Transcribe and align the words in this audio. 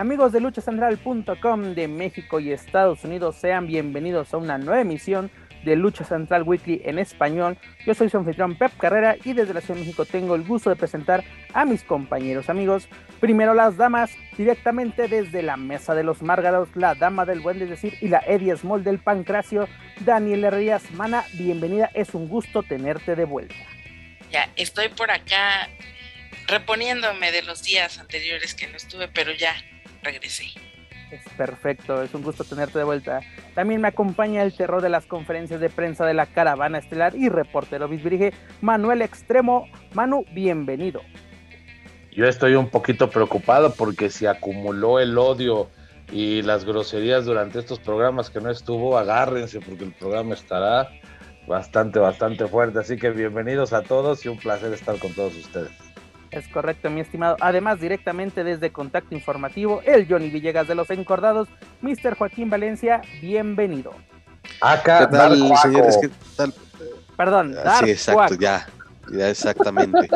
Amigos 0.00 0.32
de 0.32 0.40
luchacentral.com 0.40 1.74
de 1.74 1.86
México 1.86 2.40
y 2.40 2.52
Estados 2.52 3.04
Unidos, 3.04 3.36
sean 3.36 3.66
bienvenidos 3.66 4.32
a 4.32 4.38
una 4.38 4.56
nueva 4.56 4.80
emisión 4.80 5.30
de 5.62 5.76
Lucha 5.76 6.04
Central 6.04 6.44
Weekly 6.44 6.80
en 6.86 6.98
español. 6.98 7.58
Yo 7.84 7.92
soy 7.92 8.08
su 8.08 8.16
anfitrión 8.16 8.56
Pep 8.56 8.74
Carrera 8.78 9.18
y 9.22 9.34
desde 9.34 9.52
la 9.52 9.60
Ciudad 9.60 9.74
de 9.74 9.80
México 9.82 10.06
tengo 10.06 10.36
el 10.36 10.44
gusto 10.44 10.70
de 10.70 10.76
presentar 10.76 11.22
a 11.52 11.66
mis 11.66 11.82
compañeros 11.82 12.48
amigos. 12.48 12.88
Primero 13.20 13.52
las 13.52 13.76
damas, 13.76 14.10
directamente 14.38 15.06
desde 15.06 15.42
la 15.42 15.58
Mesa 15.58 15.94
de 15.94 16.02
los 16.02 16.22
Márgaros, 16.22 16.74
la 16.76 16.94
Dama 16.94 17.26
del 17.26 17.40
Buen, 17.40 17.58
decir, 17.58 17.98
y 18.00 18.08
la 18.08 18.22
Eddie 18.26 18.56
Small 18.56 18.82
del 18.82 19.00
Pancracio, 19.00 19.68
Daniel 20.06 20.44
Herrías. 20.44 20.90
Mana, 20.92 21.26
bienvenida, 21.34 21.90
es 21.92 22.14
un 22.14 22.26
gusto 22.26 22.62
tenerte 22.62 23.16
de 23.16 23.26
vuelta. 23.26 23.54
Ya, 24.32 24.48
estoy 24.56 24.88
por 24.88 25.10
acá 25.10 25.68
reponiéndome 26.46 27.32
de 27.32 27.42
los 27.42 27.62
días 27.62 27.98
anteriores 27.98 28.54
que 28.54 28.66
no 28.66 28.78
estuve, 28.78 29.06
pero 29.06 29.32
ya 29.32 29.54
regresé. 30.02 30.46
Es 31.10 31.22
perfecto, 31.36 32.02
es 32.02 32.14
un 32.14 32.22
gusto 32.22 32.44
tenerte 32.44 32.78
de 32.78 32.84
vuelta. 32.84 33.20
También 33.54 33.80
me 33.80 33.88
acompaña 33.88 34.42
el 34.42 34.54
terror 34.56 34.80
de 34.80 34.88
las 34.88 35.06
conferencias 35.06 35.60
de 35.60 35.68
prensa 35.68 36.06
de 36.06 36.14
la 36.14 36.26
Caravana 36.26 36.78
Estelar 36.78 37.16
y 37.16 37.28
reportero 37.28 37.88
bisbirige 37.88 38.32
Manuel 38.60 39.02
Extremo. 39.02 39.66
Manu, 39.92 40.24
bienvenido. 40.32 41.00
Yo 42.12 42.26
estoy 42.26 42.54
un 42.54 42.68
poquito 42.68 43.10
preocupado 43.10 43.74
porque 43.74 44.08
se 44.08 44.28
acumuló 44.28 45.00
el 45.00 45.18
odio 45.18 45.68
y 46.12 46.42
las 46.42 46.64
groserías 46.64 47.24
durante 47.24 47.58
estos 47.58 47.80
programas 47.80 48.30
que 48.30 48.40
no 48.40 48.50
estuvo, 48.50 48.96
agárrense 48.96 49.60
porque 49.60 49.84
el 49.84 49.92
programa 49.92 50.34
estará 50.34 50.90
bastante, 51.46 51.98
bastante 51.98 52.46
fuerte. 52.46 52.78
Así 52.78 52.96
que 52.96 53.10
bienvenidos 53.10 53.72
a 53.72 53.82
todos 53.82 54.24
y 54.24 54.28
un 54.28 54.38
placer 54.38 54.72
estar 54.72 54.98
con 54.98 55.12
todos 55.12 55.36
ustedes. 55.36 55.89
Es 56.30 56.46
correcto, 56.48 56.90
mi 56.90 57.00
estimado. 57.00 57.36
Además, 57.40 57.80
directamente 57.80 58.44
desde 58.44 58.70
Contacto 58.70 59.14
Informativo, 59.14 59.82
el 59.84 60.06
Johnny 60.08 60.30
Villegas 60.30 60.68
de 60.68 60.74
los 60.76 60.88
Encordados, 60.90 61.48
Mr. 61.82 62.16
Joaquín 62.16 62.48
Valencia, 62.48 63.02
bienvenido. 63.20 63.92
Acá, 64.60 65.08
¿Qué 65.10 65.16
tal, 65.16 65.52
señores? 65.60 65.98
¿Qué 66.00 66.10
tal? 66.36 66.54
Perdón, 67.16 67.54
Ah, 67.58 67.62
Dark 67.64 67.84
Sí, 67.84 67.90
exacto, 67.90 68.36
Quack. 68.36 68.40
ya, 68.40 68.66
ya 69.12 69.28
exactamente. 69.28 70.08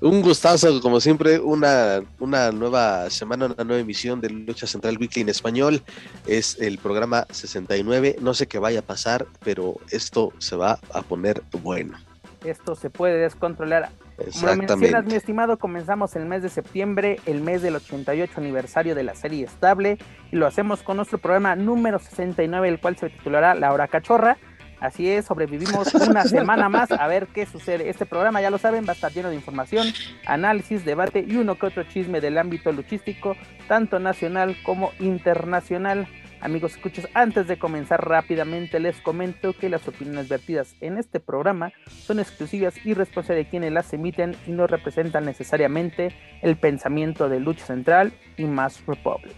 Un 0.00 0.22
gustazo, 0.22 0.80
como 0.80 1.00
siempre, 1.00 1.38
una, 1.38 2.00
una 2.18 2.50
nueva 2.50 3.08
semana, 3.10 3.46
una 3.46 3.64
nueva 3.64 3.80
emisión 3.80 4.20
de 4.20 4.28
Lucha 4.30 4.66
Central 4.66 4.98
Weekly 4.98 5.22
en 5.22 5.28
español. 5.28 5.82
Es 6.26 6.58
el 6.60 6.78
programa 6.78 7.26
69. 7.30 8.16
No 8.20 8.34
sé 8.34 8.46
qué 8.46 8.58
vaya 8.58 8.80
a 8.80 8.82
pasar, 8.82 9.26
pero 9.44 9.76
esto 9.90 10.32
se 10.38 10.56
va 10.56 10.78
a 10.92 11.02
poner 11.02 11.42
bueno. 11.62 11.96
Esto 12.44 12.74
se 12.74 12.90
puede 12.90 13.18
descontrolar. 13.18 13.90
Como 14.16 14.26
lo 14.26 14.56
mencionas, 14.56 14.78
mi 14.78 14.84
Exactamente. 14.86 15.16
estimado, 15.16 15.58
comenzamos 15.58 16.14
el 16.16 16.26
mes 16.26 16.42
de 16.42 16.48
septiembre, 16.48 17.18
el 17.26 17.40
mes 17.40 17.62
del 17.62 17.76
88 17.76 18.32
aniversario 18.36 18.94
de 18.94 19.02
la 19.02 19.14
serie 19.14 19.44
estable, 19.44 19.98
y 20.30 20.36
lo 20.36 20.46
hacemos 20.46 20.82
con 20.82 20.96
nuestro 20.96 21.18
programa 21.18 21.56
número 21.56 21.98
69, 21.98 22.68
el 22.68 22.80
cual 22.80 22.96
se 22.96 23.10
titulará 23.10 23.54
La 23.54 23.72
Hora 23.72 23.88
Cachorra. 23.88 24.36
Así 24.80 25.08
es, 25.08 25.24
sobrevivimos 25.24 25.94
una 26.08 26.24
semana 26.24 26.68
más 26.68 26.92
a 26.92 27.06
ver 27.06 27.26
qué 27.28 27.46
sucede. 27.46 27.88
Este 27.88 28.06
programa, 28.06 28.40
ya 28.40 28.50
lo 28.50 28.58
saben, 28.58 28.84
va 28.86 28.90
a 28.90 28.94
estar 28.94 29.12
lleno 29.12 29.30
de 29.30 29.34
información, 29.34 29.86
análisis, 30.26 30.84
debate 30.84 31.24
y 31.26 31.36
uno 31.36 31.56
que 31.56 31.66
otro 31.66 31.82
chisme 31.84 32.20
del 32.20 32.38
ámbito 32.38 32.70
luchístico, 32.70 33.36
tanto 33.66 33.98
nacional 33.98 34.56
como 34.62 34.92
internacional. 35.00 36.06
Amigos, 36.44 36.72
escuchas, 36.72 37.08
antes 37.14 37.46
de 37.46 37.58
comenzar 37.58 38.06
rápidamente 38.06 38.78
les 38.78 39.00
comento 39.00 39.54
que 39.54 39.70
las 39.70 39.88
opiniones 39.88 40.28
vertidas 40.28 40.76
en 40.82 40.98
este 40.98 41.18
programa 41.18 41.72
son 41.86 42.20
exclusivas 42.20 42.74
y 42.84 42.92
responsables 42.92 43.46
de 43.46 43.50
quienes 43.50 43.72
las 43.72 43.90
emiten 43.94 44.36
y 44.46 44.50
no 44.50 44.66
representan 44.66 45.24
necesariamente 45.24 46.14
el 46.42 46.56
pensamiento 46.56 47.30
de 47.30 47.40
Lucha 47.40 47.64
Central 47.64 48.12
y 48.36 48.44
Mass 48.44 48.82
Republic. 48.86 49.32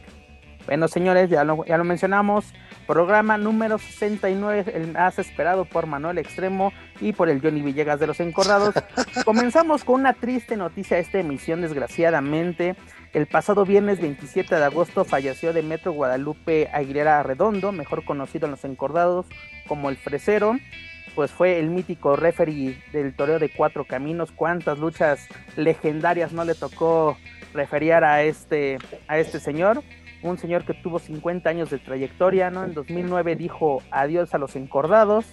Bueno, 0.67 0.89
señores, 0.89 1.31
ya 1.31 1.45
lo, 1.45 1.65
ya 1.65 1.79
lo 1.79 1.85
mencionamos. 1.85 2.53
Programa 2.89 3.39
número 3.39 3.79
69, 3.79 4.65
el 4.75 4.93
más 4.93 5.21
esperado 5.21 5.65
por 5.65 5.87
Manuel 5.87 6.19
Extremo 6.19 6.73
y 7.01 7.13
por 7.13 7.29
el 7.29 7.41
Johnny 7.41 7.63
Villegas 7.63 8.01
de 8.01 8.09
los 8.09 8.19
Encordados. 8.19 8.75
Comenzamos 9.25 9.85
con 9.85 10.01
una 10.01 10.13
triste 10.13 10.57
noticia 10.57 10.97
de 10.97 11.05
esta 11.05 11.21
emisión, 11.21 11.63
desgraciadamente. 11.63 12.75
El 13.13 13.27
pasado 13.27 13.65
viernes 13.65 14.01
27 14.01 14.55
de 14.55 14.65
agosto 14.65 15.05
falleció 15.05 15.53
de 15.53 15.63
Metro 15.63 15.93
Guadalupe 15.93 16.69
Aguilera 16.73 17.23
Redondo, 17.23 17.73
mejor 17.73 18.05
conocido 18.05 18.47
en 18.47 18.51
los 18.53 18.65
Encordados 18.65 19.27
como 19.67 19.89
el 19.89 19.97
Fresero. 19.97 20.57
Pues 21.15 21.31
fue 21.31 21.59
el 21.59 21.71
mítico 21.71 22.17
referee 22.17 22.79
del 22.93 23.15
toreo 23.15 23.39
de 23.39 23.49
cuatro 23.49 23.85
caminos. 23.85 24.33
¿Cuántas 24.33 24.79
luchas 24.79 25.29
legendarias 25.57 26.33
no 26.33 26.45
le 26.45 26.55
tocó 26.55 27.17
referiar 27.55 28.05
a 28.05 28.23
este, 28.23 28.79
a 29.09 29.19
este 29.19 29.41
señor? 29.41 29.83
un 30.23 30.39
señor 30.39 30.65
que 30.65 30.75
tuvo 30.75 30.99
50 30.99 31.49
años 31.49 31.71
de 31.71 31.79
trayectoria, 31.79 32.51
¿no? 32.51 32.65
En 32.65 32.75
2009 32.75 33.37
dijo 33.37 33.83
adiós 33.91 34.35
a 34.35 34.39
los 34.39 34.57
encordados, 34.57 35.27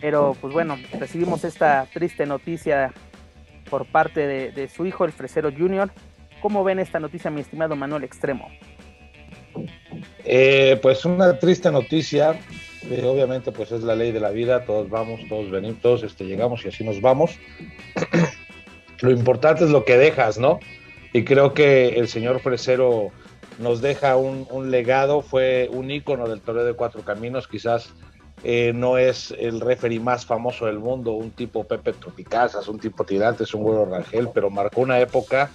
pero 0.00 0.36
pues 0.40 0.52
bueno, 0.52 0.76
recibimos 0.98 1.44
esta 1.44 1.86
triste 1.92 2.26
noticia 2.26 2.92
por 3.70 3.86
parte 3.86 4.26
de, 4.26 4.52
de 4.52 4.68
su 4.68 4.86
hijo, 4.86 5.04
el 5.04 5.12
Fresero 5.12 5.50
Junior. 5.50 5.90
¿Cómo 6.40 6.64
ven 6.64 6.78
esta 6.78 6.98
noticia, 6.98 7.30
mi 7.30 7.42
estimado 7.42 7.76
Manuel 7.76 8.04
Extremo? 8.04 8.48
Eh, 10.24 10.78
pues 10.80 11.04
una 11.04 11.38
triste 11.38 11.70
noticia, 11.70 12.38
eh, 12.88 13.02
obviamente 13.04 13.52
pues 13.52 13.72
es 13.72 13.82
la 13.82 13.94
ley 13.94 14.12
de 14.12 14.20
la 14.20 14.30
vida, 14.30 14.64
todos 14.64 14.88
vamos, 14.88 15.20
todos 15.28 15.50
venimos, 15.50 15.80
todos 15.80 16.02
este, 16.02 16.24
llegamos 16.24 16.64
y 16.64 16.68
así 16.68 16.84
nos 16.84 17.00
vamos. 17.00 17.38
lo 19.00 19.10
importante 19.10 19.64
es 19.64 19.70
lo 19.70 19.84
que 19.84 19.96
dejas, 19.96 20.38
¿no? 20.38 20.58
Y 21.12 21.24
creo 21.24 21.54
que 21.54 21.88
el 21.88 22.08
señor 22.08 22.40
Fresero 22.40 23.10
nos 23.58 23.82
deja 23.82 24.16
un, 24.16 24.70
legado, 24.70 25.20
fue 25.20 25.68
un 25.72 25.90
ícono 25.90 26.28
del 26.28 26.40
toreo 26.40 26.64
de 26.64 26.74
cuatro 26.74 27.02
caminos, 27.02 27.46
quizás 27.48 27.92
eh, 28.44 28.72
no 28.74 28.96
es 28.96 29.34
el 29.38 29.60
referee 29.60 30.00
más 30.00 30.24
famoso 30.24 30.66
del 30.66 30.78
mundo, 30.78 31.12
un 31.12 31.30
tipo 31.32 31.64
Pepe 31.64 31.92
Tropicazas, 31.92 32.68
un 32.68 32.78
tipo 32.78 33.04
Tirantes, 33.04 33.52
un 33.52 33.62
güero 33.62 33.84
Rangel, 33.84 34.30
pero 34.32 34.48
marcó 34.48 34.80
una 34.80 34.98
época 35.00 35.50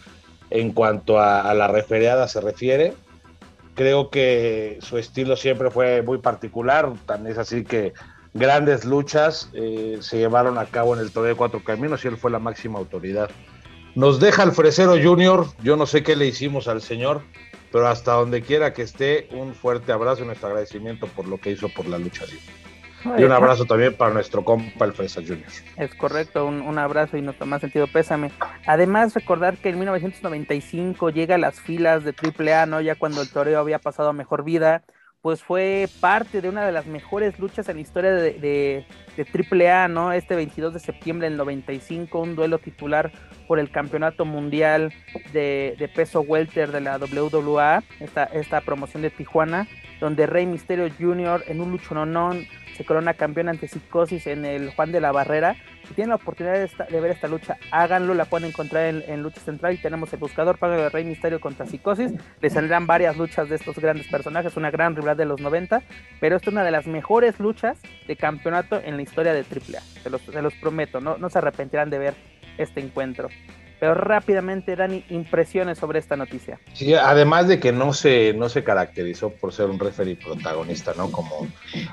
en 0.49 0.71
cuanto 0.71 1.19
a, 1.19 1.53
la 1.53 1.67
referiada 1.67 2.27
se 2.27 2.41
refiere. 2.41 2.93
Creo 3.75 4.09
que 4.09 4.77
su 4.81 4.97
estilo 4.97 5.35
siempre 5.35 5.69
fue 5.69 6.01
muy 6.01 6.19
particular, 6.19 6.93
tan 7.05 7.27
es 7.27 7.37
así 7.37 7.63
que 7.63 7.93
grandes 8.33 8.85
luchas 8.85 9.49
eh, 9.53 9.97
se 10.01 10.17
llevaron 10.17 10.57
a 10.57 10.65
cabo 10.65 10.95
en 10.95 11.01
el 11.01 11.11
toreo 11.11 11.29
de 11.29 11.35
cuatro 11.35 11.63
caminos 11.63 12.05
y 12.05 12.07
él 12.07 12.17
fue 12.17 12.31
la 12.31 12.39
máxima 12.39 12.79
autoridad. 12.79 13.29
Nos 13.95 14.19
deja 14.19 14.43
el 14.43 14.51
Fresero 14.51 14.95
Junior, 15.01 15.47
yo 15.61 15.77
no 15.77 15.85
sé 15.85 16.03
qué 16.03 16.15
le 16.15 16.27
hicimos 16.27 16.67
al 16.67 16.81
señor, 16.81 17.21
pero 17.71 17.87
hasta 17.87 18.13
donde 18.13 18.41
quiera 18.41 18.73
que 18.73 18.81
esté, 18.81 19.27
un 19.31 19.53
fuerte 19.53 19.91
abrazo 19.91 20.23
y 20.23 20.25
nuestro 20.25 20.47
agradecimiento 20.47 21.07
por 21.07 21.27
lo 21.27 21.39
que 21.39 21.51
hizo 21.51 21.69
por 21.69 21.87
la 21.87 21.97
lucha 21.97 22.25
libre. 22.25 22.64
Y 23.17 23.23
un 23.23 23.31
abrazo 23.31 23.65
también 23.65 23.95
para 23.95 24.13
nuestro 24.13 24.43
compa 24.43 24.85
el 24.85 24.93
Fresa 24.93 25.21
Junior. 25.21 25.47
Es 25.77 25.93
correcto, 25.95 26.45
un, 26.45 26.61
un 26.61 26.77
abrazo 26.77 27.17
y 27.17 27.21
nuestro 27.21 27.45
más 27.45 27.61
sentido 27.61 27.87
pésame. 27.87 28.31
Además, 28.65 29.13
recordar 29.13 29.57
que 29.57 29.69
en 29.69 29.79
1995 29.79 31.09
llega 31.09 31.35
a 31.35 31.39
las 31.39 31.59
filas 31.59 32.03
de 32.03 32.13
AAA, 32.13 32.65
¿no? 32.65 32.81
Ya 32.81 32.95
cuando 32.95 33.21
el 33.21 33.29
toreo 33.29 33.59
había 33.59 33.79
pasado 33.79 34.09
a 34.09 34.13
mejor 34.13 34.43
vida, 34.43 34.83
pues 35.25 35.43
fue 35.43 35.89
parte 36.01 36.39
de 36.39 36.49
una 36.49 36.67
de 36.67 36.71
las 36.71 36.85
mejores 36.85 37.39
luchas 37.39 37.67
en 37.67 37.77
la 37.77 37.81
historia 37.81 38.11
de, 38.11 38.33
de, 38.33 38.85
de 39.15 39.25
AAA, 39.69 39.87
¿no? 39.87 40.11
Este 40.11 40.35
22 40.35 40.73
de 40.73 40.79
septiembre 40.79 41.29
del 41.29 41.37
95, 41.37 42.19
un 42.19 42.35
duelo 42.35 42.59
titular 42.59 43.11
por 43.47 43.59
el 43.59 43.69
campeonato 43.69 44.25
mundial 44.25 44.93
de, 45.33 45.75
de 45.77 45.87
peso 45.87 46.21
welter 46.21 46.71
de 46.71 46.81
la 46.81 46.97
WWA, 46.97 47.83
esta, 47.99 48.25
esta 48.25 48.61
promoción 48.61 49.03
de 49.03 49.09
Tijuana, 49.09 49.67
donde 49.99 50.25
Rey 50.25 50.45
Misterio 50.45 50.89
Jr. 50.99 51.43
en 51.47 51.61
un 51.61 51.71
luchononón 51.71 52.45
se 52.75 52.83
corona 52.83 53.13
campeón 53.13 53.49
ante 53.49 53.67
Psicosis 53.67 54.27
en 54.27 54.45
el 54.45 54.71
Juan 54.71 54.91
de 54.91 54.99
la 54.99 55.11
Barrera. 55.11 55.55
Si 55.87 55.93
tienen 55.93 56.09
la 56.09 56.15
oportunidad 56.15 56.55
de, 56.89 56.99
ver 56.99 57.11
esta 57.11 57.27
lucha, 57.27 57.57
háganlo, 57.71 58.13
la 58.15 58.25
pueden 58.25 58.49
encontrar 58.49 58.85
en, 58.85 59.21
Lucha 59.21 59.39
Central 59.39 59.75
y 59.75 59.77
tenemos 59.77 60.11
el 60.13 60.19
buscador 60.19 60.57
pago 60.57 60.73
de 60.73 60.89
Rey 60.89 61.05
Misterio 61.05 61.39
contra 61.39 61.67
Psicosis. 61.67 62.11
Les 62.41 62.53
saldrán 62.53 62.87
varias 62.87 63.15
luchas 63.17 63.49
de 63.49 63.55
estos 63.55 63.77
grandes 63.77 64.07
personajes, 64.07 64.57
una 64.57 64.71
gran 64.71 64.95
rivalidad 64.95 65.17
de 65.17 65.25
los 65.25 65.39
90, 65.39 65.83
pero 66.19 66.35
esta 66.35 66.49
es 66.49 66.53
una 66.53 66.63
de 66.63 66.71
las 66.71 66.87
mejores 66.87 67.39
luchas 67.39 67.77
de 68.07 68.15
campeonato 68.15 68.81
en 68.83 68.97
la 68.97 69.03
historia 69.05 69.33
de 69.33 69.39
AAA. 69.39 69.81
Se 70.03 70.09
los, 70.09 70.21
se 70.21 70.41
los 70.41 70.53
prometo, 70.55 70.99
no, 70.99 71.29
se 71.29 71.37
arrepentirán 71.37 71.89
de 71.89 71.99
ver 71.99 72.13
este 72.57 72.79
encuentro. 72.81 73.29
Pero 73.79 73.93
rápidamente, 73.93 74.75
Dani, 74.75 75.03
impresiones 75.09 75.77
sobre 75.77 75.99
esta 75.99 76.15
noticia. 76.15 76.59
Sí, 76.73 76.93
además 76.93 77.47
de 77.49 77.59
que 77.59 77.73
no 77.73 77.93
se, 77.93 78.33
no 78.33 78.47
se 78.47 78.63
caracterizó 78.63 79.31
por 79.31 79.51
ser 79.51 79.65
un 79.65 79.79
referee 79.79 80.15
protagonista, 80.15 80.93
¿no? 80.95 81.11
Como 81.11 81.47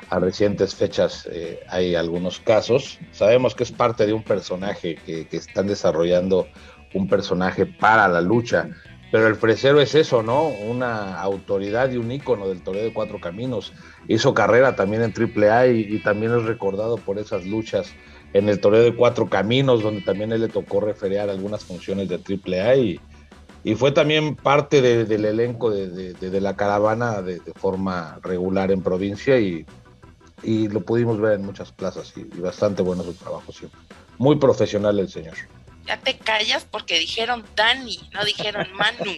a 0.09 0.19
recientes 0.21 0.77
fechas 0.77 1.29
eh, 1.33 1.61
hay 1.69 1.97
algunos 1.97 2.39
casos. 2.39 3.01
Sabemos 3.11 3.55
que 3.57 3.65
es 3.65 3.73
parte 3.73 4.07
de 4.07 4.13
un 4.13 4.23
personaje 4.23 4.95
que 4.95 5.27
están 5.33 5.67
desarrollando 5.67 6.47
un 6.95 7.09
personaje 7.09 7.67
para 7.67 8.09
la 8.09 8.21
lucha. 8.21 8.69
Pero 9.13 9.29
el 9.29 9.37
fresero 9.37 9.81
es 9.81 9.95
eso, 9.95 10.23
¿no? 10.23 10.49
Una 10.49 11.21
autoridad 11.21 11.91
y 11.93 11.99
un 11.99 12.11
ícono 12.11 12.49
del 12.49 12.63
toreo 12.63 12.83
de 12.83 12.93
cuatro 12.93 13.21
caminos. 13.21 13.73
Hizo 14.09 14.35
carrera 14.35 14.75
también 14.75 15.03
en 15.03 15.13
AAA 15.13 15.69
y, 15.69 15.81
y 15.83 15.99
también 16.01 16.35
es 16.35 16.43
recordado 16.43 16.97
por 16.97 17.19
esas 17.19 17.47
luchas 17.47 17.95
en 18.33 18.49
el 18.49 18.61
torneo 18.61 18.83
de 18.83 18.97
Cuatro 18.97 19.29
Caminos, 19.29 19.83
donde 19.83 20.01
también 20.01 20.33
él 20.33 20.41
le 20.41 20.49
tocó 20.49 20.81
referear 20.81 21.29
algunas 21.29 21.65
funciones 21.65 22.09
de 22.09 22.17
AAA 22.17 22.77
y, 22.77 23.01
y 23.65 23.75
fue 23.75 23.93
también 23.93 24.35
parte 24.35 24.81
del 24.83 25.25
elenco 25.25 25.71
de, 25.71 26.41
la 26.41 26.57
caravana 26.57 27.23
de, 27.23 27.41
forma 27.57 28.19
regular 28.23 28.71
en 28.71 28.83
provincia 28.83 29.39
y, 29.39 29.67
lo 30.45 30.81
pudimos 30.81 31.21
ver 31.21 31.35
en 31.35 31.47
muchas 31.47 31.71
plazas 31.71 32.13
y, 32.17 32.25
bastante 32.41 32.83
bueno 32.83 33.05
su 33.05 33.15
trabajo 33.15 33.53
siempre. 33.53 33.79
Muy 34.19 34.37
profesional 34.37 34.99
el 34.99 35.09
señor. 35.09 35.35
Ya 35.85 35.99
te 35.99 36.17
callas 36.17 36.65
porque 36.65 36.99
dijeron 36.99 37.45
Dani, 37.57 38.09
no 38.13 38.25
dijeron 38.25 38.67
Manu. 38.75 39.17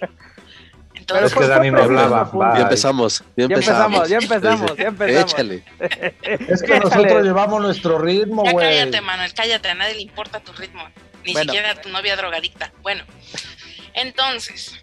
Pero 1.07 1.27
es 1.27 1.35
que 1.35 1.47
Dani 1.47 1.71
no 1.71 1.83
hablaba. 1.83 2.31
Ya 2.57 2.63
empezamos, 2.63 3.25
ya 3.37 3.45
empezamos. 3.45 4.09
Ya 4.09 4.19
empezamos, 4.19 4.77
ya 4.77 4.87
empezamos. 4.87 5.33
Échale. 5.33 5.65
Es 6.49 6.63
que 6.63 6.79
nosotros 6.79 7.23
llevamos 7.25 7.61
nuestro 7.61 7.99
ritmo, 7.99 8.43
güey. 8.43 8.79
Cállate, 8.79 9.01
Manuel, 9.01 9.35
cállate. 9.35 9.69
A 9.69 9.75
nadie 9.75 9.95
le 9.95 10.03
importa 10.03 10.41
tu 10.41 10.53
ritmo. 10.53 10.89
Ni 11.25 11.35
siquiera 11.35 11.73
a 11.73 11.75
tu 11.75 11.89
novia 11.89 12.17
drogadicta. 12.17 12.73
Bueno, 12.83 13.05
entonces, 13.95 14.83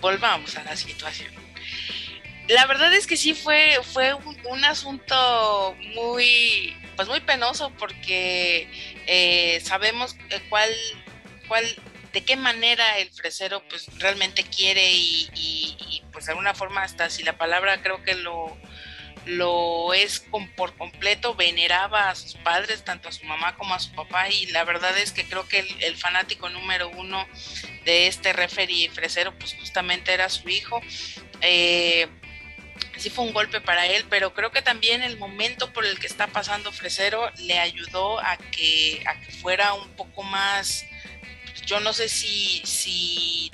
volvamos 0.00 0.56
a 0.56 0.64
la 0.64 0.76
situación. 0.76 1.32
La 2.48 2.66
verdad 2.66 2.92
es 2.92 3.06
que 3.06 3.16
sí 3.16 3.34
fue, 3.34 3.78
fue 3.82 4.14
un, 4.14 4.64
asunto 4.64 5.74
muy, 5.94 6.76
pues 6.96 7.08
muy 7.08 7.20
penoso 7.20 7.72
porque 7.78 8.68
eh, 9.06 9.60
sabemos 9.64 10.16
cuál, 10.48 10.68
de 12.12 12.24
qué 12.24 12.36
manera 12.36 12.98
el 12.98 13.10
fresero 13.10 13.62
pues 13.68 13.86
realmente 13.98 14.44
quiere 14.44 14.92
y, 14.92 16.02
pues 16.12 16.26
de 16.26 16.32
alguna 16.32 16.54
forma 16.54 16.82
hasta 16.82 17.08
si 17.08 17.22
la 17.22 17.38
palabra 17.38 17.82
creo 17.82 18.02
que 18.02 18.14
lo, 18.14 18.56
lo 19.24 19.94
es 19.94 20.24
por 20.56 20.76
completo, 20.76 21.34
veneraba 21.34 22.10
a 22.10 22.14
sus 22.14 22.34
padres, 22.34 22.84
tanto 22.84 23.08
a 23.08 23.12
su 23.12 23.24
mamá 23.24 23.56
como 23.56 23.74
a 23.74 23.80
su 23.80 23.92
papá, 23.92 24.28
y 24.28 24.46
la 24.46 24.64
verdad 24.64 24.96
es 24.98 25.12
que 25.12 25.24
creo 25.24 25.48
que 25.48 25.60
el, 25.80 25.96
fanático 25.96 26.48
número 26.50 26.90
uno 26.90 27.26
de 27.84 28.08
este 28.08 28.32
referee 28.32 28.90
fresero, 28.90 29.36
pues 29.38 29.54
justamente 29.54 30.12
era 30.12 30.28
su 30.28 30.48
hijo. 30.48 30.80
Eh, 31.40 32.08
sí 32.96 33.10
fue 33.10 33.24
un 33.24 33.32
golpe 33.32 33.60
para 33.60 33.86
él, 33.86 34.04
pero 34.08 34.34
creo 34.34 34.52
que 34.52 34.62
también 34.62 35.02
el 35.02 35.18
momento 35.18 35.72
por 35.72 35.84
el 35.86 35.98
que 35.98 36.06
está 36.06 36.26
pasando 36.26 36.72
Fresero 36.72 37.30
le 37.38 37.58
ayudó 37.58 38.20
a 38.20 38.36
que, 38.36 39.02
a 39.06 39.18
que 39.20 39.32
fuera 39.32 39.74
un 39.74 39.88
poco 39.90 40.22
más 40.22 40.84
yo 41.66 41.80
no 41.80 41.92
sé 41.92 42.08
si, 42.08 42.62
si 42.64 43.50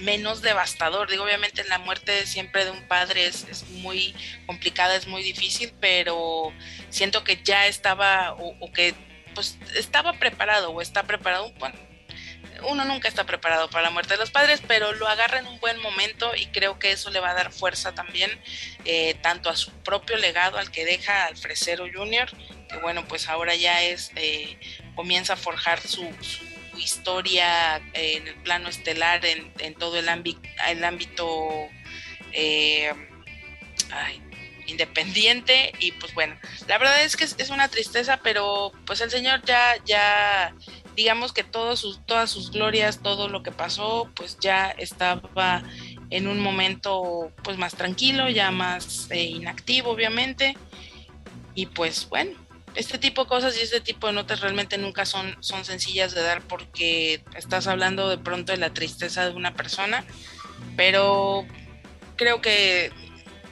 menos 0.00 0.42
devastador. 0.42 1.10
Digo, 1.10 1.24
obviamente 1.24 1.64
la 1.64 1.78
muerte 1.78 2.26
siempre 2.26 2.64
de 2.64 2.70
un 2.70 2.82
padre 2.86 3.26
es, 3.26 3.64
muy 3.70 4.14
complicada, 4.46 4.96
es 4.96 5.06
muy 5.06 5.22
difícil, 5.22 5.72
pero 5.80 6.52
siento 6.90 7.24
que 7.24 7.40
ya 7.42 7.66
estaba 7.66 8.34
o, 8.34 8.72
que 8.72 8.94
pues 9.34 9.58
estaba 9.74 10.14
preparado 10.14 10.70
o 10.70 10.80
está 10.80 11.02
preparado. 11.04 11.52
Bueno, 11.58 11.76
uno 12.68 12.84
nunca 12.84 13.08
está 13.08 13.24
preparado 13.24 13.70
para 13.70 13.84
la 13.84 13.90
muerte 13.90 14.14
de 14.14 14.20
los 14.20 14.30
padres, 14.30 14.60
pero 14.66 14.92
lo 14.92 15.06
agarra 15.06 15.38
en 15.38 15.46
un 15.46 15.60
buen 15.60 15.80
momento 15.80 16.34
y 16.34 16.46
creo 16.46 16.78
que 16.78 16.92
eso 16.92 17.10
le 17.10 17.20
va 17.20 17.30
a 17.30 17.34
dar 17.34 17.52
fuerza 17.52 17.94
también 17.94 18.30
eh, 18.84 19.14
tanto 19.22 19.48
a 19.48 19.56
su 19.56 19.70
propio 19.82 20.16
legado 20.16 20.58
al 20.58 20.70
que 20.70 20.84
deja 20.84 21.26
al 21.26 21.36
Fresero 21.36 21.86
Junior, 21.92 22.28
que 22.68 22.78
bueno, 22.78 23.06
pues 23.06 23.28
ahora 23.28 23.54
ya 23.54 23.82
es, 23.84 24.10
eh, 24.16 24.58
comienza 24.96 25.34
a 25.34 25.36
forjar 25.36 25.80
su 25.80 26.02
historia 26.78 27.76
en 27.92 28.28
el 28.28 28.34
plano 28.36 28.68
estelar, 28.68 29.24
en, 29.24 29.74
todo 29.74 29.98
el, 29.98 30.08
ámbito, 30.08 30.40
el 30.68 30.84
ámbito 30.84 31.68
eh, 32.32 32.92
independiente. 34.66 35.72
Y 35.80 35.92
pues 35.92 36.14
bueno, 36.14 36.36
la 36.66 36.78
verdad 36.78 37.02
es 37.02 37.16
que 37.16 37.24
es, 37.24 37.50
una 37.50 37.68
tristeza, 37.68 38.20
pero 38.22 38.72
pues 38.86 39.00
el 39.00 39.10
Señor 39.10 39.42
ya, 39.44 39.76
ya, 39.84 40.54
digamos 40.94 41.32
que 41.32 41.44
todos 41.44 41.80
sus, 41.80 42.04
todas 42.06 42.30
sus 42.30 42.50
glorias, 42.50 43.02
todo 43.02 43.28
lo 43.28 43.42
que 43.42 43.52
pasó, 43.52 44.10
pues 44.14 44.38
ya 44.38 44.70
estaba 44.70 45.62
en 46.10 46.26
un 46.28 46.40
momento 46.40 47.32
pues 47.42 47.58
más 47.58 47.74
tranquilo, 47.74 48.28
ya 48.28 48.50
más 48.50 49.08
eh, 49.10 49.22
inactivo, 49.22 49.90
obviamente. 49.90 50.56
Y 51.54 51.66
pues 51.66 52.08
bueno, 52.08 52.47
este 52.74 52.98
tipo 52.98 53.24
de 53.24 53.28
cosas 53.28 53.56
y 53.56 53.62
este 53.62 53.80
tipo 53.80 54.06
de 54.06 54.12
notas 54.12 54.40
realmente 54.40 54.78
nunca 54.78 55.04
son, 55.06 55.36
son 55.40 55.64
sencillas 55.64 56.14
de 56.14 56.22
dar 56.22 56.42
porque 56.42 57.22
estás 57.34 57.66
hablando 57.66 58.08
de 58.08 58.18
pronto 58.18 58.52
de 58.52 58.58
la 58.58 58.72
tristeza 58.72 59.28
de 59.28 59.34
una 59.34 59.54
persona, 59.54 60.04
pero 60.76 61.46
creo 62.16 62.40
que 62.40 62.92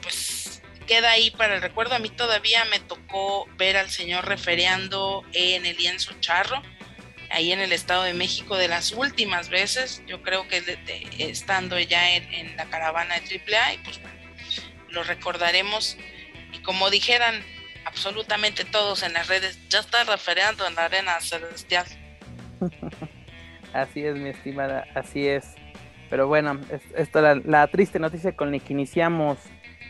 pues 0.01 0.61
queda 0.87 1.11
ahí 1.11 1.31
para 1.31 1.55
el 1.55 1.61
recuerdo. 1.61 1.95
A 1.95 1.99
mí 1.99 2.09
todavía 2.09 2.65
me 2.65 2.79
tocó 2.79 3.47
ver 3.57 3.77
al 3.77 3.89
señor 3.89 4.25
refereando 4.25 5.23
en 5.33 5.65
el 5.65 5.77
lienzo 5.77 6.13
charro, 6.19 6.61
ahí 7.29 7.51
en 7.51 7.59
el 7.59 7.73
Estado 7.73 8.03
de 8.03 8.13
México 8.13 8.55
de 8.57 8.69
las 8.69 8.93
últimas 8.93 9.49
veces, 9.49 10.01
yo 10.07 10.21
creo 10.21 10.47
que 10.47 10.79
estando 11.19 11.77
ya 11.79 12.15
en, 12.15 12.33
en, 12.33 12.57
la 12.57 12.65
caravana 12.69 13.19
de 13.19 13.41
AAA, 13.41 13.73
y 13.73 13.77
pues 13.79 14.01
bueno, 14.01 14.17
lo 14.89 15.03
recordaremos. 15.03 15.97
Y 16.53 16.59
como 16.59 16.89
dijeran 16.89 17.43
absolutamente 17.87 18.65
todos 18.65 19.03
en 19.03 19.13
las 19.13 19.27
redes, 19.27 19.57
ya 19.69 19.79
está 19.79 20.03
refereando 20.03 20.67
en 20.67 20.75
la 20.75 20.85
arena 20.85 21.19
celestial. 21.21 21.85
así 23.73 24.03
es, 24.03 24.15
mi 24.15 24.29
estimada, 24.29 24.85
así 24.93 25.27
es. 25.27 25.55
Pero 26.09 26.27
bueno, 26.27 26.59
esto 26.95 27.19
es 27.19 27.23
la, 27.23 27.35
la, 27.35 27.67
triste 27.67 27.99
noticia 27.99 28.35
con 28.35 28.51
la 28.51 28.59
que 28.59 28.73
iniciamos 28.73 29.37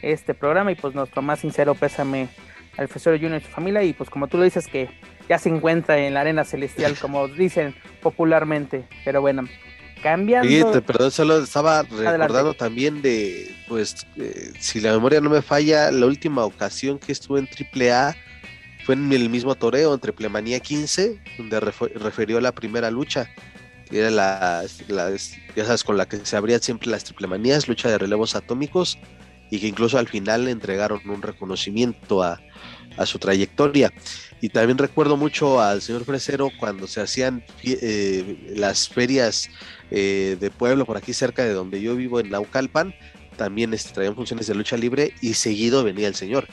este 0.02 0.34
programa 0.34 0.72
y 0.72 0.76
pues 0.76 0.96
nuestro 0.96 1.22
más 1.22 1.40
sincero 1.40 1.76
pésame 1.76 2.30
al 2.78 2.88
profesor 2.88 3.20
Junior 3.20 3.42
y 3.42 3.46
su 3.46 3.52
familia 3.52 3.84
y 3.84 3.94
pues 3.94 4.10
como 4.10 4.28
tú 4.28 4.38
lo 4.38 4.44
dices 4.44 4.68
que 4.68 4.90
ya 5.28 5.40
se 5.40 5.50
encuentra 5.50 5.98
en 5.98 6.14
la 6.14 6.22
arena 6.22 6.44
celestial 6.44 6.96
como 7.00 7.28
dicen 7.28 7.76
popularmente, 8.02 8.88
pero 9.04 9.22
bueno, 9.22 9.44
Cambiando. 10.02 10.82
perdón, 10.84 11.12
solo 11.12 11.40
estaba 11.40 11.84
recordando 11.84 12.54
también 12.54 13.02
de, 13.02 13.54
pues, 13.68 14.06
eh, 14.18 14.52
si 14.60 14.80
la 14.80 14.92
memoria 14.92 15.22
no 15.22 15.30
me 15.30 15.42
falla, 15.42 15.92
la 15.92 16.06
última 16.06 16.46
ocasión 16.46 17.00
que 17.00 17.12
estuve 17.12 17.40
en 17.40 17.48
AAA 17.48 18.16
fue 18.86 18.96
en 18.96 19.12
el 19.12 19.30
mismo 19.30 19.56
toreo, 19.56 19.94
en 19.94 20.00
Triplemanía 20.00 20.60
15, 20.60 21.20
donde 21.38 21.60
refirió 21.60 22.40
la 22.40 22.54
primera 22.54 22.90
lucha, 22.92 23.30
que 23.90 24.00
era 24.00 24.12
la, 24.12 24.64
ya 25.56 25.66
sabes, 25.66 25.84
con 25.84 25.98
la 25.98 26.08
que 26.08 26.26
se 26.26 26.38
abrían 26.38 26.62
siempre 26.62 26.90
las 26.90 27.04
triplemanías, 27.04 27.68
lucha 27.68 27.90
de 27.90 27.98
relevos 27.98 28.36
atómicos, 28.36 28.98
y 29.50 29.60
que 29.60 29.68
incluso 29.68 29.98
al 29.98 30.08
final 30.08 30.46
le 30.46 30.52
entregaron 30.52 31.02
un 31.10 31.22
reconocimiento 31.22 32.22
a, 32.24 32.40
a 32.98 33.06
su 33.06 33.20
trayectoria. 33.20 33.94
Y 34.42 34.50
también 34.50 34.78
recuerdo 34.78 35.18
mucho 35.18 35.62
al 35.62 35.82
señor 35.82 36.06
Fresero 36.06 36.50
cuando 36.60 36.88
se 36.88 37.02
hacían 37.02 37.44
eh, 37.64 38.54
las 38.56 38.90
ferias 38.90 39.50
eh, 39.92 40.38
de 40.40 40.50
pueblo 40.50 40.86
por 40.86 40.98
aquí 40.98 41.14
cerca 41.14 41.44
de 41.44 41.54
donde 41.54 41.82
yo 41.82 41.96
vivo 41.96 42.20
en 42.20 42.30
Naucalpan. 42.30 42.94
También 43.36 43.74
este, 43.74 43.94
traían 43.94 44.16
funciones 44.16 44.48
de 44.48 44.56
lucha 44.56 44.78
libre 44.78 45.14
y 45.22 45.36
seguido 45.36 45.84
venía 45.84 46.08
el 46.08 46.16
señor. 46.16 46.48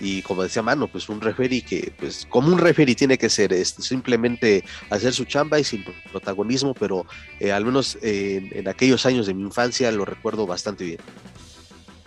Y 0.00 0.22
como 0.22 0.42
decía 0.42 0.62
Mano, 0.62 0.88
pues 0.88 1.08
un 1.10 1.20
referee 1.20 1.60
que, 1.60 1.92
pues 1.98 2.26
como 2.30 2.48
un 2.48 2.58
referee 2.58 2.94
tiene 2.94 3.18
que 3.18 3.28
ser, 3.28 3.52
este, 3.52 3.82
simplemente 3.82 4.64
hacer 4.88 5.12
su 5.12 5.26
chamba 5.26 5.58
y 5.58 5.64
sin 5.64 5.84
protagonismo, 6.10 6.72
pero 6.72 7.04
eh, 7.40 7.52
al 7.52 7.66
menos 7.66 7.98
en 8.00 8.66
aquellos 8.68 9.04
años 9.04 9.26
de 9.26 9.34
mi 9.34 9.42
infancia 9.42 9.92
lo 9.92 10.06
recuerdo 10.06 10.46
bastante 10.46 10.84
bien. 10.84 11.00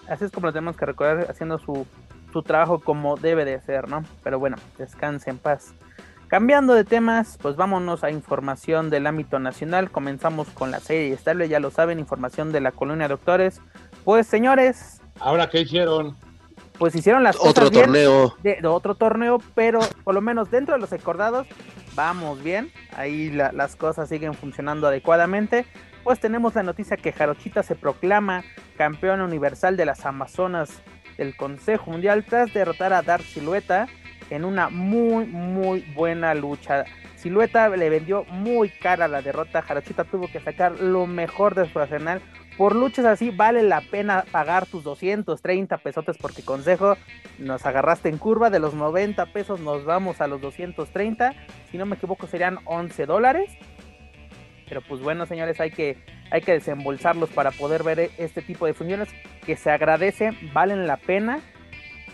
Así 0.08 0.26
es 0.26 0.32
como 0.32 0.48
lo 0.48 0.54
tenemos 0.54 0.76
que 0.76 0.86
recordar 0.86 1.28
haciendo 1.30 1.60
su 1.60 1.86
su 2.34 2.42
trabajo 2.42 2.80
como 2.80 3.16
debe 3.16 3.46
de 3.46 3.62
ser, 3.62 3.88
¿no? 3.88 4.04
Pero 4.24 4.40
bueno, 4.40 4.58
descanse 4.78 5.30
en 5.30 5.38
paz. 5.38 5.74
Cambiando 6.34 6.74
de 6.74 6.84
temas, 6.84 7.38
pues 7.40 7.56
vámonos 7.56 8.04
a 8.04 8.10
información 8.10 8.90
del 8.90 9.06
ámbito 9.06 9.38
nacional. 9.38 9.92
Comenzamos 9.92 10.48
con 10.48 10.72
la 10.72 10.80
serie 10.80 11.14
estable, 11.14 11.48
ya 11.48 11.60
lo 11.60 11.70
saben, 11.70 12.00
información 12.00 12.52
de 12.52 12.60
la 12.60 12.72
colonia 12.72 13.04
de 13.04 13.10
doctores. 13.10 13.62
Pues 14.04 14.26
señores. 14.26 15.00
¿Ahora 15.20 15.48
qué 15.48 15.62
hicieron? 15.62 16.18
pues 16.80 16.96
hicieron 16.96 17.22
las 17.22 17.36
otro 17.36 17.68
cosas 17.68 17.84
torneo. 17.84 18.36
De, 18.42 18.58
otro 18.66 18.96
torneo, 18.96 19.38
pero 19.54 19.82
por 20.04 20.16
lo 20.16 20.22
menos 20.22 20.50
dentro 20.50 20.74
de 20.74 20.82
los 20.82 20.92
acordados 20.92 21.46
vamos 21.94 22.42
bien. 22.42 22.72
Ahí 22.98 23.30
las 23.30 23.76
cosas 23.76 24.10
siguen 24.10 24.34
funcionando 24.34 24.88
adecuadamente. 24.88 25.68
Pues 26.04 26.20
tenemos 26.20 26.56
la 26.56 26.64
noticia 26.64 26.98
que 26.98 27.12
Jarochita 27.12 27.62
se 27.62 27.76
proclama 27.76 28.44
campeona 28.76 29.24
universal 29.24 29.78
de 29.78 29.86
las 29.86 30.04
Amazonas 30.04 30.82
del 31.16 31.38
Consejo 31.38 31.92
Mundial 31.92 32.26
tras 32.28 32.52
derrotar 32.56 32.92
a 32.92 33.04
Dark 33.04 33.24
Silueta 33.24 33.88
en 34.36 34.46
una 34.46 34.70
muy, 34.70 35.26
muy 35.26 35.82
buena 35.96 36.34
lucha. 36.34 36.86
Silueta 37.16 37.70
le 37.70 37.90
vendió 37.90 38.26
muy 38.26 38.70
cara 38.70 39.08
la 39.08 39.22
derrota. 39.22 39.62
Jarochita 39.62 40.04
tuvo 40.04 40.28
que 40.28 40.40
sacar 40.40 40.80
lo 40.80 41.08
mejor 41.08 41.56
de 41.56 41.70
su 41.72 41.80
arsenal. 41.80 42.22
Por 42.58 42.76
luchas 42.76 43.06
así 43.06 43.32
vale 43.32 43.64
la 43.64 43.82
pena 43.82 44.26
pagar 44.32 44.66
tus 44.66 44.84
230 44.84 45.78
pesotes 45.78 46.18
porque 46.18 46.44
consejo, 46.44 46.98
nos 47.40 47.66
agarraste 47.66 48.10
en 48.10 48.18
curva 48.18 48.50
de 48.50 48.60
los 48.60 48.76
90 48.76 49.26
pesos, 49.28 49.60
nos 49.60 49.86
vamos 49.86 50.22
a 50.22 50.28
los 50.28 50.42
230. 50.42 51.34
Si 51.72 51.78
no 51.78 51.86
me 51.86 51.96
equivoco 51.96 52.28
serían 52.28 52.60
11 52.66 53.06
dólares. 53.06 53.52
Pero 54.68 54.82
pues 54.82 55.02
bueno, 55.02 55.26
señores, 55.26 55.60
hay 55.60 55.72
que, 55.72 55.98
hay 56.32 56.42
que 56.42 56.54
desembolsarlos 56.54 57.30
para 57.30 57.52
poder 57.52 57.84
ver 57.84 58.12
este 58.18 58.42
tipo 58.42 58.66
de 58.66 58.74
funciones 58.74 59.10
que 59.46 59.56
se 59.56 59.72
agradece, 59.72 60.32
valen 60.54 60.88
la 60.88 60.98
pena. 60.98 61.40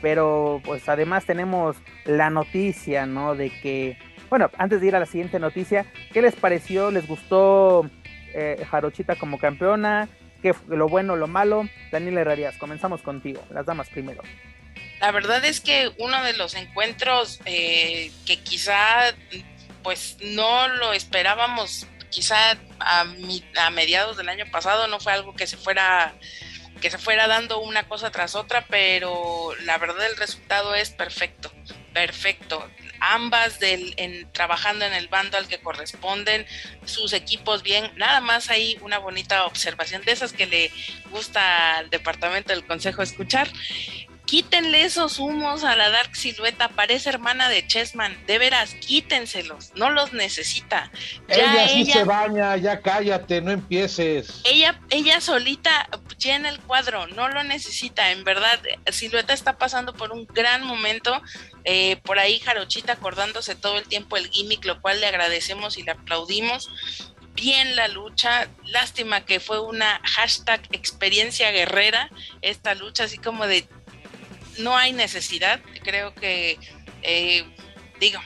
Pero 0.02 0.62
pues 0.64 0.88
además 0.88 1.26
tenemos 1.26 1.76
la 2.06 2.30
noticia, 2.30 3.06
¿no? 3.06 3.36
De 3.36 3.50
que, 3.50 3.98
bueno, 4.30 4.50
antes 4.58 4.82
de 4.82 4.88
ir 4.88 4.96
a 4.96 5.00
la 5.00 5.06
siguiente 5.06 5.40
noticia, 5.40 5.86
¿qué 6.14 6.22
les 6.22 6.36
pareció? 6.36 6.92
¿Les 6.92 7.08
gustó 7.08 7.90
eh, 8.34 8.66
Jarochita 8.70 9.16
como 9.16 9.38
campeona? 9.38 10.08
¿Qué 10.42 10.54
lo 10.68 10.88
bueno, 10.88 11.16
lo 11.16 11.28
malo? 11.28 11.68
Daniel 11.92 12.20
Herrerías, 12.20 12.56
comenzamos 12.58 13.02
contigo, 13.02 13.44
las 13.50 13.66
damas 13.66 13.90
primero. 13.90 14.22
La 15.02 15.12
verdad 15.12 15.44
es 15.46 15.62
que 15.62 15.92
uno 15.98 16.24
de 16.24 16.34
los 16.34 16.56
encuentros 16.56 17.42
eh, 17.46 18.12
que 18.26 18.40
quizá 18.42 19.14
pues 19.84 20.18
no 20.22 20.68
lo 20.68 20.94
esperábamos 20.94 21.88
quizá 22.10 22.58
a, 22.80 23.06
a, 23.58 23.70
mediados 23.70 24.18
del 24.18 24.30
año 24.30 24.46
pasado 24.52 24.88
no 24.88 25.00
fue 25.00 25.14
algo 25.14 25.36
que 25.36 25.48
se 25.48 25.58
fuera 25.58 26.14
que 26.80 26.90
se 26.90 26.98
fuera 26.98 27.28
dando 27.28 27.60
una 27.60 27.88
cosa 27.88 28.12
tras 28.12 28.36
otra, 28.36 28.66
pero 28.70 29.52
la 29.64 29.78
verdad 29.78 30.06
el 30.06 30.18
resultado 30.18 30.76
es 30.76 30.90
perfecto, 30.90 31.52
perfecto. 31.94 32.68
Ambas 33.02 33.60
del, 33.60 33.94
en, 33.98 34.30
trabajando 34.34 34.86
en 34.86 34.94
el 34.94 35.08
bando 35.08 35.38
al 35.38 35.48
que 35.48 35.60
corresponden, 35.60 36.46
sus 36.86 37.14
equipos 37.14 37.64
bien, 37.64 37.92
nada 37.96 38.20
más 38.20 38.50
hay 38.50 38.78
una 38.82 38.98
bonita 38.98 39.46
observación 39.46 40.04
de 40.04 40.12
esas 40.12 40.34
que 40.34 40.46
le 40.46 40.72
gusta 41.10 41.78
al 41.78 41.90
departamento 41.90 42.52
del 42.52 42.66
consejo 42.66 43.02
escuchar 43.02 43.50
quítenle 44.30 44.84
esos 44.84 45.18
humos 45.18 45.64
a 45.64 45.76
la 45.76 45.90
Dark 45.90 46.16
Silueta, 46.16 46.70
parece 46.70 47.10
hermana 47.10 47.50
de 47.50 47.66
Chessman, 47.66 48.16
de 48.28 48.38
veras, 48.38 48.76
quítenselos, 48.76 49.72
no 49.74 49.90
los 49.90 50.14
necesita. 50.14 50.92
Ya 51.28 51.36
ella 51.36 51.68
sí 51.68 51.86
se 51.86 52.04
baña, 52.04 52.56
ya 52.58 52.80
cállate, 52.80 53.42
no 53.42 53.50
empieces. 53.50 54.42
Ella, 54.44 54.80
ella 54.92 55.20
solita 55.20 55.90
llena 56.20 56.50
el 56.50 56.60
cuadro, 56.60 57.08
no 57.08 57.28
lo 57.28 57.44
necesita, 57.44 58.12
en 58.12 58.24
verdad, 58.24 58.60
Silueta 58.92 59.34
está 59.34 59.58
pasando 59.58 59.94
por 59.96 60.12
un 60.12 60.28
gran 60.28 60.64
momento, 60.64 61.20
eh, 61.64 61.98
por 62.04 62.20
ahí 62.20 62.40
Jarochita 62.40 62.94
acordándose 62.94 63.56
todo 63.56 63.80
el 63.80 63.88
tiempo 63.88 64.16
el 64.16 64.30
gimmick, 64.30 64.64
lo 64.64 64.80
cual 64.80 65.02
le 65.02 65.08
agradecemos 65.08 65.80
y 65.80 65.84
le 65.84 65.92
aplaudimos 65.92 66.70
bien 67.34 67.76
la 67.76 67.88
lucha. 67.88 68.50
Lástima 68.66 69.26
que 69.26 69.40
fue 69.40 69.60
una 69.60 70.02
hashtag 70.04 70.62
experiencia 70.72 71.52
guerrera 71.52 72.10
esta 72.42 72.76
lucha, 72.76 73.06
así 73.06 73.18
como 73.18 73.48
de 73.48 73.68
no 74.60 74.78
hay 74.78 74.94
necesidad, 74.94 75.60
creo 75.84 76.14
que, 76.14 76.58
eh, 77.02 77.44
digo, 78.00 78.20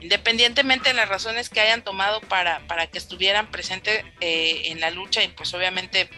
independientemente 0.00 0.90
de 0.90 0.94
las 0.94 1.08
razones 1.08 1.48
que 1.48 1.60
hayan 1.60 1.82
tomado 1.82 2.20
para, 2.22 2.66
para 2.66 2.86
que 2.86 2.98
estuvieran 2.98 3.50
presentes 3.50 4.04
eh, 4.20 4.62
en 4.66 4.80
la 4.80 4.90
lucha 4.90 5.22
y 5.22 5.28
pues 5.28 5.52
obviamente 5.54 6.08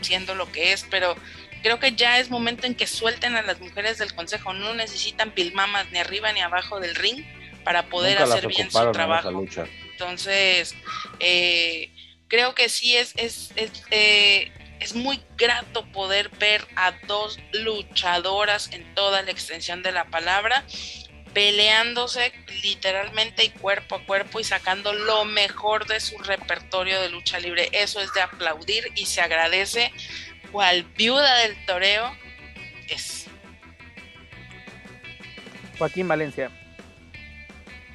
siendo 0.00 0.34
lo 0.34 0.50
que 0.50 0.72
es, 0.72 0.86
pero 0.90 1.16
creo 1.62 1.78
que 1.78 1.92
ya 1.92 2.18
es 2.18 2.30
momento 2.30 2.66
en 2.66 2.74
que 2.74 2.86
suelten 2.86 3.36
a 3.36 3.42
las 3.42 3.60
mujeres 3.60 3.98
del 3.98 4.14
consejo, 4.14 4.52
no 4.52 4.74
necesitan 4.74 5.32
pilmamas 5.32 5.90
ni 5.92 5.98
arriba 5.98 6.32
ni 6.32 6.40
abajo 6.40 6.80
del 6.80 6.94
ring 6.94 7.24
para 7.64 7.86
poder 7.86 8.18
hacer 8.18 8.46
bien 8.46 8.70
su 8.70 8.92
trabajo. 8.92 9.44
Entonces, 9.92 10.74
eh, 11.20 11.90
creo 12.28 12.54
que 12.54 12.68
sí 12.68 12.96
es, 12.96 13.12
es, 13.16 13.52
es 13.56 13.70
es 14.80 14.94
muy 14.94 15.20
grato 15.36 15.84
poder 15.92 16.30
ver 16.30 16.66
a 16.76 16.92
dos 17.06 17.38
luchadoras 17.52 18.70
en 18.72 18.94
toda 18.94 19.22
la 19.22 19.30
extensión 19.30 19.82
de 19.82 19.92
la 19.92 20.06
palabra 20.06 20.64
peleándose 21.32 22.32
literalmente 22.62 23.44
y 23.44 23.50
cuerpo 23.50 23.96
a 23.96 24.04
cuerpo 24.04 24.40
y 24.40 24.44
sacando 24.44 24.92
lo 24.92 25.24
mejor 25.24 25.86
de 25.86 26.00
su 26.00 26.18
repertorio 26.18 27.00
de 27.00 27.10
lucha 27.10 27.38
libre. 27.38 27.68
Eso 27.72 28.00
es 28.00 28.12
de 28.14 28.20
aplaudir 28.20 28.84
y 28.96 29.06
se 29.06 29.20
agradece 29.20 29.92
cual 30.50 30.84
viuda 30.96 31.36
del 31.38 31.64
toreo 31.66 32.10
es. 32.88 33.26
Joaquín 35.78 36.08
Valencia. 36.08 36.50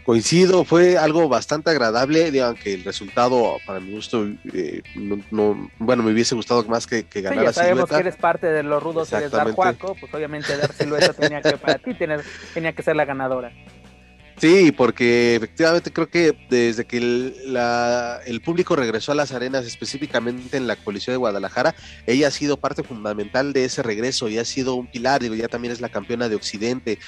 Coincido, 0.06 0.64
fue 0.66 1.00
algo 1.00 1.28
bastante 1.28 1.72
agradable, 1.72 2.40
aunque 2.40 2.76
el 2.76 2.84
resultado, 2.84 3.58
para 3.66 3.80
mi 3.80 3.92
gusto, 3.92 4.28
eh, 4.54 4.84
no, 5.32 5.72
bueno, 5.80 6.04
me 6.04 6.12
hubiese 6.12 6.36
gustado 6.36 6.64
más 6.66 6.86
que, 6.86 7.06
que 7.06 7.22
ganara 7.22 7.42
sí, 7.42 7.46
ya 7.48 7.54
sabemos 7.54 7.90
que 7.90 7.96
eres 7.96 8.16
parte 8.16 8.46
de 8.46 8.62
los 8.62 8.84
rudos 8.84 9.12
eres 9.14 9.32
Dar 9.32 9.52
Juaco, 9.52 9.96
pues 10.00 10.14
obviamente 10.14 10.56
Dar 10.58 10.72
Silueta 10.74 11.12
tenía 11.14 11.42
que, 11.42 11.58
para 11.58 11.80
ti 11.80 11.96
tenía 12.54 12.74
que 12.74 12.84
ser 12.84 12.96
la 12.96 13.06
ganadora. 13.06 13.52
Sí, 14.38 14.74
porque 14.74 15.36
efectivamente 15.36 15.94
creo 15.94 16.10
que 16.10 16.38
desde 16.50 16.84
que 16.84 16.98
el, 16.98 18.42
público 18.44 18.76
regresó 18.76 19.14
a 19.14 19.16
las 19.16 19.32
arenas, 19.32 19.66
específicamente 19.66 20.58
en 20.58 20.68
la 20.68 20.76
coalición 20.76 21.14
de 21.14 21.18
Guadalajara, 21.18 21.74
ella 22.06 22.28
ha 22.28 22.32
sido 22.32 22.58
parte 22.58 22.84
fundamental 22.84 23.54
de 23.54 23.64
ese 23.64 23.82
regreso 23.82 24.28
y 24.28 24.38
ha 24.38 24.44
sido 24.44 24.76
un 24.76 24.88
pilar, 24.88 25.22
digo, 25.22 25.36
ya 25.36 25.48
también 25.48 25.72
es 25.72 25.80
la 25.80 25.88
campeona 25.88 26.28
de 26.28 26.36
Occidente 26.36 27.00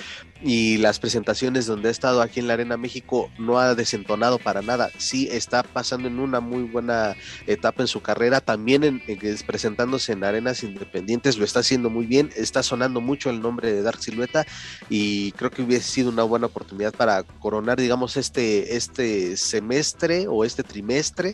y 0.42 0.78
las 0.78 1.00
presentaciones 1.00 1.66
donde 1.66 1.90
ha 1.90 1.92
estado 1.92 2.22
aquí 2.22 2.40
en 2.40 2.48
la 2.48 2.54
Arena 2.54 2.78
México 2.78 3.30
no 3.38 3.60
ha 3.60 3.76
desentonado 3.76 4.40
para 4.40 4.62
nada, 4.62 4.90
sí 4.98 5.28
está 5.30 5.64
pasando 5.64 6.08
en 6.08 6.20
una 6.20 6.40
muy 6.40 6.64
buena 6.64 7.16
etapa 7.46 7.84
en 7.84 7.88
su 7.88 8.02
carrera, 8.02 8.40
también 8.40 8.84
en, 8.86 9.02
presentándose 9.46 10.14
en 10.14 10.24
arenas 10.24 10.64
independientes, 10.64 11.38
lo 11.38 11.44
está 11.44 11.60
haciendo 11.60 11.90
muy 11.90 12.06
bien, 12.06 12.30
está 12.38 12.64
sonando 12.64 13.02
mucho 13.02 13.30
el 13.30 13.42
nombre 13.42 13.74
de 13.74 13.82
Dark 13.82 14.02
Silueta 14.02 14.46
y 14.90 15.34
creo 15.34 15.52
que 15.52 15.62
hubiese 15.62 15.90
sido 15.90 16.10
una 16.10 16.24
buena 16.24 16.48
oportunidad 16.48 16.94
para 16.94 17.17
coronar, 17.24 17.80
digamos, 17.80 18.18
este, 18.18 18.76
este 18.76 19.38
semestre 19.38 20.28
o 20.28 20.44
este 20.46 20.64
trimestre 20.64 21.34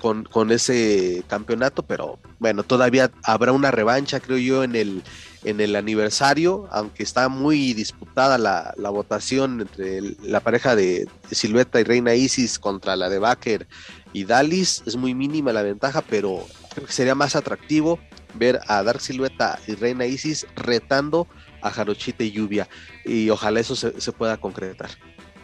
con, 0.00 0.24
con, 0.24 0.52
ese 0.52 1.22
campeonato, 1.26 1.82
pero 1.82 2.18
bueno, 2.38 2.62
todavía 2.62 3.10
habrá 3.22 3.52
una 3.52 3.70
revancha, 3.70 4.20
creo 4.20 4.38
yo, 4.38 4.64
en 4.64 4.76
el, 4.76 5.02
en 5.44 5.60
el 5.60 5.76
aniversario, 5.76 6.68
aunque 6.70 7.02
está 7.02 7.28
muy 7.28 7.72
disputada 7.72 8.38
la, 8.38 8.74
la 8.76 8.90
votación 8.90 9.62
entre 9.62 10.00
la 10.22 10.40
pareja 10.40 10.76
de 10.76 11.08
Silueta 11.30 11.80
y 11.80 11.84
Reina 11.84 12.14
Isis 12.14 12.58
contra 12.58 12.96
la 12.96 13.08
de 13.08 13.18
Baker 13.18 13.66
y 14.12 14.24
Dalis, 14.24 14.82
es 14.86 14.96
muy 14.96 15.14
mínima 15.14 15.52
la 15.52 15.62
ventaja, 15.62 16.02
pero 16.02 16.44
creo 16.74 16.86
que 16.86 16.92
sería 16.92 17.14
más 17.14 17.36
atractivo 17.36 17.98
ver 18.34 18.60
a 18.66 18.82
Dark 18.82 19.00
Silueta 19.00 19.58
y 19.66 19.74
Reina 19.74 20.06
Isis 20.06 20.46
retando 20.56 21.26
a 21.66 21.70
Jarochita 21.70 22.24
y 22.24 22.32
Lluvia. 22.32 22.68
Y 23.04 23.30
ojalá 23.30 23.60
eso 23.60 23.74
se, 23.76 24.12
pueda 24.12 24.36
concretar. 24.36 24.90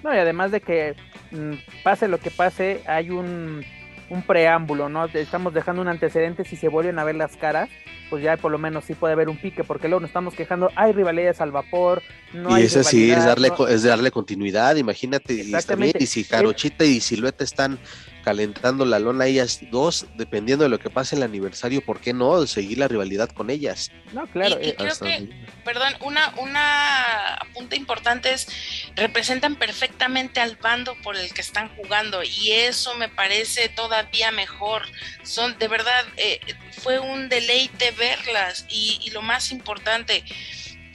No, 0.02 0.14
y 0.14 0.18
además 0.18 0.50
de 0.50 0.60
que 0.60 0.94
mm, 1.30 1.82
pase 1.84 2.08
lo 2.08 2.18
que 2.18 2.30
pase, 2.30 2.82
hay 2.86 3.10
un, 3.10 3.64
un 4.12 4.22
preámbulo, 4.22 4.90
¿no? 4.90 5.06
Estamos 5.06 5.54
dejando 5.54 5.80
un 5.80 5.88
antecedente 5.88 6.44
si 6.44 6.56
se 6.56 6.68
vuelven 6.68 6.98
a 6.98 7.04
ver 7.04 7.14
las 7.14 7.36
caras 7.36 7.70
pues 8.12 8.22
ya 8.22 8.36
por 8.36 8.52
lo 8.52 8.58
menos 8.58 8.84
sí 8.84 8.92
puede 8.92 9.14
haber 9.14 9.30
un 9.30 9.38
pique, 9.38 9.64
porque 9.64 9.88
luego 9.88 10.00
nos 10.00 10.10
estamos 10.10 10.34
quejando, 10.34 10.70
hay 10.76 10.92
rivalidades 10.92 11.40
al 11.40 11.50
vapor, 11.50 12.02
no 12.34 12.58
y 12.58 12.64
ese 12.64 12.84
sí 12.84 13.10
es 13.10 13.24
darle, 13.24 13.50
es 13.70 13.84
darle 13.84 14.10
continuidad, 14.10 14.76
imagínate, 14.76 15.32
y, 15.32 15.54
y 15.98 16.06
si 16.06 16.22
Jarochita 16.22 16.84
y 16.84 17.00
Silueta 17.00 17.42
están 17.42 17.78
calentando 18.22 18.84
la 18.84 18.98
lona 18.98 19.24
ellas 19.24 19.60
dos, 19.70 20.04
dependiendo 20.16 20.64
de 20.64 20.68
lo 20.68 20.78
que 20.78 20.90
pase 20.90 21.16
en 21.16 21.22
el 21.22 21.28
aniversario, 21.30 21.80
¿por 21.80 22.00
qué 22.00 22.12
no 22.12 22.46
seguir 22.46 22.76
la 22.76 22.86
rivalidad 22.86 23.30
con 23.30 23.48
ellas? 23.48 23.90
No, 24.12 24.26
claro. 24.26 24.58
Y, 24.60 24.68
eh, 24.68 24.74
creo 24.76 24.94
que, 25.00 25.30
perdón, 25.64 25.94
una, 26.04 26.34
una 26.36 27.38
punta 27.54 27.76
importante 27.76 28.34
es, 28.34 28.46
representan 28.96 29.56
perfectamente 29.56 30.40
al 30.40 30.56
bando 30.56 30.94
por 31.02 31.16
el 31.16 31.32
que 31.32 31.40
están 31.40 31.74
jugando 31.76 32.22
y 32.22 32.52
eso 32.52 32.94
me 32.94 33.08
parece 33.08 33.68
todavía 33.68 34.30
mejor. 34.30 34.86
Son, 35.22 35.58
de 35.58 35.68
verdad, 35.68 36.04
eh, 36.16 36.40
fue 36.82 36.98
un 36.98 37.28
deleite 37.28 37.90
verlas 37.92 38.66
y, 38.68 39.10
lo 39.10 39.22
más 39.22 39.50
importante, 39.50 40.24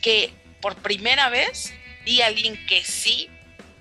que 0.02 0.32
por 0.62 0.76
primera 0.78 1.30
vez 1.30 1.74
vi 2.06 2.22
a 2.22 2.28
alguien 2.28 2.66
que 2.68 2.84
sí 2.84 3.30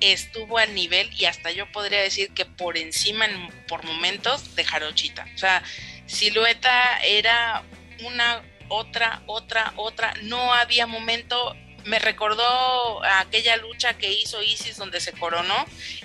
estuvo 0.01 0.59
al 0.59 0.75
nivel 0.75 1.11
y 1.15 1.25
hasta 1.25 1.51
yo 1.51 1.71
podría 1.73 2.01
decir 2.01 2.31
que 2.33 2.45
por 2.45 2.77
encima 2.77 3.27
por 3.69 3.85
momentos 3.85 4.55
de 4.55 4.65
Jarochita. 4.65 5.27
O 5.35 5.39
sea, 5.39 5.63
Silueta 6.07 6.99
era 6.99 7.63
una 8.03 8.43
otra, 8.69 9.23
otra, 9.27 9.73
otra. 9.77 10.15
No 10.23 10.53
había 10.53 10.87
momento 10.87 11.55
me 11.87 11.99
recordó 11.99 13.03
a 13.05 13.21
aquella 13.21 13.57
lucha 13.57 13.95
que 13.95 14.13
hizo 14.13 14.43
Isis 14.43 14.77
donde 14.77 15.01
se 15.01 15.13
coronó, 15.13 15.55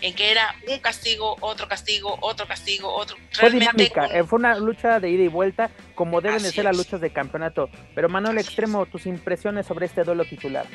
en 0.01 0.13
que 0.13 0.31
era 0.31 0.55
un 0.67 0.79
castigo, 0.79 1.35
otro 1.41 1.67
castigo, 1.67 2.17
otro 2.21 2.47
castigo, 2.47 2.93
otro. 2.93 3.17
Fue 3.31 3.49
dinámica, 3.49 4.05
eh, 4.05 4.23
fue 4.23 4.39
una 4.39 4.55
lucha 4.57 4.99
de 4.99 5.09
ida 5.09 5.23
y 5.23 5.27
vuelta, 5.27 5.71
como 5.95 6.21
deben 6.21 6.43
de 6.43 6.51
ser 6.51 6.65
las 6.65 6.77
luchas 6.77 7.01
de 7.01 7.11
campeonato. 7.11 7.69
Pero 7.95 8.09
Manuel 8.09 8.37
Extremo, 8.37 8.85
tus 8.85 9.05
impresiones 9.05 9.65
sobre 9.65 9.87
este 9.87 10.03
duelo 10.03 10.25
titular. 10.25 10.65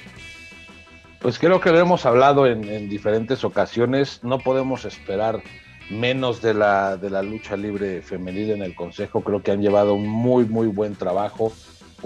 Pues 1.21 1.39
creo 1.39 1.61
que 1.61 1.71
lo 1.71 1.79
hemos 1.79 2.05
hablado 2.05 2.47
en, 2.47 2.69
en 2.69 2.89
diferentes 2.89 3.43
ocasiones, 3.45 4.23
no 4.23 4.39
podemos 4.39 4.85
esperar 4.85 5.43
menos 5.91 6.43
de 6.43 6.55
la, 6.55 6.97
de 6.97 7.11
la 7.11 7.23
lucha 7.23 7.57
libre 7.57 8.03
femenil 8.03 8.51
en 8.51 8.63
el 8.63 8.75
Consejo, 8.75 9.23
creo 9.23 9.43
que 9.43 9.53
han 9.53 9.63
llevado 9.63 9.95
un 9.95 10.09
muy, 10.09 10.45
muy 10.45 10.67
buen 10.67 10.97
trabajo 10.97 11.53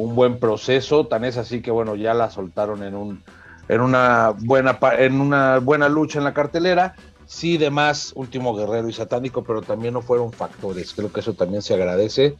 un 0.00 0.14
buen 0.14 0.38
proceso, 0.38 1.06
tan 1.06 1.24
es 1.24 1.36
así 1.36 1.62
que 1.62 1.70
bueno, 1.70 1.94
ya 1.96 2.14
la 2.14 2.30
soltaron 2.30 2.82
en 2.82 2.94
un 2.94 3.22
en 3.68 3.80
una 3.80 4.34
buena 4.36 4.78
en 4.98 5.20
una 5.20 5.58
buena 5.58 5.88
lucha 5.88 6.18
en 6.18 6.24
la 6.24 6.34
cartelera. 6.34 6.96
Sí, 7.26 7.58
de 7.58 7.70
más, 7.70 8.12
Último 8.16 8.56
Guerrero 8.56 8.88
y 8.88 8.92
Satánico, 8.92 9.44
pero 9.44 9.62
también 9.62 9.94
no 9.94 10.02
fueron 10.02 10.32
factores. 10.32 10.92
Creo 10.92 11.12
que 11.12 11.20
eso 11.20 11.34
también 11.34 11.62
se 11.62 11.74
agradece. 11.74 12.34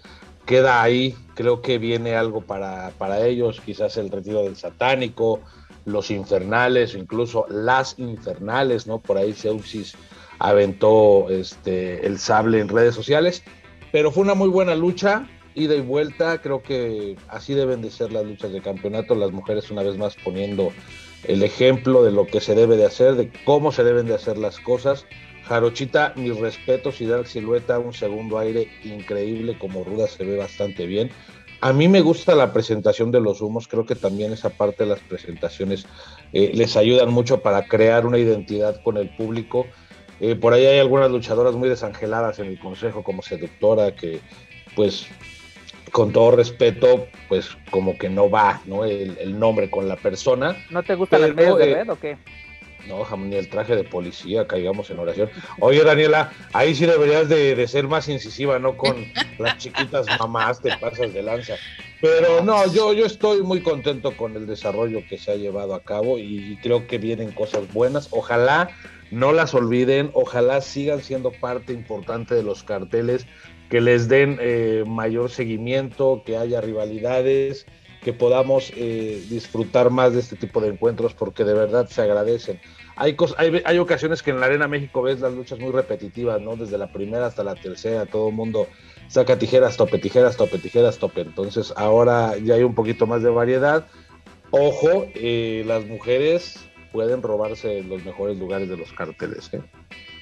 Queda 0.46 0.82
ahí, 0.82 1.14
creo 1.34 1.62
que 1.62 1.78
viene 1.78 2.16
algo 2.16 2.40
para, 2.40 2.90
para 2.98 3.24
ellos, 3.24 3.60
quizás 3.64 3.96
el 3.98 4.10
retiro 4.10 4.42
del 4.42 4.56
Satánico, 4.56 5.42
los 5.84 6.10
Infernales, 6.10 6.96
incluso 6.96 7.46
las 7.48 8.00
Infernales, 8.00 8.88
¿no? 8.88 8.98
Por 8.98 9.16
ahí 9.16 9.32
Seuxis 9.32 9.94
aventó 10.40 11.30
este, 11.30 12.04
el 12.04 12.18
sable 12.18 12.58
en 12.58 12.68
redes 12.68 12.96
sociales. 12.96 13.44
Pero 13.92 14.10
fue 14.10 14.24
una 14.24 14.34
muy 14.34 14.48
buena 14.48 14.74
lucha, 14.74 15.28
ida 15.60 15.74
y 15.74 15.80
vuelta, 15.80 16.40
creo 16.40 16.62
que 16.62 17.16
así 17.28 17.54
deben 17.54 17.82
de 17.82 17.90
ser 17.90 18.12
las 18.12 18.24
luchas 18.24 18.52
de 18.52 18.60
campeonato, 18.60 19.14
las 19.14 19.32
mujeres 19.32 19.70
una 19.70 19.82
vez 19.82 19.96
más 19.96 20.16
poniendo 20.16 20.72
el 21.24 21.42
ejemplo 21.42 22.02
de 22.02 22.10
lo 22.10 22.26
que 22.26 22.40
se 22.40 22.54
debe 22.54 22.76
de 22.76 22.86
hacer, 22.86 23.14
de 23.14 23.30
cómo 23.44 23.72
se 23.72 23.84
deben 23.84 24.06
de 24.06 24.14
hacer 24.14 24.38
las 24.38 24.58
cosas. 24.58 25.06
Jarochita, 25.44 26.12
mis 26.16 26.36
respetos 26.38 27.00
y 27.00 27.06
Dark 27.06 27.26
Silueta, 27.26 27.78
un 27.78 27.92
segundo 27.92 28.38
aire 28.38 28.68
increíble, 28.84 29.58
como 29.58 29.84
Ruda 29.84 30.06
se 30.06 30.24
ve 30.24 30.36
bastante 30.36 30.86
bien. 30.86 31.10
A 31.60 31.72
mí 31.74 31.88
me 31.88 32.00
gusta 32.00 32.34
la 32.34 32.52
presentación 32.52 33.10
de 33.10 33.20
los 33.20 33.42
humos, 33.42 33.68
creo 33.68 33.84
que 33.84 33.94
también 33.94 34.32
esa 34.32 34.48
parte 34.48 34.84
de 34.84 34.90
las 34.90 35.00
presentaciones 35.00 35.86
eh, 36.32 36.52
les 36.54 36.76
ayudan 36.76 37.12
mucho 37.12 37.42
para 37.42 37.66
crear 37.66 38.06
una 38.06 38.16
identidad 38.16 38.80
con 38.82 38.96
el 38.96 39.14
público. 39.14 39.66
Eh, 40.20 40.36
por 40.36 40.54
ahí 40.54 40.64
hay 40.64 40.78
algunas 40.78 41.10
luchadoras 41.10 41.54
muy 41.54 41.68
desangeladas 41.68 42.38
en 42.38 42.46
el 42.46 42.58
consejo, 42.58 43.02
como 43.02 43.22
Seductora, 43.22 43.94
que 43.94 44.20
pues 44.74 45.06
con 45.90 46.12
todo 46.12 46.32
respeto, 46.32 47.06
pues 47.28 47.56
como 47.70 47.96
que 47.98 48.08
no 48.08 48.30
va, 48.30 48.60
¿no? 48.66 48.84
El, 48.84 49.38
nombre 49.38 49.70
con 49.70 49.88
la 49.88 49.96
persona. 49.96 50.56
¿No 50.70 50.82
te 50.82 50.94
gusta 50.94 51.16
el 51.16 51.34
medio 51.34 51.56
de 51.56 51.70
eh, 51.70 51.74
red 51.74 51.90
o 51.90 51.98
qué? 51.98 52.16
No, 52.86 53.04
ni 53.16 53.36
el 53.36 53.48
traje 53.48 53.76
de 53.76 53.84
policía, 53.84 54.46
caigamos 54.46 54.90
en 54.90 54.98
oración. 54.98 55.30
Oye, 55.60 55.84
Daniela, 55.84 56.32
ahí 56.52 56.74
sí 56.74 56.86
deberías 56.86 57.28
de, 57.28 57.66
ser 57.68 57.86
más 57.86 58.08
incisiva, 58.08 58.58
¿no? 58.58 58.76
Con 58.76 59.06
las 59.38 59.58
chiquitas 59.58 60.06
mamás, 60.18 60.60
te 60.60 60.76
pasas 60.78 61.12
de 61.12 61.22
lanza. 61.22 61.54
Pero 62.00 62.42
no, 62.42 62.72
yo, 62.72 62.94
yo 62.94 63.04
estoy 63.04 63.42
muy 63.42 63.60
contento 63.60 64.16
con 64.16 64.34
el 64.34 64.46
desarrollo 64.46 65.02
que 65.08 65.18
se 65.18 65.32
ha 65.32 65.36
llevado 65.36 65.74
a 65.74 65.82
cabo 65.82 66.18
y 66.18 66.58
creo 66.62 66.86
que 66.86 66.96
vienen 66.96 67.30
cosas 67.32 67.70
buenas. 67.72 68.08
Ojalá 68.10 68.70
no 69.10 69.32
las 69.32 69.54
olviden, 69.54 70.10
ojalá 70.14 70.60
sigan 70.60 71.02
siendo 71.02 71.32
parte 71.32 71.72
importante 71.72 72.34
de 72.34 72.42
los 72.42 72.62
carteles 72.62 73.26
que 73.70 73.80
les 73.80 74.08
den 74.08 74.36
eh, 74.40 74.84
mayor 74.86 75.30
seguimiento, 75.30 76.22
que 76.26 76.36
haya 76.36 76.60
rivalidades, 76.60 77.66
que 78.02 78.12
podamos 78.12 78.72
eh, 78.76 79.24
disfrutar 79.30 79.90
más 79.90 80.12
de 80.12 80.20
este 80.20 80.36
tipo 80.36 80.60
de 80.60 80.68
encuentros 80.68 81.14
porque 81.14 81.44
de 81.44 81.54
verdad 81.54 81.88
se 81.88 82.02
agradecen. 82.02 82.60
Hay, 82.96 83.16
hay, 83.64 83.78
ocasiones 83.78 84.22
que 84.22 84.30
en 84.30 84.40
la 84.40 84.46
Arena 84.46 84.68
México 84.68 85.00
ves 85.00 85.20
las 85.20 85.32
luchas 85.32 85.58
muy 85.58 85.70
repetitivas, 85.70 86.40
¿no? 86.40 86.56
Desde 86.56 86.76
la 86.76 86.92
primera 86.92 87.26
hasta 87.26 87.44
la 87.44 87.54
tercera, 87.54 88.04
todo 88.04 88.28
el 88.28 88.34
mundo 88.34 88.66
saca 89.08 89.38
tijeras, 89.38 89.76
tope, 89.76 89.98
tijeras, 89.98 90.36
tope, 90.36 90.58
tijeras, 90.58 90.98
tope. 90.98 91.22
Entonces 91.22 91.72
ahora 91.76 92.36
ya 92.38 92.54
hay 92.54 92.62
un 92.62 92.74
poquito 92.74 93.06
más 93.06 93.22
de 93.22 93.30
variedad. 93.30 93.86
Ojo, 94.50 95.06
eh, 95.14 95.62
las 95.66 95.86
mujeres 95.86 96.58
pueden 96.92 97.22
robarse 97.22 97.82
los 97.84 98.04
mejores 98.04 98.36
lugares 98.36 98.68
de 98.68 98.76
los 98.76 98.92
carteles. 98.92 99.48
¿eh? 99.54 99.62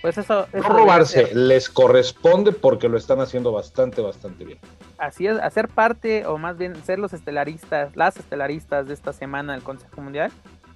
Pues 0.02 0.16
eso, 0.16 0.46
no 0.52 0.62
robarse, 0.62 1.34
les 1.34 1.68
corresponde 1.68 2.52
porque 2.52 2.88
lo 2.88 2.96
están 2.96 3.20
haciendo 3.20 3.50
bastante, 3.50 4.00
bastante 4.00 4.44
bien. 4.44 4.58
Así 4.96 5.26
es, 5.26 5.38
hacer 5.40 5.68
parte 5.68 6.24
o 6.26 6.38
más 6.38 6.56
bien 6.56 6.76
ser 6.84 6.98
los 7.00 7.12
estelaristas, 7.12 7.96
las 7.96 8.16
estelaristas 8.16 8.86
de 8.86 8.94
esta 8.94 9.12
semana 9.12 9.54
del 9.54 9.62
Consejo 9.62 10.00
Mundial, 10.00 10.30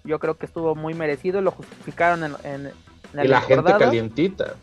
yo 0.05 0.19
creo 0.19 0.37
que 0.37 0.47
estuvo 0.47 0.75
muy 0.75 0.95
merecido, 0.95 1.41
lo 1.41 1.53
justificaron 1.53 2.25
en, 2.25 2.35
en, 2.43 2.73
el 3.15 3.25
Y 3.27 3.29
la 3.29 3.41
gente 3.43 3.73
calientita. 3.79 4.55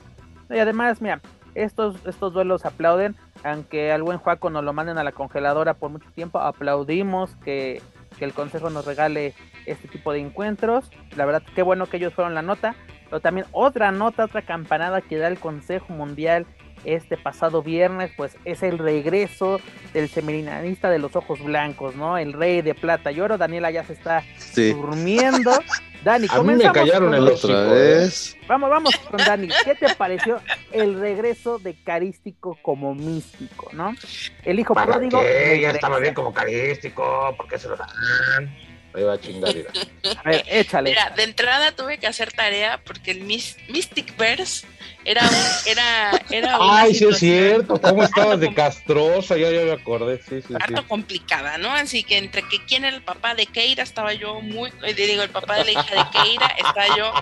Y 0.50 0.58
además, 0.58 1.02
mira, 1.02 1.22
estos, 1.56 1.96
estos 2.06 2.34
duelos 2.34 2.66
aplauden, 2.66 3.16
aunque 3.44 3.92
al 3.92 4.04
buen 4.04 4.18
Juaco 4.18 4.50
nos 4.50 4.64
lo 4.64 4.74
manden 4.74 4.98
a 4.98 5.04
la 5.04 5.12
congeladora 5.12 5.76
por 5.76 5.90
mucho 5.90 6.10
tiempo, 6.12 6.40
aplaudimos 6.40 7.36
que, 7.44 7.82
que 8.18 8.26
el 8.26 8.34
Consejo 8.34 8.70
nos 8.70 8.86
regale 8.86 9.34
este 9.66 9.88
tipo 9.88 10.12
de 10.12 10.20
encuentros. 10.20 10.90
La 11.16 11.26
verdad, 11.26 11.44
qué 11.56 11.62
bueno 11.62 11.86
que 11.86 11.98
ellos 11.98 12.14
fueron 12.14 12.34
la 12.34 12.42
nota. 12.42 12.76
Pero 13.10 13.20
también 13.22 13.48
otra 13.52 13.92
nota, 13.92 14.26
otra 14.26 14.42
campanada 14.42 15.02
que 15.02 15.18
da 15.18 15.28
el 15.28 15.40
Consejo 15.40 15.94
Mundial 15.94 16.46
este 16.86 17.18
pasado 17.18 17.62
viernes, 17.62 18.12
pues 18.16 18.38
es 18.46 18.64
el 18.64 18.78
regreso 18.78 19.60
del 19.94 20.10
seminarista 20.10 20.90
de 20.90 21.00
los 21.00 21.16
ojos 21.16 21.44
blancos, 21.44 21.96
¿no? 21.96 22.18
El 22.18 22.34
rey 22.34 22.62
de 22.62 22.74
plata 22.74 23.12
y 23.12 23.20
oro. 23.20 23.38
Daniela 23.38 23.72
ya 23.72 23.84
se 23.84 23.94
está 23.94 24.24
durmiendo. 24.56 25.52
Dani, 26.04 26.28
A 26.30 26.42
mí 26.44 26.54
me 26.54 26.72
callaron 26.72 27.14
el 27.14 27.28
otra 27.28 27.66
¿eh? 27.66 27.70
vez. 27.72 28.38
Vamos, 28.48 28.70
vamos 28.70 28.96
con 28.96 29.18
Dani. 29.18 29.50
¿Qué 29.66 29.76
te 29.76 29.94
pareció 29.96 30.40
el 30.72 30.98
regreso 30.98 31.60
de 31.60 31.76
Carístico 31.84 32.58
como 32.62 32.96
místico, 32.96 33.70
no? 33.74 33.94
El 34.46 34.60
hijo 34.60 34.74
¿Para 34.74 34.94
pródigo. 34.94 35.20
Qué? 35.20 35.60
Ya 35.62 35.72
estaba 35.72 36.00
bien 36.00 36.14
como 36.14 36.34
Carístico, 36.34 37.34
¿por 37.36 37.50
qué 37.50 37.58
se 37.58 37.68
lo 37.68 37.76
dan? 37.76 37.90
Ahí 38.94 39.04
va 39.04 39.14
a 39.14 39.20
chingar, 39.20 39.54
A 40.24 40.30
ver, 40.30 40.44
échale. 40.48 40.90
Mira, 40.90 41.12
de 41.12 41.24
entrada 41.24 41.72
tuve 41.74 41.98
que 42.00 42.08
hacer 42.08 42.32
tarea 42.32 42.82
porque 42.84 43.12
el 43.12 43.22
Mystic 43.22 44.18
Verse 44.18 44.66
era 45.06 45.24
un, 45.24 45.36
era, 45.66 46.12
era 46.30 46.58
Ay, 46.60 46.94
sí 46.94 47.06
es 47.06 47.18
cierto, 47.20 47.80
cómo 47.82 48.04
estabas 48.04 48.40
de 48.40 48.54
castrosa, 48.54 49.38
ya, 49.38 49.50
ya 49.50 49.62
me 49.62 49.72
acordé, 49.72 50.22
sí, 50.22 50.42
sí, 50.46 50.54
harto 50.60 50.88
complicada, 50.88 51.58
¿no? 51.58 51.72
Así 51.72 52.04
que 52.04 52.18
entre 52.18 52.44
que 52.44 52.64
quién 52.66 52.86
era 52.86 52.96
el 52.96 53.04
papá 53.04 53.36
de 53.36 53.46
Keira, 53.46 53.84
estaba 53.84 54.14
yo 54.14 54.42
muy, 54.42 54.72
eh, 54.84 54.94
digo, 54.94 55.24
el 55.24 55.30
papá 55.30 55.58
de 55.58 55.66
la 55.66 55.72
hija 55.72 55.96
de 55.96 56.10
Keira, 56.12 56.48
estaba 56.58 56.98
yo 56.98 57.14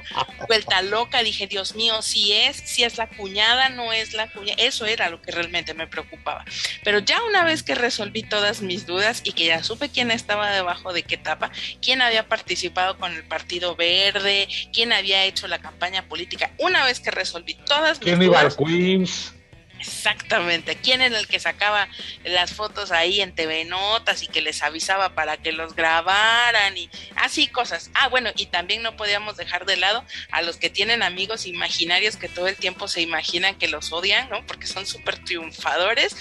vuelta 0.48 0.82
loca, 0.82 1.24
dije, 1.24 1.48
Dios 1.48 1.76
mío, 1.76 2.02
si 2.02 2.34
es, 2.34 2.58
si 2.58 2.84
es 2.84 2.98
la 2.98 3.08
cuñada, 3.08 3.70
no 3.70 3.94
es 3.94 4.14
la 4.14 4.28
cuñada, 4.32 4.62
eso 4.62 4.86
era 4.86 5.10
lo 5.10 5.22
que 5.22 5.32
realmente 5.32 5.74
me 5.74 5.88
preocupaba. 5.88 6.46
Pero 6.84 7.00
ya 7.00 7.22
una 7.24 7.44
vez 7.44 7.64
que 7.64 7.76
resolví 7.76 8.24
todas 8.24 8.62
mis 8.62 8.86
dudas 8.86 9.22
y 9.24 9.34
que 9.34 9.46
ya 9.46 9.64
supe 9.64 9.90
quién 9.90 10.12
estaba 10.12 10.50
debajo 10.52 10.94
de 10.94 11.04
qué 11.04 11.16
etapa, 11.16 11.52
quién 11.82 12.02
había 12.02 12.28
participado 12.28 12.98
con 12.98 13.14
el 13.14 13.24
Partido 13.24 13.76
Verde, 13.76 14.48
quién 14.74 14.94
había 14.94 15.26
hecho 15.26 15.48
la 15.48 15.60
campaña 15.60 16.08
política, 16.08 16.52
una 16.58 16.86
vez 16.86 17.00
que 17.00 17.12
resolví 17.12 17.57
todo 17.66 17.94
¿Quién 18.00 18.22
iba 18.22 18.40
al 18.40 18.56
Queens? 18.56 19.34
Exactamente, 19.80 20.76
quién 20.76 21.02
era 21.02 21.20
el 21.20 21.28
que 21.28 21.40
sacaba 21.40 21.88
las 22.24 22.54
fotos 22.54 22.92
ahí 22.92 23.22
en 23.22 23.36
TV 23.36 23.66
Notas 23.66 24.24
y 24.24 24.28
que 24.28 24.42
les 24.42 24.64
avisaba 24.64 25.14
para 25.14 25.38
que 25.38 25.52
los 25.52 25.76
grabaran 25.76 26.78
y 26.78 26.90
así 27.16 27.48
cosas. 27.48 27.92
Ah, 27.94 28.08
bueno, 28.08 28.32
y 28.36 28.48
también 28.48 28.82
no 28.82 28.96
podíamos 28.98 29.38
dejar 29.38 29.66
de 29.66 29.78
lado 29.78 30.04
a 30.32 30.42
los 30.42 30.58
que 30.58 30.70
tienen 30.70 31.04
amigos 31.04 31.46
imaginarios 31.46 32.18
que 32.18 32.30
todo 32.30 32.48
el 32.48 32.56
tiempo 32.56 32.88
se 32.88 33.02
imaginan 33.02 33.56
que 33.56 33.68
los 33.68 33.92
odian, 33.92 34.30
¿no? 34.30 34.46
Porque 34.48 34.68
son 34.68 34.88
súper 34.88 35.24
triunfadores. 35.24 36.16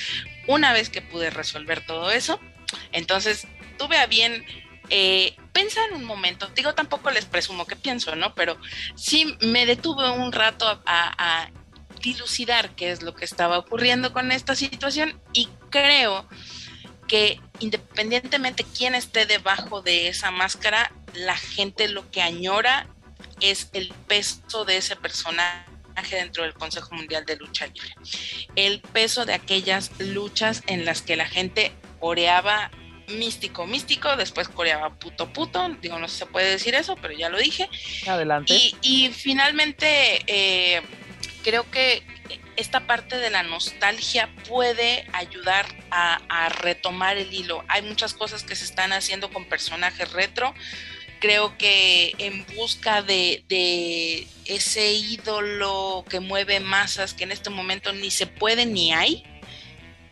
Una 0.46 0.72
vez 0.72 0.90
que 0.90 1.00
pude 1.00 1.30
resolver 1.30 1.84
todo 1.84 2.10
eso, 2.10 2.38
entonces 2.92 3.46
tuve 3.78 3.96
a 3.96 4.06
bien 4.06 4.44
eh, 4.90 5.36
un 5.94 6.04
momento, 6.04 6.48
digo, 6.54 6.74
tampoco 6.74 7.10
les 7.10 7.24
presumo 7.24 7.66
que 7.66 7.76
pienso, 7.76 8.14
¿no? 8.16 8.34
Pero 8.34 8.58
sí 8.94 9.36
me 9.40 9.66
detuve 9.66 10.10
un 10.10 10.32
rato 10.32 10.66
a, 10.66 10.80
a, 10.86 11.50
dilucidar 12.02 12.70
qué 12.76 12.92
es 12.92 13.02
lo 13.02 13.14
que 13.14 13.24
estaba 13.24 13.58
ocurriendo 13.58 14.12
con 14.12 14.30
esta 14.30 14.54
situación 14.54 15.18
y 15.32 15.48
creo 15.70 16.28
que 17.08 17.40
independientemente 17.58 18.64
quién 18.76 18.94
esté 18.94 19.26
debajo 19.26 19.80
de 19.80 20.08
esa 20.08 20.30
máscara, 20.30 20.92
la 21.14 21.36
gente 21.36 21.88
lo 21.88 22.08
que 22.10 22.22
añora 22.22 22.86
es 23.40 23.70
el 23.72 23.92
peso 24.06 24.64
de 24.64 24.76
ese 24.76 24.94
personaje 24.94 25.64
dentro 26.10 26.44
del 26.44 26.54
Consejo 26.54 26.94
Mundial 26.94 27.24
de 27.24 27.36
Lucha 27.36 27.66
Libre. 27.66 27.94
El 28.54 28.80
peso 28.80 29.24
de 29.24 29.34
aquellas 29.34 29.90
luchas 29.98 30.62
en 30.66 30.84
las 30.84 31.02
que 31.02 31.16
la 31.16 31.26
gente 31.26 31.72
oreaba 32.00 32.70
místico, 33.08 33.66
místico, 33.66 34.16
después 34.16 34.48
coreaba 34.48 34.94
puto, 34.94 35.32
puto, 35.32 35.68
digo, 35.80 35.98
no 35.98 36.08
sé 36.08 36.14
si 36.14 36.18
se 36.20 36.26
puede 36.26 36.50
decir 36.50 36.74
eso, 36.74 36.96
pero 36.96 37.14
ya 37.14 37.28
lo 37.28 37.38
dije. 37.38 37.68
Adelante. 38.06 38.54
Y, 38.82 39.10
finalmente, 39.10 40.22
eh, 40.26 40.82
creo 41.42 41.70
que 41.70 42.02
esta 42.56 42.86
parte 42.86 43.18
de 43.18 43.30
la 43.30 43.42
nostalgia 43.42 44.30
puede 44.48 45.06
ayudar 45.12 45.66
a, 45.90 46.48
retomar 46.48 47.16
el 47.16 47.32
hilo. 47.32 47.64
Hay 47.68 47.82
muchas 47.82 48.14
cosas 48.14 48.42
que 48.42 48.56
se 48.56 48.64
están 48.64 48.92
haciendo 48.92 49.30
con 49.30 49.44
personajes 49.46 50.12
retro. 50.12 50.54
Creo 51.20 51.56
que 51.56 52.14
en 52.18 52.44
busca 52.54 53.02
de, 53.02 53.44
de 53.48 54.26
ese 54.44 54.92
ídolo 54.92 56.04
que 56.08 56.20
mueve 56.20 56.60
masas 56.60 57.14
que 57.14 57.24
en 57.24 57.32
este 57.32 57.50
momento 57.50 57.92
ni 57.92 58.10
se 58.10 58.26
puede 58.26 58.66
ni 58.66 58.92
hay, 58.92 59.24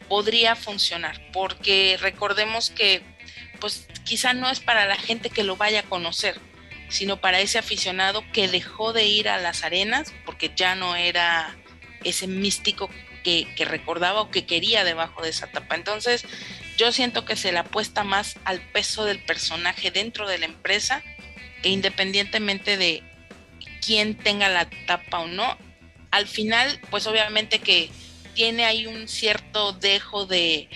podría 0.09 0.57
funcionar. 0.57 1.21
Porque 1.33 1.99
recordemos 2.01 2.71
que 2.71 3.03
pues 3.61 3.87
quizá 4.05 4.35
no 4.35 4.51
es 4.51 4.61
para 4.61 4.87
la 4.87 4.97
gente 4.97 5.31
que 5.31 5.45
lo 5.45 5.57
vaya 5.57 5.81
a 5.81 5.85
conocer, 5.85 6.39
sino 6.89 7.21
para 7.21 7.41
ese 7.41 7.59
aficionado 7.59 8.25
que 8.33 8.49
dejó 8.49 8.93
de 8.93 9.07
ir 9.07 9.29
a 9.29 9.39
las 9.39 9.65
arenas 9.65 10.13
porque 10.25 10.51
ya 10.55 10.75
no 10.75 10.97
era 10.97 11.57
ese 12.05 12.27
místico 12.27 12.91
que, 13.25 13.65
recordaba 13.65 14.21
o 14.21 14.31
que 14.31 14.47
quería 14.47 14.85
debajo 14.85 15.23
de 15.23 15.31
esa 15.31 15.47
tapa. 15.47 15.75
Entonces, 15.75 16.25
yo 16.77 16.93
siento 16.93 17.25
que 17.25 17.37
se 17.37 17.53
le 17.53 17.59
apuesta 17.59 18.05
más 18.05 18.37
al 18.45 18.61
peso 18.61 19.05
del 19.05 19.19
personaje 19.25 19.91
dentro 19.91 20.29
de 20.29 20.39
la 20.39 20.45
empresa, 20.45 21.03
que 21.63 21.71
independientemente 21.71 22.77
de 22.77 23.03
quién 23.85 24.17
tenga 24.17 24.49
la 24.49 24.69
tapa 24.87 25.21
o 25.21 25.27
no, 25.27 25.57
al 26.11 26.29
final, 26.29 26.79
pues 26.91 27.07
obviamente 27.07 27.59
que 27.59 27.91
tiene 28.35 28.65
ahí 28.65 28.87
un 28.87 29.09
cierto 29.09 29.73
dejo 29.73 30.27
de, 30.27 30.69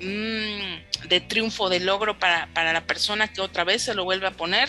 mm, 0.00 1.08
de 1.08 1.20
triunfo, 1.20 1.68
de 1.68 1.80
logro 1.80 2.18
para, 2.18 2.48
para 2.54 2.72
la 2.72 2.86
persona 2.86 3.32
que 3.32 3.40
otra 3.40 3.64
vez 3.64 3.82
se 3.82 3.94
lo 3.94 4.04
vuelve 4.04 4.26
a 4.26 4.32
poner. 4.32 4.68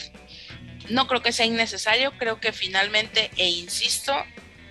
No 0.90 1.08
creo 1.08 1.22
que 1.22 1.32
sea 1.32 1.46
innecesario, 1.46 2.12
creo 2.18 2.40
que 2.40 2.54
finalmente, 2.54 3.30
e 3.38 3.50
insisto, 3.50 4.14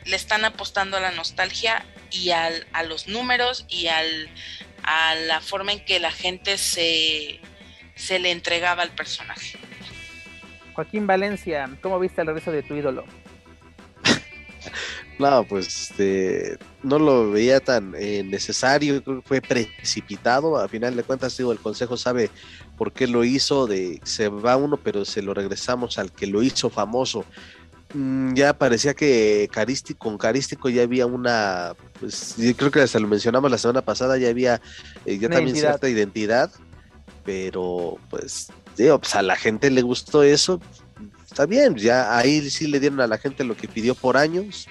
le 0.05 0.17
están 0.17 0.45
apostando 0.45 0.97
a 0.97 1.01
la 1.01 1.11
nostalgia 1.11 1.85
y 2.11 2.31
al, 2.31 2.67
a 2.73 2.83
los 2.83 3.09
números 3.09 3.67
y 3.69 3.89
al, 3.89 4.29
a 4.83 5.15
la 5.15 5.41
forma 5.41 5.73
en 5.73 5.85
que 5.85 6.01
la 6.01 6.13
gente 6.13 6.59
se, 6.59 7.41
se 7.95 8.19
le 8.19 8.31
entregaba 8.31 8.83
al 8.83 8.91
personaje. 8.91 9.59
Joaquín 10.75 11.07
Valencia, 11.07 11.71
¿cómo 11.81 11.99
viste 11.99 12.21
el 12.21 12.29
regreso 12.29 12.53
de 12.53 12.63
tu 12.63 12.75
ídolo? 12.75 13.05
No, 15.19 15.45
pues 15.45 15.91
este, 15.91 16.59
no 16.83 16.99
lo 16.99 17.31
veía 17.31 17.61
tan 17.61 17.95
eh, 17.97 18.23
necesario, 18.23 19.03
creo 19.03 19.23
que 19.23 19.29
fue 19.29 19.41
precipitado. 19.41 20.59
A 20.59 20.69
final 20.69 20.95
de 20.95 21.03
cuentas, 21.03 21.37
digo, 21.37 21.53
el 21.53 21.59
consejo 21.59 21.97
sabe 21.97 22.31
por 22.77 22.93
qué 22.93 23.07
lo 23.07 23.25
hizo. 23.25 23.67
De 23.67 24.01
se 24.05 24.29
va 24.29 24.57
uno, 24.57 24.77
pero 24.77 25.05
se 25.05 25.23
lo 25.23 25.33
regresamos 25.33 25.99
al 25.99 26.13
que 26.13 26.27
lo 26.27 26.43
hizo 26.43 26.69
famoso. 26.69 27.25
Mm, 27.95 28.35
ya 28.35 28.59
parecía 28.59 28.95
que 28.95 29.49
Carístico, 29.51 30.01
con 30.01 30.19
Carístico 30.19 30.69
ya 30.69 30.83
había 30.83 31.07
una, 31.07 31.75
pues 32.01 32.35
creo 32.57 32.71
que 32.71 32.81
hasta 32.81 32.99
lo 32.99 33.09
mencionamos 33.09 33.51
la 33.51 33.59
semana 33.59 33.81
pasada, 33.81 34.19
ya 34.19 34.29
había 34.29 34.61
eh, 35.05 35.19
ya 35.19 35.29
también 35.29 35.57
cierta 35.57 35.89
identidad, 35.89 36.51
pero 37.25 37.97
pues, 38.11 38.49
digo, 38.77 38.99
pues 38.99 39.15
a 39.15 39.23
la 39.23 39.37
gente 39.37 39.71
le 39.71 39.83
gustó 39.83 40.25
eso, 40.25 40.61
está 41.25 41.47
bien, 41.47 41.77
ya 41.77 42.19
ahí 42.19 42.51
sí 42.51 42.67
le 42.67 42.81
dieron 42.81 43.01
a 43.01 43.07
la 43.07 43.19
gente 43.19 43.45
lo 43.45 43.57
que 43.57 43.69
pidió 43.69 43.95
por 43.95 44.17
años. 44.17 44.67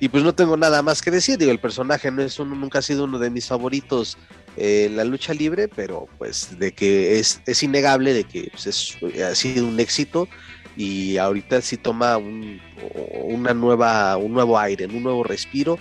Y 0.00 0.08
pues 0.08 0.22
no 0.22 0.34
tengo 0.34 0.56
nada 0.56 0.82
más 0.82 1.02
que 1.02 1.10
decir, 1.10 1.38
digo, 1.38 1.50
el 1.50 1.58
personaje 1.58 2.10
no 2.10 2.22
es 2.22 2.38
uno, 2.38 2.54
nunca 2.54 2.78
ha 2.78 2.82
sido 2.82 3.04
uno 3.04 3.18
de 3.18 3.30
mis 3.30 3.46
favoritos 3.46 4.16
en 4.56 4.96
la 4.96 5.04
lucha 5.04 5.34
libre, 5.34 5.68
pero 5.68 6.06
pues 6.18 6.58
de 6.58 6.72
que 6.72 7.18
es, 7.18 7.40
es 7.46 7.62
innegable 7.62 8.12
de 8.12 8.24
que 8.24 8.48
pues, 8.52 8.66
es, 8.66 8.96
ha 9.22 9.34
sido 9.34 9.66
un 9.66 9.80
éxito 9.80 10.28
y 10.76 11.16
ahorita 11.16 11.60
sí 11.60 11.76
toma 11.76 12.16
un, 12.16 12.60
una 13.24 13.54
nueva, 13.54 14.16
un 14.16 14.32
nuevo 14.32 14.58
aire, 14.58 14.86
un 14.86 15.02
nuevo 15.02 15.24
respiro 15.24 15.78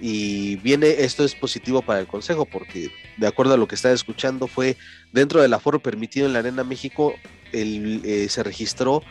y 0.00 0.56
viene, 0.56 0.88
esto 0.88 1.24
es 1.24 1.36
positivo 1.36 1.80
para 1.80 2.00
el 2.00 2.08
Consejo 2.08 2.44
porque 2.44 2.90
de 3.16 3.26
acuerdo 3.28 3.54
a 3.54 3.56
lo 3.56 3.68
que 3.68 3.76
estaba 3.76 3.94
escuchando 3.94 4.48
fue 4.48 4.76
dentro 5.12 5.40
del 5.40 5.54
aforo 5.54 5.78
permitido 5.78 6.26
en 6.26 6.32
la 6.32 6.40
Arena 6.40 6.64
México 6.64 7.14
el, 7.52 8.00
eh, 8.04 8.28
se 8.28 8.42
registró 8.42 9.02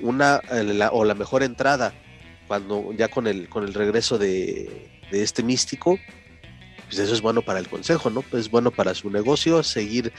una 0.00 0.40
o 0.92 1.04
la 1.04 1.14
mejor 1.14 1.42
entrada 1.42 1.92
cuando 2.50 2.92
ya 2.94 3.06
con 3.06 3.28
el, 3.28 3.48
con 3.48 3.62
el 3.62 3.72
regreso 3.72 4.18
de, 4.18 4.90
de 5.12 5.22
este 5.22 5.44
místico 5.44 6.00
pues 6.86 6.98
eso 6.98 7.14
es 7.14 7.22
bueno 7.22 7.42
para 7.42 7.60
el 7.60 7.68
consejo, 7.68 8.10
¿no? 8.10 8.24
Es 8.32 8.50
bueno 8.50 8.72
para 8.72 8.92
su 8.94 9.08
negocio 9.08 9.62
seguir 9.62 10.12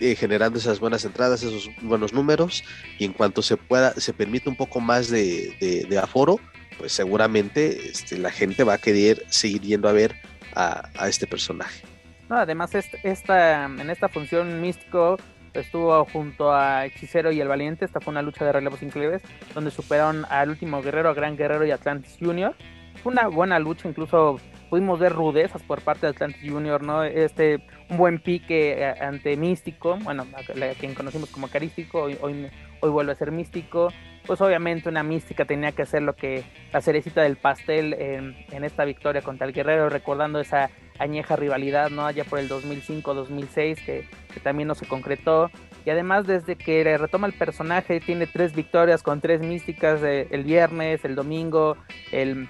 eh, 0.00 0.14
generando 0.14 0.58
esas 0.58 0.80
buenas 0.80 1.04
entradas, 1.04 1.42
esos 1.42 1.68
buenos 1.82 2.14
números 2.14 2.64
y 2.98 3.04
en 3.04 3.12
cuanto 3.12 3.42
se 3.42 3.58
pueda, 3.58 3.92
se 4.00 4.14
permite 4.14 4.48
un 4.48 4.56
poco 4.56 4.80
más 4.80 5.10
de, 5.10 5.86
aforo, 6.02 6.40
pues 6.78 6.92
seguramente 6.92 7.90
este, 7.90 8.16
la 8.16 8.30
gente 8.30 8.64
va 8.64 8.72
a 8.72 8.78
querer 8.78 9.22
seguir 9.28 9.60
yendo 9.60 9.86
a 9.86 9.92
ver 9.92 10.16
a, 10.54 10.88
este 11.06 11.26
personaje. 11.26 11.84
además, 12.30 12.70
esta, 12.74 13.66
en 13.66 13.90
esta 13.90 14.08
función 14.08 14.62
místico 14.62 15.18
estuvo 15.54 16.04
junto 16.06 16.52
a 16.52 16.86
Hechicero 16.86 17.32
y 17.32 17.40
el 17.40 17.48
Valiente. 17.48 17.84
Esta 17.84 18.00
fue 18.00 18.12
una 18.12 18.22
lucha 18.22 18.44
de 18.44 18.52
relevos 18.52 18.82
increíbles 18.82 19.22
donde 19.54 19.70
superaron 19.70 20.26
al 20.28 20.50
último 20.50 20.82
guerrero, 20.82 21.08
a 21.08 21.14
Gran 21.14 21.36
Guerrero 21.36 21.64
y 21.64 21.70
Atlantis 21.70 22.16
Junior. 22.20 22.54
Fue 23.02 23.12
una 23.12 23.28
buena 23.28 23.58
lucha, 23.58 23.88
incluso 23.88 24.38
pudimos 24.70 24.98
ver 24.98 25.12
rudezas 25.12 25.62
por 25.62 25.80
parte 25.82 26.06
de 26.06 26.10
Atlantis 26.10 26.50
Junior, 26.50 26.82
¿no? 26.82 27.04
Este, 27.04 27.64
un 27.90 27.96
buen 27.96 28.18
pique 28.18 28.72
eh, 28.72 28.94
ante 29.00 29.36
Místico, 29.36 29.96
bueno, 29.98 30.26
a, 30.34 30.74
quien 30.74 30.94
conocimos 30.94 31.30
como 31.30 31.48
Carístico, 31.48 32.02
hoy, 32.02 32.18
hoy, 32.20 32.50
vuelve 32.90 33.12
a 33.12 33.14
ser 33.14 33.30
Místico. 33.30 33.92
Pues 34.26 34.40
obviamente 34.40 34.88
una 34.88 35.02
mística 35.02 35.44
tenía 35.44 35.72
que 35.72 35.84
ser 35.84 36.02
lo 36.02 36.14
que 36.14 36.44
la 36.72 36.80
cerecita 36.80 37.22
del 37.22 37.36
pastel 37.36 37.92
en, 37.92 38.64
esta 38.64 38.84
victoria 38.84 39.20
contra 39.20 39.46
el 39.46 39.52
Guerrero, 39.52 39.90
recordando 39.90 40.40
esa 40.40 40.70
añeja 40.98 41.36
rivalidad, 41.36 41.90
¿no? 41.90 42.06
Allá 42.06 42.24
por 42.24 42.38
el 42.38 42.48
2005-2006, 42.48 43.84
que, 43.84 44.08
que 44.32 44.40
también 44.40 44.68
no 44.68 44.74
se 44.74 44.86
concretó. 44.86 45.50
Y 45.84 45.90
además, 45.90 46.26
desde 46.26 46.56
que 46.56 46.96
retoma 46.96 47.26
el 47.26 47.34
personaje, 47.34 48.00
tiene 48.00 48.26
tres 48.26 48.54
victorias 48.54 49.02
con 49.02 49.20
tres 49.20 49.42
místicas 49.42 50.02
eh, 50.02 50.28
el 50.30 50.44
viernes, 50.44 51.04
el 51.04 51.14
domingo, 51.14 51.76
el, 52.10 52.48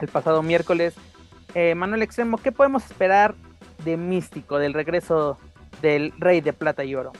el 0.00 0.08
pasado 0.08 0.42
miércoles. 0.42 0.94
Eh, 1.54 1.74
Manuel 1.74 2.02
Extremo, 2.02 2.38
¿qué 2.38 2.52
podemos 2.52 2.84
esperar 2.84 3.34
de 3.84 3.96
Místico, 3.96 4.58
del 4.58 4.74
regreso 4.74 5.38
del 5.80 6.12
Rey 6.18 6.40
de 6.40 6.52
Plata 6.52 6.84
y 6.84 6.94
Oro? 6.94 7.12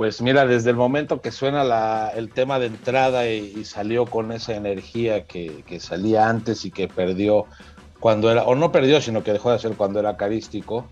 Pues 0.00 0.22
mira, 0.22 0.46
desde 0.46 0.70
el 0.70 0.76
momento 0.76 1.20
que 1.20 1.30
suena 1.30 2.08
el 2.14 2.30
tema 2.30 2.58
de 2.58 2.68
entrada 2.68 3.28
y, 3.28 3.66
salió 3.66 4.06
con 4.06 4.32
esa 4.32 4.56
energía 4.56 5.26
que, 5.26 5.62
salía 5.78 6.26
antes 6.26 6.64
y 6.64 6.70
que 6.70 6.88
perdió 6.88 7.44
cuando 7.98 8.32
era, 8.32 8.44
o 8.44 8.54
no 8.54 8.72
perdió, 8.72 9.02
sino 9.02 9.22
que 9.22 9.34
dejó 9.34 9.50
de 9.50 9.56
hacer 9.56 9.72
cuando 9.72 10.00
era 10.00 10.16
carístico, 10.16 10.88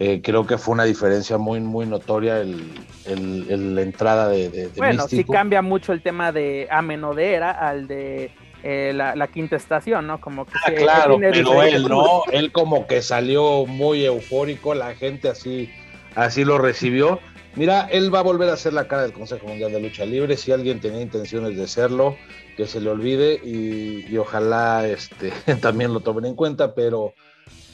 eh, 0.00 0.22
creo 0.24 0.44
que 0.44 0.58
fue 0.58 0.74
una 0.74 0.82
diferencia 0.82 1.38
muy, 1.38 1.60
muy 1.60 1.86
notoria 1.86 2.40
el, 2.40 3.76
la 3.76 3.80
entrada 3.80 4.26
de, 4.26 4.48
de, 4.48 4.70
Bueno, 4.76 5.06
sí 5.06 5.22
cambia 5.22 5.62
mucho 5.62 5.92
el 5.92 6.02
tema 6.02 6.32
de 6.32 6.66
Amenodera 6.68 7.52
al 7.52 7.86
de 7.86 8.32
eh, 8.64 8.90
la, 8.92 9.28
quinta 9.28 9.54
estación, 9.54 10.08
¿no? 10.08 10.20
Como 10.20 10.46
que 10.46 10.54
ah, 10.66 10.72
claro, 10.76 11.16
pero 11.20 11.62
él 11.62 11.86
no, 11.88 12.24
él 12.32 12.50
como 12.50 12.88
que 12.88 13.02
salió 13.02 13.66
muy 13.66 14.04
eufórico, 14.04 14.74
la 14.74 14.96
gente 14.96 15.28
así, 15.28 15.70
así 16.16 16.44
lo 16.44 16.58
recibió. 16.58 17.20
Mira, 17.58 17.88
él 17.90 18.14
va 18.14 18.20
a 18.20 18.22
volver 18.22 18.48
a 18.48 18.56
ser 18.56 18.72
la 18.72 18.88
cara 18.88 19.02
del 19.02 19.12
Consejo 19.12 19.48
Mundial 19.48 19.72
de 19.72 19.80
Lucha 19.80 20.06
Libre. 20.06 20.36
Si 20.36 20.52
alguien 20.52 20.80
tenía 20.80 21.02
intenciones 21.02 21.56
de 21.56 21.66
serlo, 21.66 22.16
que 22.56 22.66
se 22.66 22.80
le 22.80 22.88
olvide 22.88 23.34
y, 23.34 24.16
ojalá 24.16 24.86
este, 24.86 25.32
también 25.60 25.92
lo 25.92 26.00
tomen 26.00 26.24
en 26.24 26.34
cuenta, 26.34 26.74
pero 26.74 27.14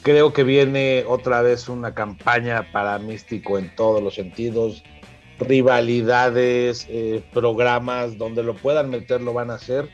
creo 0.01 0.33
que 0.33 0.43
viene 0.43 1.05
otra 1.07 1.41
vez 1.41 1.69
una 1.69 1.93
campaña 1.93 2.71
para 2.71 2.99
Místico 2.99 3.57
en 3.57 3.73
todos 3.75 4.01
los 4.01 4.15
sentidos, 4.15 4.83
rivalidades, 5.39 6.87
eh, 6.89 7.23
programas, 7.31 8.17
donde 8.17 8.43
lo 8.43 8.55
puedan 8.55 8.89
meter 8.89 9.21
lo 9.21 9.33
van 9.33 9.51
a 9.51 9.55
hacer 9.55 9.89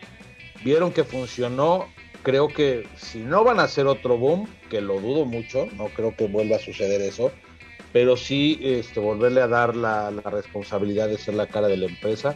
vieron 0.63 0.91
que 0.91 1.03
funcionó. 1.03 1.87
Creo 2.23 2.47
que 2.49 2.87
si 2.97 3.19
no 3.19 3.43
van 3.43 3.59
a 3.59 3.63
hacer 3.63 3.87
otro 3.87 4.17
boom, 4.17 4.47
que 4.69 4.81
lo 4.81 4.99
dudo 4.99 5.25
mucho, 5.25 5.67
no 5.75 5.87
creo 5.87 6.15
que 6.15 6.27
vuelva 6.27 6.57
a 6.57 6.59
suceder 6.59 7.01
eso, 7.01 7.31
pero 7.93 8.17
sí 8.17 8.59
este, 8.61 8.99
volverle 8.99 9.41
a 9.41 9.47
dar 9.47 9.75
la, 9.75 10.11
responsabilidad 10.11 11.07
de 11.07 11.17
ser 11.17 11.33
la 11.33 11.47
cara 11.47 11.67
de 11.67 11.77
la 11.77 11.87
empresa. 11.87 12.35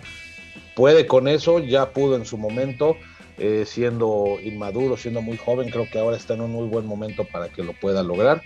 Puede 0.76 1.08
con 1.08 1.28
eso, 1.28 1.60
ya 1.60 1.92
pudo 1.92 2.16
en 2.16 2.26
su 2.26 2.38
momento, 2.38 2.98
eh, 3.38 3.64
siendo 3.66 4.38
inmaduro, 4.44 4.98
siendo 4.98 5.22
muy 5.22 5.38
joven, 5.38 5.70
creo 5.70 5.90
que 5.90 6.00
ahora 6.00 6.18
está 6.18 6.34
en 6.34 6.42
un 6.42 6.52
muy 6.52 6.68
buen 6.68 6.86
momento 6.86 7.26
para 7.26 7.50
que 7.50 7.64
lo 7.64 7.74
pueda 7.74 8.04
lograr. 8.04 8.42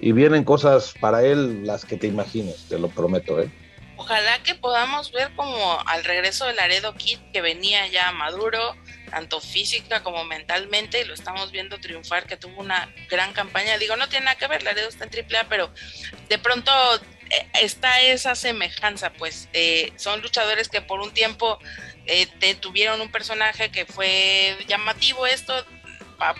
Y 0.00 0.12
vienen 0.12 0.44
cosas 0.44 0.94
para 1.00 1.24
él 1.24 1.66
las 1.66 1.84
que 1.84 1.96
te 1.96 2.06
imagines, 2.06 2.66
te 2.68 2.78
lo 2.78 2.88
prometo, 2.88 3.40
¿eh? 3.40 3.50
Ojalá 3.96 4.42
que 4.42 4.54
podamos 4.54 5.12
ver 5.12 5.30
como 5.36 5.78
al 5.84 6.04
regreso 6.04 6.46
del 6.46 6.56
Laredo 6.56 6.94
Kid 6.94 7.18
que 7.34 7.42
venía 7.42 7.86
ya 7.88 8.10
maduro, 8.12 8.58
tanto 9.10 9.40
física 9.40 10.02
como 10.02 10.24
mentalmente, 10.24 11.00
y 11.00 11.04
lo 11.04 11.14
estamos 11.14 11.50
viendo 11.50 11.78
triunfar, 11.78 12.26
que 12.26 12.36
tuvo 12.36 12.60
una 12.60 12.92
gran 13.08 13.32
campaña. 13.32 13.78
Digo, 13.78 13.96
no 13.96 14.08
tiene 14.08 14.26
nada 14.26 14.38
que 14.38 14.46
ver, 14.46 14.62
Laredo 14.62 14.88
está 14.88 15.04
en 15.04 15.34
AAA, 15.34 15.48
pero 15.48 15.72
de 16.28 16.38
pronto 16.38 16.72
eh, 17.30 17.46
está 17.62 18.00
esa 18.00 18.34
semejanza, 18.34 19.12
pues 19.12 19.48
eh, 19.52 19.92
son 19.96 20.20
luchadores 20.20 20.68
que 20.68 20.80
por 20.80 21.00
un 21.00 21.12
tiempo 21.12 21.58
eh, 22.06 22.26
tuvieron 22.60 23.00
un 23.00 23.10
personaje 23.10 23.70
que 23.70 23.86
fue 23.86 24.56
llamativo 24.66 25.26
esto, 25.26 25.54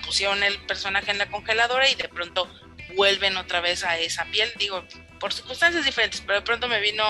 pusieron 0.04 0.42
el 0.42 0.58
personaje 0.66 1.10
en 1.10 1.18
la 1.18 1.30
congeladora 1.30 1.88
y 1.88 1.94
de 1.94 2.08
pronto 2.08 2.50
vuelven 2.96 3.36
otra 3.36 3.60
vez 3.60 3.84
a 3.84 3.98
esa 3.98 4.24
piel, 4.26 4.52
digo, 4.58 4.84
por 5.18 5.32
circunstancias 5.32 5.84
diferentes, 5.84 6.20
pero 6.22 6.40
de 6.40 6.44
pronto 6.44 6.68
me 6.68 6.80
vino 6.80 7.04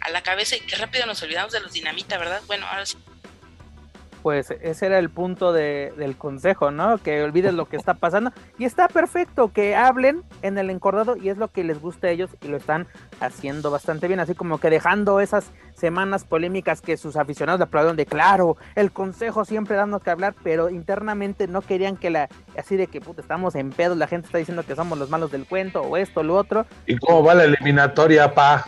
a 0.00 0.10
la 0.10 0.22
cabeza 0.22 0.56
y 0.56 0.60
qué 0.60 0.76
rápido 0.76 1.06
nos 1.06 1.22
olvidamos 1.22 1.52
de 1.52 1.60
los 1.60 1.72
dinamita, 1.72 2.18
¿verdad? 2.18 2.42
Bueno, 2.46 2.66
ahora 2.66 2.84
sí 2.84 2.96
pues 4.24 4.50
ese 4.62 4.86
era 4.86 4.98
el 4.98 5.10
punto 5.10 5.52
del 5.52 6.16
consejo, 6.16 6.70
¿no? 6.70 6.96
Que 6.96 7.22
olvides 7.22 7.52
lo 7.52 7.66
que 7.66 7.76
está 7.76 7.92
pasando. 7.92 8.32
Y 8.58 8.64
está 8.64 8.88
perfecto 8.88 9.52
que 9.52 9.76
hablen 9.76 10.22
en 10.40 10.56
el 10.56 10.70
encordado 10.70 11.14
y 11.18 11.28
es 11.28 11.36
lo 11.36 11.48
que 11.48 11.62
les 11.62 11.78
gusta 11.78 12.06
a 12.06 12.10
ellos 12.10 12.30
y 12.40 12.48
lo 12.48 12.56
están 12.56 12.86
haciendo 13.20 13.70
bastante 13.70 14.08
bien, 14.08 14.20
así 14.20 14.34
como 14.34 14.56
que 14.56 14.70
dejando 14.70 15.20
esas 15.20 15.52
semanas 15.74 16.24
polémicas 16.24 16.80
que 16.80 16.96
sus 16.96 17.16
aficionados 17.16 17.60
le 17.60 17.64
aplaudieron 17.64 17.98
de 17.98 18.06
claro, 18.06 18.56
el 18.76 18.92
consejo 18.92 19.44
siempre 19.44 19.76
dando 19.76 20.00
que 20.00 20.08
hablar, 20.08 20.34
pero 20.42 20.70
internamente 20.70 21.46
no 21.46 21.60
querían 21.60 21.98
que 21.98 22.08
la, 22.08 22.30
así 22.56 22.76
de 22.76 22.86
que 22.86 23.02
puta, 23.02 23.20
estamos 23.20 23.54
en 23.56 23.72
pedos, 23.72 23.98
la 23.98 24.06
gente 24.06 24.24
está 24.24 24.38
diciendo 24.38 24.62
que 24.62 24.74
somos 24.74 24.98
los 24.98 25.10
malos 25.10 25.32
del 25.32 25.44
cuento 25.44 25.82
o 25.82 25.98
esto, 25.98 26.22
lo 26.22 26.36
otro. 26.36 26.64
¿Y 26.86 26.96
cómo 26.96 27.22
va 27.22 27.34
la 27.34 27.44
eliminatoria, 27.44 28.32
pa? 28.32 28.64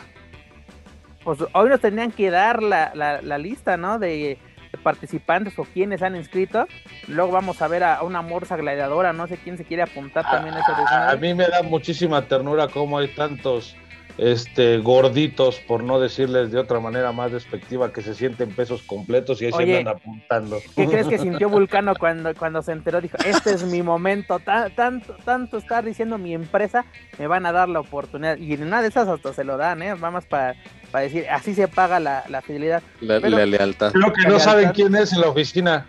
Pues 1.25 1.39
hoy 1.55 1.71
nos 1.71 1.81
tenían 1.81 2.13
que 2.13 2.31
dar 2.31 2.63
la, 2.63 2.93
la, 2.95 3.23
la 3.23 3.39
lista, 3.39 3.79
¿no? 3.79 3.99
De 3.99 4.37
participantes 4.83 5.59
o 5.59 5.65
quienes 5.65 6.03
han 6.03 6.17
inscrito. 6.17 6.67
Luego 7.09 7.33
vamos 7.33 7.63
a 7.63 7.69
ver 7.69 7.85
a, 7.85 8.03
una 8.03 8.23
morsa 8.23 8.57
gladiadora, 8.57 9.13
no 9.13 9.27
sé 9.27 9.37
quién 9.37 9.57
se 9.57 9.65
quiere 9.65 9.83
apuntar 9.83 10.25
también 10.31 10.55
a, 10.55 10.61
a, 10.61 11.11
a 11.11 11.17
mí 11.17 11.35
me 11.35 11.47
da 11.49 11.63
muchísima 11.63 12.23
ternura 12.27 12.69
cómo 12.69 12.99
hay 12.99 13.09
tantos 13.09 13.77
este 14.19 14.79
gorditos, 14.79 15.59
por 15.61 15.83
no 15.83 16.01
decirles 16.01 16.51
de 16.51 16.59
otra 16.59 16.81
manera 16.81 17.13
más 17.13 17.33
despectiva, 17.33 17.93
que 17.93 18.01
se 18.01 18.15
sienten 18.15 18.51
pesos 18.51 18.83
completos 18.83 19.43
y 19.43 19.47
ahí 19.47 19.53
se 19.53 19.79
andan 19.79 19.97
apuntando. 19.97 20.59
¿Qué 20.75 20.87
crees 20.87 21.07
que 21.07 21.19
sintió 21.19 21.49
Vulcano 21.49 21.95
cuando, 21.95 22.35
cuando 22.35 22.63
se 22.63 22.73
enteró? 22.73 23.01
Dijo, 23.01 23.19
este 23.25 23.51
es 23.51 23.65
mi 23.65 23.83
momento, 23.83 24.39
tanto, 24.39 25.17
tanto 25.25 25.59
estar 25.59 25.85
diciendo 25.85 26.17
mi 26.19 26.35
empresa, 26.35 26.87
me 27.19 27.27
van 27.27 27.45
a 27.47 27.53
dar 27.53 27.69
la 27.69 27.81
oportunidad. 27.81 28.39
Y 28.39 28.55
en 28.55 28.63
una 28.63 28.81
de 28.81 28.89
esas 28.89 29.09
hasta 29.09 29.33
se 29.33 29.45
lo 29.45 29.57
dan, 29.57 29.83
¿eh? 29.83 29.95
Vamos 29.95 30.25
para 30.25 30.55
para 30.97 31.05
decir, 31.09 31.29
así 31.29 31.55
se 31.55 31.69
paga 31.69 32.01
la, 32.01 32.25
la 32.31 32.41
fidelidad. 32.41 32.83
La, 33.03 33.19
lealtad. 33.19 33.93
Creo 33.93 34.15
que 34.15 34.27
no 34.27 34.41
saben 34.41 34.71
quién 34.71 34.97
es 34.97 35.13
en 35.13 35.21
la 35.21 35.29
oficina. 35.29 35.87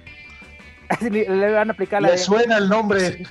le 1.00 1.54
van 1.54 1.70
a 1.70 1.72
aplicar 1.72 2.02
la 2.02 2.10
Le 2.10 2.18
suena 2.18 2.58
el 2.58 2.68
nombre. 2.68 3.24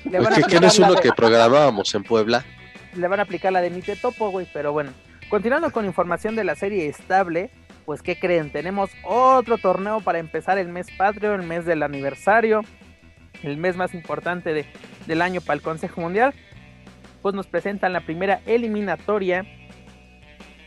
¿Quién 0.48 0.64
es 0.64 0.78
uno 0.78 0.94
que 0.94 1.12
programábamos 1.12 1.94
en 1.94 2.02
Puebla? 2.02 2.46
Le 2.94 3.06
van 3.08 3.20
a 3.20 3.24
aplicar 3.24 3.52
la 3.52 3.60
de 3.60 3.96
topo, 4.00 4.30
güey, 4.30 4.48
pero 4.54 4.72
bueno. 4.72 4.90
Continuando 5.28 5.70
con 5.70 5.84
información 5.84 6.34
de 6.34 6.44
la 6.44 6.54
serie 6.54 6.88
estable, 6.88 7.50
pues 7.84 8.00
¿qué 8.00 8.18
creen? 8.18 8.50
Tenemos 8.50 8.88
otro 9.04 9.58
torneo 9.58 10.00
para 10.00 10.18
empezar 10.18 10.56
el 10.56 10.68
mes 10.68 10.86
patrio, 10.96 11.34
el 11.34 11.42
mes 11.42 11.66
del 11.66 11.82
aniversario, 11.82 12.62
el 13.42 13.58
mes 13.58 13.76
más 13.76 13.92
importante 13.92 14.54
de, 14.54 14.64
del 15.06 15.20
año 15.20 15.42
para 15.42 15.56
el 15.56 15.60
Consejo 15.60 16.00
Mundial. 16.00 16.32
Pues 17.20 17.34
nos 17.34 17.46
presentan 17.46 17.92
la 17.92 18.00
primera 18.00 18.40
eliminatoria 18.46 19.44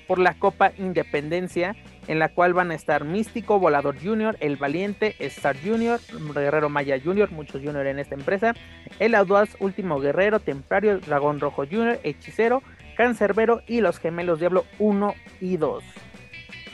por 0.09 0.17
la 0.17 0.33
Copa 0.33 0.71
Independencia, 0.79 1.75
en 2.07 2.17
la 2.17 2.29
cual 2.29 2.55
van 2.55 2.71
a 2.71 2.73
estar 2.73 3.05
Místico, 3.05 3.59
Volador 3.59 3.95
Junior, 4.01 4.37
El 4.39 4.57
Valiente, 4.57 5.15
Star 5.19 5.55
Junior, 5.63 5.99
Guerrero 6.33 6.67
Maya 6.67 6.99
Junior, 6.99 7.29
muchos 7.29 7.61
Junior 7.61 7.85
en 7.85 7.99
esta 7.99 8.15
empresa, 8.15 8.55
El 8.97 9.13
Audaz, 9.13 9.49
Último 9.59 9.99
Guerrero, 9.99 10.39
Templario, 10.39 10.97
Dragón 10.97 11.39
Rojo 11.39 11.63
Junior, 11.67 11.99
Hechicero, 12.01 12.63
Cancerbero 12.97 13.61
y 13.67 13.81
los 13.81 13.99
Gemelos 13.99 14.39
Diablo 14.39 14.65
1 14.79 15.13
y 15.41 15.57
2. 15.57 15.83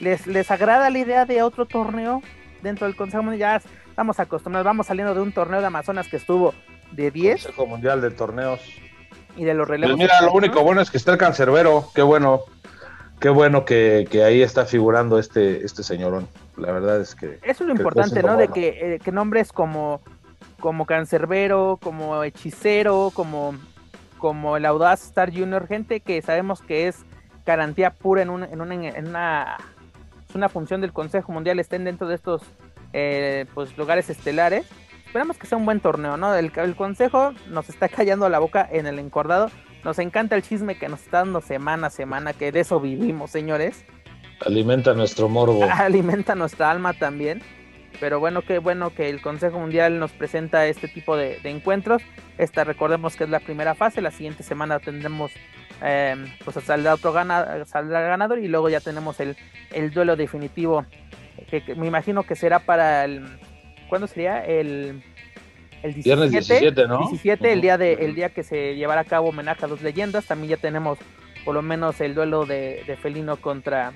¿Les, 0.00 0.26
¿Les 0.26 0.50
agrada 0.50 0.88
la 0.88 0.98
idea 0.98 1.26
de 1.26 1.42
otro 1.42 1.66
torneo 1.66 2.22
dentro 2.62 2.86
del 2.86 2.96
Consejo 2.96 3.22
Mundial? 3.22 3.60
Ya 3.60 3.70
estamos 3.90 4.18
acostumbrados, 4.18 4.64
vamos 4.64 4.86
saliendo 4.86 5.14
de 5.14 5.20
un 5.20 5.32
torneo 5.32 5.60
de 5.60 5.66
Amazonas 5.66 6.08
que 6.08 6.16
estuvo 6.16 6.54
de 6.92 7.10
10. 7.10 7.42
Consejo 7.42 7.66
Mundial 7.66 8.00
de 8.00 8.12
Torneos. 8.12 8.62
Y 9.36 9.44
de 9.44 9.52
los 9.52 9.68
relevos. 9.68 9.96
Pues 9.96 10.10
mira, 10.10 10.22
lo 10.22 10.32
único 10.32 10.62
bueno 10.62 10.80
es 10.80 10.90
que 10.90 10.96
está 10.96 11.12
el 11.12 11.18
Cancerbero, 11.18 11.90
qué 11.94 12.00
bueno 12.00 12.40
qué 13.20 13.28
bueno 13.28 13.64
que, 13.64 14.08
ahí 14.24 14.42
está 14.42 14.64
figurando 14.64 15.18
este, 15.18 15.64
este 15.64 15.82
señorón. 15.82 16.28
La 16.56 16.72
verdad 16.72 17.00
es 17.00 17.14
que. 17.14 17.38
Eso 17.42 17.64
es 17.64 17.68
lo 17.68 17.72
importante, 17.72 18.22
¿no? 18.22 18.36
De 18.36 18.48
que, 18.48 18.94
eh, 18.94 18.98
que, 19.02 19.12
nombres 19.12 19.52
como, 19.52 20.00
como 20.60 20.86
Cancerbero, 20.86 21.78
como 21.82 22.22
Hechicero, 22.22 23.10
como, 23.14 23.54
como 24.18 24.56
el 24.56 24.64
Audaz 24.64 25.04
Star 25.04 25.32
Junior, 25.32 25.66
gente 25.66 26.00
que 26.00 26.22
sabemos 26.22 26.62
que 26.62 26.88
es 26.88 27.04
garantía 27.44 27.90
pura 27.90 28.22
en, 28.22 28.30
una, 28.30 28.46
en, 28.46 28.60
una, 28.60 28.74
en 28.74 29.08
una, 29.08 29.56
una 30.34 30.48
función 30.48 30.80
del 30.80 30.92
Consejo 30.92 31.32
Mundial, 31.32 31.58
estén 31.60 31.84
dentro 31.84 32.08
de 32.08 32.14
estos 32.14 32.42
eh, 32.92 33.46
pues 33.54 33.76
lugares 33.76 34.10
estelares. 34.10 34.66
Esperamos 35.04 35.38
que 35.38 35.46
sea 35.46 35.56
un 35.56 35.64
buen 35.64 35.80
torneo, 35.80 36.16
¿no? 36.16 36.34
El, 36.34 36.50
el 36.56 36.76
Consejo 36.76 37.32
nos 37.48 37.68
está 37.68 37.88
callando 37.90 38.28
la 38.28 38.38
boca 38.38 38.66
en 38.70 38.86
el 38.86 38.98
encordado 38.98 39.50
nos 39.86 40.00
encanta 40.00 40.34
el 40.34 40.42
chisme 40.42 40.76
que 40.76 40.88
nos 40.88 41.00
está 41.00 41.18
dando 41.18 41.40
semana 41.40 41.86
a 41.86 41.90
semana, 41.90 42.32
que 42.32 42.50
de 42.50 42.58
eso 42.58 42.80
vivimos, 42.80 43.30
señores. 43.30 43.84
Alimenta 44.44 44.94
nuestro 44.94 45.28
morbo. 45.28 45.62
Alimenta 45.72 46.34
nuestra 46.34 46.72
alma 46.72 46.92
también. 46.92 47.40
Pero 48.00 48.18
bueno, 48.18 48.42
qué 48.42 48.58
bueno 48.58 48.90
que 48.90 49.08
el 49.08 49.22
Consejo 49.22 49.60
Mundial 49.60 50.00
nos 50.00 50.10
presenta 50.10 50.66
este 50.66 50.88
tipo 50.88 51.16
de, 51.16 51.38
encuentros. 51.44 52.02
Esta 52.36 52.64
recordemos 52.64 53.14
que 53.14 53.22
es 53.24 53.30
la 53.30 53.38
primera 53.38 53.76
fase. 53.76 54.02
La 54.02 54.10
siguiente 54.10 54.42
semana 54.42 54.80
tendremos 54.80 55.30
eh, 55.80 56.16
pues 56.44 56.56
saldrá 56.64 56.94
otro 56.94 57.12
gana, 57.12 57.64
saldrá 57.64 58.00
ganador 58.00 58.40
y 58.40 58.48
luego 58.48 58.68
ya 58.68 58.80
tenemos 58.80 59.20
el, 59.20 59.36
el 59.72 59.92
duelo 59.92 60.16
definitivo. 60.16 60.84
Que, 61.48 61.62
que, 61.64 61.76
me 61.76 61.86
imagino 61.86 62.24
que 62.24 62.34
será 62.34 62.58
para 62.58 63.04
el. 63.04 63.24
¿Cuándo 63.88 64.08
sería? 64.08 64.44
El 64.44 65.04
el 65.82 65.94
17, 65.94 66.28
17, 66.30 66.86
¿no? 66.88 66.98
17 66.98 67.52
el 67.52 67.60
día 67.60 67.78
de 67.78 67.92
el 67.94 68.14
día 68.14 68.30
que 68.30 68.42
se 68.42 68.74
llevará 68.76 69.02
a 69.02 69.04
cabo 69.04 69.28
homenaje 69.28 69.64
a 69.64 69.68
dos 69.68 69.82
leyendas, 69.82 70.26
también 70.26 70.50
ya 70.50 70.56
tenemos 70.56 70.98
por 71.44 71.54
lo 71.54 71.62
menos 71.62 72.00
el 72.00 72.14
duelo 72.14 72.44
de, 72.44 72.82
de 72.86 72.96
Felino 72.96 73.36
contra 73.36 73.92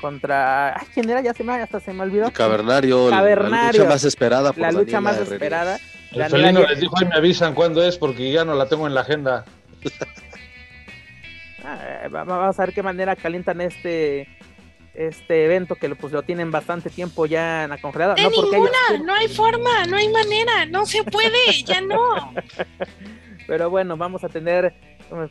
contra 0.00 0.78
ay, 0.78 0.86
quién 0.94 1.08
era 1.08 1.20
ya 1.20 1.34
se 1.34 1.44
me 1.44 1.52
hasta 1.54 1.80
se 1.80 1.92
me 1.92 2.02
olvidó. 2.02 2.30
Cavernario, 2.32 3.10
la 3.10 3.66
lucha 3.72 3.84
más 3.84 4.04
esperada 4.04 4.52
por 4.52 4.60
La 4.60 4.72
lucha 4.72 5.00
más 5.00 5.18
esperada. 5.18 5.78
El 6.12 6.24
Felino 6.24 6.66
les 6.66 6.80
dijo, 6.80 6.94
"Ay, 6.98 7.06
me 7.06 7.14
avisan 7.14 7.54
cuándo 7.54 7.82
es 7.82 7.96
porque 7.96 8.32
ya 8.32 8.44
no 8.44 8.54
la 8.54 8.66
tengo 8.66 8.86
en 8.86 8.94
la 8.94 9.02
agenda." 9.02 9.44
ah, 11.64 12.08
vamos 12.10 12.58
a 12.58 12.64
ver 12.64 12.74
qué 12.74 12.82
manera 12.82 13.14
calientan 13.16 13.60
este 13.60 14.28
este 14.94 15.44
evento 15.44 15.76
que 15.76 15.94
pues 15.94 16.12
lo 16.12 16.22
tienen 16.22 16.50
bastante 16.50 16.90
tiempo 16.90 17.26
ya 17.26 17.64
en 17.64 17.70
la 17.70 17.78
congelada. 17.78 18.14
De 18.14 18.22
no, 18.22 18.30
ninguna, 18.30 18.70
no 19.04 19.14
hay 19.14 19.28
forma, 19.28 19.86
no 19.86 19.96
hay 19.96 20.08
manera, 20.08 20.66
no 20.66 20.84
se 20.86 21.04
puede, 21.04 21.52
ya 21.66 21.80
no. 21.80 22.34
Pero 23.46 23.70
bueno, 23.70 23.96
vamos 23.96 24.24
a 24.24 24.28
tener 24.28 24.74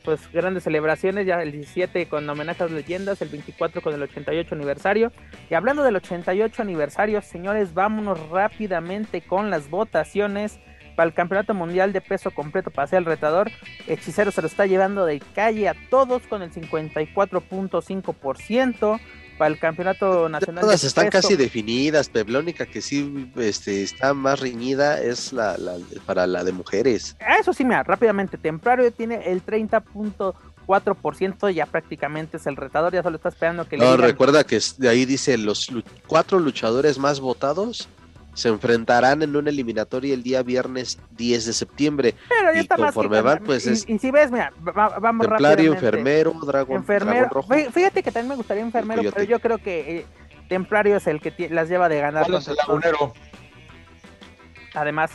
pues 0.04 0.32
grandes 0.32 0.64
celebraciones, 0.64 1.26
ya 1.26 1.42
el 1.42 1.54
17 1.54 2.08
con 2.08 2.30
homenajes 2.30 2.70
leyendas, 2.72 3.22
el 3.22 3.30
24 3.30 3.82
con 3.82 3.94
el 3.94 4.04
88 4.04 4.56
aniversario. 4.56 5.14
Y 5.50 5.54
hablando 5.54 5.84
del 5.84 5.96
88 5.96 6.62
aniversario, 6.62 7.22
señores, 7.22 7.74
vámonos 7.74 8.30
rápidamente 8.30 9.22
con 9.22 9.50
las 9.50 9.70
votaciones 9.70 10.60
para 10.98 11.08
el 11.08 11.14
Campeonato 11.14 11.54
Mundial 11.54 11.94
de 11.94 12.02
Peso 12.02 12.32
Completo 12.32 12.72
para 12.72 12.88
ser 12.88 13.00
el 13.00 13.06
retador. 13.06 13.50
Hechicero 13.88 14.32
se 14.32 14.42
lo 14.42 14.48
está 14.48 14.66
llevando 14.66 15.06
de 15.06 15.22
calle 15.34 15.70
a 15.70 15.76
todos 15.90 16.24
con 16.24 16.42
el 16.42 16.52
54.5% 16.52 19.00
para 19.40 19.52
el 19.52 19.58
campeonato 19.58 20.30
nacional. 20.30 20.62
Todas 20.62 20.84
están 20.84 21.10
casi 21.10 21.38
definidas, 21.38 22.10
Peblónica 22.10 22.66
que 22.66 22.82
sí 22.82 23.32
este, 23.38 23.84
está 23.84 24.14
más 24.14 24.42
reñida 24.42 25.02
es 25.02 25.32
la, 25.34 25.56
para 26.06 26.28
la 26.28 26.44
de 26.44 26.52
mujeres. 26.52 27.16
Eso 27.40 27.54
sí, 27.54 27.64
mira, 27.64 27.84
rápidamente, 27.84 28.38
Templario 28.38 28.92
tiene 28.92 29.32
el 29.32 29.46
30.4%, 29.46 31.54
ya 31.54 31.66
prácticamente 31.66 32.36
es 32.36 32.46
el 32.48 32.58
retador, 32.58 32.92
ya 32.94 33.02
solo 33.02 33.16
está 33.16 33.30
esperando 33.30 33.66
que 33.68 33.78
no, 33.78 33.96
recuerda 33.96 34.44
que 34.44 34.60
de 34.78 34.90
ahí 34.90 35.06
dice 35.06 35.38
los 35.38 35.72
cuatro 36.06 36.40
luchadores 36.40 37.00
más 37.00 37.22
votados 37.22 37.88
se 38.34 38.50
enfrentarán 38.50 39.22
en 39.22 39.36
una 39.36 39.50
eliminatoria 39.50 40.14
el 40.14 40.24
día 40.24 40.44
viernes 40.44 41.00
10 41.12 41.46
de 41.46 41.54
septiembre. 41.54 42.16
Pero 42.28 42.52
ya 42.52 42.58
y 42.58 42.62
está 42.62 42.76
conforme 42.76 43.22
van, 43.22 43.44
pues 43.44 43.66
y, 43.66 43.72
es. 43.72 43.90
Y, 43.90 44.00
si 44.00 44.12
ves, 44.12 44.32
mira, 44.32 44.54
vamos 44.58 45.28
Templario, 45.28 45.74
enfermero, 45.74 46.34
dragón, 46.46 46.78
enfermero. 46.78 47.28
dragón 47.28 47.30
rojo. 47.30 47.72
Fíjate 47.72 48.04
que 48.04 48.12
también 48.12 48.30
me 48.30 48.36
gustaría 48.36 48.64
enfermero, 48.64 49.02
pero 49.12 49.24
yo 49.24 49.40
creo 49.40 49.58
que 49.58 50.00
eh, 50.00 50.06
Templario 50.48 50.98
es 50.98 51.08
el 51.08 51.22
que 51.22 51.50
las 51.50 51.70
lleva 51.70 51.90
de 51.90 52.00
ganar. 52.00 52.26
¿Cuál 52.26 52.38
es 52.38 52.48
el 52.48 52.56
lagunero? 52.56 53.14
Además. 54.74 55.12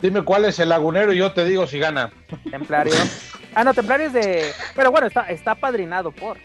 Dime 0.00 0.22
cuál 0.22 0.44
es 0.44 0.58
el 0.58 0.68
lagunero 0.68 1.12
y 1.12 1.18
yo 1.18 1.32
te 1.32 1.44
digo 1.44 1.66
si 1.66 1.78
gana. 1.78 2.12
Templario. 2.50 2.94
ah, 3.54 3.64
no, 3.64 3.72
Templario 3.72 4.08
es 4.08 4.12
de. 4.12 4.52
Pero 4.74 4.90
bueno, 4.90 5.06
está, 5.06 5.22
está 5.30 5.54
padrinado 5.54 6.12
por. 6.12 6.36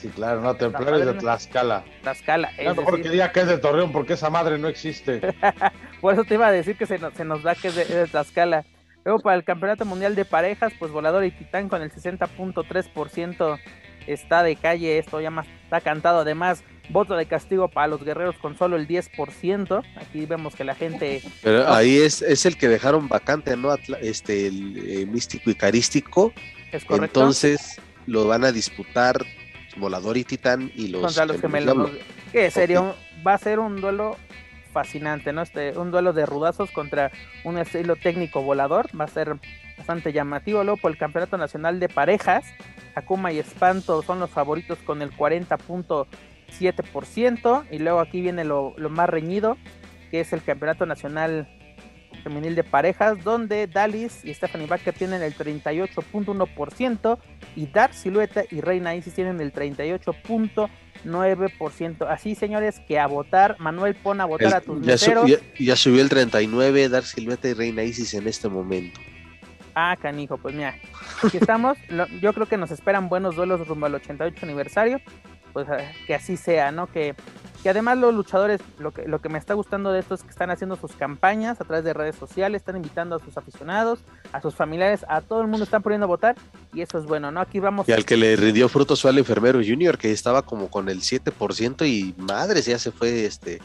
Sí, 0.00 0.08
claro, 0.08 0.40
no, 0.40 0.54
Templarios 0.54 1.04
de 1.04 1.14
Tlaxcala. 1.14 1.84
Tlaxcala. 2.02 2.48
Es 2.56 2.74
mejor 2.74 2.96
decir... 2.96 3.02
que 3.02 3.10
diga 3.10 3.32
que 3.32 3.40
es 3.40 3.46
de 3.46 3.58
Torreón 3.58 3.92
porque 3.92 4.14
esa 4.14 4.30
madre 4.30 4.58
no 4.58 4.68
existe. 4.68 5.20
Por 6.00 6.14
eso 6.14 6.24
te 6.24 6.34
iba 6.34 6.46
a 6.46 6.52
decir 6.52 6.76
que 6.76 6.86
se 6.86 6.98
nos, 6.98 7.12
se 7.14 7.24
nos 7.24 7.42
da 7.42 7.54
que 7.54 7.68
es 7.68 7.76
de, 7.76 7.82
es 7.82 7.88
de, 7.88 8.06
Tlaxcala. 8.06 8.64
Luego 9.04 9.20
para 9.20 9.36
el 9.36 9.44
Campeonato 9.44 9.84
Mundial 9.84 10.14
de 10.14 10.24
Parejas, 10.24 10.72
pues 10.78 10.90
Volador 10.90 11.24
y 11.24 11.30
Titán 11.30 11.68
con 11.68 11.82
el 11.82 11.90
60.3% 11.90 13.58
está 14.06 14.42
de 14.42 14.56
calle, 14.56 14.98
esto 14.98 15.20
ya 15.20 15.30
más 15.30 15.46
está 15.64 15.82
cantado. 15.82 16.20
Además, 16.20 16.64
voto 16.88 17.14
de 17.16 17.26
castigo 17.26 17.68
para 17.68 17.88
los 17.88 18.02
guerreros 18.02 18.36
con 18.36 18.56
solo 18.56 18.76
el 18.76 18.88
10%. 18.88 19.82
Aquí 19.96 20.24
vemos 20.24 20.54
que 20.54 20.64
la 20.64 20.74
gente. 20.74 21.22
Pero 21.42 21.68
ahí 21.68 21.98
es, 21.98 22.22
es 22.22 22.46
el 22.46 22.56
que 22.56 22.68
dejaron 22.68 23.08
vacante, 23.08 23.56
¿no? 23.56 23.74
Este, 24.00 24.46
el 24.46 24.76
eh, 24.78 25.06
místico 25.06 25.50
y 25.50 25.54
carístico. 25.54 26.32
Es 26.72 26.84
correcto. 26.84 27.20
Entonces 27.20 27.80
lo 28.06 28.26
van 28.26 28.44
a 28.44 28.52
disputar 28.52 29.24
Volador 29.80 30.16
y 30.16 30.24
Titán 30.24 30.70
y 30.74 30.88
los. 30.88 31.02
Contra 31.02 31.26
los 31.26 31.40
gemelos. 31.40 31.90
Que 32.32 32.50
sería 32.50 32.94
va 33.26 33.34
a 33.34 33.38
ser 33.38 33.58
un 33.58 33.80
duelo 33.80 34.16
fascinante, 34.72 35.32
¿no? 35.32 35.42
Este, 35.42 35.76
un 35.76 35.90
duelo 35.90 36.12
de 36.12 36.24
rudazos 36.26 36.70
contra 36.70 37.10
un 37.44 37.58
estilo 37.58 37.96
técnico 37.96 38.42
volador. 38.42 38.86
Va 38.98 39.04
a 39.04 39.08
ser 39.08 39.36
bastante 39.76 40.12
llamativo. 40.12 40.62
Luego 40.64 40.78
por 40.78 40.92
el 40.92 40.98
Campeonato 40.98 41.36
Nacional 41.36 41.80
de 41.80 41.88
Parejas. 41.88 42.44
Akuma 42.94 43.32
y 43.32 43.38
Espanto 43.38 44.02
son 44.02 44.20
los 44.20 44.30
favoritos 44.30 44.78
con 44.78 45.02
el 45.02 45.10
40.7%. 45.12 47.64
Y 47.70 47.78
luego 47.78 48.00
aquí 48.00 48.20
viene 48.20 48.44
lo, 48.44 48.74
más 48.90 49.08
reñido, 49.08 49.56
que 50.10 50.20
es 50.20 50.32
el 50.32 50.42
Campeonato 50.42 50.86
Nacional 50.86 51.48
Femenil 52.20 52.54
de 52.54 52.64
Parejas, 52.64 53.24
donde 53.24 53.66
Dalis 53.66 54.24
y 54.24 54.34
Stephanie 54.34 54.66
Baker 54.66 54.94
tienen 54.94 55.22
el 55.22 55.34
38.1% 55.34 57.18
y 57.56 57.66
Dark 57.66 57.94
Silueta 57.94 58.44
y 58.50 58.60
Reina 58.60 58.94
Isis 58.94 59.14
tienen 59.14 59.40
el 59.40 59.52
38.9%. 59.52 62.06
Así, 62.08 62.34
señores, 62.34 62.80
que 62.86 62.98
a 62.98 63.06
votar, 63.06 63.56
Manuel, 63.58 63.94
pon 63.94 64.20
a 64.20 64.24
votar 64.24 64.54
a 64.54 64.60
tus 64.60 64.80
ya, 64.82 64.96
ya, 65.58 65.76
subió 65.76 66.02
el 66.02 66.08
39, 66.08 66.88
Dark 66.88 67.06
Silueta 67.06 67.48
y 67.48 67.54
Reina 67.54 67.82
Isis 67.82 68.14
en 68.14 68.28
este 68.28 68.48
momento. 68.48 69.00
Ah, 69.74 69.96
canijo, 70.00 70.36
pues 70.36 70.54
mira, 70.54 70.76
aquí 71.22 71.38
estamos. 71.38 71.78
Yo 72.20 72.32
creo 72.32 72.46
que 72.46 72.56
nos 72.56 72.70
esperan 72.70 73.08
buenos 73.08 73.36
duelos 73.36 73.66
rumbo 73.66 73.86
al 73.86 73.94
88 73.94 74.38
aniversario. 74.42 75.00
Pues 75.52 75.66
eh, 75.68 75.90
que 76.06 76.14
así 76.14 76.36
sea, 76.36 76.70
¿no? 76.70 76.86
Que, 76.86 77.14
que 77.62 77.70
además 77.70 77.98
los 77.98 78.14
luchadores, 78.14 78.60
lo 78.78 78.92
que, 78.92 79.06
lo 79.06 79.20
que 79.20 79.28
me 79.28 79.38
está 79.38 79.54
gustando 79.54 79.92
de 79.92 80.00
esto 80.00 80.14
es 80.14 80.22
que 80.22 80.30
están 80.30 80.50
haciendo 80.50 80.76
sus 80.76 80.92
campañas 80.92 81.60
a 81.60 81.64
través 81.64 81.84
de 81.84 81.92
redes 81.92 82.16
sociales, 82.16 82.62
están 82.62 82.76
invitando 82.76 83.16
a 83.16 83.18
sus 83.18 83.36
aficionados, 83.36 84.00
a 84.32 84.40
sus 84.40 84.54
familiares, 84.54 85.04
a 85.08 85.20
todo 85.20 85.42
el 85.42 85.48
mundo 85.48 85.64
están 85.64 85.82
poniendo 85.82 86.04
a 86.04 86.08
votar 86.08 86.36
y 86.72 86.80
eso 86.80 86.98
es 86.98 87.04
bueno, 87.04 87.30
¿no? 87.30 87.40
Aquí 87.40 87.60
vamos. 87.60 87.88
Y 87.88 87.92
al 87.92 88.04
que 88.04 88.16
le 88.16 88.36
rindió 88.36 88.68
frutos 88.68 89.02
fue 89.02 89.10
al 89.10 89.18
enfermero 89.18 89.60
Junior, 89.64 89.98
que 89.98 90.12
estaba 90.12 90.42
como 90.42 90.70
con 90.70 90.88
el 90.88 91.00
7% 91.00 91.86
y 91.86 92.14
madre, 92.18 92.62
ya 92.62 92.78
se 92.78 92.92
fue 92.92 93.24
este 93.24 93.60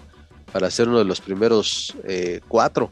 para 0.51 0.71
ser 0.71 0.87
uno 0.87 0.99
de 0.99 1.05
los 1.05 1.19
primeros 1.19 1.95
eh, 2.05 2.39
cuatro. 2.47 2.89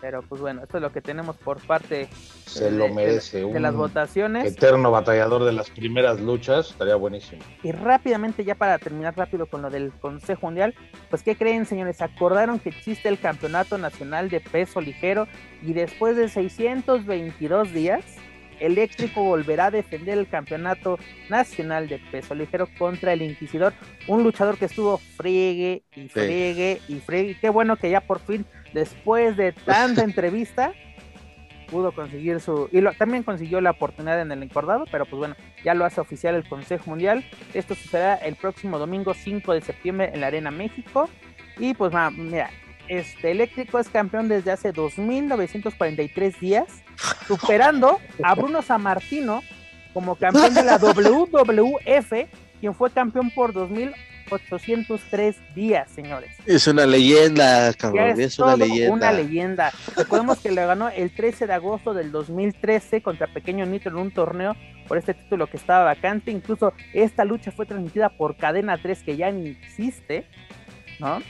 Pero 0.00 0.22
pues 0.22 0.40
bueno, 0.40 0.62
esto 0.62 0.78
es 0.78 0.82
lo 0.82 0.92
que 0.92 1.00
tenemos 1.00 1.36
por 1.36 1.60
parte 1.66 2.08
se 2.46 2.70
lo 2.70 2.88
merece 2.88 3.44
de, 3.44 3.60
las 3.60 3.74
votaciones. 3.74 4.52
Eterno 4.52 4.90
batallador 4.90 5.44
de 5.44 5.52
las 5.52 5.70
primeras 5.70 6.20
luchas, 6.20 6.70
estaría 6.70 6.94
buenísimo. 6.96 7.42
Y 7.62 7.72
rápidamente, 7.72 8.44
ya 8.44 8.54
para 8.54 8.78
terminar 8.78 9.16
rápido 9.16 9.46
con 9.46 9.62
lo 9.62 9.70
del 9.70 9.92
Consejo 9.92 10.46
Mundial, 10.46 10.74
pues 11.10 11.22
¿qué 11.22 11.36
creen 11.36 11.66
señores? 11.66 12.00
Acordaron 12.00 12.58
que 12.58 12.68
existe 12.68 13.08
el 13.08 13.18
Campeonato 13.18 13.76
Nacional 13.76 14.30
de 14.30 14.40
Peso 14.40 14.80
Ligero 14.80 15.26
y 15.62 15.72
después 15.72 16.16
de 16.16 16.28
622 16.28 17.72
días, 17.72 18.04
Eléctrico 18.60 19.22
volverá 19.22 19.66
a 19.66 19.70
defender 19.70 20.18
el 20.18 20.28
Campeonato 20.28 20.98
Nacional 21.28 21.88
de 21.88 21.98
Peso 22.10 22.34
Ligero 22.34 22.68
contra 22.78 23.12
el 23.12 23.22
Inquisidor, 23.22 23.72
un 24.06 24.22
luchador 24.22 24.56
que 24.58 24.66
estuvo 24.66 24.98
friegue 24.98 25.82
y 25.94 26.08
friegue 26.08 26.80
y 26.88 26.96
friegue. 26.96 27.36
Qué 27.40 27.48
bueno 27.48 27.76
que 27.76 27.90
ya 27.90 28.00
por 28.00 28.20
fin 28.20 28.44
después 28.72 29.36
de 29.36 29.52
tanta 29.52 30.02
entrevista, 30.04 30.72
pudo 31.70 31.92
conseguir 31.92 32.40
su. 32.40 32.68
Y 32.72 32.82
también 32.96 33.22
consiguió 33.22 33.60
la 33.60 33.70
oportunidad 33.70 34.20
en 34.20 34.32
el 34.32 34.42
encordado, 34.42 34.84
pero 34.90 35.04
pues 35.06 35.18
bueno, 35.18 35.36
ya 35.64 35.74
lo 35.74 35.84
hace 35.84 36.00
oficial 36.00 36.34
el 36.34 36.48
Consejo 36.48 36.90
Mundial. 36.90 37.24
Esto 37.54 37.74
sucederá 37.74 38.16
el 38.16 38.36
próximo 38.36 38.78
domingo 38.78 39.14
5 39.14 39.52
de 39.52 39.60
septiembre 39.60 40.10
en 40.12 40.20
la 40.20 40.28
Arena 40.28 40.50
México. 40.50 41.08
Y 41.58 41.74
pues 41.74 41.92
mira, 42.16 42.50
este 42.88 43.30
Eléctrico 43.30 43.78
es 43.78 43.88
campeón 43.88 44.28
desde 44.28 44.50
hace 44.50 44.72
2.943 44.72 46.38
días, 46.38 46.82
superando 47.26 47.98
a 48.22 48.34
Bruno 48.34 48.62
Sammartino 48.62 49.42
como 49.92 50.16
campeón 50.16 50.54
de 50.54 50.64
la 50.64 50.78
WWF, 50.82 52.12
quien 52.60 52.74
fue 52.74 52.90
campeón 52.90 53.30
por 53.30 53.52
2000 53.52 53.94
803 54.30 55.36
días, 55.54 55.90
señores. 55.90 56.30
Es 56.46 56.66
una 56.66 56.86
leyenda, 56.86 57.72
cabrón, 57.74 58.20
es, 58.20 58.38
una 58.38 58.56
leyenda. 58.56 58.92
Una 58.92 59.12
leyenda. 59.12 59.72
Recordemos 59.96 60.38
que 60.38 60.50
le 60.50 60.64
ganó 60.66 60.88
el 60.88 61.10
13 61.10 61.46
de 61.46 61.52
agosto 61.52 61.94
del 61.94 62.12
2013 62.12 63.02
contra 63.02 63.26
Pequeño 63.26 63.66
Nitro 63.66 63.90
en 63.90 63.98
un 63.98 64.10
torneo 64.10 64.56
por 64.86 64.98
este 64.98 65.14
título 65.14 65.46
que 65.46 65.56
estaba 65.56 65.84
vacante. 65.84 66.30
Incluso 66.30 66.72
esta 66.92 67.24
lucha 67.24 67.50
fue 67.52 67.66
transmitida 67.66 68.10
por 68.10 68.36
Cadena 68.36 68.78
3, 68.78 69.02
que 69.02 69.16
ya 69.16 69.30
ni 69.30 69.48
existe, 69.48 70.26
¿no? 70.98 71.20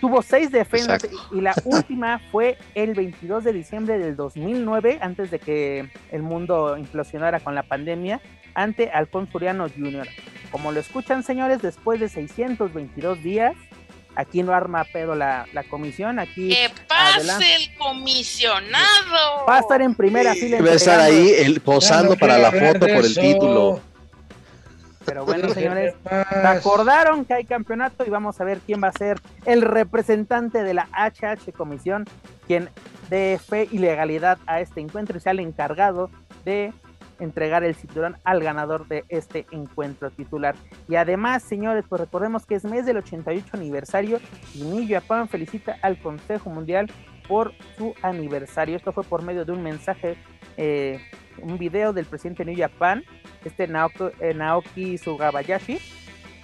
Tuvo 0.00 0.22
seis 0.22 0.50
defensas 0.50 1.06
y 1.32 1.40
la 1.40 1.54
última 1.64 2.20
fue 2.30 2.58
el 2.74 2.94
22 2.94 3.44
de 3.44 3.52
diciembre 3.52 3.98
del 3.98 4.16
2009, 4.16 4.98
antes 5.00 5.30
de 5.30 5.38
que 5.38 5.90
el 6.10 6.22
mundo 6.22 6.76
implosionara 6.76 7.40
con 7.40 7.54
la 7.54 7.62
pandemia, 7.62 8.20
ante 8.54 8.90
Alfonso 8.90 9.32
Suriano 9.32 9.68
Jr. 9.68 10.08
Como 10.50 10.72
lo 10.72 10.80
escuchan, 10.80 11.22
señores, 11.22 11.62
después 11.62 12.00
de 12.00 12.08
622 12.08 13.22
días, 13.22 13.54
aquí 14.16 14.42
no 14.42 14.52
arma 14.52 14.84
pedo 14.84 15.14
la, 15.14 15.46
comisión, 15.68 16.18
aquí... 16.18 16.48
¡Que 16.48 16.70
pase 16.88 17.54
el 17.54 17.76
comisionado! 17.76 19.46
Va 19.48 19.56
a 19.56 19.60
estar 19.60 19.82
en 19.82 19.94
primera 19.94 20.34
fila. 20.34 20.60
Va 20.62 20.70
a 20.70 20.74
estar 20.74 21.00
ahí 21.00 21.32
el, 21.38 21.60
posando 21.60 22.16
para 22.16 22.38
la 22.38 22.50
foto 22.50 22.86
por 22.86 23.04
el 23.04 23.14
título. 23.14 23.80
Pero 25.06 25.24
bueno, 25.24 25.48
señores, 25.54 25.94
se 26.04 26.46
acordaron 26.46 27.24
que 27.24 27.34
hay 27.34 27.44
campeonato 27.44 28.04
y 28.04 28.10
vamos 28.10 28.40
a 28.40 28.44
ver 28.44 28.58
quién 28.66 28.82
va 28.82 28.88
a 28.88 28.92
ser 28.92 29.20
el 29.46 29.62
representante 29.62 30.62
de 30.62 30.74
la 30.74 30.88
HH 30.92 31.52
Comisión, 31.56 32.04
quien 32.46 32.68
dé 33.08 33.40
fe 33.42 33.68
y 33.70 33.78
legalidad 33.78 34.38
a 34.46 34.60
este 34.60 34.80
encuentro 34.80 35.16
y 35.16 35.20
sea 35.20 35.32
el 35.32 35.40
encargado 35.40 36.10
de 36.44 36.72
entregar 37.18 37.64
el 37.64 37.74
cinturón 37.74 38.16
al 38.24 38.42
ganador 38.42 38.88
de 38.88 39.04
este 39.08 39.46
encuentro 39.50 40.10
titular. 40.10 40.54
Y 40.88 40.96
además, 40.96 41.42
señores, 41.42 41.84
pues 41.88 42.00
recordemos 42.00 42.44
que 42.44 42.56
es 42.56 42.64
mes 42.64 42.84
del 42.84 42.98
88 42.98 43.46
aniversario 43.54 44.20
y 44.54 44.62
New 44.62 44.86
Japan 44.88 45.28
felicita 45.28 45.78
al 45.82 45.98
Consejo 45.98 46.50
Mundial 46.50 46.90
por 47.26 47.52
su 47.76 47.94
aniversario. 48.02 48.76
Esto 48.76 48.92
fue 48.92 49.04
por 49.04 49.22
medio 49.22 49.44
de 49.44 49.52
un 49.52 49.62
mensaje, 49.62 50.16
eh, 50.56 51.00
un 51.42 51.58
video 51.58 51.92
del 51.92 52.04
presidente 52.04 52.44
de 52.44 52.52
New 52.52 52.60
Japan, 52.60 53.02
este 53.46 53.66
Naoki, 53.66 54.04
eh, 54.20 54.34
Naoki 54.34 54.98
Sugabayashi, 54.98 55.78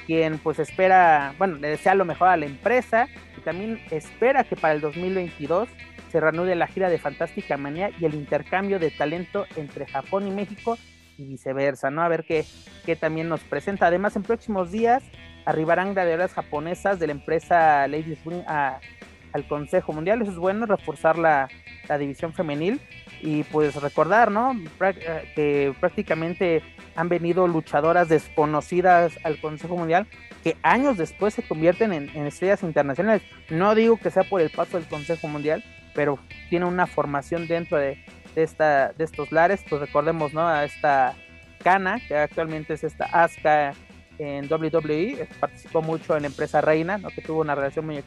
quien 0.06 0.38
pues 0.38 0.58
espera, 0.58 1.34
bueno, 1.38 1.56
le 1.56 1.68
desea 1.68 1.94
lo 1.94 2.04
mejor 2.04 2.28
a 2.28 2.36
la 2.36 2.46
empresa 2.46 3.08
y 3.36 3.40
también 3.40 3.80
espera 3.90 4.44
que 4.44 4.56
para 4.56 4.74
el 4.74 4.80
2022 4.80 5.68
se 6.10 6.20
reanude 6.20 6.54
la 6.54 6.66
gira 6.66 6.90
de 6.90 6.98
Fantástica 6.98 7.56
Manía 7.56 7.90
y 7.98 8.04
el 8.04 8.14
intercambio 8.14 8.78
de 8.78 8.90
talento 8.90 9.46
entre 9.56 9.86
Japón 9.86 10.26
y 10.26 10.30
México 10.30 10.76
y 11.16 11.24
viceversa, 11.24 11.90
¿no? 11.90 12.02
A 12.02 12.08
ver 12.08 12.24
qué, 12.24 12.44
qué 12.84 12.96
también 12.96 13.28
nos 13.28 13.40
presenta. 13.40 13.86
Además, 13.86 14.16
en 14.16 14.22
próximos 14.22 14.70
días 14.70 15.02
arribarán 15.44 15.94
gladiadoras 15.94 16.34
japonesas 16.34 16.98
de 16.98 17.06
la 17.06 17.12
empresa 17.12 17.86
Ladies 17.88 18.24
Ring 18.24 18.42
al 18.46 19.48
Consejo 19.48 19.92
Mundial. 19.92 20.22
Eso 20.22 20.32
es 20.32 20.36
bueno, 20.36 20.66
reforzar 20.66 21.18
la, 21.18 21.48
la 21.88 21.98
división 21.98 22.32
femenil 22.32 22.80
y 23.22 23.44
pues 23.44 23.76
recordar, 23.76 24.30
¿no? 24.30 24.52
Eh, 24.80 25.32
que 25.34 25.74
prácticamente 25.78 26.62
han 26.96 27.08
venido 27.08 27.46
luchadoras 27.46 28.08
desconocidas 28.08 29.12
al 29.24 29.40
Consejo 29.40 29.76
Mundial 29.76 30.06
que 30.42 30.56
años 30.62 30.98
después 30.98 31.34
se 31.34 31.42
convierten 31.42 31.92
en, 31.92 32.26
estrellas 32.26 32.64
internacionales. 32.64 33.22
No 33.48 33.74
digo 33.74 33.96
que 33.96 34.10
sea 34.10 34.24
por 34.24 34.40
el 34.40 34.50
paso 34.50 34.76
del 34.76 34.88
Consejo 34.88 35.28
Mundial, 35.28 35.62
pero 35.94 36.18
tiene 36.50 36.66
una 36.66 36.86
formación 36.86 37.46
dentro 37.46 37.78
de, 37.78 38.04
esta, 38.34 38.92
de 38.92 39.04
estos 39.04 39.30
lares, 39.30 39.64
pues 39.68 39.80
recordemos, 39.80 40.34
¿no? 40.34 40.46
A 40.46 40.64
esta 40.64 41.14
Kana, 41.62 42.00
que 42.08 42.16
actualmente 42.16 42.74
es 42.74 42.82
esta 42.82 43.04
Asuka 43.04 43.72
en 44.18 44.52
WWE, 44.52 45.28
participó 45.38 45.80
mucho 45.80 46.16
en 46.16 46.22
la 46.22 46.28
empresa 46.28 46.60
Reina, 46.60 46.98
¿no? 46.98 47.10
Que 47.10 47.22
tuvo 47.22 47.40
una 47.40 47.54
relación 47.54 47.86
muy, 47.86 48.02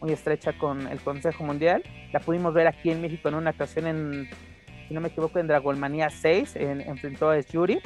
muy 0.00 0.12
estrecha 0.12 0.56
con 0.56 0.86
el 0.88 1.00
Consejo 1.00 1.44
Mundial. 1.44 1.82
La 2.12 2.20
pudimos 2.20 2.54
ver 2.54 2.66
aquí 2.66 2.90
en 2.90 3.02
México 3.02 3.28
en 3.28 3.34
una 3.34 3.50
ocasión 3.50 3.86
en, 3.86 4.28
si 4.88 4.94
no 4.94 5.00
me 5.00 5.08
equivoco, 5.08 5.38
en 5.38 5.46
Dragonmania 5.46 6.10
6, 6.10 6.56
en, 6.56 6.80
enfrentó 6.80 7.30
a 7.30 7.40
Yuri. 7.40 7.78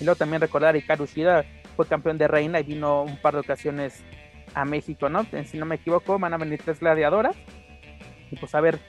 Y 0.00 0.04
luego 0.04 0.16
también 0.16 0.40
recordar 0.40 0.76
Hikaru 0.76 1.06
Shida, 1.06 1.44
fue 1.76 1.86
campeón 1.86 2.18
de 2.18 2.28
Reina 2.28 2.60
y 2.60 2.64
vino 2.64 3.02
un 3.02 3.16
par 3.16 3.34
de 3.34 3.40
ocasiones 3.40 4.02
a 4.54 4.64
México, 4.64 5.08
¿no? 5.08 5.26
Si 5.44 5.56
no 5.56 5.66
me 5.66 5.76
equivoco, 5.76 6.18
van 6.18 6.34
a 6.34 6.38
venir 6.38 6.60
tres 6.62 6.80
gladiadoras 6.80 7.36
y 8.30 8.36
pues 8.36 8.54
a 8.54 8.60
ver 8.60 8.80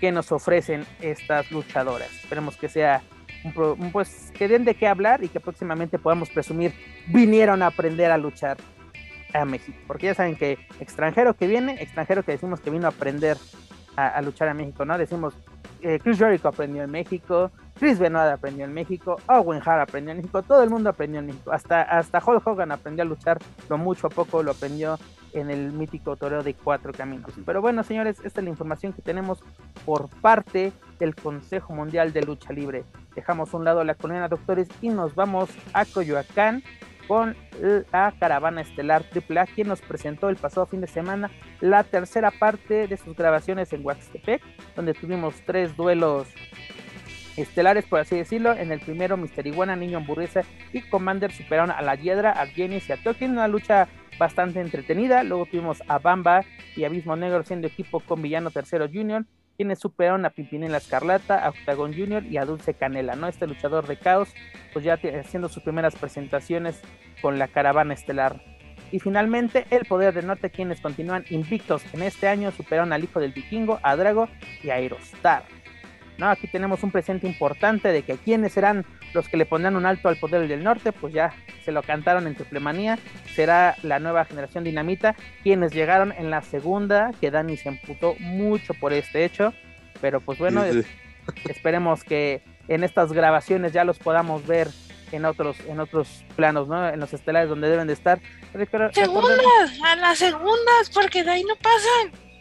qué 0.00 0.10
nos 0.12 0.32
ofrecen 0.32 0.84
estas 1.00 1.50
luchadoras. 1.50 2.10
Esperemos 2.22 2.56
que 2.56 2.68
sea 2.68 3.02
un, 3.44 3.92
pues 3.92 4.32
que 4.36 4.48
den 4.48 4.64
de 4.64 4.74
qué 4.74 4.86
hablar 4.86 5.22
y 5.22 5.28
que 5.28 5.40
próximamente 5.40 5.98
podamos 5.98 6.30
presumir 6.30 6.72
vinieron 7.08 7.62
a 7.62 7.68
aprender 7.68 8.10
a 8.10 8.18
luchar 8.18 8.56
a 9.32 9.44
México, 9.44 9.78
porque 9.86 10.06
ya 10.06 10.14
saben 10.14 10.36
que 10.36 10.58
extranjero 10.78 11.34
que 11.34 11.46
viene, 11.46 11.80
extranjero 11.80 12.22
que 12.22 12.32
decimos 12.32 12.60
que 12.60 12.70
vino 12.70 12.86
a 12.86 12.90
aprender 12.90 13.36
a, 13.96 14.20
luchar 14.22 14.48
en 14.48 14.56
México, 14.56 14.84
¿no? 14.84 14.96
Decimos, 14.98 15.34
eh, 15.80 15.98
Chris 16.02 16.18
Jericho 16.18 16.48
aprendió 16.48 16.82
en 16.82 16.90
México, 16.90 17.50
Chris 17.78 17.98
Benoit 17.98 18.32
aprendió 18.32 18.64
en 18.64 18.72
México, 18.72 19.16
Owen 19.26 19.60
Hart 19.64 19.88
aprendió 19.88 20.12
en 20.12 20.18
México, 20.18 20.42
todo 20.42 20.62
el 20.62 20.70
mundo 20.70 20.90
aprendió 20.90 21.20
en 21.20 21.26
México, 21.26 21.52
hasta, 21.52 21.82
hasta 21.82 22.22
Hulk 22.24 22.46
Hogan 22.46 22.72
aprendió 22.72 23.02
a 23.02 23.06
luchar, 23.06 23.38
lo 23.68 23.78
mucho 23.78 24.06
a 24.06 24.10
poco 24.10 24.42
lo 24.42 24.52
aprendió 24.52 24.98
en 25.32 25.50
el 25.50 25.72
mítico 25.72 26.16
toreo 26.16 26.42
de 26.42 26.54
cuatro 26.54 26.92
caminos. 26.92 27.32
Pero 27.44 27.60
bueno, 27.62 27.82
señores, 27.82 28.18
esta 28.22 28.40
es 28.40 28.44
la 28.44 28.50
información 28.50 28.92
que 28.92 29.02
tenemos 29.02 29.42
por 29.84 30.08
parte 30.20 30.72
del 30.98 31.14
Consejo 31.14 31.72
Mundial 31.72 32.12
de 32.12 32.22
Lucha 32.22 32.52
Libre. 32.52 32.84
Dejamos 33.14 33.52
a 33.52 33.56
un 33.56 33.64
lado 33.64 33.82
la 33.84 33.94
colonia 33.94 34.28
doctores 34.28 34.68
y 34.80 34.88
nos 34.90 35.14
vamos 35.14 35.50
a 35.72 35.84
Coyoacán 35.84 36.62
con 37.12 37.36
la 37.92 38.14
caravana 38.18 38.62
estelar 38.62 39.04
AAA, 39.04 39.44
quien 39.44 39.68
nos 39.68 39.82
presentó 39.82 40.30
el 40.30 40.36
pasado 40.36 40.64
fin 40.64 40.80
de 40.80 40.86
semana 40.86 41.30
la 41.60 41.84
tercera 41.84 42.30
parte 42.30 42.88
de 42.88 42.96
sus 42.96 43.14
grabaciones 43.14 43.70
en 43.74 43.84
Huaxtepec, 43.84 44.40
donde 44.74 44.94
tuvimos 44.94 45.34
tres 45.44 45.76
duelos 45.76 46.26
estelares, 47.36 47.84
por 47.84 48.00
así 48.00 48.16
decirlo. 48.16 48.54
En 48.54 48.72
el 48.72 48.80
primero, 48.80 49.18
Mister 49.18 49.46
Iguana, 49.46 49.76
Niño 49.76 49.98
Hamburguesa 49.98 50.40
y 50.72 50.80
Commander 50.80 51.30
superaron 51.32 51.70
a 51.70 51.82
la 51.82 51.96
Hiedra, 51.96 52.30
a 52.30 52.46
Genis 52.46 52.88
y 52.88 52.92
a 52.92 52.96
Tolkien, 52.96 53.32
una 53.32 53.46
lucha 53.46 53.88
bastante 54.18 54.62
entretenida. 54.62 55.22
Luego 55.22 55.44
tuvimos 55.44 55.82
a 55.88 55.98
Bamba 55.98 56.46
y 56.74 56.84
Abismo 56.84 57.14
Negro 57.14 57.42
siendo 57.42 57.66
equipo 57.66 58.00
con 58.00 58.22
Villano 58.22 58.50
Tercero 58.50 58.88
Junior, 58.90 59.26
quienes 59.62 59.78
superaron 59.78 60.24
a 60.24 60.30
Pimpinela 60.30 60.78
Escarlata, 60.78 61.38
a 61.38 61.50
Octagon 61.50 61.94
Junior 61.94 62.24
y 62.24 62.36
a 62.36 62.44
Dulce 62.44 62.74
Canela, 62.74 63.14
¿no? 63.14 63.28
Este 63.28 63.46
luchador 63.46 63.86
de 63.86 63.96
caos, 63.96 64.28
pues 64.72 64.84
ya 64.84 64.94
haciendo 64.94 65.48
sus 65.48 65.62
primeras 65.62 65.94
presentaciones 65.94 66.82
con 67.20 67.38
la 67.38 67.46
caravana 67.46 67.94
estelar. 67.94 68.42
Y 68.90 68.98
finalmente, 68.98 69.64
el 69.70 69.84
Poder 69.84 70.14
del 70.14 70.26
Norte, 70.26 70.50
quienes 70.50 70.80
continúan 70.80 71.24
invictos 71.30 71.84
en 71.94 72.02
este 72.02 72.26
año, 72.26 72.50
superaron 72.50 72.92
al 72.92 73.04
Hijo 73.04 73.20
del 73.20 73.30
Vikingo, 73.30 73.78
a 73.84 73.94
Drago 73.94 74.28
y 74.64 74.70
a 74.70 74.74
Aerostar. 74.74 75.44
¿no? 76.18 76.26
Aquí 76.26 76.48
tenemos 76.48 76.82
un 76.82 76.90
presente 76.90 77.28
importante 77.28 77.92
de 77.92 78.02
que 78.02 78.16
quienes 78.16 78.54
serán 78.54 78.84
los 79.14 79.28
que 79.28 79.36
le 79.36 79.46
pondrán 79.46 79.76
un 79.76 79.86
alto 79.86 80.08
al 80.08 80.16
poder 80.16 80.48
del 80.48 80.64
norte, 80.64 80.92
pues 80.92 81.12
ya 81.12 81.32
se 81.64 81.72
lo 81.72 81.82
cantaron 81.82 82.26
en 82.26 82.34
Triplemanía, 82.34 82.98
será 83.34 83.76
la 83.82 83.98
nueva 83.98 84.24
generación 84.24 84.64
dinamita, 84.64 85.14
quienes 85.42 85.72
llegaron 85.72 86.12
en 86.12 86.30
la 86.30 86.42
segunda, 86.42 87.10
que 87.20 87.30
Dani 87.30 87.56
se 87.56 87.68
emputó 87.68 88.14
mucho 88.18 88.74
por 88.74 88.92
este 88.92 89.24
hecho, 89.24 89.52
pero 90.00 90.20
pues 90.20 90.38
bueno, 90.38 90.62
esperemos 91.48 92.04
que 92.04 92.42
en 92.68 92.84
estas 92.84 93.12
grabaciones 93.12 93.72
ya 93.72 93.84
los 93.84 93.98
podamos 93.98 94.46
ver 94.46 94.68
en 95.12 95.24
otros 95.26 95.58
en 95.68 95.78
otros 95.78 96.24
planos, 96.36 96.68
¿no? 96.68 96.88
En 96.88 96.98
los 96.98 97.12
estelares 97.12 97.48
donde 97.48 97.68
deben 97.68 97.86
de 97.86 97.92
estar. 97.92 98.20
segundas, 98.92 99.80
a 99.84 99.96
las 99.96 100.18
segundas, 100.18 100.90
porque 100.92 101.22
de 101.22 101.30
ahí 101.30 101.44
no 101.44 101.54
pasan. 101.56 102.32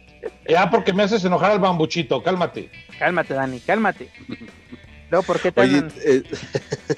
Ya, 0.48 0.70
porque 0.70 0.94
me 0.94 1.04
haces 1.04 1.26
enojar 1.26 1.52
al 1.52 1.60
bambuchito, 1.60 2.22
cálmate. 2.22 2.70
Cálmate, 3.00 3.34
Dani, 3.34 3.60
cálmate. 3.60 4.10
Luego, 5.12 5.26
¿por 5.26 5.42
qué 5.42 5.52
te 5.52 5.62
eh, 5.62 6.24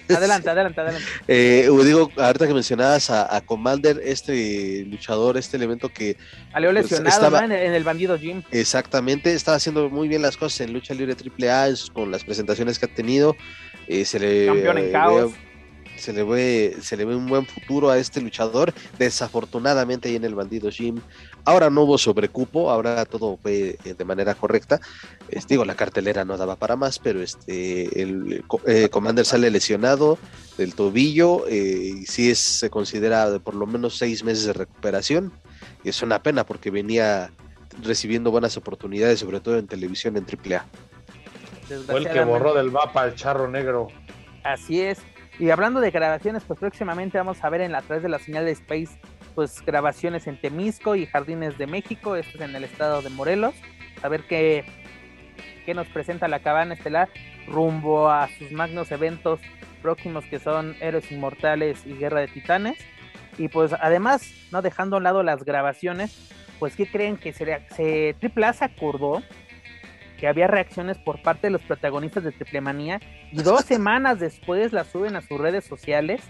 Adelante, 0.15 0.47
adelante, 0.47 0.79
adelante. 0.81 1.07
Eh, 1.27 1.67
digo, 1.83 2.11
ahorita 2.15 2.45
que 2.45 2.53
mencionabas 2.53 3.09
a, 3.09 3.41
Commander, 3.41 3.99
este 4.05 4.85
luchador, 4.85 5.35
este 5.35 5.57
elemento 5.57 5.89
que... 5.89 6.15
Salió 6.51 6.71
pues, 6.71 6.91
lesionado 6.91 7.41
en, 7.41 7.51
el, 7.51 7.83
bandido 7.83 8.15
Jim. 8.19 8.43
Exactamente, 8.51 9.33
estaba 9.33 9.57
haciendo 9.57 9.89
muy 9.89 10.07
bien 10.07 10.21
las 10.21 10.37
cosas 10.37 10.61
en 10.61 10.73
lucha 10.73 10.93
libre 10.93 11.15
AAA, 11.15 11.73
con 11.91 12.11
las 12.11 12.23
presentaciones 12.23 12.77
que 12.77 12.85
ha 12.85 12.93
tenido. 12.93 13.35
Eh, 13.87 14.05
se 14.05 14.19
le, 14.19 14.45
Campeón 14.45 14.77
en 14.77 14.91
caos 14.91 15.33
se 15.97 16.13
le 16.13 16.23
ve 16.23 16.77
se 16.81 16.97
le 16.97 17.05
ve 17.05 17.15
un 17.15 17.27
buen 17.27 17.45
futuro 17.45 17.89
a 17.89 17.97
este 17.97 18.21
luchador 18.21 18.73
desafortunadamente 18.97 20.09
ahí 20.09 20.15
en 20.15 20.25
el 20.25 20.35
bandido 20.35 20.69
Jim 20.69 20.99
ahora 21.45 21.69
no 21.69 21.83
hubo 21.83 21.97
sobrecupo 21.97 22.71
ahora 22.71 23.05
todo 23.05 23.37
fue 23.41 23.77
eh, 23.83 23.93
de 23.93 24.05
manera 24.05 24.35
correcta. 24.35 24.79
Digo 25.47 25.65
la 25.65 25.75
cartelera 25.75 26.25
no 26.25 26.37
daba 26.37 26.55
para 26.55 26.75
más 26.75 26.99
pero 26.99 27.21
este 27.21 28.01
el 28.01 28.43
eh, 28.65 28.89
Commander 28.89 29.25
sale 29.25 29.49
lesionado 29.49 30.17
del 30.57 30.75
tobillo 30.75 31.47
eh, 31.47 31.93
y 32.01 32.05
sí 32.05 32.29
es 32.29 32.39
se 32.39 32.69
considera 32.69 33.39
por 33.39 33.55
lo 33.55 33.65
menos 33.65 33.97
seis 33.97 34.23
meses 34.23 34.45
de 34.45 34.53
recuperación. 34.53 35.31
Y 35.83 35.89
es 35.89 36.01
una 36.01 36.21
pena 36.23 36.45
porque 36.45 36.71
venía 36.71 37.31
recibiendo 37.81 38.31
buenas 38.31 38.55
oportunidades 38.57 39.19
sobre 39.19 39.39
todo 39.39 39.57
en 39.57 39.67
televisión 39.67 40.15
en 40.17 40.25
AAA 40.25 40.65
fue 41.85 41.99
el 41.99 42.09
que 42.09 42.23
borró 42.23 42.53
del 42.53 42.71
mapa 42.71 43.05
el 43.05 43.15
charro 43.15 43.47
negro. 43.47 43.87
Así 44.43 44.81
es, 44.81 44.99
y 45.39 45.49
hablando 45.49 45.79
de 45.79 45.91
grabaciones, 45.91 46.43
pues 46.45 46.59
próximamente 46.59 47.17
vamos 47.17 47.43
a 47.43 47.49
ver 47.49 47.61
en 47.61 47.71
la 47.71 47.81
través 47.81 48.03
de 48.03 48.09
la 48.09 48.19
señal 48.19 48.45
de 48.45 48.51
Space, 48.51 48.99
pues 49.35 49.63
grabaciones 49.65 50.27
en 50.27 50.39
Temisco 50.39 50.95
y 50.95 51.05
Jardines 51.05 51.57
de 51.57 51.67
México, 51.67 52.15
esto 52.15 52.37
es 52.37 52.41
en 52.41 52.55
el 52.55 52.63
estado 52.63 53.01
de 53.01 53.09
Morelos, 53.09 53.55
a 54.03 54.09
ver 54.09 54.23
qué, 54.27 54.63
qué 55.65 55.73
nos 55.73 55.87
presenta 55.87 56.27
la 56.27 56.39
cabana 56.39 56.75
estelar 56.75 57.09
rumbo 57.47 58.09
a 58.09 58.29
sus 58.37 58.51
magnos 58.51 58.91
eventos 58.91 59.39
próximos 59.81 60.25
que 60.25 60.39
son 60.39 60.75
Héroes 60.79 61.11
Inmortales 61.11 61.85
y 61.85 61.93
Guerra 61.93 62.21
de 62.21 62.27
Titanes. 62.27 62.77
Y 63.37 63.49
pues 63.49 63.73
además, 63.73 64.31
no 64.51 64.61
dejando 64.61 64.95
a 64.95 64.97
un 64.97 65.03
lado 65.03 65.23
las 65.23 65.43
grabaciones, 65.43 66.31
pues 66.59 66.75
¿qué 66.75 66.87
creen 66.87 67.17
que 67.17 67.33
se, 67.33 67.65
se 67.75 68.15
Triple 68.19 68.45
A 68.45 68.53
se 68.53 68.65
acordó 68.65 69.21
que 70.23 70.29
había 70.29 70.47
reacciones 70.47 70.97
por 70.97 71.21
parte 71.21 71.47
de 71.47 71.51
los 71.51 71.61
protagonistas 71.63 72.23
de 72.23 72.31
Triplemanía 72.31 73.01
y 73.33 73.41
dos 73.41 73.65
semanas 73.65 74.21
después 74.21 74.71
las 74.71 74.87
suben 74.87 75.17
a 75.17 75.21
sus 75.21 75.37
redes 75.37 75.65
sociales 75.65 76.21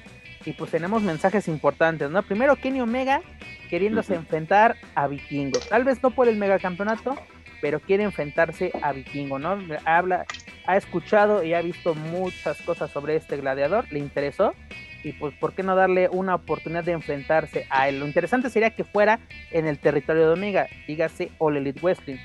y 0.45 0.53
pues 0.53 0.71
tenemos 0.71 1.03
mensajes 1.03 1.47
importantes, 1.47 2.09
¿no? 2.09 2.23
Primero 2.23 2.55
Kenny 2.55 2.81
Omega 2.81 3.21
queriéndose 3.69 4.15
enfrentar 4.15 4.77
a 4.95 5.05
Vikingo, 5.05 5.59
tal 5.69 5.83
vez 5.83 6.01
no 6.01 6.09
por 6.09 6.27
el 6.27 6.37
megacampeonato, 6.37 7.15
pero 7.61 7.79
quiere 7.81 8.01
enfrentarse 8.01 8.71
a 8.81 8.93
Vikingo, 8.93 9.37
¿no? 9.37 9.59
Habla, 9.85 10.25
ha 10.65 10.75
escuchado 10.75 11.43
y 11.43 11.53
ha 11.53 11.61
visto 11.61 11.93
muchas 11.93 12.59
cosas 12.63 12.89
sobre 12.89 13.15
este 13.15 13.37
gladiador, 13.37 13.85
le 13.91 13.99
interesó 13.99 14.55
y 15.03 15.11
pues 15.11 15.35
por 15.35 15.53
qué 15.53 15.61
no 15.61 15.75
darle 15.75 16.09
una 16.09 16.33
oportunidad 16.33 16.83
de 16.83 16.93
enfrentarse 16.93 17.67
a 17.69 17.89
él. 17.89 17.99
Lo 17.99 18.07
interesante 18.07 18.49
sería 18.49 18.71
que 18.71 18.85
fuera 18.85 19.19
en 19.51 19.67
el 19.67 19.77
territorio 19.77 20.25
de 20.25 20.33
Omega, 20.33 20.67
dígase 20.87 21.29
All 21.37 21.57
Elite 21.57 21.79
Wrestling 21.79 22.17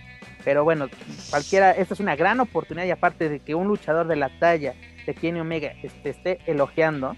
pero 0.44 0.64
bueno, 0.64 0.88
cualquiera, 1.30 1.72
esta 1.72 1.94
es 1.94 2.00
una 2.00 2.16
gran 2.16 2.40
oportunidad 2.40 2.86
y 2.86 2.90
aparte 2.90 3.28
de 3.28 3.40
que 3.40 3.54
un 3.54 3.68
luchador 3.68 4.06
de 4.06 4.16
la 4.16 4.30
talla 4.38 4.74
de 5.06 5.14
Kenny 5.14 5.40
Omega 5.40 5.72
este, 5.82 6.10
esté 6.10 6.38
elogiando, 6.46 7.16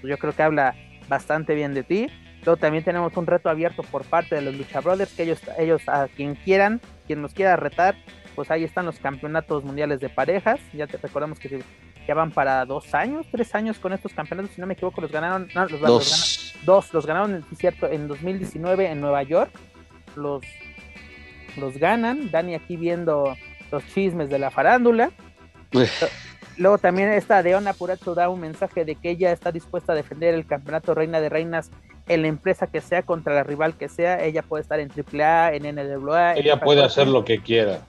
pues 0.00 0.10
yo 0.10 0.18
creo 0.18 0.34
que 0.34 0.42
habla 0.42 0.74
bastante 1.08 1.54
bien 1.54 1.74
de 1.74 1.82
ti. 1.82 2.06
Luego 2.44 2.56
también 2.56 2.84
tenemos 2.84 3.14
un 3.16 3.26
reto 3.26 3.50
abierto 3.50 3.82
por 3.82 4.04
parte 4.04 4.34
de 4.34 4.42
los 4.42 4.54
Lucha 4.54 4.80
Brothers, 4.80 5.12
que 5.12 5.24
ellos, 5.24 5.40
ellos 5.58 5.82
a 5.88 6.08
quien 6.08 6.36
quieran, 6.36 6.80
quien 7.06 7.20
nos 7.20 7.34
quiera 7.34 7.56
retar, 7.56 7.96
pues 8.34 8.50
ahí 8.50 8.64
están 8.64 8.86
los 8.86 8.98
campeonatos 8.98 9.62
mundiales 9.62 10.00
de 10.00 10.08
parejas. 10.08 10.58
Ya 10.72 10.86
te 10.86 10.96
recordamos 10.96 11.38
que 11.38 11.62
ya 12.06 12.14
van 12.14 12.30
para 12.30 12.64
dos 12.64 12.94
años, 12.94 13.26
tres 13.30 13.54
años 13.54 13.78
con 13.78 13.92
estos 13.92 14.14
campeonatos, 14.14 14.52
si 14.54 14.60
no 14.60 14.66
me 14.66 14.72
equivoco, 14.74 15.00
los 15.00 15.12
ganaron, 15.12 15.48
no, 15.54 15.66
los, 15.66 15.80
dos. 15.80 15.80
Los 15.80 16.06
ganaron, 16.10 16.66
dos, 16.66 16.94
los 16.94 17.06
ganaron, 17.06 17.46
cierto, 17.56 17.88
en 17.88 18.08
2019 18.08 18.90
en 18.90 19.00
Nueva 19.00 19.22
York. 19.22 19.50
Los 20.16 20.42
los 21.60 21.76
ganan. 21.78 22.30
Dani 22.30 22.54
aquí 22.54 22.76
viendo 22.76 23.36
los 23.70 23.86
chismes 23.86 24.28
de 24.30 24.38
la 24.38 24.50
farándula. 24.50 25.10
Luego 26.56 26.78
también 26.78 27.10
esta 27.10 27.42
Deona 27.42 27.72
Puracho 27.72 28.14
da 28.14 28.28
un 28.28 28.40
mensaje 28.40 28.84
de 28.84 28.94
que 28.94 29.10
ella 29.10 29.32
está 29.32 29.52
dispuesta 29.52 29.92
a 29.92 29.96
defender 29.96 30.34
el 30.34 30.46
campeonato 30.46 30.94
Reina 30.94 31.20
de 31.20 31.28
Reinas 31.28 31.70
en 32.06 32.22
la 32.22 32.28
empresa 32.28 32.66
que 32.66 32.80
sea, 32.80 33.02
contra 33.02 33.34
la 33.34 33.44
rival 33.44 33.74
que 33.74 33.88
sea. 33.88 34.22
Ella 34.22 34.42
puede 34.42 34.62
estar 34.62 34.80
en 34.80 34.90
AAA, 34.90 35.54
en 35.54 35.74
NWA. 35.74 36.34
Ella 36.34 36.60
puede 36.60 36.84
hacer 36.84 37.06
lo 37.06 37.24
que 37.24 37.40
quiera. 37.40 37.80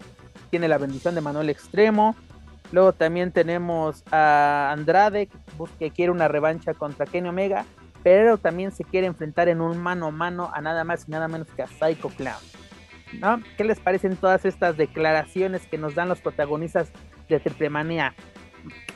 Tiene 0.51 0.67
la 0.67 0.77
bendición 0.77 1.15
de 1.15 1.21
Manuel 1.21 1.49
Extremo. 1.49 2.15
Luego 2.71 2.93
también 2.93 3.31
tenemos 3.31 4.03
a 4.11 4.71
Andrade, 4.71 5.27
que 5.77 5.91
quiere 5.91 6.11
una 6.11 6.27
revancha 6.27 6.73
contra 6.73 7.05
Kenny 7.05 7.27
Omega, 7.27 7.65
pero 8.03 8.37
también 8.37 8.71
se 8.71 8.83
quiere 8.83 9.07
enfrentar 9.07 9.49
en 9.49 9.59
un 9.59 9.77
mano 9.77 10.07
a 10.07 10.11
mano 10.11 10.49
a 10.53 10.61
nada 10.61 10.83
más 10.83 11.07
y 11.07 11.11
nada 11.11 11.27
menos 11.27 11.47
que 11.49 11.63
a 11.63 11.67
Psycho 11.67 12.09
Clown. 12.09 12.39
¿No? 13.19 13.41
¿Qué 13.57 13.63
les 13.63 13.79
parecen 13.79 14.15
todas 14.15 14.45
estas 14.45 14.77
declaraciones 14.77 15.61
que 15.69 15.77
nos 15.77 15.95
dan 15.95 16.09
los 16.09 16.19
protagonistas 16.19 16.89
de 17.29 17.39
Triple 17.39 17.69
Manía? 17.69 18.15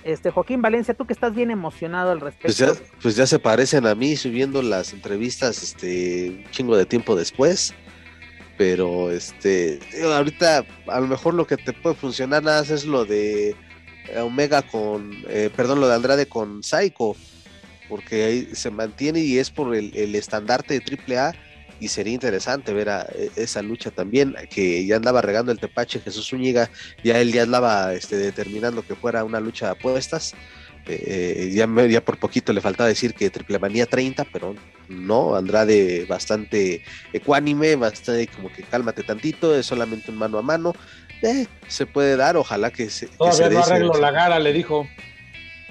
Este, 0.03 0.29
Joaquín 0.29 0.61
Valencia, 0.61 0.93
tú 0.93 1.05
que 1.05 1.13
estás 1.13 1.33
bien 1.33 1.49
emocionado 1.49 2.11
al 2.11 2.21
respecto. 2.21 2.45
Pues 2.45 2.57
ya, 2.57 2.73
pues 3.01 3.29
se 3.29 3.39
parecen 3.39 3.87
a 3.87 3.95
mí 3.95 4.15
subiendo 4.15 4.61
las 4.61 4.93
entrevistas 4.93 5.63
este 5.63 6.43
un 6.45 6.51
chingo 6.51 6.77
de 6.77 6.85
tiempo 6.85 7.15
después. 7.15 7.73
Pero 8.57 9.11
este 9.11 9.79
ahorita 10.01 10.63
a 10.87 10.99
lo 10.99 11.07
mejor 11.07 11.33
lo 11.33 11.45
que 11.45 11.57
te 11.57 11.73
puede 11.73 11.95
funcionar 11.95 12.43
nada 12.43 12.61
más 12.61 12.69
es 12.69 12.85
lo 12.85 13.03
de 13.03 13.55
Omega 14.17 14.61
con 14.61 15.11
eh, 15.27 15.49
perdón, 15.55 15.81
lo 15.81 15.87
de 15.87 15.95
Andrade 15.95 16.27
con 16.27 16.61
Psycho. 16.61 17.15
Porque 17.89 18.23
ahí 18.23 18.49
se 18.53 18.71
mantiene 18.71 19.19
y 19.19 19.39
es 19.39 19.49
por 19.49 19.75
el, 19.75 19.95
el 19.95 20.15
estandarte 20.15 20.79
de 20.79 21.17
AAA 21.17 21.33
y 21.79 21.87
sería 21.87 22.13
interesante 22.13 22.73
ver 22.73 22.89
a 22.89 23.07
e, 23.13 23.31
esa 23.35 23.61
lucha 23.61 23.91
también, 23.91 24.35
que 24.49 24.85
ya 24.85 24.95
andaba 24.95 25.21
regando 25.21 25.51
el 25.51 25.59
tepache 25.59 25.99
Jesús 25.99 26.29
Zúñiga, 26.29 26.69
ya 27.03 27.19
él 27.19 27.31
ya 27.31 27.43
andaba 27.43 27.93
este, 27.93 28.17
determinando 28.17 28.85
que 28.85 28.95
fuera 28.95 29.23
una 29.23 29.39
lucha 29.39 29.67
de 29.67 29.71
apuestas. 29.73 30.33
Eh, 30.87 31.49
ya, 31.51 31.67
ya, 31.87 32.05
por 32.05 32.19
poquito 32.19 32.53
le 32.53 32.61
faltaba 32.61 32.87
decir 32.87 33.15
que 33.15 33.31
Triple 33.31 33.57
Manía 33.57 33.87
30, 33.87 34.23
pero 34.25 34.55
no, 34.87 35.35
Andrade 35.35 36.05
bastante 36.07 36.83
ecuánime, 37.11 37.75
bastante 37.75 38.27
como 38.27 38.53
que 38.53 38.61
cálmate 38.61 39.01
tantito, 39.01 39.55
es 39.55 39.65
solamente 39.65 40.11
un 40.11 40.17
mano 40.17 40.37
a 40.37 40.43
mano, 40.43 40.75
eh, 41.23 41.47
se 41.67 41.87
puede 41.87 42.15
dar, 42.17 42.37
ojalá 42.37 42.69
que 42.71 42.91
se. 42.91 43.07
Todavía 43.07 43.49
no 43.49 43.63
arreglo 43.63 43.93
la 43.99 44.11
gara, 44.11 44.39
le 44.39 44.53
dijo. 44.53 44.87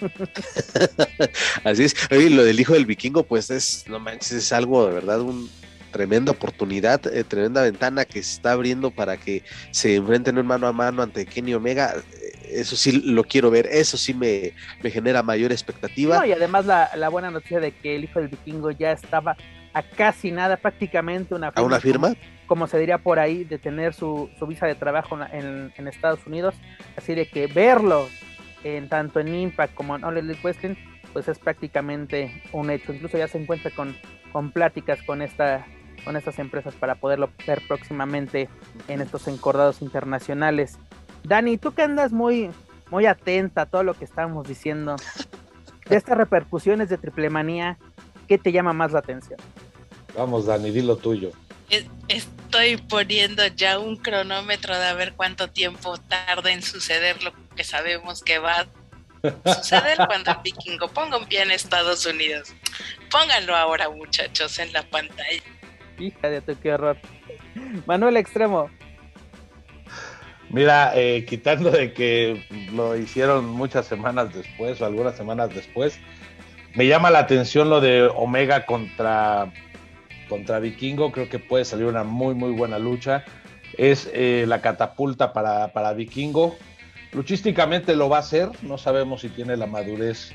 Así 1.65 1.85
es. 1.85 1.95
Oye, 2.11 2.31
lo 2.31 2.43
del 2.45 2.59
hijo 2.59 2.73
del 2.73 2.87
vikingo, 2.87 3.23
pues 3.23 3.51
es, 3.51 3.85
no 3.87 4.01
manches, 4.01 4.33
es 4.33 4.53
algo 4.53 4.87
de 4.87 4.95
verdad, 4.95 5.21
un 5.21 5.49
tremenda 5.95 6.33
oportunidad, 6.33 7.07
eh, 7.07 7.23
tremenda 7.23 7.63
ventana 7.63 8.05
que 8.05 8.21
se 8.21 8.35
está 8.35 8.51
abriendo 8.51 8.91
para 8.91 9.17
que 9.17 9.45
se 9.71 9.95
enfrenten 9.95 10.37
un 10.39 10.45
mano 10.45 10.67
a 10.67 10.73
mano 10.73 11.03
ante 11.03 11.25
Kenny 11.25 11.55
Omega. 11.55 11.95
Eh, 12.21 12.61
eso 12.61 12.75
sí 12.75 12.91
lo 12.91 13.23
quiero 13.23 13.49
ver, 13.49 13.69
eso 13.71 13.97
sí 13.97 14.13
me, 14.13 14.55
me 14.83 14.91
genera 14.91 15.23
mayor 15.23 15.53
expectativa. 15.53 16.27
y 16.27 16.33
además 16.33 16.67
la, 16.67 16.91
la, 16.97 17.09
buena 17.11 17.31
noticia 17.31 17.61
de 17.61 17.71
que 17.71 17.95
el 17.95 18.05
hijo 18.05 18.19
del 18.19 18.27
vikingo 18.27 18.73
ya 18.73 18.91
estaba 18.91 19.37
a 19.73 19.83
casi 19.85 20.33
nada, 20.33 20.57
prácticamente 20.57 21.33
una 21.33 21.53
firma. 21.53 21.63
¿A 21.63 21.65
una 21.65 21.81
firma? 21.81 22.15
Como, 22.47 22.67
se 22.67 22.77
diría 22.77 22.99
por 22.99 23.21
ahí, 23.21 23.45
de 23.45 23.59
tener 23.59 23.95
su, 23.95 24.29
su 24.37 24.49
visa 24.49 24.67
de 24.67 24.75
trabajo 24.75 25.17
en, 25.33 25.73
en, 25.77 25.87
Estados 25.87 26.27
Unidos. 26.27 26.57
Así 26.97 27.15
de 27.15 27.27
que 27.27 27.47
verlo 27.47 28.09
en 28.65 28.89
tanto 28.89 29.21
en 29.21 29.33
Impact 29.33 29.75
como 29.75 29.95
en 29.95 30.03
All 30.03 30.19
Elite 30.19 30.41
Wrestling, 30.43 30.75
pues 31.13 31.29
es 31.29 31.39
prácticamente 31.39 32.43
un 32.51 32.71
hecho. 32.71 32.93
Incluso 32.93 33.17
ya 33.17 33.29
se 33.29 33.39
encuentra 33.39 33.71
con, 33.71 33.97
con 34.33 34.51
pláticas 34.51 35.01
con 35.03 35.23
esta 35.23 35.65
con 36.05 36.17
estas 36.17 36.39
empresas 36.39 36.75
para 36.75 36.95
poderlo 36.95 37.31
ver 37.47 37.63
próximamente 37.67 38.49
en 38.89 39.01
estos 39.01 39.27
encordados 39.29 39.83
internacionales. 39.83 40.79
Dani, 41.25 41.57
tú 41.57 41.73
que 41.73 41.83
andas 41.83 42.13
muy, 42.13 42.51
muy 42.91 43.07
atenta 43.07 43.63
a 43.63 43.67
todo 43.67 43.83
lo 43.83 43.95
que 43.95 44.05
estamos 44.05 44.47
diciendo 44.47 44.97
de 45.89 45.97
estas 45.97 46.17
repercusiones 46.17 46.89
de 46.89 46.99
triple 46.99 47.31
manía, 47.31 47.79
¿qué 48.29 48.39
te 48.39 48.53
llama 48.53 48.73
más 48.73 48.93
la 48.93 49.01
atención? 49.01 49.39
Vamos, 50.17 50.47
Dani, 50.47 50.71
di 50.71 50.83
lo 50.83 50.97
tuyo. 50.97 51.31
Estoy 52.09 52.77
poniendo 52.77 53.47
ya 53.49 53.79
un 53.79 53.97
cronómetro 53.97 54.79
de 54.79 54.87
a 54.87 54.95
ver 54.95 55.15
cuánto 55.15 55.49
tiempo 55.51 55.97
tarda 55.97 56.53
en 56.53 56.63
suceder 56.63 57.23
lo 57.23 57.33
que 57.57 57.65
sabemos 57.65 58.23
que 58.23 58.39
va 58.39 58.67
a 59.45 59.55
suceder 59.55 59.99
cuando 60.07 60.31
el 60.31 60.37
vikingo 60.45 60.89
ponga 60.89 61.17
un 61.17 61.27
pie 61.27 61.43
en 61.43 61.51
Estados 61.51 62.07
Unidos. 62.07 62.53
Pónganlo 63.11 63.57
ahora, 63.57 63.89
muchachos, 63.89 64.59
en 64.59 64.73
la 64.73 64.83
pantalla. 64.85 65.43
Hija 65.99 66.31
de 66.31 66.41
tu, 66.41 66.57
qué 66.59 66.75
horror. 66.75 66.97
Manuel 67.87 68.17
Extremo. 68.17 68.69
Mira, 70.51 70.93
eh, 70.95 71.25
quitando 71.27 71.71
de 71.71 71.93
que 71.93 72.45
lo 72.73 72.97
hicieron 72.97 73.47
muchas 73.49 73.87
semanas 73.87 74.33
después 74.35 74.81
o 74.81 74.87
algunas 74.87 75.17
semanas 75.17 75.55
después, 75.55 75.99
me 76.75 76.87
llama 76.87 77.11
la 77.11 77.21
atención 77.21 77.71
lo 77.71 77.81
de 77.81 78.05
Omega 78.05 78.67
contra, 78.67 79.53
contra 80.29 80.59
Vikingo. 80.61 81.13
Creo 81.13 81.29
que 81.29 81.39
puede 81.39 81.65
salir 81.65 81.87
una 81.87 82.05
muy, 82.05 82.35
muy 82.35 82.53
buena 82.53 82.79
lucha. 82.79 83.25
Es 83.77 84.11
eh, 84.13 84.45
la 84.47 84.61
catapulta 84.61 85.33
para, 85.33 85.73
para, 85.73 85.93
Vikingo. 85.93 86.57
Luchísticamente 87.13 87.97
lo 87.97 88.09
va 88.09 88.19
a 88.19 88.21
hacer. 88.21 88.49
No 88.63 88.79
sabemos 88.79 89.23
si 89.23 89.29
tiene 89.29 89.57
la 89.57 89.67
madurez 89.67 90.33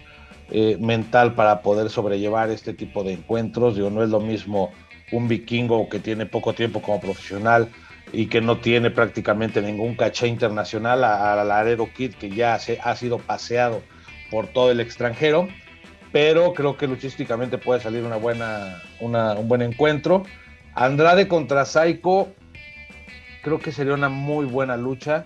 eh, 0.49 0.77
mental 0.79 1.35
para 1.35 1.61
poder 1.61 1.89
sobrellevar 1.89 2.49
este 2.49 2.73
tipo 2.73 3.03
de 3.03 3.13
encuentros. 3.13 3.75
Digo, 3.75 3.89
no 3.89 4.03
es 4.03 4.09
lo 4.09 4.19
mismo 4.19 4.71
un 5.11 5.27
vikingo 5.27 5.89
que 5.89 5.99
tiene 5.99 6.25
poco 6.25 6.53
tiempo 6.53 6.81
como 6.81 6.99
profesional 6.99 7.69
y 8.11 8.27
que 8.27 8.41
no 8.41 8.57
tiene 8.57 8.89
prácticamente 8.89 9.61
ningún 9.61 9.95
caché 9.95 10.27
internacional 10.27 11.03
a, 11.03 11.43
Laredo 11.43 11.89
Kid 11.93 12.15
que 12.15 12.29
ya 12.29 12.57
se, 12.59 12.79
ha 12.83 12.95
sido 12.95 13.19
paseado 13.19 13.81
por 14.31 14.47
todo 14.47 14.71
el 14.71 14.79
extranjero 14.79 15.47
pero 16.11 16.53
creo 16.53 16.77
que 16.77 16.87
luchísticamente 16.87 17.57
puede 17.57 17.81
salir 17.81 18.03
una 18.03 18.15
buena, 18.15 18.81
un 18.99 19.47
buen 19.47 19.61
encuentro. 19.61 20.23
Andrade 20.73 21.27
contra 21.27 21.65
Saiko, 21.65 22.29
creo 23.43 23.59
que 23.59 23.71
sería 23.71 23.93
una 23.93 24.09
muy 24.09 24.45
buena 24.45 24.77
lucha. 24.77 25.25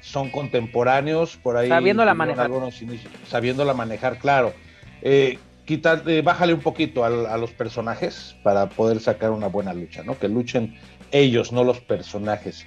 Son 0.00 0.30
contemporáneos, 0.30 1.36
por 1.36 1.56
ahí. 1.56 1.68
Sabiéndola 1.68 2.14
manejar. 2.14 2.50
sabiéndola 3.26 3.74
manejar, 3.74 4.18
claro. 4.18 4.54
Eh, 5.02 5.38
eh, 5.66 6.22
bájale 6.22 6.54
un 6.54 6.60
poquito 6.60 7.04
a, 7.04 7.36
los 7.36 7.50
personajes 7.52 8.36
para 8.42 8.68
poder 8.68 9.00
sacar 9.00 9.30
una 9.30 9.46
buena 9.46 9.72
lucha, 9.72 10.02
¿no? 10.02 10.18
Que 10.18 10.28
luchen 10.28 10.76
ellos, 11.12 11.52
no 11.52 11.64
los 11.64 11.80
personajes. 11.80 12.66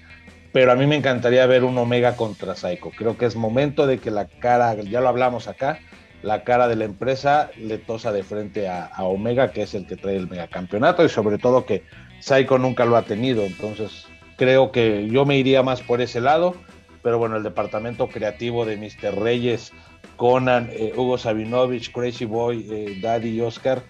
Pero 0.51 0.71
a 0.71 0.75
mí 0.75 0.85
me 0.85 0.95
encantaría 0.95 1.45
ver 1.47 1.63
un 1.63 1.77
Omega 1.77 2.15
contra 2.15 2.55
Saiko. 2.55 2.91
Creo 2.91 3.17
que 3.17 3.25
es 3.25 3.35
momento 3.35 3.87
de 3.87 3.97
que 3.97 4.11
la 4.11 4.27
cara, 4.27 4.75
ya 4.75 5.01
lo 5.01 5.09
hablamos 5.09 5.47
acá, 5.47 5.79
la 6.21 6.43
cara 6.43 6.67
de 6.67 6.75
la 6.75 6.85
empresa 6.85 7.49
le 7.57 7.77
tosa 7.77 8.11
de 8.11 8.23
frente 8.23 8.69
a, 8.69 8.91
Omega, 8.99 9.51
que 9.51 9.63
es 9.63 9.73
el 9.73 9.85
que 9.87 9.97
trae 9.97 10.15
el 10.15 10.29
megacampeonato, 10.29 11.03
y 11.03 11.09
sobre 11.09 11.37
todo 11.37 11.65
que 11.65 11.83
Saiko 12.19 12.57
nunca 12.57 12.85
lo 12.85 12.95
ha 12.95 13.01
tenido. 13.01 13.43
Entonces, 13.43 14.07
creo 14.37 14.71
que 14.71 15.07
yo 15.09 15.25
me 15.25 15.37
iría 15.37 15.63
más 15.63 15.81
por 15.81 16.01
ese 16.01 16.21
lado. 16.21 16.55
Pero 17.01 17.17
bueno, 17.17 17.35
el 17.35 17.43
departamento 17.43 18.07
creativo 18.07 18.65
de 18.65 18.77
Mr. 18.77 19.19
Reyes, 19.19 19.73
Conan, 20.17 20.69
eh, 20.71 20.93
Hugo 20.95 21.17
Sabinovich, 21.17 21.91
Crazy 21.91 22.25
Boy, 22.25 22.67
eh, 22.69 22.99
Daddy 23.01 23.29
y 23.29 23.41
Oscar, 23.41 23.81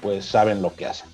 pues 0.00 0.24
saben 0.24 0.62
lo 0.62 0.74
que 0.74 0.86
hacen. 0.86 1.08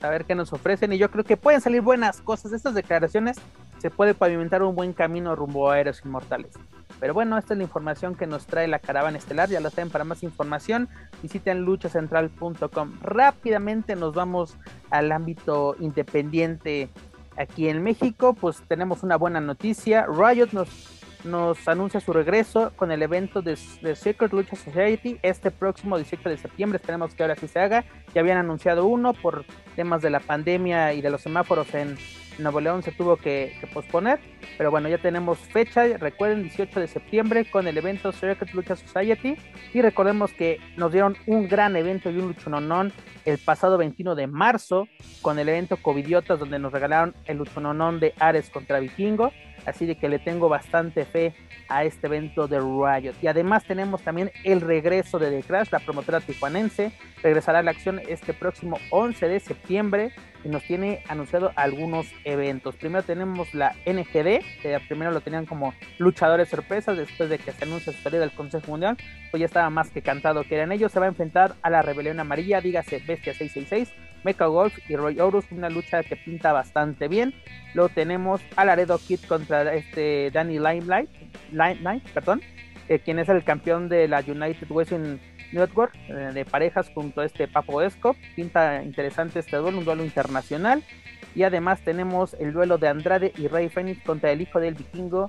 A 0.00 0.08
ver 0.08 0.24
qué 0.24 0.34
nos 0.34 0.52
ofrecen 0.52 0.92
y 0.92 0.98
yo 0.98 1.10
creo 1.10 1.24
que 1.24 1.36
pueden 1.36 1.60
salir 1.60 1.80
buenas 1.80 2.20
cosas. 2.20 2.52
De 2.52 2.56
estas 2.56 2.74
declaraciones 2.74 3.36
se 3.78 3.90
puede 3.90 4.14
pavimentar 4.14 4.62
un 4.62 4.74
buen 4.74 4.92
camino 4.92 5.34
rumbo 5.34 5.70
a 5.70 5.80
Héroes 5.80 6.02
Inmortales. 6.04 6.52
Pero 7.00 7.14
bueno, 7.14 7.38
esta 7.38 7.54
es 7.54 7.58
la 7.58 7.64
información 7.64 8.14
que 8.14 8.26
nos 8.26 8.46
trae 8.46 8.66
la 8.68 8.78
caravana 8.78 9.18
estelar. 9.18 9.48
Ya 9.48 9.60
lo 9.60 9.70
saben, 9.70 9.90
para 9.90 10.04
más 10.04 10.22
información 10.22 10.88
visiten 11.22 11.62
luchacentral.com. 11.62 12.92
Rápidamente 13.02 13.94
nos 13.96 14.14
vamos 14.14 14.56
al 14.90 15.12
ámbito 15.12 15.76
independiente 15.78 16.90
aquí 17.36 17.68
en 17.68 17.82
México. 17.82 18.34
Pues 18.34 18.62
tenemos 18.66 19.02
una 19.02 19.16
buena 19.16 19.40
noticia. 19.40 20.06
Riot 20.06 20.48
nos 20.52 20.97
nos 21.24 21.66
anuncia 21.68 22.00
su 22.00 22.12
regreso 22.12 22.72
con 22.76 22.92
el 22.92 23.02
evento 23.02 23.42
de, 23.42 23.56
Secret 23.56 24.32
Lucha 24.32 24.56
Society 24.56 25.18
este 25.22 25.50
próximo 25.50 25.96
18 25.96 26.28
de 26.28 26.36
septiembre. 26.36 26.76
Esperemos 26.76 27.14
que 27.14 27.22
ahora 27.22 27.36
sí 27.36 27.48
se 27.48 27.58
haga. 27.58 27.84
Ya 28.14 28.20
habían 28.20 28.38
anunciado 28.38 28.86
uno 28.86 29.12
por 29.14 29.44
temas 29.76 30.02
de 30.02 30.10
la 30.10 30.20
pandemia 30.20 30.92
y 30.94 31.00
de 31.00 31.10
los 31.10 31.22
semáforos 31.22 31.74
en 31.74 31.96
Nuevo 32.38 32.60
León 32.60 32.82
se 32.82 32.92
tuvo 32.92 33.16
que, 33.16 33.52
posponer. 33.74 34.20
Pero 34.56 34.70
bueno, 34.70 34.88
ya 34.88 34.98
tenemos 34.98 35.38
fecha. 35.38 35.84
Recuerden, 35.98 36.42
18 36.42 36.80
de 36.80 36.86
septiembre 36.86 37.50
con 37.50 37.66
el 37.66 37.76
evento 37.76 38.12
Secret 38.12 38.52
Lucha 38.54 38.76
Society. 38.76 39.36
Y 39.74 39.82
recordemos 39.82 40.32
que 40.32 40.60
nos 40.76 40.92
dieron 40.92 41.16
un 41.26 41.48
gran 41.48 41.76
evento 41.76 42.10
y 42.10 42.18
un 42.18 42.28
luchononón 42.28 42.92
el 43.24 43.38
pasado 43.38 43.76
21 43.76 44.14
de 44.14 44.26
marzo 44.26 44.88
con 45.20 45.38
el 45.38 45.48
evento 45.48 45.76
Covidiotas 45.76 46.38
donde 46.38 46.58
nos 46.58 46.72
regalaron 46.72 47.14
el 47.26 47.38
luchononón 47.38 48.00
de 48.00 48.14
Ares 48.18 48.48
contra 48.50 48.78
Vikingo 48.78 49.32
así 49.68 49.86
de 49.86 49.96
que 49.96 50.08
le 50.08 50.18
tengo 50.18 50.48
bastante 50.48 51.04
fe 51.04 51.34
a 51.68 51.84
este 51.84 52.06
evento 52.06 52.48
de 52.48 52.58
Riot. 52.58 53.14
Y 53.20 53.26
además 53.26 53.64
tenemos 53.64 54.02
también 54.02 54.30
el 54.44 54.60
regreso 54.60 55.18
de 55.18 55.30
The 55.30 55.42
Crash, 55.46 55.68
la 55.70 55.80
promotora 55.80 56.20
tijuanense, 56.20 56.92
regresará 57.22 57.58
a 57.58 57.62
la 57.62 57.70
acción 57.70 58.00
este 58.08 58.32
próximo 58.32 58.78
11 58.90 59.28
de 59.28 59.40
septiembre 59.40 60.12
y 60.44 60.48
nos 60.48 60.62
tiene 60.62 61.02
anunciado 61.08 61.52
algunos 61.56 62.06
eventos. 62.24 62.76
Primero 62.76 63.02
tenemos 63.02 63.52
la 63.54 63.74
NGD, 63.86 64.40
que 64.62 64.80
primero 64.88 65.10
lo 65.10 65.20
tenían 65.20 65.46
como 65.46 65.74
luchadores 65.98 66.48
sorpresas, 66.48 66.96
después 66.96 67.28
de 67.28 67.38
que 67.38 67.52
se 67.52 67.64
anuncia 67.64 67.92
su 67.92 68.00
salida 68.02 68.20
del 68.20 68.32
Consejo 68.32 68.70
Mundial, 68.70 68.96
pues 69.30 69.40
ya 69.40 69.46
estaba 69.46 69.68
más 69.70 69.90
que 69.90 70.02
cantado 70.02 70.44
que 70.44 70.54
eran 70.54 70.72
ellos. 70.72 70.92
Se 70.92 71.00
va 71.00 71.06
a 71.06 71.10
enfrentar 71.10 71.56
a 71.62 71.70
la 71.70 71.82
Rebelión 71.82 72.20
Amarilla, 72.20 72.60
dígase 72.60 73.02
Bestia 73.06 73.34
666, 73.34 73.92
Mecha 74.24 74.46
Golf 74.46 74.76
y 74.88 74.96
Roy 74.96 75.18
Horus, 75.20 75.44
una 75.50 75.68
lucha 75.68 76.02
que 76.02 76.16
pinta 76.16 76.52
bastante 76.52 77.08
bien. 77.08 77.34
Luego 77.74 77.88
tenemos 77.90 78.40
a 78.56 78.64
Laredo 78.64 78.98
Kid 78.98 79.20
contra 79.28 79.74
este 79.74 80.30
Danny 80.30 80.58
Limelight, 80.58 81.10
Limelight, 81.52 82.08
perdón, 82.10 82.42
eh, 82.88 82.98
quien 82.98 83.18
es 83.18 83.28
el 83.28 83.44
campeón 83.44 83.88
de 83.88 84.08
la 84.08 84.20
United 84.20 84.68
Wrestling 84.70 85.18
Network 85.52 85.94
eh, 86.08 86.30
de 86.34 86.44
parejas 86.44 86.90
junto 86.94 87.20
a 87.20 87.26
este 87.26 87.48
Papo 87.48 87.82
Escop. 87.82 88.16
Pinta 88.36 88.82
interesante 88.82 89.38
este 89.38 89.56
duelo, 89.56 89.78
un 89.78 89.84
duelo 89.84 90.04
internacional. 90.04 90.82
Y 91.34 91.42
además 91.42 91.80
tenemos 91.82 92.34
el 92.40 92.52
duelo 92.52 92.78
de 92.78 92.88
Andrade 92.88 93.32
y 93.36 93.48
Rey 93.48 93.68
Phoenix 93.68 94.02
contra 94.02 94.30
el 94.30 94.40
hijo 94.40 94.60
del 94.60 94.74
vikingo 94.74 95.26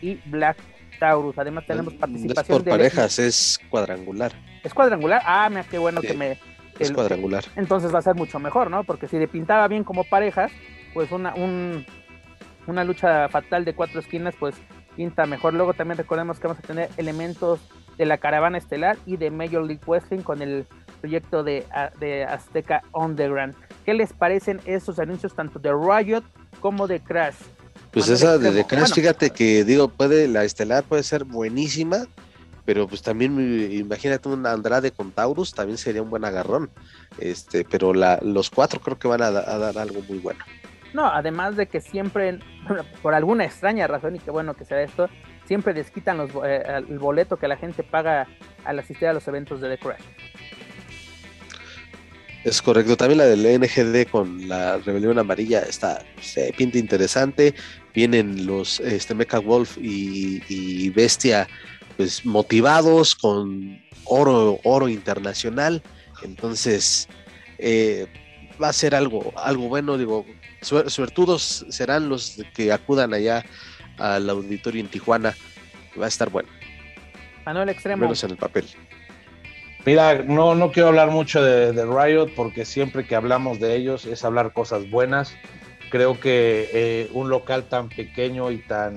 y 0.00 0.14
Black 0.26 0.56
Taurus. 0.98 1.38
Además 1.38 1.66
tenemos 1.66 1.94
participación 1.94 2.56
es 2.58 2.62
por 2.62 2.64
parejas, 2.64 3.18
es 3.18 3.60
cuadrangular. 3.70 4.32
¿Es 4.62 4.72
cuadrangular? 4.72 5.22
Ah, 5.24 5.48
mira 5.48 5.64
qué 5.64 5.78
bueno 5.78 6.00
que 6.00 6.14
me... 6.14 6.38
Es 6.78 6.92
cuadrangular. 6.92 7.44
Entonces 7.56 7.94
va 7.94 7.98
a 7.98 8.02
ser 8.02 8.14
mucho 8.14 8.38
mejor, 8.38 8.70
¿no? 8.70 8.84
Porque 8.84 9.08
si 9.08 9.18
le 9.18 9.28
pintaba 9.28 9.68
bien 9.68 9.84
como 9.84 10.04
parejas, 10.04 10.50
pues 10.94 11.12
una, 11.12 11.34
un, 11.34 11.84
una 12.66 12.84
lucha 12.84 13.28
fatal 13.28 13.64
de 13.64 13.74
cuatro 13.74 14.00
esquinas, 14.00 14.34
pues 14.38 14.54
pinta 14.96 15.26
mejor. 15.26 15.54
Luego 15.54 15.74
también 15.74 15.98
recordemos 15.98 16.38
que 16.38 16.48
vamos 16.48 16.62
a 16.62 16.66
tener 16.66 16.88
elementos 16.96 17.60
de 17.98 18.06
la 18.06 18.18
caravana 18.18 18.58
estelar 18.58 18.96
y 19.06 19.16
de 19.16 19.30
Major 19.30 19.64
League 19.64 19.82
Wrestling 19.86 20.20
con 20.20 20.42
el 20.42 20.66
proyecto 21.00 21.42
de, 21.42 21.64
de 22.00 22.24
Azteca 22.24 22.82
Underground. 22.92 23.54
¿Qué 23.84 23.94
les 23.94 24.12
parecen 24.12 24.60
esos 24.64 24.98
anuncios 24.98 25.34
tanto 25.34 25.58
de 25.58 25.70
Riot 25.72 26.22
como 26.60 26.86
de 26.86 27.00
Crash? 27.00 27.34
Pues 27.90 28.08
esa 28.08 28.38
de, 28.38 28.64
Crash, 28.64 28.94
fíjate 28.94 29.30
que 29.30 29.64
digo, 29.64 29.88
puede, 29.88 30.26
la 30.26 30.44
estelar 30.44 30.82
puede 30.84 31.02
ser 31.02 31.24
buenísima, 31.24 32.06
pero 32.64 32.86
pues 32.86 33.02
también 33.02 33.38
imagínate 33.72 34.28
un 34.28 34.46
Andrade 34.46 34.90
con 34.92 35.10
Taurus, 35.10 35.54
también 35.54 35.78
sería 35.78 36.02
un 36.02 36.10
buen 36.10 36.24
agarrón. 36.24 36.70
Este, 37.18 37.64
pero 37.64 37.92
la, 37.94 38.18
los 38.22 38.50
cuatro 38.50 38.80
creo 38.80 38.98
que 38.98 39.08
van 39.08 39.22
a, 39.22 39.30
dar 39.30 39.78
algo 39.78 40.00
muy 40.08 40.18
bueno. 40.18 40.44
No, 40.94 41.06
además 41.06 41.56
de 41.56 41.66
que 41.66 41.80
siempre, 41.80 42.38
por 43.02 43.14
alguna 43.14 43.44
extraña 43.44 43.86
razón, 43.86 44.16
y 44.16 44.18
qué 44.18 44.30
bueno 44.30 44.54
que 44.54 44.64
sea 44.64 44.82
esto, 44.82 45.08
siempre 45.46 45.74
desquitan 45.74 46.18
los, 46.18 46.30
eh, 46.44 46.62
el 46.88 46.98
boleto 46.98 47.36
que 47.36 47.48
la 47.48 47.56
gente 47.56 47.82
paga 47.82 48.26
al 48.64 48.78
asistir 48.78 49.08
a 49.08 49.12
los 49.12 49.26
eventos 49.26 49.60
de 49.60 49.70
The 49.70 49.78
Crash. 49.78 50.02
Es 52.44 52.60
correcto. 52.60 52.96
También 52.96 53.18
la 53.18 53.26
del 53.26 53.60
NGD 53.60 54.10
con 54.10 54.48
la 54.48 54.78
Rebelión 54.78 55.18
Amarilla 55.18 55.60
está, 55.60 56.04
se 56.20 56.52
pinta 56.52 56.78
interesante. 56.78 57.54
Vienen 57.94 58.46
los 58.46 58.80
este, 58.80 59.14
Mecha 59.14 59.38
Wolf 59.38 59.78
y, 59.78 60.90
Bestia, 60.90 61.46
pues 61.96 62.24
motivados 62.24 63.14
con 63.14 63.80
oro, 64.04 64.58
oro 64.64 64.88
internacional. 64.88 65.82
Entonces, 66.22 67.08
eh, 67.58 68.06
va 68.62 68.68
a 68.68 68.72
ser 68.72 68.94
algo, 68.94 69.32
algo 69.36 69.68
bueno. 69.68 69.98
Digo, 69.98 70.24
suertudos 70.60 71.66
serán 71.68 72.08
los 72.08 72.38
que 72.54 72.72
acudan 72.72 73.14
allá 73.14 73.44
al 73.98 74.28
auditorio 74.30 74.80
en 74.80 74.88
Tijuana. 74.88 75.34
Va 76.00 76.06
a 76.06 76.08
estar 76.08 76.30
bueno. 76.30 76.48
Manuel 77.44 77.68
Extremo. 77.68 78.02
Menos 78.02 78.22
en 78.24 78.30
el 78.30 78.36
papel. 78.36 78.66
Mira, 79.84 80.22
no, 80.22 80.54
no 80.54 80.70
quiero 80.70 80.88
hablar 80.88 81.10
mucho 81.10 81.42
de, 81.42 81.72
Riot 81.72 82.34
porque 82.36 82.64
siempre 82.64 83.04
que 83.04 83.16
hablamos 83.16 83.58
de 83.58 83.74
ellos 83.74 84.06
es 84.06 84.24
hablar 84.24 84.52
cosas 84.52 84.88
buenas. 84.90 85.34
Creo 85.90 86.20
que 86.20 86.70
eh, 86.72 87.10
un 87.12 87.28
local 87.28 87.64
tan 87.64 87.88
pequeño 87.88 88.50
y 88.52 88.58
tan 88.58 88.96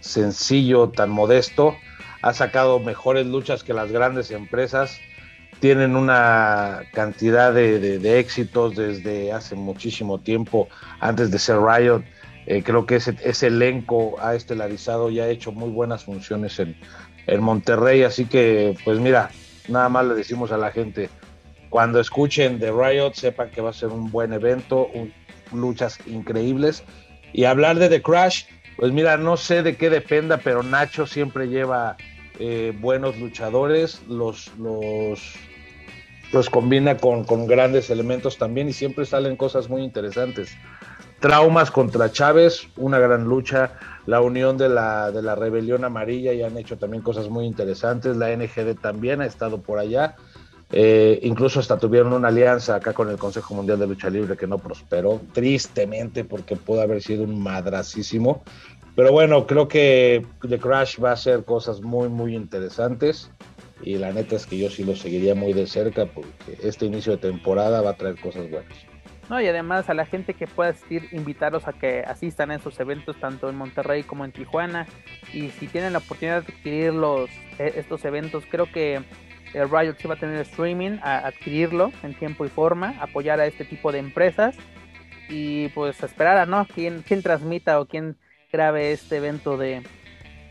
sencillo, 0.00 0.90
tan 0.90 1.10
modesto, 1.10 1.76
ha 2.22 2.32
sacado 2.32 2.78
mejores 2.78 3.26
luchas 3.26 3.64
que 3.64 3.74
las 3.74 3.90
grandes 3.90 4.30
empresas. 4.30 5.00
Tienen 5.60 5.94
una 5.94 6.82
cantidad 6.92 7.52
de, 7.52 8.18
éxitos 8.18 8.74
desde 8.74 9.32
hace 9.32 9.54
muchísimo 9.54 10.18
tiempo, 10.18 10.68
antes 11.00 11.30
de 11.30 11.38
ser 11.38 11.58
Riot. 11.58 12.02
Eh, 12.46 12.62
creo 12.64 12.86
que 12.86 12.96
ese, 12.96 13.46
elenco 13.46 14.16
ha 14.20 14.34
estelarizado 14.34 15.10
y 15.10 15.20
ha 15.20 15.28
hecho 15.28 15.52
muy 15.52 15.70
buenas 15.70 16.04
funciones 16.04 16.58
en, 16.58 16.76
en 17.26 17.42
Monterrey. 17.42 18.02
Así 18.02 18.24
que, 18.24 18.76
pues 18.84 18.98
mira, 18.98 19.30
nada 19.68 19.88
más 19.88 20.06
le 20.06 20.14
decimos 20.14 20.50
a 20.50 20.56
la 20.56 20.72
gente, 20.72 21.10
cuando 21.70 22.00
escuchen 22.00 22.58
The 22.58 22.72
Riot, 22.72 23.14
sepan 23.14 23.50
que 23.50 23.60
va 23.60 23.70
a 23.70 23.72
ser 23.74 23.90
un 23.90 24.10
buen 24.10 24.32
evento, 24.32 24.88
luchas 25.52 25.98
increíbles. 26.06 26.82
Y 27.32 27.44
hablar 27.44 27.78
de 27.78 27.88
The 27.88 28.02
Crash, 28.02 28.44
pues 28.76 28.92
mira, 28.92 29.16
no 29.16 29.36
sé 29.36 29.62
de 29.62 29.76
qué 29.76 29.90
dependa, 29.90 30.38
pero 30.38 30.62
Nacho 30.62 31.06
siempre 31.06 31.46
lleva 31.46 31.96
eh, 32.38 32.72
buenos 32.80 33.18
luchadores, 33.18 34.02
los, 34.08 34.50
los, 34.58 35.34
los 36.32 36.50
combina 36.50 36.96
con, 36.96 37.24
con, 37.24 37.46
grandes 37.46 37.90
elementos 37.90 38.38
también 38.38 38.68
y 38.68 38.72
siempre 38.72 39.04
salen 39.04 39.36
cosas 39.36 39.68
muy 39.68 39.82
interesantes. 39.82 40.56
Traumas 41.20 41.70
contra 41.70 42.10
Chávez, 42.10 42.68
una 42.76 42.98
gran 42.98 43.24
lucha. 43.24 43.78
La 44.06 44.20
unión 44.20 44.58
de 44.58 44.68
la, 44.68 45.12
de 45.12 45.22
la 45.22 45.36
rebelión 45.36 45.84
amarilla 45.84 46.32
y 46.32 46.42
han 46.42 46.58
hecho 46.58 46.76
también 46.78 47.02
cosas 47.02 47.28
muy 47.28 47.46
interesantes. 47.46 48.16
La 48.16 48.36
NGD 48.36 48.80
también 48.80 49.20
ha 49.20 49.26
estado 49.26 49.58
por 49.58 49.78
allá. 49.78 50.16
Eh, 50.74 51.20
incluso 51.22 51.60
hasta 51.60 51.78
tuvieron 51.78 52.14
una 52.14 52.28
alianza 52.28 52.74
acá 52.74 52.94
con 52.94 53.10
el 53.10 53.18
Consejo 53.18 53.54
Mundial 53.54 53.78
de 53.78 53.86
Lucha 53.86 54.08
Libre 54.08 54.38
que 54.38 54.46
no 54.46 54.58
prosperó, 54.58 55.20
tristemente, 55.32 56.24
porque 56.24 56.56
pudo 56.56 56.80
haber 56.80 57.02
sido 57.02 57.24
un 57.24 57.40
madrasísimo. 57.42 58.42
Pero 58.94 59.10
bueno, 59.10 59.46
creo 59.46 59.68
que 59.68 60.24
The 60.46 60.58
Crash 60.58 61.02
va 61.02 61.10
a 61.10 61.14
hacer 61.14 61.44
cosas 61.44 61.80
muy, 61.80 62.08
muy 62.08 62.34
interesantes. 62.34 63.30
Y 63.82 63.96
la 63.96 64.12
neta 64.12 64.36
es 64.36 64.46
que 64.46 64.58
yo 64.58 64.70
sí 64.70 64.84
lo 64.84 64.94
seguiría 64.94 65.34
muy 65.34 65.52
de 65.52 65.66
cerca 65.66 66.06
porque 66.06 66.58
este 66.62 66.86
inicio 66.86 67.12
de 67.12 67.18
temporada 67.18 67.82
va 67.82 67.90
a 67.90 67.96
traer 67.96 68.20
cosas 68.20 68.48
buenas. 68.48 68.72
No, 69.28 69.40
y 69.40 69.46
además 69.46 69.88
a 69.88 69.94
la 69.94 70.04
gente 70.04 70.34
que 70.34 70.46
pueda 70.46 70.70
asistir, 70.70 71.08
invitarlos 71.12 71.66
a 71.66 71.72
que 71.72 72.00
asistan 72.00 72.50
a 72.50 72.56
esos 72.56 72.78
eventos 72.80 73.16
tanto 73.18 73.48
en 73.48 73.56
Monterrey 73.56 74.02
como 74.02 74.24
en 74.24 74.32
Tijuana. 74.32 74.86
Y 75.32 75.48
si 75.50 75.66
tienen 75.68 75.94
la 75.94 75.98
oportunidad 75.98 76.42
de 76.42 76.52
adquirir 76.52 76.92
los, 76.92 77.30
e, 77.58 77.72
estos 77.76 78.04
eventos, 78.04 78.44
creo 78.48 78.70
que 78.70 79.02
el 79.54 79.70
Riot 79.70 79.96
sí 79.98 80.06
va 80.06 80.14
a 80.14 80.18
tener 80.18 80.40
streaming, 80.42 80.98
a 81.02 81.26
adquirirlo 81.26 81.92
en 82.02 82.14
tiempo 82.14 82.44
y 82.44 82.48
forma, 82.48 82.94
apoyar 83.00 83.40
a 83.40 83.46
este 83.46 83.64
tipo 83.64 83.90
de 83.90 83.98
empresas 83.98 84.54
y 85.28 85.68
pues 85.68 86.02
esperar 86.02 86.36
a 86.36 86.46
no 86.46 86.66
quién, 86.66 87.02
quién 87.06 87.22
transmita 87.22 87.80
o 87.80 87.86
quién 87.86 88.16
grabe 88.52 88.92
este 88.92 89.16
evento 89.16 89.56
de, 89.56 89.82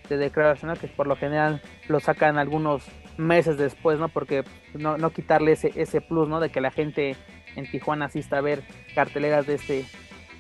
de 0.10 0.18
The 0.18 0.32
Crash, 0.32 0.62
que 0.80 0.88
por 0.88 1.06
lo 1.06 1.16
general 1.16 1.62
lo 1.88 2.00
sacan 2.00 2.40
algunos 2.40 2.84
meses 3.18 3.60
después, 3.60 4.00
¿no? 4.00 4.10
Porque 4.10 4.44
no, 4.74 4.98
no 4.98 5.12
quitarle 5.12 5.52
ese, 5.52 5.72
ese 5.76 6.02
plus, 6.02 6.28
¿no? 6.28 6.40
De 6.40 6.50
que 6.50 6.62
la 6.62 6.72
gente 6.72 7.16
en 7.56 7.70
Tijuana 7.70 8.06
asista 8.06 8.40
a 8.40 8.42
ver 8.42 8.64
carteleras 8.96 9.46
de 9.46 9.54
este, 9.54 9.86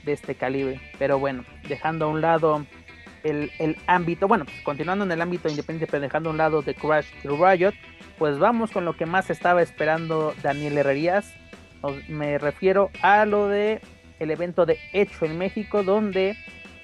de 0.04 0.12
este 0.12 0.34
calibre. 0.34 0.82
Pero 0.98 1.20
bueno, 1.20 1.46
dejando 1.70 2.06
a 2.06 2.08
un 2.08 2.22
lado 2.22 2.66
el, 3.24 3.52
ámbito, 3.86 4.28
bueno, 4.28 4.46
pues 4.46 4.60
continuando 4.64 5.06
en 5.06 5.12
el 5.12 5.22
ámbito 5.22 5.48
independiente, 5.48 5.86
pero 5.86 6.02
dejando 6.02 6.30
a 6.30 6.32
un 6.32 6.40
lado 6.40 6.64
de 6.64 6.74
Crash 6.74 7.06
Riot, 7.24 7.76
pues 8.18 8.40
vamos 8.40 8.72
con 8.72 8.86
lo 8.86 8.98
que 8.98 9.06
más 9.06 9.30
estaba 9.30 9.62
esperando 9.62 10.34
Daniel 10.42 10.80
Herrerías. 10.80 11.32
me 12.10 12.40
refiero 12.40 12.90
a 13.04 13.24
lo 13.28 13.48
de 13.50 13.82
el 14.18 14.32
evento 14.32 14.66
de 14.66 14.80
Hecho 14.94 15.26
en 15.26 15.38
México, 15.38 15.84
donde 15.84 16.36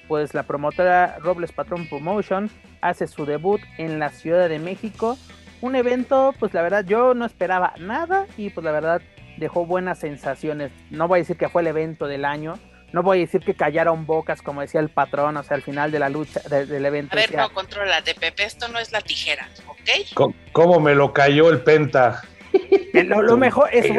pues 0.08 0.34
la 0.34 0.42
promotora 0.42 1.18
Robles 1.20 1.52
Patron 1.52 1.86
Promotion 1.88 2.50
hace 2.80 3.06
su 3.06 3.26
debut 3.26 3.60
en 3.76 3.98
la 3.98 4.08
Ciudad 4.08 4.48
de 4.48 4.58
México. 4.58 5.18
Un 5.60 5.76
evento, 5.76 6.34
pues 6.38 6.54
la 6.54 6.62
verdad 6.62 6.84
yo 6.84 7.14
no 7.14 7.26
esperaba 7.26 7.74
nada 7.78 8.26
y 8.36 8.50
pues 8.50 8.64
la 8.64 8.72
verdad 8.72 9.02
dejó 9.36 9.66
buenas 9.66 9.98
sensaciones. 9.98 10.72
No 10.90 11.06
voy 11.06 11.18
a 11.18 11.22
decir 11.22 11.36
que 11.36 11.48
fue 11.48 11.62
el 11.62 11.68
evento 11.68 12.06
del 12.06 12.24
año, 12.24 12.58
no 12.92 13.02
voy 13.02 13.18
a 13.18 13.20
decir 13.20 13.42
que 13.42 13.54
callaron 13.54 14.06
bocas, 14.06 14.40
como 14.40 14.62
decía 14.62 14.80
el 14.80 14.88
patrón, 14.88 15.36
o 15.36 15.42
sea, 15.42 15.56
al 15.56 15.62
final 15.62 15.90
de 15.90 15.98
la 15.98 16.08
lucha, 16.08 16.40
del 16.48 16.84
evento. 16.86 17.14
A 17.14 17.16
ver, 17.16 17.34
no, 17.34 17.50
controlate, 17.52 18.14
Pepe, 18.14 18.44
esto 18.44 18.68
no 18.68 18.78
es 18.78 18.92
la 18.92 19.00
tijera, 19.00 19.48
¿ok? 19.66 20.32
¿Cómo, 20.52 20.80
me 20.80 20.94
lo 20.94 21.12
cayó 21.12 21.50
el 21.50 21.60
penta? 21.60 22.22
lo, 22.92 23.36
mejor, 23.36 23.68
eso 23.72 23.92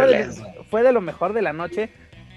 fue 0.70 0.84
de, 0.84 0.92
lo 0.92 1.02
mejor 1.02 1.34
de 1.34 1.42
la 1.42 1.54
noche. 1.54 1.90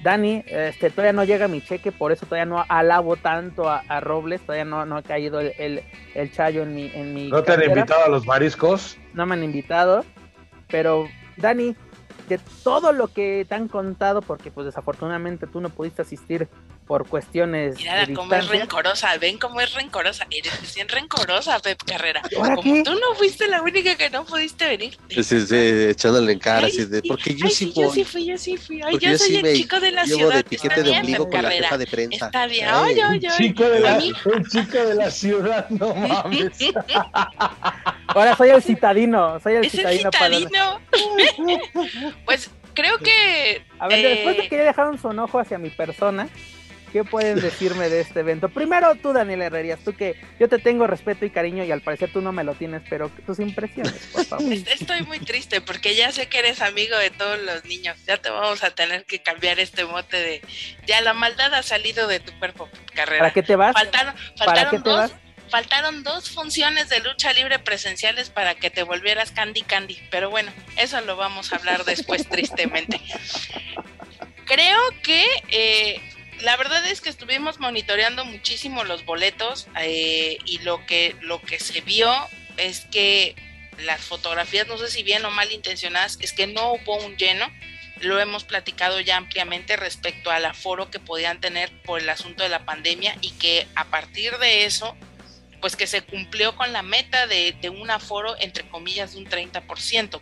Dani, 0.03 0.42
este, 0.46 0.90
todavía 0.90 1.12
no 1.12 1.24
llega 1.24 1.46
mi 1.46 1.61
cheque, 1.61 1.92
por 1.92 2.11
eso 2.11 2.26
todavía 2.26 2.46
no 2.46 2.64
alabo 2.68 3.16
tanto 3.16 3.68
a, 3.68 4.00
Robles, 4.00 4.40
todavía 4.40 4.64
no, 4.64 4.84
no 4.84 4.96
ha 4.96 5.03
caído 5.03 5.40
el, 5.40 5.82
el, 6.14 6.32
chayo 6.32 6.62
en 6.62 6.74
mi, 6.74 6.90
en 6.92 7.14
mi 7.14 7.28
¿No 7.28 7.42
te 7.42 7.53
han 7.53 7.62
invitado 7.62 8.05
a 8.05 8.09
los 8.09 8.26
mariscos? 8.26 8.98
No 9.14 9.26
me 9.26 9.34
han 9.34 9.44
invitado, 9.44 10.05
pero 10.68 11.07
Dani, 11.36 11.76
de 12.28 12.40
todo 12.64 12.92
lo 12.92 13.09
que 13.09 13.46
te 13.48 13.55
han 13.55 13.68
contado, 13.68 14.22
porque 14.22 14.50
pues 14.50 14.66
desafortunadamente 14.66 15.46
tú 15.46 15.61
no 15.61 15.68
pudiste 15.68 16.03
asistir 16.03 16.48
por 16.87 17.07
cuestiones. 17.07 17.76
Mira 17.76 18.07
cómo 18.14 18.35
es 18.35 18.49
rencorosa, 18.49 19.16
ven 19.18 19.39
cómo 19.39 19.61
es 19.61 19.72
rencorosa. 19.74 20.26
Eres 20.30 20.74
bien 20.74 20.89
rencorosa, 20.89 21.59
Pep 21.61 21.83
Carrera. 21.85 22.22
Como 22.35 22.62
tú 22.62 22.95
no 22.95 23.14
fuiste 23.16 23.49
la 23.49 23.62
única 23.62 23.95
que 23.97 24.11
no 24.11 24.24
pudiste 24.24 24.66
venir. 24.66 24.99
Sí, 25.09 25.22
sí, 25.22 25.57
echándole 25.57 26.33
en 26.33 26.39
cara, 26.39 26.66
así 26.66 26.85
de, 26.85 27.03
porque 27.03 27.35
yo 27.35 27.49
sí, 27.49 27.72
yo 27.74 27.91
sí 27.91 28.05
fui, 28.05 28.26
yo 28.26 28.39
sí 28.39 28.57
fui. 28.57 28.80
Ay, 28.83 28.99
yo 28.99 29.16
soy 29.16 29.37
el 29.37 29.57
chico 29.57 29.80
de 29.80 29.91
la 29.93 30.07
ciudad. 30.07 30.37
de 30.37 30.45
piquete 30.45 30.83
de 30.83 30.91
ombligo 30.91 31.30
con 31.30 31.43
la 31.43 31.51
jefa 31.51 31.78
de 31.78 31.87
prensa. 31.87 32.26
Está 32.26 32.47
bien, 32.47 32.68
ay, 32.70 33.01
ay, 33.01 33.20
ay. 33.26 33.37
Chico 33.37 33.64
de 33.64 33.80
la, 33.80 33.97
un 33.97 34.45
chico 34.51 34.78
de 34.78 34.95
la 34.95 35.11
ciudad, 35.11 35.68
no 35.70 35.95
mames. 35.95 36.53
Ahora 38.09 38.37
soy 38.37 38.51
el 38.51 38.62
citadino, 38.62 39.41
soy 39.41 39.55
el 39.55 39.64
¿Es 39.64 39.72
citadino. 39.72 40.11
El 40.11 40.12
citadino? 40.12 40.80
pues 42.26 42.51
creo 42.74 42.99
que. 42.99 43.64
A 43.78 43.89
ver, 43.89 44.03
después 44.03 44.37
de 44.37 44.49
que 44.49 44.57
ya 44.57 44.64
dejaron 44.64 44.99
su 44.99 45.11
enojo 45.11 45.39
hacia 45.39 45.59
mi 45.59 45.70
persona, 45.70 46.28
¿qué 46.93 47.05
pueden 47.05 47.40
decirme 47.40 47.88
de 47.88 48.01
este 48.01 48.20
evento? 48.20 48.49
Primero 48.49 48.95
tú, 48.97 49.12
Daniel 49.12 49.43
Herrerías, 49.43 49.80
tú 49.80 49.95
que 49.95 50.16
yo 50.38 50.49
te 50.49 50.59
tengo 50.59 50.86
respeto 50.86 51.24
y 51.24 51.30
cariño 51.30 51.64
y 51.64 51.72
al 51.72 51.80
parecer 51.80 52.12
tú 52.12 52.20
no 52.20 52.32
me 52.32 52.45
lo 52.45 52.55
tienes, 52.55 52.82
pero 52.88 53.11
tus 53.26 53.38
impresiones, 53.40 53.95
por 54.12 54.24
favor. 54.24 54.53
Estoy 54.53 55.03
muy 55.03 55.18
triste 55.20 55.61
porque 55.61 55.95
ya 55.95 56.12
sé 56.12 56.26
que 56.26 56.38
eres 56.38 56.61
amigo 56.61 56.97
de 56.99 57.11
todos 57.11 57.40
los 57.40 57.64
niños. 57.64 57.97
Ya 58.07 58.16
te 58.18 58.30
vamos 58.30 58.62
a 58.62 58.70
tener 58.70 59.05
que 59.05 59.22
cambiar 59.22 59.59
este 59.59 59.84
mote 59.84 60.16
de. 60.16 60.43
Ya 60.86 61.01
la 61.01 61.14
maldad 61.14 61.53
ha 61.55 61.62
salido 61.62 62.07
de 62.07 62.20
tu 62.20 62.32
cuerpo, 62.38 62.68
carrera. 62.95 63.20
¿Para 63.20 63.32
qué 63.32 63.43
te 63.43 63.57
vas? 63.57 63.72
Faltaron, 63.72 64.14
¿Para 64.38 64.70
qué 64.70 64.78
te 64.78 64.90
vas? 64.90 65.12
faltaron 65.53 66.03
dos 66.03 66.30
funciones 66.30 66.88
de 66.88 67.01
lucha 67.01 67.30
libre 67.34 67.59
presenciales 67.59 68.30
para 68.30 68.55
que 68.55 68.70
te 68.70 68.84
volvieras 68.84 69.32
Candy 69.32 69.61
Candy, 69.61 69.99
pero 70.11 70.30
bueno, 70.30 70.51
eso 70.78 70.99
lo 71.03 71.14
vamos 71.16 71.53
a 71.53 71.57
hablar 71.57 71.84
después 71.84 72.26
tristemente. 72.30 73.03
Creo 74.47 74.80
que 75.03 75.26
eh, 75.51 76.01
la 76.43 76.57
verdad 76.57 76.84
es 76.86 77.01
que 77.01 77.09
estuvimos 77.09 77.61
monitoreando 77.61 78.24
muchísimo 78.24 78.84
los 78.84 79.05
boletos 79.05 79.68
eh, 79.80 80.38
y 80.45 80.59
lo 80.59 80.84
que, 80.86 81.16
lo 81.20 81.40
que 81.40 81.61
se 81.61 81.80
vio 81.82 82.12
es 82.57 82.80
que 82.90 83.36
las 83.78 84.01
fotografías, 84.01 84.66
no 84.66 84.76
sé 84.76 84.90
si 84.90 85.03
bien 85.03 85.24
o 85.24 85.30
mal 85.30 85.53
intencionadas, 85.53 86.18
es 86.20 86.32
que 86.32 86.47
no 86.47 86.72
hubo 86.72 86.97
un 87.05 87.16
lleno. 87.16 87.47
Lo 88.01 88.18
hemos 88.18 88.43
platicado 88.43 88.99
ya 89.01 89.16
ampliamente 89.16 89.76
respecto 89.76 90.30
al 90.30 90.45
aforo 90.45 90.90
que 90.90 90.99
podían 90.99 91.40
tener 91.40 91.70
por 91.82 92.01
el 92.01 92.09
asunto 92.09 92.43
de 92.43 92.49
la 92.49 92.64
pandemia 92.64 93.16
y 93.20 93.30
que 93.32 93.68
a 93.76 93.84
partir 93.86 94.36
de 94.38 94.64
eso 94.64 94.97
pues 95.61 95.76
que 95.76 95.86
se 95.86 96.03
cumplió 96.03 96.57
con 96.57 96.72
la 96.72 96.82
meta 96.82 97.28
de, 97.28 97.55
un 97.70 97.88
aforo 97.88 98.34
entre 98.40 98.68
comillas 98.68 99.12
de 99.12 99.18
un 99.18 99.26
30%. 99.26 100.20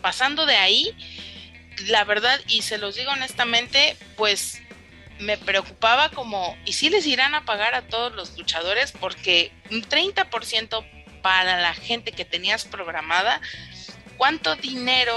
pasando 0.00 0.46
de 0.46 0.56
ahí, 0.56 0.96
la 1.88 2.04
verdad, 2.04 2.40
y 2.48 2.62
se 2.62 2.78
los 2.78 2.94
digo 2.94 3.10
honestamente, 3.10 3.98
pues 4.16 4.62
me 5.22 5.38
preocupaba 5.38 6.10
como, 6.10 6.56
¿y 6.64 6.74
si 6.74 6.90
les 6.90 7.06
irán 7.06 7.34
a 7.34 7.44
pagar 7.44 7.74
a 7.74 7.82
todos 7.82 8.12
los 8.14 8.36
luchadores? 8.36 8.92
Porque 8.92 9.52
un 9.70 9.82
30% 9.82 10.84
para 11.22 11.60
la 11.60 11.74
gente 11.74 12.12
que 12.12 12.24
tenías 12.24 12.64
programada, 12.64 13.40
¿cuánto 14.16 14.56
dinero 14.56 15.16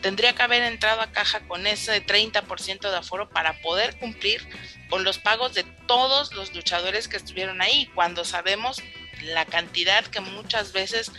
tendría 0.00 0.32
que 0.34 0.42
haber 0.42 0.62
entrado 0.64 1.00
a 1.00 1.12
caja 1.12 1.40
con 1.46 1.66
ese 1.66 2.04
30% 2.04 2.90
de 2.90 2.96
aforo 2.96 3.30
para 3.30 3.60
poder 3.60 3.96
cumplir 3.98 4.46
con 4.90 5.04
los 5.04 5.18
pagos 5.18 5.54
de 5.54 5.64
todos 5.86 6.34
los 6.34 6.54
luchadores 6.54 7.08
que 7.08 7.16
estuvieron 7.16 7.62
ahí, 7.62 7.88
cuando 7.94 8.24
sabemos 8.24 8.82
la 9.22 9.46
cantidad 9.46 10.04
que 10.04 10.20
muchas 10.20 10.72
veces 10.72 11.12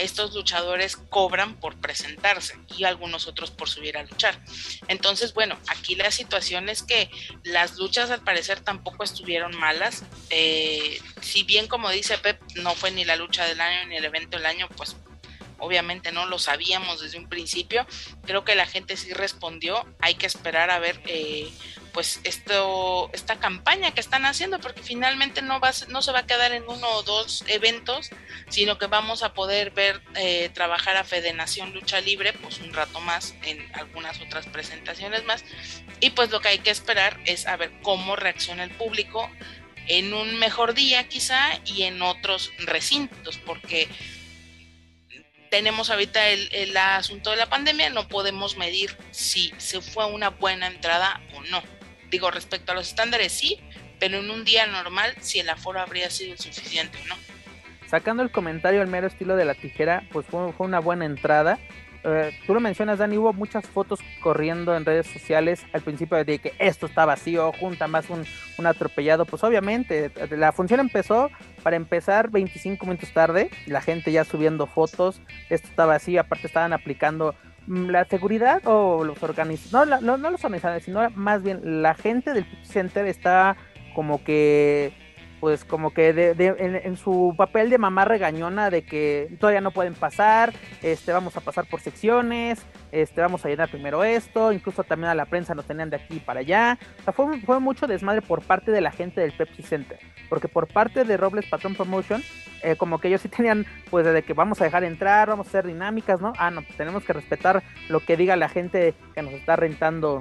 estos 0.00 0.34
luchadores 0.34 0.96
cobran 0.96 1.56
por 1.56 1.76
presentarse 1.80 2.58
y 2.76 2.84
algunos 2.84 3.26
otros 3.26 3.50
por 3.50 3.68
subir 3.68 3.96
a 3.96 4.02
luchar. 4.02 4.40
Entonces, 4.88 5.34
bueno, 5.34 5.58
aquí 5.68 5.94
la 5.94 6.10
situación 6.10 6.68
es 6.68 6.82
que 6.82 7.10
las 7.44 7.76
luchas 7.76 8.10
al 8.10 8.22
parecer 8.22 8.60
tampoco 8.60 9.04
estuvieron 9.04 9.56
malas. 9.58 10.04
Eh, 10.30 11.00
si 11.20 11.42
bien 11.42 11.66
como 11.68 11.90
dice 11.90 12.18
Pep, 12.18 12.40
no 12.56 12.74
fue 12.74 12.90
ni 12.90 13.04
la 13.04 13.16
lucha 13.16 13.44
del 13.44 13.60
año 13.60 13.86
ni 13.88 13.96
el 13.96 14.04
evento 14.04 14.36
del 14.36 14.46
año, 14.46 14.68
pues 14.76 14.96
obviamente 15.58 16.10
no 16.10 16.26
lo 16.26 16.38
sabíamos 16.38 17.00
desde 17.00 17.18
un 17.18 17.28
principio. 17.28 17.86
Creo 18.24 18.44
que 18.44 18.54
la 18.54 18.66
gente 18.66 18.96
sí 18.96 19.12
respondió. 19.12 19.86
Hay 20.00 20.14
que 20.14 20.26
esperar 20.26 20.70
a 20.70 20.78
ver 20.78 21.00
eh, 21.06 21.50
pues 21.92 22.20
esto, 22.24 23.10
esta 23.12 23.38
campaña 23.38 23.92
que 23.92 24.00
están 24.00 24.24
haciendo, 24.24 24.60
porque 24.60 24.82
finalmente 24.82 25.42
no, 25.42 25.60
va, 25.60 25.72
no 25.88 26.02
se 26.02 26.12
va 26.12 26.20
a 26.20 26.26
quedar 26.26 26.52
en 26.52 26.64
uno 26.68 26.88
o 26.88 27.02
dos 27.02 27.44
eventos, 27.48 28.10
sino 28.48 28.78
que 28.78 28.86
vamos 28.86 29.22
a 29.22 29.34
poder 29.34 29.70
ver 29.70 30.02
eh, 30.16 30.50
trabajar 30.54 30.96
a 30.96 31.04
Federación 31.04 31.72
Lucha 31.72 32.00
Libre 32.00 32.32
pues 32.32 32.58
un 32.58 32.72
rato 32.72 33.00
más 33.00 33.34
en 33.42 33.70
algunas 33.74 34.20
otras 34.20 34.46
presentaciones 34.46 35.24
más. 35.24 35.44
Y 36.00 36.10
pues 36.10 36.30
lo 36.30 36.40
que 36.40 36.48
hay 36.48 36.58
que 36.58 36.70
esperar 36.70 37.20
es 37.26 37.46
a 37.46 37.56
ver 37.56 37.72
cómo 37.82 38.16
reacciona 38.16 38.64
el 38.64 38.70
público 38.70 39.30
en 39.86 40.14
un 40.14 40.38
mejor 40.38 40.74
día 40.74 41.08
quizá 41.08 41.60
y 41.64 41.82
en 41.82 42.00
otros 42.02 42.52
recintos, 42.58 43.38
porque 43.38 43.88
tenemos 45.50 45.90
ahorita 45.90 46.28
el, 46.28 46.48
el, 46.52 46.76
asunto 46.76 47.30
de 47.30 47.36
la 47.36 47.48
pandemia, 47.48 47.90
no 47.90 48.08
podemos 48.08 48.56
medir 48.56 48.96
si 49.10 49.52
se 49.58 49.80
fue 49.80 50.06
una 50.06 50.30
buena 50.30 50.68
entrada 50.68 51.20
o 51.34 51.42
no. 51.42 51.79
Digo, 52.10 52.30
respecto 52.30 52.72
a 52.72 52.74
los 52.74 52.88
estándares 52.88 53.32
sí, 53.32 53.58
pero 53.98 54.18
en 54.18 54.30
un 54.30 54.44
día 54.44 54.66
normal 54.66 55.14
si 55.20 55.38
el 55.38 55.48
aforo 55.48 55.80
habría 55.80 56.10
sido 56.10 56.36
suficiente 56.36 56.98
o 57.04 57.08
no. 57.08 57.14
Sacando 57.88 58.22
el 58.22 58.30
comentario 58.30 58.80
al 58.80 58.88
mero 58.88 59.06
estilo 59.06 59.36
de 59.36 59.44
la 59.44 59.54
tijera, 59.54 60.04
pues 60.12 60.26
fue, 60.26 60.52
fue 60.52 60.66
una 60.66 60.78
buena 60.78 61.04
entrada. 61.04 61.58
Eh, 62.02 62.32
tú 62.46 62.54
lo 62.54 62.60
mencionas, 62.60 62.98
Dani, 62.98 63.18
hubo 63.18 63.32
muchas 63.32 63.66
fotos 63.66 64.00
corriendo 64.22 64.74
en 64.74 64.84
redes 64.84 65.06
sociales 65.06 65.66
al 65.72 65.82
principio 65.82 66.24
de 66.24 66.38
que 66.38 66.54
esto 66.58 66.86
está 66.86 67.04
vacío, 67.04 67.52
junta 67.52 67.88
más 67.88 68.08
un, 68.08 68.24
un 68.58 68.66
atropellado. 68.66 69.26
Pues 69.26 69.44
obviamente, 69.44 70.10
la 70.30 70.52
función 70.52 70.80
empezó 70.80 71.30
para 71.62 71.76
empezar 71.76 72.30
25 72.30 72.86
minutos 72.86 73.12
tarde, 73.12 73.50
la 73.66 73.82
gente 73.82 74.12
ya 74.12 74.24
subiendo 74.24 74.66
fotos, 74.66 75.20
esto 75.50 75.68
estaba 75.68 75.94
así, 75.94 76.16
aparte 76.16 76.46
estaban 76.46 76.72
aplicando 76.72 77.34
la 77.70 78.04
seguridad 78.04 78.62
o 78.66 79.04
los 79.04 79.22
organizadores, 79.22 80.02
no, 80.02 80.16
no, 80.16 80.30
los 80.30 80.44
organizadores, 80.44 80.84
sino 80.84 81.08
más 81.10 81.42
bien 81.42 81.82
la 81.82 81.94
gente 81.94 82.32
del 82.32 82.44
Center 82.64 83.06
está 83.06 83.56
como 83.94 84.24
que 84.24 84.92
pues 85.40 85.64
como 85.64 85.92
que 85.92 86.12
de, 86.12 86.34
de, 86.34 86.54
en, 86.58 86.76
en, 86.76 86.96
su 86.96 87.34
papel 87.36 87.70
de 87.70 87.78
mamá 87.78 88.04
regañona 88.04 88.68
de 88.68 88.82
que 88.82 89.34
todavía 89.40 89.62
no 89.62 89.70
pueden 89.70 89.94
pasar, 89.94 90.52
este 90.82 91.12
vamos 91.12 91.36
a 91.36 91.40
pasar 91.40 91.64
por 91.66 91.80
secciones, 91.80 92.64
este 92.92 93.20
vamos 93.20 93.44
a 93.44 93.48
llenar 93.48 93.70
primero 93.70 94.04
esto, 94.04 94.52
incluso 94.52 94.84
también 94.84 95.10
a 95.10 95.14
la 95.14 95.24
prensa 95.24 95.54
nos 95.54 95.64
tenían 95.64 95.90
de 95.90 95.96
aquí 95.96 96.20
para 96.20 96.40
allá, 96.40 96.78
o 97.00 97.02
sea, 97.04 97.12
fue, 97.12 97.60
mucho 97.60 97.86
desmadre 97.86 98.22
por 98.22 98.42
parte 98.42 98.70
de 98.70 98.80
la 98.80 98.92
gente 98.92 99.20
del 99.22 99.32
Pepsi 99.32 99.62
Center, 99.62 99.98
porque 100.28 100.48
por 100.48 100.68
parte 100.68 101.04
de 101.04 101.16
Robles 101.16 101.46
Patron 101.46 101.74
Promotion, 101.74 102.22
eh, 102.62 102.76
como 102.76 102.98
que 102.98 103.08
ellos 103.08 103.22
sí 103.22 103.28
tenían, 103.28 103.64
pues 103.90 104.04
de 104.04 104.22
que 104.22 104.34
vamos 104.34 104.60
a 104.60 104.64
dejar 104.64 104.84
entrar, 104.84 105.28
vamos 105.28 105.46
a 105.46 105.50
hacer 105.50 105.66
dinámicas, 105.66 106.20
¿no? 106.20 106.34
Ah, 106.38 106.50
no, 106.50 106.62
pues 106.62 106.76
tenemos 106.76 107.02
que 107.04 107.14
respetar 107.14 107.62
lo 107.88 108.00
que 108.00 108.16
diga 108.16 108.36
la 108.36 108.50
gente 108.50 108.94
que 109.14 109.22
nos 109.22 109.32
está 109.32 109.56
rentando 109.56 110.20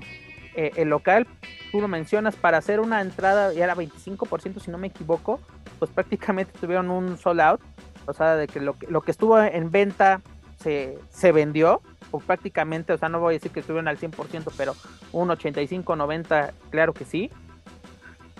eh, 0.59 0.73
el 0.75 0.89
local, 0.89 1.25
tú 1.71 1.79
lo 1.79 1.87
mencionas, 1.87 2.35
para 2.35 2.57
hacer 2.57 2.81
una 2.81 2.99
entrada, 2.99 3.53
ya 3.53 3.63
era 3.63 3.75
25% 3.75 4.59
si 4.59 4.69
no 4.69 4.77
me 4.77 4.87
equivoco, 4.87 5.39
pues 5.79 5.89
prácticamente 5.89 6.51
tuvieron 6.59 6.91
un 6.91 7.17
sold 7.17 7.39
out, 7.39 7.61
o 8.05 8.11
sea, 8.11 8.35
de 8.35 8.47
que 8.47 8.59
lo, 8.59 8.75
lo 8.89 8.99
que 8.99 9.11
estuvo 9.11 9.39
en 9.39 9.71
venta 9.71 10.19
se, 10.57 10.99
se 11.09 11.31
vendió, 11.31 11.81
o 12.11 12.19
prácticamente, 12.19 12.91
o 12.91 12.97
sea, 12.97 13.07
no 13.07 13.21
voy 13.21 13.35
a 13.35 13.37
decir 13.37 13.51
que 13.51 13.61
estuvieron 13.61 13.87
al 13.87 13.97
100%, 13.97 14.51
pero 14.57 14.75
un 15.13 15.31
85, 15.31 15.95
90, 15.95 16.51
claro 16.71 16.93
que 16.93 17.05
sí. 17.05 17.31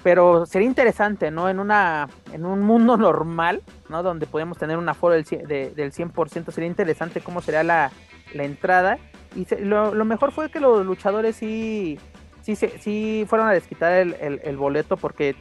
Pero 0.03 0.45
sería 0.45 0.67
interesante, 0.67 1.31
¿no? 1.31 1.47
En 1.47 1.59
una 1.59 2.09
en 2.33 2.45
un 2.45 2.63
mundo 2.63 2.97
normal, 2.97 3.61
¿no? 3.87 4.03
Donde 4.03 4.25
podemos 4.25 4.57
tener 4.57 4.77
un 4.77 4.89
aforo 4.89 5.13
del, 5.13 5.23
de, 5.23 5.71
del 5.71 5.93
100%, 5.93 6.51
sería 6.51 6.67
interesante 6.67 7.21
cómo 7.21 7.41
sería 7.41 7.63
la, 7.63 7.91
la 8.33 8.43
entrada. 8.43 8.97
Y 9.35 9.45
se, 9.45 9.59
lo, 9.63 9.93
mejor 10.05 10.31
fue 10.31 10.49
que 10.49 10.59
los 10.59 10.85
luchadores 10.85 11.35
sí, 11.35 11.97
sí, 12.41 12.55
sí, 12.55 13.25
fueron 13.27 13.47
a 13.47 13.53
desquitar 13.53 13.93
el, 13.93 14.57
boleto 14.57 14.97
porque, 14.97 15.35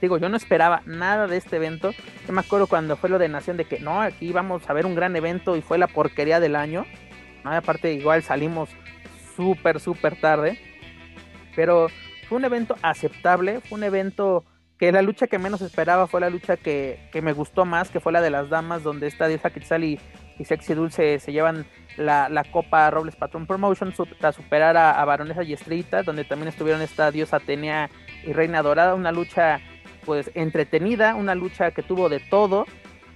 digo, 0.00 0.18
yo 0.18 0.28
no 0.28 0.36
esperaba 0.36 0.82
nada 0.86 1.26
de 1.26 1.36
este 1.36 1.56
evento. 1.56 1.90
Yo 2.26 2.32
me 2.32 2.40
acuerdo 2.40 2.66
cuando 2.66 2.96
fue 2.96 3.10
lo 3.10 3.18
de 3.18 3.28
Nación 3.28 3.56
de 3.56 3.66
que 3.66 3.80
no, 3.80 4.00
aquí 4.00 4.32
vamos 4.32 4.68
a 4.68 4.72
ver 4.72 4.86
un 4.86 4.94
gran 4.94 5.14
evento 5.14 5.56
y 5.56 5.62
fue 5.62 5.78
la 5.78 5.88
porquería 5.88 6.40
del 6.40 6.56
año. 6.56 6.86
¿no? 7.44 7.52
Aparte, 7.52 7.92
igual 7.92 8.22
salimos 8.22 8.70
súper, 9.36 9.80
súper 9.80 10.18
tarde. 10.20 10.58
Pero 11.54 11.88
fue 12.28 12.38
un 12.38 12.44
evento 12.44 12.76
aceptable, 12.82 13.60
fue 13.60 13.78
un 13.78 13.84
evento 13.84 14.44
que 14.78 14.92
la 14.92 15.00
lucha 15.00 15.26
que 15.26 15.38
menos 15.38 15.62
esperaba 15.62 16.06
fue 16.06 16.20
la 16.20 16.28
lucha 16.28 16.58
que, 16.58 17.08
que 17.10 17.22
me 17.22 17.32
gustó 17.32 17.64
más, 17.64 17.90
que 17.90 18.00
fue 18.00 18.12
la 18.12 18.20
de 18.20 18.28
las 18.28 18.50
damas, 18.50 18.82
donde 18.82 19.06
esta 19.06 19.26
Diosa 19.26 19.48
Quetzal 19.48 19.84
y, 19.84 19.98
y 20.38 20.44
Sexy 20.44 20.74
Dulce 20.74 21.18
se 21.18 21.32
llevan 21.32 21.66
la, 21.96 22.28
la 22.28 22.44
Copa 22.44 22.90
Robles 22.90 23.16
Patron 23.16 23.46
Promotion 23.46 23.92
para 24.20 24.32
superar 24.32 24.76
a, 24.76 25.04
Baronesa 25.04 25.42
y 25.42 25.52
Estrellita, 25.52 26.02
donde 26.02 26.24
también 26.24 26.48
estuvieron 26.48 26.82
esta 26.82 27.10
Diosa 27.10 27.36
Atenea 27.38 27.90
y 28.24 28.32
Reina 28.32 28.62
Dorada, 28.62 28.94
una 28.94 29.12
lucha 29.12 29.60
pues 30.04 30.30
entretenida, 30.34 31.14
una 31.14 31.34
lucha 31.34 31.70
que 31.70 31.82
tuvo 31.82 32.08
de 32.08 32.20
todo, 32.20 32.66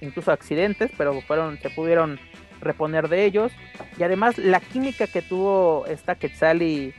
incluso 0.01 0.33
accidentes, 0.33 0.91
pero 0.97 1.21
fueron, 1.21 1.59
se 1.59 1.71
pudieron 1.71 2.19
reponer 2.61 3.09
de 3.09 3.25
ellos, 3.25 3.53
y 3.99 4.03
además 4.03 4.39
la 4.39 4.61
química 4.61 5.07
que 5.07 5.23
tuvo 5.23 5.87
esta 5.87 6.17
Quetzal 6.17 6.63
y, 6.63 6.95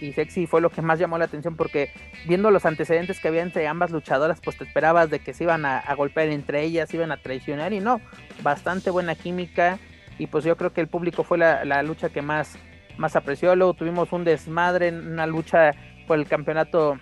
y 0.00 0.12
Sexy 0.12 0.46
fue 0.46 0.60
lo 0.60 0.70
que 0.70 0.82
más 0.82 0.98
llamó 0.98 1.18
la 1.18 1.24
atención 1.26 1.56
porque 1.56 1.90
viendo 2.26 2.50
los 2.50 2.66
antecedentes 2.66 3.20
que 3.20 3.28
había 3.28 3.42
entre 3.42 3.66
ambas 3.66 3.90
luchadoras, 3.90 4.40
pues 4.40 4.56
te 4.56 4.64
esperabas 4.64 5.10
de 5.10 5.20
que 5.20 5.34
se 5.34 5.44
iban 5.44 5.64
a, 5.64 5.78
a 5.78 5.94
golpear 5.94 6.28
entre 6.28 6.62
ellas, 6.62 6.92
iban 6.94 7.12
a 7.12 7.16
traicionar 7.16 7.72
y 7.72 7.80
no, 7.80 8.00
bastante 8.42 8.90
buena 8.90 9.14
química 9.14 9.78
y 10.18 10.26
pues 10.26 10.44
yo 10.44 10.56
creo 10.56 10.72
que 10.72 10.80
el 10.80 10.88
público 10.88 11.24
fue 11.24 11.38
la, 11.38 11.64
la 11.64 11.82
lucha 11.82 12.08
que 12.08 12.22
más, 12.22 12.58
más 12.96 13.16
apreció. 13.16 13.54
Luego 13.54 13.74
tuvimos 13.74 14.12
un 14.12 14.24
desmadre, 14.24 14.90
una 14.90 15.26
lucha 15.26 15.72
por 16.06 16.18
el 16.18 16.26
campeonato. 16.26 16.98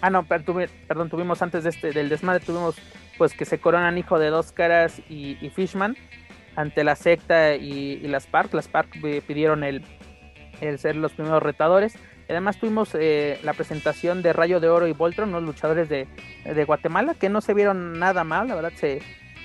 Ah, 0.00 0.10
no, 0.10 0.24
perdón, 0.24 1.10
tuvimos 1.10 1.42
antes 1.42 1.64
de 1.64 1.70
este, 1.70 1.92
del 1.92 2.08
desmadre, 2.08 2.44
tuvimos 2.44 2.76
pues 3.18 3.34
que 3.34 3.44
se 3.44 3.58
coronan 3.58 3.98
hijo 3.98 4.18
de 4.18 4.28
dos 4.28 4.52
caras 4.52 5.00
y, 5.08 5.36
y 5.40 5.50
Fishman 5.50 5.96
ante 6.56 6.82
la 6.84 6.96
secta 6.96 7.56
y, 7.56 8.00
y 8.02 8.08
las 8.08 8.26
Park. 8.26 8.54
Las 8.54 8.68
Park 8.68 8.90
pidieron 9.26 9.64
el, 9.64 9.82
el 10.60 10.78
ser 10.78 10.96
los 10.96 11.12
primeros 11.12 11.42
retadores. 11.42 11.96
Además 12.32 12.58
tuvimos 12.58 12.90
eh, 12.94 13.38
la 13.42 13.52
presentación 13.52 14.22
de 14.22 14.32
Rayo 14.32 14.58
de 14.58 14.68
Oro 14.68 14.86
y 14.86 14.92
Voltron, 14.92 15.28
unos 15.28 15.42
luchadores 15.42 15.88
de, 15.88 16.08
de, 16.44 16.64
Guatemala, 16.64 17.14
que 17.14 17.28
no 17.28 17.40
se 17.40 17.54
vieron 17.54 17.98
nada 17.98 18.24
mal, 18.24 18.48
la 18.48 18.54
verdad 18.54 18.72
se, 18.74 19.00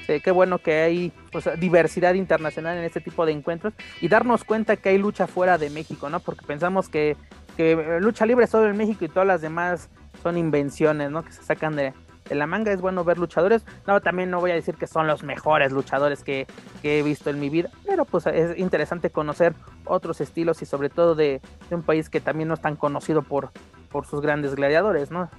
qué 0.08 0.32
bueno 0.32 0.60
que 0.60 0.74
hay 0.82 1.12
diversidad 1.60 2.14
internacional 2.14 2.78
en 2.78 2.86
este 2.86 3.02
tipo 3.02 3.26
de 3.26 3.34
encuentros 3.34 3.74
y 4.00 4.08
darnos 4.08 4.46
cuenta 4.46 4.78
que 4.78 4.90
hay 4.90 4.98
lucha 4.98 5.28
fuera 5.28 5.58
de 5.58 5.70
México, 5.70 6.10
¿no? 6.10 6.22
Porque 6.22 6.46
pensamos 6.46 6.88
que, 6.88 7.18
que 7.58 8.00
lucha 8.00 8.26
libre 8.26 8.48
solo 8.48 8.70
en 8.70 8.78
México 8.78 9.04
y 9.04 9.10
todas 9.10 9.28
las 9.28 9.42
demás 9.42 9.90
son 10.24 10.38
invenciones, 10.38 11.12
¿no? 11.12 11.24
Que 11.24 11.34
se 11.34 11.44
sacan 11.44 11.76
de, 11.76 11.94
de 12.28 12.36
la 12.36 12.48
manga, 12.48 12.72
es 12.72 12.82
bueno 12.82 13.04
ver 13.04 13.18
luchadores. 13.18 13.66
No, 13.86 14.02
también 14.02 14.30
no 14.30 14.40
voy 14.40 14.52
a 14.52 14.56
decir 14.56 14.76
que 14.76 14.88
son 14.88 15.08
los 15.08 15.24
mejores 15.24 15.72
luchadores 15.72 16.24
que, 16.24 16.48
he 16.84 17.04
visto 17.04 17.30
en 17.30 17.40
mi 17.40 17.50
vida, 17.50 17.70
pero 17.86 18.06
pues 18.06 18.28
es 18.28 18.58
interesante 18.58 19.10
conocer 19.10 19.54
otros 19.84 20.22
estilos 20.22 20.62
y 20.62 20.66
sobre 20.66 20.90
todo 20.90 21.16
de, 21.16 21.42
un 21.70 21.84
país 21.84 22.10
que 22.10 22.22
también 22.22 22.48
no 22.48 22.54
es 22.54 22.62
tan 22.62 22.78
conocido 22.78 23.22
por, 23.24 23.52
sus 24.10 24.22
grandes 24.22 24.56
gladiadores, 24.56 25.12
¿no? 25.12 25.30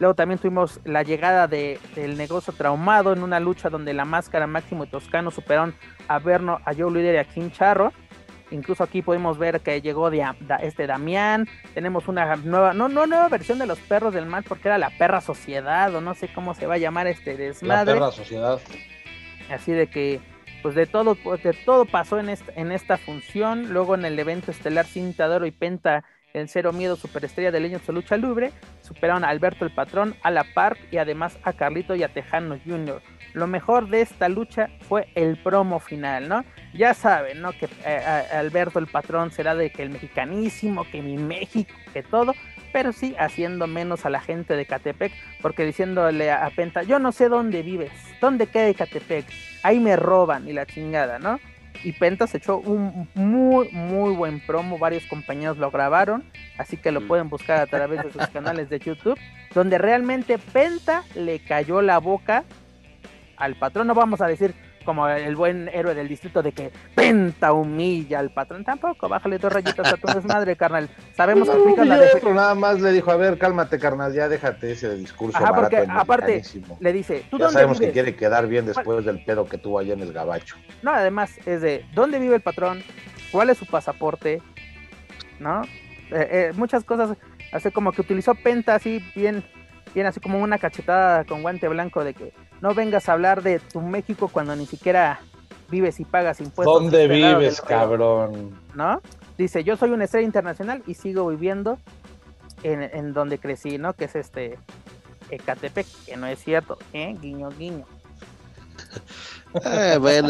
Luego 0.00 0.14
también 0.14 0.38
tuvimos 0.40 0.80
la 0.84 1.04
llegada 1.04 1.46
de, 1.46 1.78
del 1.94 2.16
negocio 2.16 2.52
traumado 2.52 3.12
en 3.12 3.22
una 3.22 3.38
lucha 3.38 3.70
donde 3.70 3.94
la 3.94 4.04
máscara 4.04 4.46
Máximo 4.48 4.84
y 4.84 4.88
Toscano 4.88 5.30
superaron 5.30 5.74
a 6.08 6.18
Berno, 6.18 6.58
a 6.64 6.74
Joe 6.74 6.90
Líder 6.90 7.14
y 7.14 7.18
a 7.18 7.24
Kim 7.24 7.50
Charro. 7.50 7.92
Incluso 8.54 8.84
aquí 8.84 9.02
podemos 9.02 9.38
ver 9.38 9.60
que 9.60 9.80
llegó 9.80 10.10
de, 10.10 10.18
de, 10.18 10.56
este 10.62 10.86
Damián. 10.86 11.48
Tenemos 11.74 12.08
una 12.08 12.36
nueva, 12.36 12.72
no, 12.72 12.88
no 12.88 13.06
nueva 13.06 13.28
versión 13.28 13.58
de 13.58 13.66
los 13.66 13.78
perros 13.80 14.14
del 14.14 14.26
mal, 14.26 14.44
porque 14.44 14.68
era 14.68 14.78
la 14.78 14.90
perra 14.90 15.20
sociedad, 15.20 15.94
o 15.94 16.00
no 16.00 16.14
sé 16.14 16.32
cómo 16.32 16.54
se 16.54 16.66
va 16.66 16.74
a 16.74 16.78
llamar 16.78 17.06
este 17.06 17.36
desmadre. 17.36 17.94
La 17.94 18.00
perra 18.00 18.12
sociedad. 18.12 18.60
Así 19.50 19.72
de 19.72 19.88
que, 19.88 20.20
pues 20.62 20.74
de 20.74 20.86
todo, 20.86 21.14
de 21.14 21.52
todo 21.64 21.84
pasó 21.84 22.18
en 22.18 22.28
esta, 22.28 22.52
en 22.56 22.72
esta 22.72 22.96
función. 22.96 23.72
Luego 23.72 23.94
en 23.94 24.04
el 24.04 24.18
evento 24.18 24.50
estelar 24.50 24.86
Cintadoro 24.86 25.46
y 25.46 25.50
Penta 25.50 26.04
en 26.34 26.48
Cero 26.48 26.72
Miedo 26.72 26.96
Superestrella 26.96 27.50
de 27.50 27.60
Leños 27.60 27.86
de 27.86 27.92
Lucha 27.92 28.16
Libre, 28.16 28.52
superaron 28.82 29.24
a 29.24 29.28
Alberto 29.28 29.64
el 29.64 29.72
Patrón, 29.72 30.14
a 30.22 30.30
La 30.30 30.44
Park 30.44 30.78
y 30.90 30.98
además 30.98 31.38
a 31.44 31.52
Carlito 31.52 31.94
y 31.94 32.02
a 32.02 32.12
Tejano 32.12 32.58
Jr. 32.66 33.00
Lo 33.32 33.46
mejor 33.46 33.88
de 33.88 34.00
esta 34.00 34.28
lucha 34.28 34.68
fue 34.88 35.08
el 35.14 35.36
promo 35.36 35.80
final, 35.80 36.28
¿no? 36.28 36.44
Ya 36.72 36.94
saben, 36.94 37.40
¿no? 37.40 37.52
Que 37.52 37.68
eh, 37.84 37.98
Alberto 38.32 38.78
el 38.78 38.86
Patrón 38.86 39.30
será 39.32 39.54
de 39.54 39.70
que 39.70 39.82
el 39.82 39.90
mexicanísimo, 39.90 40.84
que 40.90 41.02
mi 41.02 41.16
México, 41.16 41.74
que 41.92 42.02
todo, 42.02 42.34
pero 42.72 42.92
sí 42.92 43.14
haciendo 43.18 43.66
menos 43.66 44.04
a 44.04 44.10
la 44.10 44.20
gente 44.20 44.56
de 44.56 44.66
Catepec, 44.66 45.12
porque 45.40 45.64
diciéndole 45.64 46.30
a 46.32 46.50
Penta, 46.54 46.82
yo 46.82 46.98
no 46.98 47.12
sé 47.12 47.28
dónde 47.28 47.62
vives, 47.62 47.92
dónde 48.20 48.48
queda 48.48 48.74
Catepec, 48.74 49.24
ahí 49.62 49.78
me 49.78 49.96
roban 49.96 50.48
y 50.48 50.52
la 50.52 50.66
chingada, 50.66 51.18
¿no? 51.18 51.38
Y 51.82 51.92
Penta 51.92 52.26
se 52.26 52.38
echó 52.38 52.58
un 52.58 53.08
muy, 53.14 53.68
muy 53.70 54.14
buen 54.14 54.40
promo, 54.46 54.78
varios 54.78 55.04
compañeros 55.06 55.58
lo 55.58 55.70
grabaron, 55.70 56.24
así 56.56 56.76
que 56.76 56.92
lo 56.92 57.00
mm. 57.00 57.08
pueden 57.08 57.28
buscar 57.28 57.60
a 57.60 57.66
través 57.66 58.02
de 58.02 58.12
sus 58.12 58.26
canales 58.28 58.70
de 58.70 58.78
YouTube, 58.78 59.18
donde 59.54 59.78
realmente 59.78 60.38
Penta 60.38 61.04
le 61.14 61.40
cayó 61.40 61.82
la 61.82 61.98
boca 61.98 62.44
al 63.36 63.56
patrón, 63.56 63.86
no 63.86 63.94
vamos 63.94 64.20
a 64.20 64.26
decir 64.26 64.54
como 64.84 65.08
el 65.08 65.34
buen 65.36 65.68
héroe 65.68 65.94
del 65.94 66.08
distrito 66.08 66.42
de 66.42 66.52
que 66.52 66.70
penta 66.94 67.52
humilla 67.52 68.18
al 68.18 68.30
patrón. 68.30 68.64
Tampoco, 68.64 69.08
bájale 69.08 69.38
dos 69.38 69.52
rayitas 69.52 69.92
a 69.92 69.96
tu 69.96 70.06
desmadre, 70.06 70.56
carnal. 70.56 70.88
Sabemos 71.16 71.48
que 71.48 71.56
aplicas 71.56 71.86
la 71.86 71.98
defensa. 71.98 72.30
nada 72.30 72.54
más 72.54 72.80
le 72.80 72.92
dijo, 72.92 73.10
a 73.10 73.16
ver, 73.16 73.38
cálmate, 73.38 73.78
carnal, 73.78 74.12
ya 74.12 74.28
déjate 74.28 74.72
ese 74.72 74.94
discurso. 74.96 75.38
Ajá, 75.38 75.54
porque 75.54 75.84
aparte 75.88 76.42
le 76.80 76.92
dice, 76.92 77.24
¿tú 77.30 77.38
ya 77.38 77.48
sabemos 77.50 77.80
que 77.80 77.90
quiere 77.90 78.14
quedar 78.14 78.46
bien 78.46 78.66
después 78.66 79.04
del 79.04 79.24
pedo 79.24 79.46
que 79.46 79.58
tuvo 79.58 79.78
allá 79.78 79.94
en 79.94 80.00
el 80.00 80.12
gabacho. 80.12 80.56
No, 80.82 80.92
además 80.92 81.32
es 81.46 81.60
de, 81.62 81.84
¿dónde 81.94 82.18
vive 82.18 82.36
el 82.36 82.42
patrón? 82.42 82.82
¿Cuál 83.32 83.50
es 83.50 83.58
su 83.58 83.66
pasaporte? 83.66 84.42
¿No? 85.40 85.62
Eh, 86.10 86.28
eh, 86.30 86.52
muchas 86.54 86.84
cosas, 86.84 87.16
así 87.52 87.70
como 87.70 87.92
que 87.92 88.02
utilizó 88.02 88.34
penta 88.34 88.74
así 88.74 89.04
bien, 89.14 89.44
bien 89.94 90.06
así 90.06 90.20
como 90.20 90.38
una 90.40 90.58
cachetada 90.58 91.24
con 91.24 91.42
guante 91.42 91.68
blanco 91.68 92.04
de 92.04 92.14
que 92.14 92.32
no 92.60 92.74
vengas 92.74 93.08
a 93.08 93.12
hablar 93.12 93.42
de 93.42 93.60
tu 93.60 93.80
México 93.80 94.28
cuando 94.28 94.56
ni 94.56 94.66
siquiera 94.66 95.20
vives 95.70 96.00
y 96.00 96.04
pagas 96.04 96.40
impuestos. 96.40 96.82
¿Dónde 96.82 97.08
vives, 97.08 97.60
cabrón? 97.60 98.58
¿No? 98.74 99.00
Dice, 99.38 99.64
yo 99.64 99.76
soy 99.76 99.90
una 99.90 100.04
estrella 100.04 100.26
internacional 100.26 100.82
y 100.86 100.94
sigo 100.94 101.28
viviendo 101.28 101.78
en, 102.62 103.12
donde 103.12 103.38
crecí, 103.38 103.78
¿no? 103.78 103.92
Que 103.94 104.04
es 104.04 104.16
este 104.16 104.58
Ecatepec, 105.30 105.86
que 106.06 106.16
no 106.16 106.26
es 106.26 106.38
cierto, 106.38 106.78
¿eh? 106.92 107.16
Guiño, 107.20 107.50
guiño. 107.50 107.84
eh, 109.64 109.98
bueno, 110.00 110.28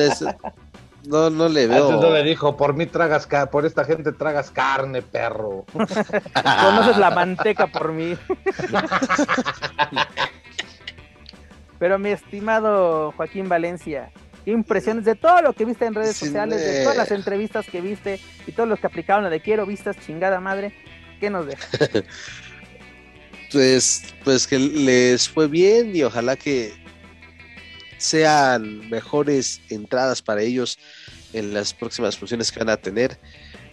no, 1.07 1.31
no 1.31 1.49
le 1.49 1.67
veo. 1.67 1.87
Antes 1.87 2.01
no 2.01 2.11
le 2.11 2.23
dijo, 2.23 2.57
por 2.57 2.75
mí 2.75 2.87
tragas, 2.87 3.29
por 3.51 3.67
esta 3.67 3.85
gente 3.85 4.13
tragas 4.13 4.51
carne, 4.51 5.03
perro. 5.03 5.65
Conoces 5.73 6.97
la 6.99 7.11
manteca 7.11 7.67
por 7.67 7.93
mí. 7.93 8.17
Pero 11.79 11.99
mi 11.99 12.11
estimado 12.11 13.13
Joaquín 13.13 13.49
Valencia, 13.49 14.11
¿qué 14.45 14.53
impresiones 14.53 15.05
de 15.05 15.17
todo 15.17 15.43
lo 15.43 15.53
que 15.53 15.65
viste 15.65 15.85
en 15.85 15.95
redes 15.95 16.17
sociales, 16.17 16.65
de 16.65 16.83
todas 16.83 16.97
las 16.97 17.11
entrevistas 17.11 17.67
que 17.67 17.81
viste 17.81 18.21
y 18.47 18.53
todos 18.53 18.69
los 18.69 18.79
que 18.79 18.87
aplicaron 18.87 19.25
la 19.25 19.31
de 19.31 19.41
quiero 19.41 19.67
vistas, 19.67 19.97
chingada 20.07 20.41
madre? 20.41 20.73
¿Qué 21.21 21.29
nos 21.29 21.47
deja? 21.47 21.67
pues, 23.53 24.15
pues 24.25 24.47
que 24.47 24.59
les 24.59 25.29
fue 25.29 25.49
bien 25.49 25.95
y 25.95 26.03
ojalá 26.05 26.37
que 26.37 26.73
sean 27.99 28.88
mejores 28.90 29.61
entradas 29.70 30.22
para 30.22 30.42
ellos 30.42 30.78
en 31.32 31.55
las 31.55 31.72
próximas 31.74 32.16
funciones 32.16 32.51
que 32.51 32.59
van 32.59 32.70
a 32.70 32.76
tener. 32.76 33.18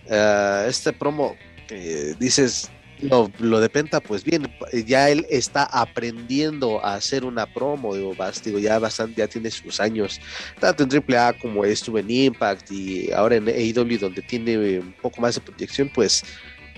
Ah, 0.09 0.65
este 0.67 0.93
promo, 0.93 1.36
dices, 2.19 2.69
lo, 3.01 3.32
lo, 3.39 3.59
de 3.59 3.69
Penta, 3.69 3.99
pues 3.99 4.24
bien, 4.24 4.47
ya 4.86 5.09
él 5.09 5.26
está 5.30 5.63
aprendiendo 5.63 6.84
a 6.86 6.95
hacer 6.95 7.26
una 7.26 7.45
promo, 7.45 7.95
digo, 7.95 8.13
digo, 8.43 8.59
ya 8.59 8.80
bastante, 8.80 9.22
ya 9.22 9.28
tiene 9.28 9.49
sus 9.49 9.80
años, 9.80 10.19
tanto 10.59 10.84
en 10.84 10.89
AAA 10.91 11.34
como 11.39 11.65
estuvo 11.65 11.97
en 11.97 12.09
Impact 12.09 12.72
y 12.72 13.11
ahora 13.11 13.38
en 13.38 13.47
AEW 13.47 13.97
donde 13.99 14.22
tiene 14.22 14.80
un 14.80 14.93
poco 15.01 15.22
más 15.22 15.36
de 15.36 15.41
proyección, 15.41 15.89
pues 15.93 16.24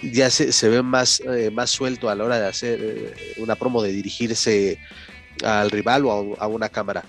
ya 0.01 0.29
se, 0.29 0.51
se 0.51 0.69
ve 0.69 0.81
más, 0.81 1.21
eh, 1.21 1.49
más 1.51 1.69
suelto 1.69 2.09
a 2.09 2.15
la 2.15 2.23
hora 2.23 2.39
de 2.39 2.47
hacer 2.47 2.79
eh, 2.81 3.13
una 3.37 3.55
promo, 3.55 3.81
de 3.81 3.91
dirigirse 3.91 4.79
al 5.43 5.71
rival 5.71 6.05
o 6.05 6.35
a, 6.39 6.47
una 6.47 6.69
cámara. 6.69 7.03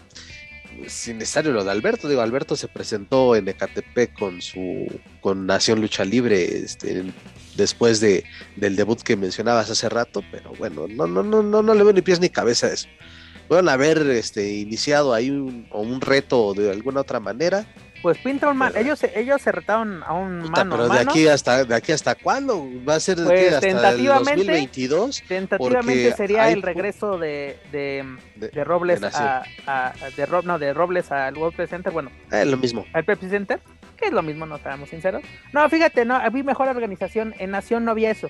Sin 0.88 1.18
necesario 1.18 1.52
lo 1.52 1.62
de 1.62 1.70
Alberto, 1.70 2.08
digo, 2.08 2.20
Alberto 2.20 2.56
se 2.56 2.66
presentó 2.66 3.36
en 3.36 3.46
Ecatepec 3.48 4.12
con 4.14 4.42
su 4.42 4.86
con 5.20 5.46
Nación 5.46 5.80
Lucha 5.80 6.04
Libre 6.04 6.58
este, 6.58 7.04
después 7.56 8.00
de, 8.00 8.24
del 8.56 8.74
debut 8.74 9.00
que 9.00 9.16
mencionabas 9.16 9.70
hace 9.70 9.88
rato, 9.88 10.22
pero 10.32 10.52
bueno, 10.58 10.86
no, 10.88 11.06
no, 11.06 11.22
no, 11.22 11.42
no, 11.42 11.62
no 11.62 11.74
le 11.74 11.84
veo 11.84 11.92
ni 11.92 12.02
pies 12.02 12.20
ni 12.20 12.28
cabeza 12.28 12.66
a 12.66 12.72
eso. 12.72 12.88
Pueden 13.48 13.68
haber 13.68 13.98
este, 14.10 14.52
iniciado 14.52 15.12
ahí 15.14 15.30
un, 15.30 15.66
o 15.70 15.80
un 15.80 16.00
reto 16.00 16.54
de 16.54 16.70
alguna 16.70 17.02
otra 17.02 17.20
manera. 17.20 17.66
Pues 18.04 18.18
pinta 18.18 18.50
un 18.50 18.58
man, 18.58 18.70
ellos, 18.76 19.02
ellos 19.02 19.40
se 19.40 19.50
retaron 19.50 20.02
a 20.02 20.12
un 20.12 20.50
mano 20.50 20.76
Pero 20.76 20.88
de 20.90 21.00
aquí 21.00 21.26
hasta 21.26 21.64
de 21.64 21.74
aquí 21.74 21.90
hasta 21.90 22.14
cuándo 22.14 22.68
va 22.86 22.96
a 22.96 23.00
ser 23.00 23.16
pues, 23.16 23.58
tentativamente, 23.60 24.32
el 24.32 24.36
2022. 24.46 25.22
Tentativamente 25.26 26.12
sería 26.12 26.50
el 26.50 26.60
regreso 26.60 27.16
de, 27.16 27.58
de, 27.72 28.04
de, 28.36 28.62
Robles 28.62 29.00
a, 29.04 29.44
de 30.18 30.28
no, 30.44 30.58
de 30.58 30.74
Robles 30.74 31.10
al 31.10 31.34
World 31.38 31.56
Presenter, 31.56 31.94
bueno. 31.94 32.10
Es 32.26 32.34
eh, 32.34 32.44
lo 32.44 32.58
mismo. 32.58 32.84
Al 32.92 33.06
Pepsi 33.06 33.30
Center 33.30 33.58
que 33.96 34.08
es 34.08 34.12
lo 34.12 34.22
mismo, 34.22 34.44
no 34.44 34.58
seamos 34.58 34.90
sinceros. 34.90 35.22
No, 35.54 35.66
fíjate, 35.70 36.04
no, 36.04 36.16
había 36.16 36.44
mejor 36.44 36.68
organización, 36.68 37.34
en 37.38 37.52
Nación 37.52 37.86
no 37.86 37.92
había 37.92 38.10
eso. 38.10 38.28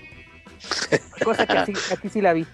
Cosa 1.24 1.48
que 1.48 1.58
aquí 1.58 2.08
sí 2.08 2.20
la 2.20 2.32
vi. 2.32 2.46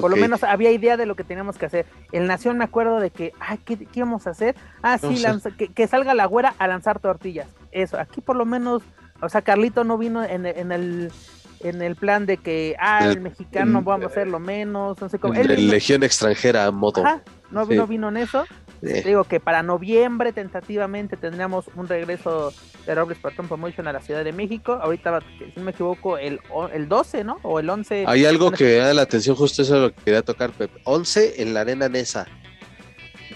Por 0.00 0.10
lo 0.10 0.16
menos 0.16 0.44
había 0.44 0.70
idea 0.70 0.96
de 0.96 1.06
lo 1.06 1.16
que 1.16 1.24
teníamos 1.24 1.58
que 1.58 1.66
hacer. 1.66 1.86
En 2.12 2.26
Nación 2.26 2.58
me 2.58 2.64
acuerdo 2.64 3.00
de 3.00 3.10
que, 3.10 3.32
ay, 3.40 3.58
¿qué, 3.64 3.76
qué 3.76 4.00
íbamos 4.00 4.26
a 4.26 4.30
hacer? 4.30 4.54
Ah, 4.82 4.98
sí, 4.98 5.22
que, 5.74 5.86
salga 5.88 6.14
la 6.14 6.26
güera 6.26 6.54
a 6.58 6.68
lanzar 6.68 7.00
tortillas. 7.00 7.48
Eso, 7.72 7.98
aquí 7.98 8.20
por 8.20 8.36
lo 8.36 8.44
menos, 8.44 8.82
o 9.20 9.28
sea, 9.28 9.42
Carlito 9.42 9.84
no 9.84 9.98
vino 9.98 10.22
en, 10.22 10.46
en 10.46 10.72
el 10.72 11.10
en 11.62 11.82
el 11.82 11.96
plan 11.96 12.26
de 12.26 12.38
que, 12.38 12.74
ah, 12.80 13.06
el, 13.06 13.20
mexicano 13.20 13.82
vamos 13.82 14.04
a 14.04 14.08
hacerlo 14.08 14.38
menos, 14.38 15.00
no 15.00 15.08
sé 15.08 15.18
cómo. 15.18 15.34
Legión 15.34 16.02
extranjera, 16.02 16.70
moto. 16.70 17.04
no, 17.50 17.66
no 17.66 17.86
vino 17.86 18.08
en 18.08 18.16
eso. 18.16 18.46
Digo 18.82 19.24
que 19.24 19.40
para 19.40 19.62
noviembre 19.62 20.32
tentativamente 20.32 21.16
tendríamos 21.16 21.66
un 21.74 21.86
regreso 21.86 22.52
de 22.86 22.94
Robles 22.94 23.18
Patron 23.18 23.46
Promotion 23.46 23.86
a 23.86 23.92
la 23.92 24.00
Ciudad 24.00 24.24
de 24.24 24.32
México. 24.32 24.78
Ahorita, 24.80 25.20
si 25.38 25.52
no 25.56 25.64
me 25.64 25.72
equivoco, 25.72 26.16
el, 26.16 26.40
el 26.72 26.88
12, 26.88 27.24
¿no? 27.24 27.38
O 27.42 27.60
el 27.60 27.68
11. 27.68 28.04
Hay 28.06 28.24
algo 28.24 28.50
que 28.50 28.76
da 28.76 28.94
la 28.94 29.02
atención, 29.02 29.36
justo 29.36 29.62
eso 29.62 29.76
es 29.76 29.82
lo 29.82 29.94
que 29.94 30.02
quería 30.02 30.22
tocar, 30.22 30.50
Pep. 30.52 30.70
11 30.84 31.42
en 31.42 31.52
la 31.52 31.60
Arena 31.60 31.88
Nesa, 31.88 32.26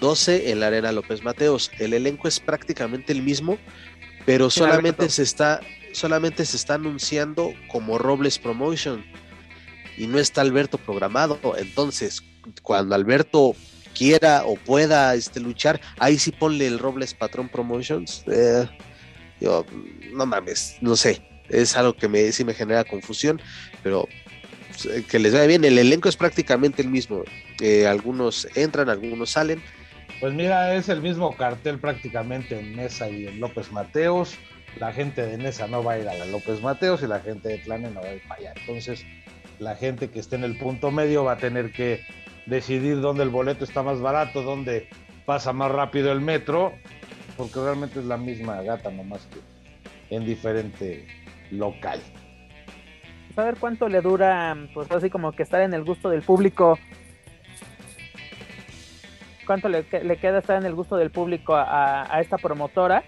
12 0.01 0.51
en 0.51 0.61
la 0.61 0.69
Arena 0.69 0.93
López 0.93 1.23
Mateos. 1.23 1.71
El 1.79 1.93
elenco 1.93 2.27
es 2.27 2.41
prácticamente 2.41 3.13
el 3.13 3.23
mismo, 3.23 3.59
pero 4.25 4.49
solamente 4.49 5.09
se 5.11 5.23
está 5.23 5.61
solamente 5.93 6.45
se 6.45 6.57
está 6.57 6.75
anunciando 6.75 7.53
como 7.71 7.99
Robles 7.99 8.39
Promotion 8.39 9.05
y 9.97 10.07
no 10.07 10.19
está 10.19 10.41
Alberto 10.41 10.79
programado. 10.79 11.39
Entonces, 11.57 12.23
cuando 12.63 12.95
Alberto 12.95 13.55
quiera 13.95 14.45
o 14.45 14.57
pueda 14.57 15.15
este, 15.15 15.41
luchar, 15.41 15.81
ahí 15.99 16.19
sí 16.19 16.33
ponle 16.33 16.67
el 16.67 16.79
Robles 16.79 17.15
Patrón 17.15 17.49
Promotions. 17.49 18.25
Eh, 18.27 18.67
yo, 19.41 19.65
no 20.13 20.27
mames, 20.27 20.77
no 20.81 20.97
sé, 20.97 21.23
es 21.49 21.77
algo 21.77 21.95
que 21.95 22.09
me, 22.09 22.33
sí 22.33 22.45
me 22.45 22.55
genera 22.55 22.85
confusión, 22.85 23.41
pero 23.83 24.09
pues, 24.69 25.05
que 25.07 25.19
les 25.19 25.33
vaya 25.33 25.47
bien. 25.47 25.65
El 25.65 25.79
elenco 25.79 26.09
es 26.09 26.17
prácticamente 26.17 26.83
el 26.83 26.89
mismo. 26.89 27.23
Eh, 27.61 27.87
algunos 27.87 28.49
entran, 28.55 28.89
algunos 28.89 29.31
salen. 29.31 29.63
Pues 30.21 30.33
mira, 30.33 30.75
es 30.75 30.89
el 30.89 31.01
mismo 31.01 31.37
cartel 31.37 31.79
prácticamente 31.79 32.59
en 32.59 32.77
Mesa 32.77 33.09
y 33.09 33.27
en 33.27 33.41
López 33.41 33.71
Mateos. 33.73 34.37
La 34.79 34.93
gente 34.93 35.25
de 35.25 35.39
Nesa 35.39 35.69
no 35.69 35.85
va 35.85 35.93
a 35.93 35.99
ir 35.99 36.09
a 36.09 36.15
la 36.15 36.27
López 36.27 36.61
Mateos 36.61 37.03
y 37.03 37.07
la 37.07 37.21
gente 37.21 37.49
de 37.49 37.59
Tlane 37.59 37.91
no 37.91 38.01
va 38.01 38.09
a 38.09 38.15
ir 38.15 38.23
para 38.27 38.41
allá. 38.41 38.55
Entonces, 38.57 39.05
la 39.59 39.77
gente 39.77 40.11
que 40.11 40.19
esté 40.19 40.37
en 40.37 40.45
el 40.45 40.57
punto 40.57 40.91
medio 40.91 41.25
va 41.25 41.33
a 41.33 41.39
tener 41.39 41.73
que 41.73 42.05
decidir 42.47 43.01
dónde 43.01 43.23
el 43.23 43.31
boleto 43.31 43.65
está 43.65 43.83
más 43.83 44.01
barato, 44.01 44.43
dónde 44.43 44.89
pasa 45.25 45.53
más 45.53 45.71
rápido 45.71 46.13
el 46.13 46.21
metro, 46.21 46.73
porque 47.37 47.61
realmente 47.61 48.01
es 48.01 48.07
la 48.07 48.17
misma 48.17 48.63
gata, 48.63 48.91
nomás 48.91 49.27
que 49.27 50.15
en 50.15 50.25
diferente 50.25 51.07
local. 51.51 52.01
Pues 53.29 53.39
a 53.39 53.45
ver 53.45 53.57
cuánto 53.59 53.89
le 53.89 54.01
dura, 54.01 54.57
pues 54.75 54.91
así 54.93 55.11
como 55.11 55.33
que 55.33 55.43
estar 55.43 55.61
en 55.61 55.75
el 55.75 55.85
gusto 55.85 56.09
del 56.11 56.23
público. 56.23 56.79
¿Cuánto 59.47 59.69
le, 59.69 59.85
queda 59.85 60.39
estar 60.39 60.59
en 60.59 60.67
el 60.67 60.75
gusto 60.75 60.97
del 60.97 61.11
público 61.11 61.55
a, 61.55 62.19
esta 62.21 62.39
promotora? 62.39 63.05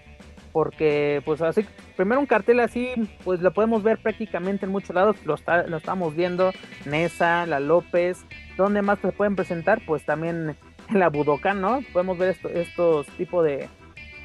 Porque, 0.51 1.21
pues 1.25 1.41
así, 1.41 1.65
primero 1.95 2.19
un 2.19 2.27
cartel 2.27 2.59
así, 2.59 2.89
pues 3.23 3.41
lo 3.41 3.53
podemos 3.53 3.83
ver 3.83 3.99
prácticamente 3.99 4.65
en 4.65 4.71
muchos 4.71 4.95
lados. 4.95 5.15
Lo, 5.25 5.35
lo 5.67 5.77
estamos 5.77 6.15
viendo, 6.15 6.51
Nesa, 6.85 7.45
La 7.45 7.59
López, 7.59 8.25
¿Dónde 8.57 8.81
más 8.81 8.99
se 8.99 9.11
pueden 9.11 9.35
presentar? 9.35 9.81
Pues 9.85 10.03
también 10.03 10.55
en 10.89 10.99
la 10.99 11.09
Budokan, 11.09 11.61
¿no? 11.61 11.81
Podemos 11.93 12.17
ver 12.17 12.35
estos 12.53 13.07
tipos 13.17 13.45
de 13.45 13.69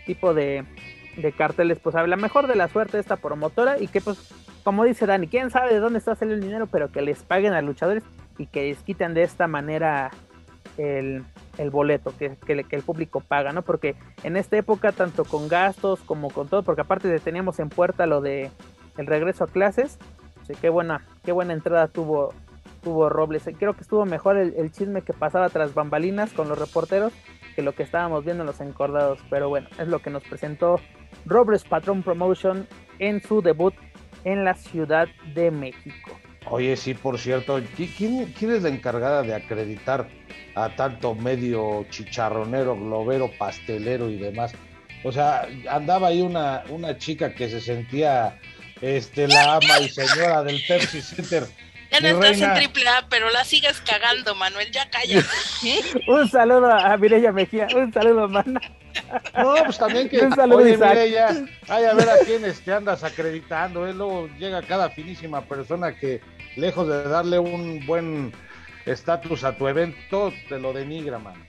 tipo 0.07 0.35
de, 0.35 0.65
carteles. 1.37 1.79
Pues 1.79 1.95
a 1.95 2.07
la 2.07 2.17
mejor 2.17 2.47
de 2.47 2.57
la 2.57 2.69
suerte 2.69 2.99
esta 2.99 3.17
promotora 3.17 3.79
y 3.79 3.87
que 3.89 4.01
pues 4.01 4.33
como 4.65 4.85
dice 4.85 5.07
Dani, 5.07 5.27
quién 5.27 5.51
sabe 5.51 5.75
de 5.75 5.81
dónde 5.81 5.99
está 5.99 6.15
saliendo 6.15 6.41
el 6.41 6.49
dinero, 6.49 6.67
pero 6.69 6.93
que 6.93 7.03
les 7.03 7.23
paguen 7.23 7.53
a 7.53 7.63
luchadores 7.63 8.05
y 8.39 8.47
que 8.47 8.69
les 8.69 8.79
quiten 8.79 9.13
de 9.13 9.25
esta 9.25 9.49
manera 9.49 10.11
el, 10.79 11.25
boleto 11.71 12.13
que, 12.17 12.37
el 12.47 12.83
público 12.83 13.21
paga, 13.21 13.53
¿no? 13.53 13.63
Porque 13.63 13.97
en 14.23 14.37
esta 14.37 14.57
época, 14.57 14.93
tanto 14.93 15.25
con 15.25 15.49
gastos 15.49 16.01
como 16.01 16.31
con 16.31 16.49
todo, 16.49 16.63
porque 16.63 16.83
aparte 16.83 17.19
teníamos 17.19 17.59
en 17.59 17.69
puerta 17.69 18.07
lo 18.07 18.21
de 18.21 18.51
el 18.97 19.07
regreso 19.07 19.45
a 19.45 19.49
clases, 19.49 19.99
sí, 20.47 20.55
qué 20.61 20.69
buena, 20.69 21.05
qué 21.25 21.33
buena 21.33 21.53
entrada 21.53 21.89
tuvo, 21.89 22.33
tuvo 22.83 23.09
Robles. 23.09 23.45
Creo 23.59 23.75
que 23.75 23.83
estuvo 23.83 24.05
mejor 24.05 24.37
el, 24.37 24.73
chisme 24.73 25.03
que 25.03 25.13
pasaba 25.13 25.49
tras 25.49 25.75
bambalinas 25.75 26.33
con 26.33 26.49
los 26.49 26.59
reporteros 26.59 27.13
que 27.55 27.63
lo 27.63 27.75
que 27.75 27.83
estábamos 27.83 28.25
viendo 28.25 28.43
en 28.43 28.47
los 28.47 28.61
encordados. 28.61 29.21
Pero 29.31 29.49
bueno, 29.49 29.69
es 29.79 29.89
lo 29.89 30.01
que 30.01 30.11
nos 30.11 30.23
presentó 30.25 30.81
Robles 31.27 31.65
Patron 31.65 32.03
Promotion 32.03 32.67
en 32.99 33.23
su 33.23 33.43
debut 33.43 33.75
en 34.25 34.45
la 34.45 34.55
Ciudad 34.55 35.09
de 35.35 35.51
México. 35.51 36.11
Oye, 36.51 36.77
sí, 36.77 36.95
por 36.95 37.19
cierto, 37.19 37.61
¿quién, 37.77 38.33
quién 38.37 38.51
es 38.51 38.63
la 38.63 38.69
encargada 38.69 39.23
de 39.23 39.35
acreditar 39.35 40.09
a 40.55 40.75
tanto 40.75 41.15
medio 41.15 41.87
chicharronero, 41.89 42.75
globero, 42.75 43.31
pastelero 43.39 44.11
y 44.11 44.19
demás? 44.19 44.53
O 45.05 45.13
sea, 45.13 45.47
andaba 45.71 46.09
ahí 46.09 46.21
una, 46.21 46.65
una 46.69 46.99
chica 46.99 47.35
que 47.35 47.49
se 47.49 47.61
sentía 47.61 48.39
este, 48.81 49.29
la 49.29 49.57
ama 49.57 49.79
y 49.81 49.89
señora 49.89 50.43
del 50.43 50.61
Pepsi 50.67 51.01
Center. 51.01 51.45
Ya 51.93 52.01
no 52.01 52.09
estás 52.09 52.41
en 52.41 52.55
triple 52.55 52.89
A, 52.89 53.07
pero 53.11 53.29
la 53.31 53.45
sigues 53.45 53.81
cagando, 53.83 54.35
Manuel, 54.35 54.71
ya 54.73 54.89
cállate. 54.89 55.27
un 56.09 56.29
saludo 56.29 56.73
a 56.73 56.97
Mireya 56.97 57.33
Mejía, 57.33 57.67
un 57.75 57.93
saludo, 57.93 58.29
mana. 58.29 58.61
No, 59.37 59.55
pues 59.65 59.79
también 59.79 60.09
que 60.09 60.21
un 60.21 60.35
saludo, 60.35 60.59
oye, 60.59 60.79
Mireya, 60.79 61.29
ay, 61.69 61.85
a 61.85 61.95
ver 61.95 62.09
a 62.09 62.19
quiénes 62.25 62.61
te 62.63 62.73
andas 62.73 63.05
acreditando, 63.05 63.87
¿eh? 63.87 63.93
luego 63.93 64.29
llega 64.39 64.63
cada 64.63 64.89
finísima 64.91 65.43
persona 65.43 65.95
que 65.95 66.23
lejos 66.57 66.89
de 66.89 67.03
darle 67.05 67.39
un 67.39 67.85
buen 67.87 68.33
estatus 68.87 69.45
a 69.45 69.57
tu 69.57 69.69
evento, 69.69 70.33
te 70.49 70.59
lo 70.59 70.73
denigra, 70.73 71.19
mano. 71.19 71.45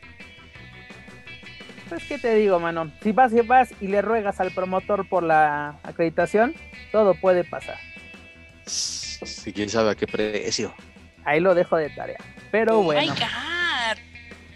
Pues, 1.87 2.03
¿qué 2.05 2.17
te 2.17 2.35
digo, 2.35 2.59
mano? 2.59 2.91
Si 3.01 3.11
vas 3.11 3.31
y 3.33 3.41
vas 3.41 3.69
y 3.79 3.87
le 3.87 4.01
ruegas 4.01 4.39
al 4.41 4.51
promotor 4.51 5.07
por 5.07 5.23
la 5.23 5.79
acreditación, 5.83 6.53
todo 6.91 7.13
puede 7.13 7.43
pasar. 7.43 7.77
Si 9.29 9.53
quién 9.53 9.69
sabe 9.69 9.91
a 9.91 9.95
qué 9.95 10.07
precio. 10.07 10.73
Ahí 11.25 11.39
lo 11.39 11.55
dejo 11.55 11.77
de 11.77 11.89
tarea. 11.89 12.17
Pero 12.51 12.79
oh 12.79 12.83
bueno. 12.83 13.13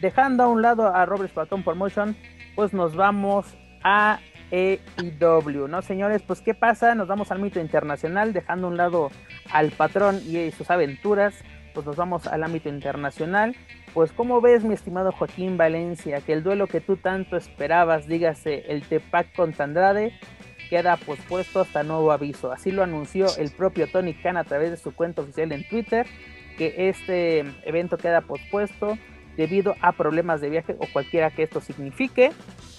Dejando 0.02 0.44
a 0.44 0.48
un 0.48 0.62
lado 0.62 0.94
a 0.94 1.06
Robert 1.06 1.34
Patton 1.34 1.64
Promotion, 1.64 2.16
pues 2.56 2.74
nos 2.74 2.96
vamos 2.96 3.46
a 3.84 4.20
EIW, 4.52 5.68
¿no, 5.68 5.82
señores? 5.82 6.22
Pues, 6.22 6.42
¿qué 6.42 6.54
pasa? 6.54 6.96
Nos 6.96 7.08
vamos 7.08 7.32
al 7.32 7.40
mito 7.40 7.60
internacional, 7.60 8.34
dejando 8.34 8.68
a 8.68 8.70
un 8.70 8.78
lado 8.78 9.12
al 9.52 9.72
patrón 9.72 10.22
y 10.26 10.52
sus 10.52 10.70
aventuras, 10.70 11.36
pues 11.74 11.86
nos 11.86 11.96
vamos 11.96 12.28
al 12.28 12.44
ámbito 12.44 12.70
internacional. 12.70 13.56
Pues, 13.94 14.12
¿cómo 14.12 14.42
ves, 14.42 14.64
mi 14.64 14.74
estimado 14.74 15.12
Joaquín 15.12 15.58
Valencia, 15.58 16.22
que 16.22 16.34
el 16.34 16.44
duelo 16.44 16.68
que 16.68 16.82
tú 16.82 16.98
tanto 16.98 17.36
esperabas, 17.36 18.08
dígase 18.08 18.66
el 18.68 18.84
Tepac 18.84 19.36
contra 19.36 19.66
Andrade, 19.66 20.14
queda 20.70 20.98
pospuesto 20.98 21.62
hasta 21.62 21.84
nuevo 21.84 22.12
aviso? 22.12 22.52
Así 22.52 22.72
lo 22.72 22.84
anunció 22.84 23.28
el 23.38 23.52
propio 23.52 23.88
Tony 23.88 24.14
Khan 24.14 24.38
a 24.38 24.44
través 24.44 24.72
de 24.72 24.78
su 24.78 24.94
cuenta 24.94 25.22
oficial 25.22 25.52
en 25.52 25.68
Twitter, 25.68 26.06
que 26.58 26.90
este 26.90 27.40
evento 27.64 27.98
queda 27.98 28.22
pospuesto 28.22 28.98
debido 29.36 29.76
a 29.82 29.92
problemas 29.92 30.42
de 30.42 30.50
viaje 30.50 30.76
o 30.80 30.88
cualquiera 30.92 31.32
que 31.32 31.44
esto 31.44 31.62
signifique. 31.62 32.32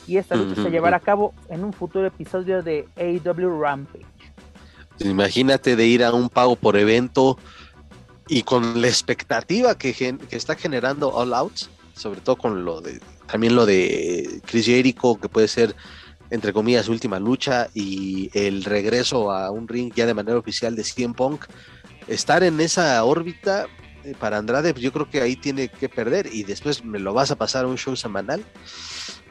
Y 0.06 0.16
esta 0.16 0.36
lucha 0.36 0.62
se 0.62 0.70
llevará 0.70 0.96
a 0.96 1.00
cabo 1.00 1.34
en 1.50 1.64
un 1.64 1.72
futuro 1.72 2.06
episodio 2.06 2.62
de 2.62 2.88
AEW 2.96 3.60
Rampage. 3.60 4.06
Imagínate 5.00 5.76
de 5.76 5.86
ir 5.86 6.02
a 6.02 6.12
un 6.12 6.28
pago 6.30 6.56
por 6.56 6.76
evento 6.76 7.38
y 8.26 8.42
con 8.42 8.80
la 8.80 8.88
expectativa 8.88 9.76
que, 9.76 9.92
que 9.92 10.36
está 10.36 10.54
generando 10.56 11.14
All 11.14 11.34
Out, 11.34 11.68
sobre 11.94 12.20
todo 12.20 12.36
con 12.36 12.64
lo 12.64 12.80
de 12.80 13.00
también 13.30 13.54
lo 13.54 13.66
de 13.66 14.40
Chris 14.46 14.66
Jericho, 14.66 15.18
que 15.20 15.28
puede 15.28 15.48
ser 15.48 15.76
entre 16.30 16.52
comillas 16.52 16.88
última 16.88 17.18
lucha 17.18 17.68
y 17.74 18.30
el 18.34 18.64
regreso 18.64 19.32
a 19.32 19.50
un 19.50 19.66
ring 19.66 19.92
ya 19.94 20.06
de 20.06 20.14
manera 20.14 20.38
oficial 20.38 20.76
de 20.76 20.84
CM 20.84 21.14
Punk, 21.14 21.46
estar 22.06 22.42
en 22.42 22.60
esa 22.60 23.02
órbita 23.04 23.66
eh, 24.04 24.14
para 24.18 24.38
Andrade, 24.38 24.72
pues 24.72 24.82
yo 24.82 24.92
creo 24.92 25.08
que 25.08 25.20
ahí 25.20 25.36
tiene 25.36 25.68
que 25.68 25.88
perder 25.88 26.28
y 26.32 26.44
después 26.44 26.84
me 26.84 26.98
lo 26.98 27.14
vas 27.14 27.30
a 27.30 27.36
pasar 27.36 27.64
a 27.64 27.68
un 27.68 27.78
show 27.78 27.96
semanal. 27.96 28.44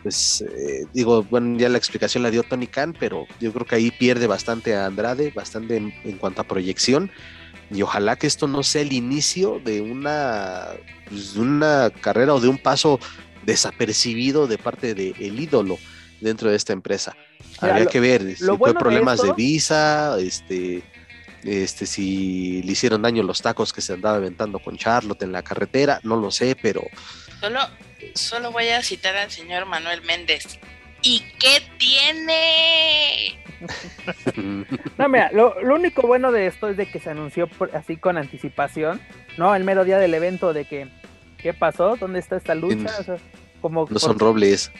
Pues 0.03 0.41
eh, 0.41 0.85
digo, 0.93 1.23
bueno, 1.23 1.57
ya 1.57 1.69
la 1.69 1.77
explicación 1.77 2.23
la 2.23 2.31
dio 2.31 2.43
Tony 2.43 2.67
Khan, 2.67 2.95
pero 2.99 3.25
yo 3.39 3.51
creo 3.51 3.65
que 3.65 3.75
ahí 3.75 3.91
pierde 3.91 4.27
bastante 4.27 4.75
a 4.75 4.85
Andrade, 4.85 5.31
bastante 5.35 5.77
en, 5.77 6.17
cuanto 6.17 6.41
a 6.41 6.47
proyección. 6.47 7.11
Y 7.71 7.81
ojalá 7.81 8.15
que 8.15 8.27
esto 8.27 8.47
no 8.47 8.63
sea 8.63 8.81
el 8.81 8.93
inicio 8.93 9.59
de 9.63 9.81
una, 9.81 10.67
pues, 11.09 11.33
de 11.33 11.41
una 11.41 11.89
carrera 11.89 12.33
o 12.33 12.39
de 12.39 12.47
un 12.47 12.57
paso 12.57 12.99
desapercibido 13.45 14.47
de 14.47 14.57
parte 14.57 14.93
del 14.93 15.39
ídolo 15.39 15.77
dentro 16.21 16.49
de 16.49 16.55
esta 16.55 16.73
empresa. 16.73 17.15
Habría 17.59 17.85
que 17.85 17.99
ver 17.99 18.35
si 18.35 18.45
fue 18.45 18.73
problemas 18.73 19.21
de, 19.21 19.33
visa, 19.33 20.17
este, 20.19 20.83
este, 21.43 21.85
si 21.85 22.61
le 22.63 22.71
hicieron 22.71 23.01
daño 23.01 23.23
los 23.23 23.41
tacos 23.41 23.73
que 23.73 23.81
se 23.81 23.93
andaba 23.93 24.17
aventando 24.17 24.59
con 24.59 24.77
Charlotte 24.77 25.23
en 25.23 25.31
la 25.31 25.43
carretera, 25.43 25.99
no 26.03 26.17
lo 26.17 26.31
sé, 26.31 26.55
pero. 26.61 26.81
Solo, 27.39 27.59
solo 28.13 28.51
voy 28.51 28.69
a 28.69 28.81
citar 28.81 29.15
al 29.15 29.31
señor 29.31 29.65
Manuel 29.65 30.01
Méndez. 30.03 30.59
¿Y 31.01 31.23
qué 31.39 31.61
tiene? 31.77 33.39
no, 34.97 35.09
mira, 35.09 35.31
lo, 35.31 35.55
único 35.73 36.05
bueno 36.07 36.31
de 36.31 36.47
esto 36.47 36.69
es 36.69 36.77
de 36.77 36.89
que 36.89 36.99
se 36.99 37.11
anunció 37.11 37.49
así 37.73 37.97
con 37.97 38.17
anticipación, 38.17 38.99
¿no? 39.37 39.55
El 39.55 39.63
mero 39.63 39.85
día 39.85 39.99
del 39.99 40.13
evento 40.13 40.53
de 40.53 40.65
que, 40.65 40.89
¿qué 41.37 41.53
pasó? 41.53 41.95
¿Dónde 41.97 42.19
está 42.19 42.35
esta 42.37 42.55
lucha? 42.55 42.91
como 43.61 43.87
no 43.89 43.99
son 43.99 44.19
robles. 44.19 44.71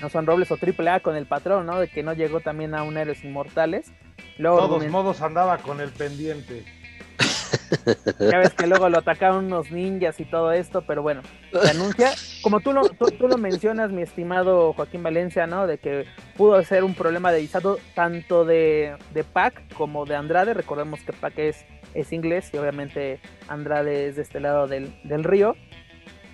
No 0.00 0.08
son 0.08 0.26
robles 0.26 0.50
o 0.50 0.56
triple 0.56 0.90
A 0.90 1.00
con 1.00 1.16
el 1.16 1.26
patrón, 1.26 1.66
¿no? 1.66 1.78
De 1.78 1.88
que 1.88 2.02
no 2.02 2.12
llegó 2.12 2.40
también 2.40 2.74
a 2.74 2.82
un 2.82 2.96
Héroes 2.96 3.24
Inmortales. 3.24 3.92
Luego, 4.38 4.58
Todos 4.58 4.86
modos 4.88 5.20
andaba 5.22 5.58
con 5.58 5.80
el 5.80 5.90
pendiente. 5.90 6.64
Ya 8.18 8.38
ves 8.38 8.54
que 8.54 8.66
luego 8.66 8.88
lo 8.88 8.98
atacaron 8.98 9.46
unos 9.46 9.70
ninjas 9.70 10.18
y 10.20 10.24
todo 10.24 10.52
esto, 10.52 10.82
pero 10.86 11.02
bueno, 11.02 11.22
se 11.52 11.70
anuncia, 11.70 12.12
como 12.42 12.60
tú 12.60 12.72
lo, 12.72 12.88
tú, 12.88 13.28
lo 13.28 13.36
mencionas, 13.38 13.90
mi 13.90 14.02
estimado 14.02 14.72
Joaquín 14.72 15.02
Valencia, 15.02 15.46
¿no? 15.46 15.66
De 15.66 15.78
que 15.78 16.06
pudo 16.36 16.62
ser 16.62 16.84
un 16.84 16.94
problema 16.94 17.32
de 17.32 17.40
visado 17.40 17.78
tanto 17.94 18.44
de, 18.44 18.96
de 19.12 19.24
Pac 19.24 19.74
como 19.74 20.04
de 20.04 20.16
Andrade. 20.16 20.54
Recordemos 20.54 21.00
que 21.00 21.12
Pac 21.12 21.38
es, 21.38 21.64
es 21.94 22.12
inglés 22.12 22.50
y 22.52 22.58
obviamente 22.58 23.20
Andrade 23.48 24.08
es 24.08 24.16
de 24.16 24.22
este 24.22 24.40
lado 24.40 24.66
del, 24.66 24.94
del 25.04 25.24
río. 25.24 25.56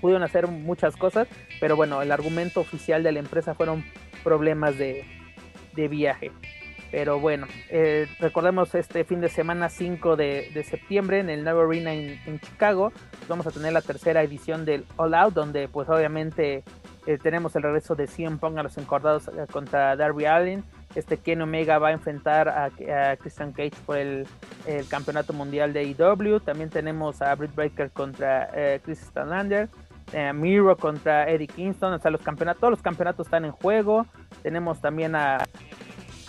Pudieron 0.01 0.23
hacer 0.23 0.47
muchas 0.47 0.97
cosas, 0.97 1.29
pero 1.61 1.77
bueno, 1.77 2.03
el 2.03 2.13
argumento 2.13 2.61
oficial 2.61 3.03
de 3.03 3.13
la 3.13 3.19
empresa 3.19 3.55
fueron 3.55 3.85
problemas 4.23 4.79
de, 4.79 5.05
de 5.75 5.89
viaje. 5.89 6.31
Pero 6.91 7.21
bueno, 7.21 7.47
eh, 7.69 8.09
recordemos 8.19 8.75
este 8.75 9.05
fin 9.05 9.21
de 9.21 9.29
semana 9.29 9.69
5 9.69 10.17
de, 10.17 10.65
septiembre 10.69 11.21
en 11.21 11.31
el 11.31 11.45
Nuevo 11.45 11.63
Arena 11.63 11.95
en, 11.95 12.41
Chicago. 12.41 12.93
Vamos 13.29 13.47
a 13.47 13.51
tener 13.53 13.73
la 13.73 13.81
tercera 13.81 14.23
edición 14.23 14.65
del 14.65 14.85
All 14.97 15.15
Out, 15.15 15.35
donde 15.35 15.69
pues 15.69 15.89
obviamente 15.89 16.65
eh, 17.07 17.19
tenemos 17.19 17.55
el 17.55 17.63
regreso 17.63 17.95
de 17.95 18.09
CM 18.09 18.39
Punk 18.39 18.59
a 18.59 18.65
los 18.65 18.77
encordados 18.77 19.29
eh, 19.29 19.47
contra 19.53 19.95
Darby 19.95 20.27
Allin. 20.27 20.65
Este 20.97 21.19
Ken 21.19 21.41
Omega 21.41 21.79
va 21.79 21.89
a 21.89 21.93
enfrentar 21.93 22.49
a, 22.49 22.71
Christian 23.17 23.53
Cage 23.53 23.77
por 23.87 23.97
el, 23.97 24.27
campeonato 24.89 25.33
mundial 25.33 25.73
de 25.73 25.95
AEW. 25.97 26.41
También 26.41 26.71
tenemos 26.71 27.23
a 27.23 27.33
Britt 27.37 27.55
Baker 27.55 27.93
contra 27.93 28.51
Chris 28.83 28.99
Stanlander. 28.99 29.69
Miro 30.35 30.77
contra 30.77 31.29
Eddie 31.31 31.47
Kingston, 31.47 31.93
o 31.93 31.99
sea, 31.99 32.11
los 32.11 32.23
campeonatos, 32.23 32.61
todos 32.61 32.71
los 32.73 32.83
campeonatos 32.83 33.27
están 33.27 33.45
en 33.45 33.53
juego. 33.53 34.07
Tenemos 34.43 34.81
también 34.81 35.15
a 35.15 35.39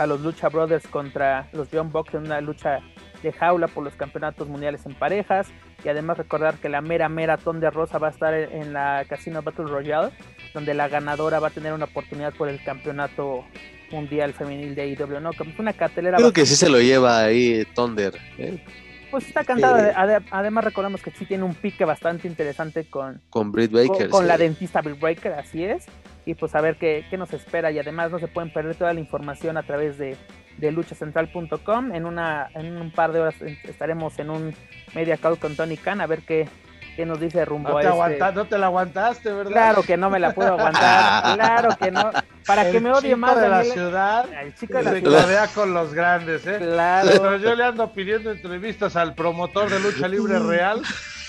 a 0.02 0.08
los 0.08 0.22
Lucha 0.22 0.50
Brothers 0.50 0.88
contra 0.88 1.48
los 1.54 1.68
John 1.72 1.92
Bucks 1.92 2.16
en 2.16 2.26
una 2.26 2.42
lucha 2.42 2.80
de 3.22 3.32
jaula 3.32 3.68
por 3.68 3.84
los 3.84 3.94
campeonatos 3.94 4.48
mundiales 4.48 4.86
en 4.86 4.96
parejas. 4.96 5.48
Y 5.84 5.90
además 5.90 6.18
recordar 6.18 6.56
que 6.56 6.70
la 6.70 6.82
mera 6.82 7.10
mera 7.10 7.38
de 7.38 7.70
Rosa 7.72 7.98
va 7.98 8.08
a 8.08 8.12
estar 8.12 8.34
en 8.34 8.74
la 8.74 9.06
Casino 9.08 9.42
Battle 9.42 9.66
Royale, 9.66 10.12
donde 10.54 10.74
la 10.74 10.88
ganadora 10.88 11.40
va 11.40 11.48
a 11.48 11.52
tener 11.52 11.74
una 11.74 11.86
oportunidad 11.86 12.34
por 12.34 12.50
el 12.50 12.64
campeonato 12.64 13.46
mundial 13.92 14.34
femenil 14.34 14.76
de 14.76 14.84
AEW, 14.84 15.20
¿no? 15.20 15.34
Como 15.34 15.52
una 15.60 15.74
cartelera. 15.74 16.18
Creo 16.18 16.34
que 16.34 16.46
sí 16.46 16.56
se 16.56 16.70
lo 16.70 16.80
lleva 16.80 17.24
ahí 17.24 17.66
Thunder. 17.76 18.14
¿eh? 18.38 18.64
Pues 19.12 19.28
está 19.28 19.44
cantada. 19.44 19.94
Además 20.32 20.64
recordamos 20.64 21.02
que 21.04 21.12
sí 21.12 21.26
tiene 21.26 21.44
un 21.44 21.54
pique 21.54 21.86
bastante 21.86 22.28
interesante 22.28 22.86
con... 22.86 23.22
Con 23.30 23.52
Britt 23.52 23.72
Baker. 23.72 24.10
Con, 24.10 24.28
la 24.28 24.38
dentista 24.38 24.82
Britt 24.82 25.00
Baker, 25.00 25.34
así 25.34 25.64
es 25.64 25.86
y 26.26 26.36
pues 26.36 26.54
a 26.56 26.62
ver 26.62 26.76
qué, 26.78 27.06
nos 27.18 27.34
espera 27.34 27.72
y 27.72 27.80
además 27.80 28.12
no 28.12 28.20
se 28.20 28.28
pueden 28.28 28.52
perder 28.54 28.76
toda 28.76 28.94
la 28.94 29.00
información 29.00 29.58
a 29.58 29.64
través 29.64 29.98
de, 29.98 30.16
de 30.58 30.72
luchacentral.com 30.72 31.94
en 31.94 32.06
una 32.06 32.50
en 32.54 32.78
un 32.78 32.92
par 32.92 33.12
de 33.12 33.22
horas 33.22 33.36
estaremos 33.42 34.20
en 34.20 34.30
un 34.30 34.54
media 34.94 35.18
call 35.18 35.40
con 35.40 35.56
Tony 35.56 35.78
Khan 35.78 36.02
a 36.02 36.08
ver 36.08 36.22
qué, 36.22 36.48
qué 36.96 37.06
nos 37.06 37.20
dice 37.20 37.46
rumbo 37.46 37.70
no 37.70 37.78
a 37.78 37.82
te 37.82 38.14
este... 38.14 38.32
No 38.34 38.46
te 38.46 38.58
la 38.58 38.66
aguantaste, 38.68 39.32
¿verdad? 39.32 39.52
Claro 39.52 39.84
que 39.84 39.98
no 39.98 40.10
me 40.10 40.20
la 40.20 40.34
puedo 40.34 40.54
aguantar, 40.54 41.36
claro 41.36 41.70
que 41.80 41.92
no. 41.92 42.12
Para 42.46 42.72
que 42.72 42.80
me 42.80 42.92
odie 42.92 43.16
más 43.16 43.40
de 43.40 43.50
la 43.50 43.64
ciudad 43.64 44.26
El 44.42 44.56
chico 44.56 44.78
de 44.78 44.84
la 44.84 44.92
se 44.92 45.00
ciudad. 45.00 45.50
con 45.54 45.74
los 45.74 45.94
grandes, 45.94 46.46
¿eh? 46.48 46.58
Claro. 46.60 47.10
Pero 47.12 47.38
yo 47.38 47.56
le 47.56 47.64
ando 47.64 47.92
pidiendo 47.94 48.32
entrevistas 48.32 48.96
al 48.96 49.14
promotor 49.14 49.70
de 49.70 49.80
lucha 49.80 50.08
libre 50.08 50.40
real. 50.40 50.82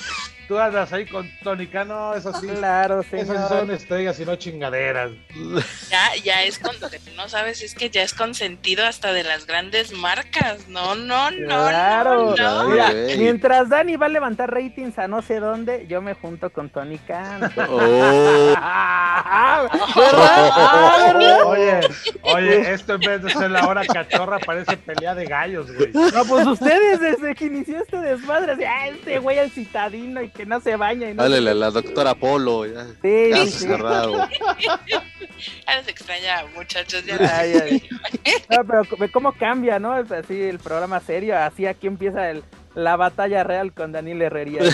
Tú 0.48 0.58
andas 0.58 0.92
ahí 0.92 1.06
con 1.06 1.30
Tony 1.42 1.66
Cano, 1.66 2.14
eso 2.14 2.32
sí. 2.40 2.46
Claro, 2.46 3.00
Esas 3.00 3.20
sí 3.20 3.26
señor. 3.26 3.48
son 3.48 3.70
estrellas 3.70 4.20
y 4.20 4.24
no 4.26 4.36
chingaderas. 4.36 5.10
Ya, 5.90 6.14
ya 6.22 6.42
es 6.42 6.58
con 6.58 6.78
lo 6.80 6.90
que 6.90 6.98
tú 6.98 7.10
no 7.16 7.28
sabes, 7.28 7.62
es 7.62 7.74
que 7.74 7.88
ya 7.90 8.02
es 8.02 8.12
consentido 8.12 8.84
hasta 8.84 9.12
de 9.12 9.24
las 9.24 9.46
grandes 9.46 9.92
marcas. 9.92 10.68
No, 10.68 10.94
no, 10.94 11.30
no, 11.30 11.46
Claro. 11.68 12.34
no, 12.36 12.64
no. 12.64 12.68
Mira, 12.70 12.88
Ay. 12.88 13.16
mientras 13.18 13.68
Dani 13.68 13.96
va 13.96 14.06
a 14.06 14.10
levantar 14.10 14.52
ratings 14.52 14.98
a 14.98 15.08
no 15.08 15.22
sé 15.22 15.40
dónde, 15.40 15.86
yo 15.88 16.02
me 16.02 16.14
junto 16.14 16.50
con 16.50 16.68
Tony 16.70 16.98
Khan. 16.98 17.52
Oh, 17.68 18.54
Ah. 18.56 19.68
Ah. 19.72 21.42
Oye, 21.46 21.80
oye, 22.22 22.72
esto 22.72 22.94
en 22.94 23.00
vez 23.00 23.22
de 23.22 23.30
ser 23.30 23.50
la 23.50 23.66
hora 23.66 23.84
cachorra 23.86 24.38
parece 24.38 24.76
pelea 24.76 25.14
de 25.14 25.24
gallos, 25.26 25.70
güey. 25.74 25.90
No, 25.92 26.24
pues 26.24 26.46
ustedes 26.46 27.00
desde 27.00 27.34
que 27.34 27.46
inició 27.46 27.78
este 27.82 27.98
desmadre, 27.98 28.52
así, 28.52 28.64
ah, 28.64 28.88
este 28.88 29.18
güey 29.18 29.38
el 29.38 29.50
citadino 29.50 30.22
y 30.22 30.28
que 30.30 30.41
no 30.46 30.60
se 30.60 30.76
baña 30.76 31.10
y 31.10 31.14
no 31.14 31.22
dale 31.22 31.50
a 31.50 31.54
la 31.54 31.70
doctora 31.70 32.14
Polo. 32.14 32.66
Ya, 32.66 32.86
Sí, 33.02 33.30
caso 33.30 33.46
sí, 33.46 33.66
cerrado. 33.66 34.28
Ya 35.66 35.76
les 35.76 35.88
extraña, 35.88 36.44
muchachos. 36.54 37.04
Ya 37.04 37.16
Ay, 37.36 37.54
ay. 37.60 37.88
No, 38.48 38.64
pero 38.64 38.82
ve 38.98 39.10
cómo 39.10 39.32
cambia, 39.32 39.78
¿no? 39.80 39.98
Es 39.98 40.12
así 40.12 40.40
el 40.40 40.58
programa 40.60 41.00
serio, 41.00 41.36
así 41.36 41.66
aquí 41.66 41.88
empieza 41.88 42.30
el, 42.30 42.44
la 42.74 42.96
batalla 42.96 43.42
real 43.42 43.72
con 43.72 43.90
Daniel 43.92 44.22
Herrería. 44.22 44.62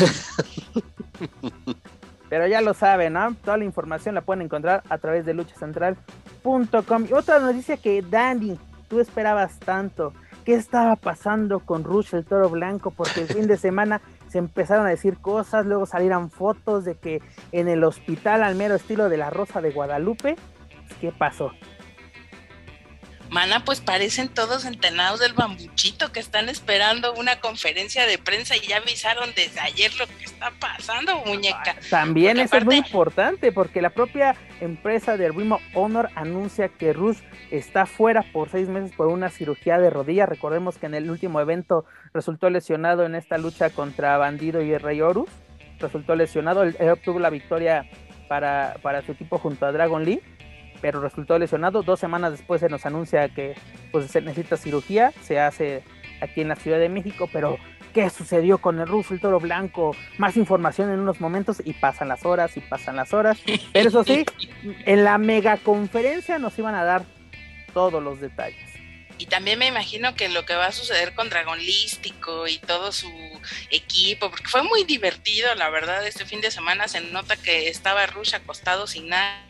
Pero 2.29 2.47
ya 2.47 2.61
lo 2.61 2.75
saben, 2.75 3.14
¿no? 3.14 3.35
Toda 3.43 3.57
la 3.57 3.64
información 3.64 4.14
la 4.14 4.21
pueden 4.21 4.43
encontrar 4.43 4.83
a 4.91 4.99
través 4.99 5.25
de 5.25 5.33
luchacentral.com. 5.35 7.07
Y 7.09 7.12
otra 7.14 7.39
noticia 7.39 7.79
que 7.79 8.03
Dani, 8.03 8.59
tú 8.89 9.01
esperabas 9.01 9.59
tanto. 9.59 10.12
¿Qué 10.45 10.55
estaba 10.55 10.97
pasando 10.97 11.61
con 11.61 11.85
Rush 11.85 12.14
el 12.14 12.25
Toro 12.25 12.49
Blanco? 12.51 12.91
Porque 12.91 13.21
el 13.23 13.29
fin 13.29 13.47
de 13.47 13.57
semana 13.57 14.01
se 14.29 14.39
empezaron 14.39 14.87
a 14.87 14.91
decir 14.91 15.18
cosas, 15.18 15.66
luego 15.66 15.87
salieron 15.87 16.31
fotos 16.31 16.85
de 16.85 16.97
que 16.97 17.20
en 17.53 17.68
el 17.68 17.85
hospital 17.85 18.43
al 18.43 18.55
mero 18.55 18.74
estilo 18.74 19.09
de 19.09 19.16
la 19.16 19.31
Rosa 19.31 19.61
de 19.61 19.70
Guadalupe. 19.70 20.37
¿Qué 21.01 21.12
pasó? 21.12 21.53
Mana, 23.31 23.64
pues 23.64 23.81
parecen 23.81 24.29
todos 24.29 24.64
entenados 24.64 25.20
del 25.20 25.35
bambuchito 25.35 26.12
que 26.12 26.20
están 26.20 26.49
esperando 26.49 27.12
una 27.14 27.41
conferencia 27.41 28.07
de 28.07 28.18
prensa 28.18 28.57
y 28.57 28.61
ya 28.61 28.79
avisaron 28.79 29.31
desde 29.37 29.61
ayer 29.61 29.93
lo 29.97 30.07
que 30.07 30.24
está 30.24 30.51
pasando, 30.59 31.16
muñeca. 31.26 31.76
También 31.91 32.37
Porque 32.37 32.45
eso 32.45 32.57
es 32.57 32.64
muy 32.64 32.76
importante 32.76 33.53
porque 33.53 33.83
la 33.83 33.91
propia 33.91 34.35
empresa 34.61 35.16
de 35.16 35.29
Ring 35.29 35.53
of 35.53 35.62
Honor 35.74 36.09
anuncia 36.14 36.68
que 36.68 36.93
Rush 36.93 37.18
está 37.51 37.87
fuera 37.87 38.22
por 38.33 38.49
seis 38.49 38.68
meses 38.68 38.93
por 38.97 39.09
una 39.09 39.29
cirugía 39.29 39.79
de 39.79 39.91
rodilla. 39.91 40.26
Recordemos 40.26 40.79
que 40.79 40.87
en 40.87 40.95
el 40.95 41.11
último 41.11 41.41
evento 41.41 41.85
resultó 42.14 42.51
lesionado 42.51 43.05
en 43.05 43.14
esta 43.14 43.39
lucha 43.39 43.70
contra 43.70 44.16
Bandido 44.16 44.62
y 44.62 44.72
el 44.72 44.81
Rey 44.81 45.01
Horus. 45.01 45.29
Resultó 45.79 46.16
lesionado, 46.16 46.62
él, 46.62 46.76
él 46.81 46.89
obtuvo 46.91 47.18
la 47.18 47.31
victoria 47.31 47.87
para, 48.29 48.76
para 48.83 49.03
su 49.03 49.12
equipo 49.12 49.39
junto 49.39 49.66
a 49.66 49.72
Dragon 49.72 50.05
Lee, 50.05 50.20
pero 50.81 51.01
resultó 51.01 51.39
lesionado. 51.39 51.83
Dos 51.83 52.01
semanas 52.01 52.33
después 52.33 52.61
se 52.61 52.68
nos 52.68 52.87
anuncia 52.87 53.29
que 53.29 53.55
pues, 53.93 54.11
se 54.11 54.20
necesita 54.20 54.57
cirugía, 54.57 55.12
se 55.22 55.41
hace 55.41 55.83
aquí 56.20 56.41
en 56.41 56.49
la 56.49 56.57
Ciudad 56.57 56.79
de 56.79 56.89
México, 56.89 57.29
pero 57.33 57.59
qué 57.93 58.11
sucedió 58.11 58.59
con 58.59 58.79
el 58.81 58.87
ruso, 58.87 59.14
el 59.14 59.20
toro 59.20 59.41
blanco, 59.41 59.97
más 60.18 60.37
información 60.37 60.91
en 60.91 61.01
unos 61.01 61.20
momentos 61.20 61.62
y 61.64 61.72
pasan 61.72 62.09
las 62.09 62.24
horas 62.24 62.57
y 62.57 62.61
pasan 62.61 62.97
las 62.97 63.12
horas. 63.12 63.39
Pero 63.72 63.89
eso 63.89 64.05
sí, 64.05 64.24
en 64.85 65.05
la 65.05 65.18
mega 65.18 65.57
conferencia 65.57 66.39
nos 66.39 66.59
iban 66.59 66.74
a 66.74 66.85
dar 66.85 67.05
todos 67.72 68.03
los 68.03 68.20
detalles. 68.20 68.68
Y 69.18 69.26
también 69.26 69.59
me 69.59 69.66
imagino 69.66 70.14
que 70.14 70.29
lo 70.29 70.47
que 70.47 70.55
va 70.55 70.66
a 70.66 70.72
suceder 70.72 71.12
con 71.12 71.29
Dragon 71.29 71.59
Lístico 71.59 72.47
y 72.47 72.59
todo 72.59 72.93
su 72.93 73.11
equipo, 73.70 74.31
porque 74.31 74.47
fue 74.47 74.62
muy 74.62 74.85
divertido, 74.85 75.53
la 75.57 75.68
verdad, 75.70 76.07
este 76.07 76.24
fin 76.24 76.41
de 76.41 76.53
semana 76.53 76.87
se 76.87 77.01
nota 77.01 77.37
que 77.37 77.68
estaba 77.68 78.07
Rush 78.07 78.37
acostado 78.37 78.87
sin 78.87 79.09
nada. 79.09 79.47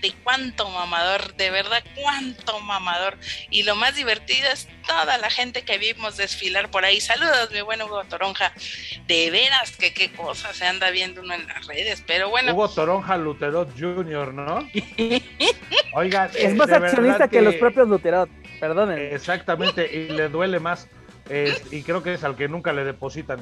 De 0.00 0.12
cuánto 0.24 0.68
mamador, 0.70 1.34
de 1.34 1.50
verdad 1.50 1.82
cuánto 2.00 2.60
mamador. 2.60 3.16
Y 3.50 3.62
lo 3.64 3.76
más 3.76 3.94
divertido 3.94 4.48
es 4.52 4.68
toda 4.86 5.18
la 5.18 5.30
gente 5.30 5.62
que 5.62 5.78
vimos 5.78 6.16
desfilar 6.16 6.70
por 6.70 6.84
ahí. 6.84 7.00
Saludos, 7.00 7.50
mi 7.52 7.60
buen 7.60 7.82
Hugo 7.82 8.04
Toronja. 8.04 8.52
De 9.06 9.30
veras 9.30 9.76
que 9.76 9.92
qué 9.92 10.12
cosa 10.12 10.52
se 10.54 10.66
anda 10.66 10.90
viendo 10.90 11.20
uno 11.20 11.34
en 11.34 11.46
las 11.46 11.66
redes, 11.66 12.02
pero 12.06 12.30
bueno. 12.30 12.52
Hugo 12.52 12.68
Toronja 12.68 13.16
Luterot 13.16 13.70
Jr., 13.78 14.32
¿no? 14.34 14.68
Oigan, 15.94 16.30
Es 16.34 16.52
eh, 16.52 16.54
más 16.54 16.70
accionista 16.70 17.28
que... 17.28 17.42
los 17.42 17.54
propios 17.56 17.88
Luterot, 17.88 18.28
perdonen. 18.58 18.98
Exactamente, 19.12 19.90
y 19.92 20.08
le 20.08 20.28
duele 20.28 20.60
más. 20.60 20.88
eh, 21.28 21.60
y 21.70 21.82
creo 21.82 22.02
que 22.02 22.14
es 22.14 22.24
al 22.24 22.36
que 22.36 22.48
nunca 22.48 22.72
le 22.72 22.84
depositan. 22.84 23.40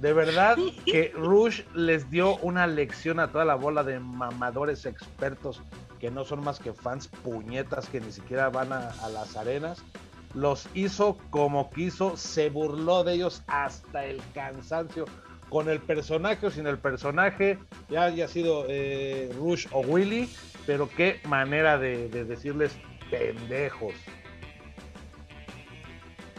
De 0.00 0.12
verdad 0.12 0.56
que 0.86 1.12
Rush 1.16 1.62
les 1.74 2.08
dio 2.10 2.36
una 2.36 2.66
lección 2.68 3.18
a 3.18 3.32
toda 3.32 3.44
la 3.44 3.56
bola 3.56 3.82
de 3.82 3.98
mamadores 3.98 4.86
expertos 4.86 5.60
que 5.98 6.10
no 6.10 6.24
son 6.24 6.42
más 6.44 6.58
que 6.58 6.72
fans 6.72 7.08
puñetas 7.08 7.88
que 7.88 8.00
ni 8.00 8.12
siquiera 8.12 8.48
van 8.50 8.72
a, 8.72 8.90
a 9.02 9.08
las 9.08 9.36
arenas. 9.36 9.82
Los 10.34 10.68
hizo 10.74 11.18
como 11.30 11.70
quiso, 11.70 12.16
se 12.16 12.50
burló 12.50 13.02
de 13.04 13.14
ellos 13.14 13.42
hasta 13.46 14.04
el 14.04 14.20
cansancio. 14.34 15.06
Con 15.48 15.70
el 15.70 15.80
personaje 15.80 16.46
o 16.46 16.50
sin 16.50 16.66
el 16.66 16.76
personaje, 16.78 17.58
ya 17.88 18.04
haya 18.04 18.28
sido 18.28 18.66
eh, 18.68 19.32
Rush 19.38 19.66
o 19.72 19.80
Willy, 19.80 20.28
pero 20.66 20.90
qué 20.94 21.20
manera 21.24 21.78
de, 21.78 22.10
de 22.10 22.24
decirles 22.26 22.76
pendejos. 23.10 23.94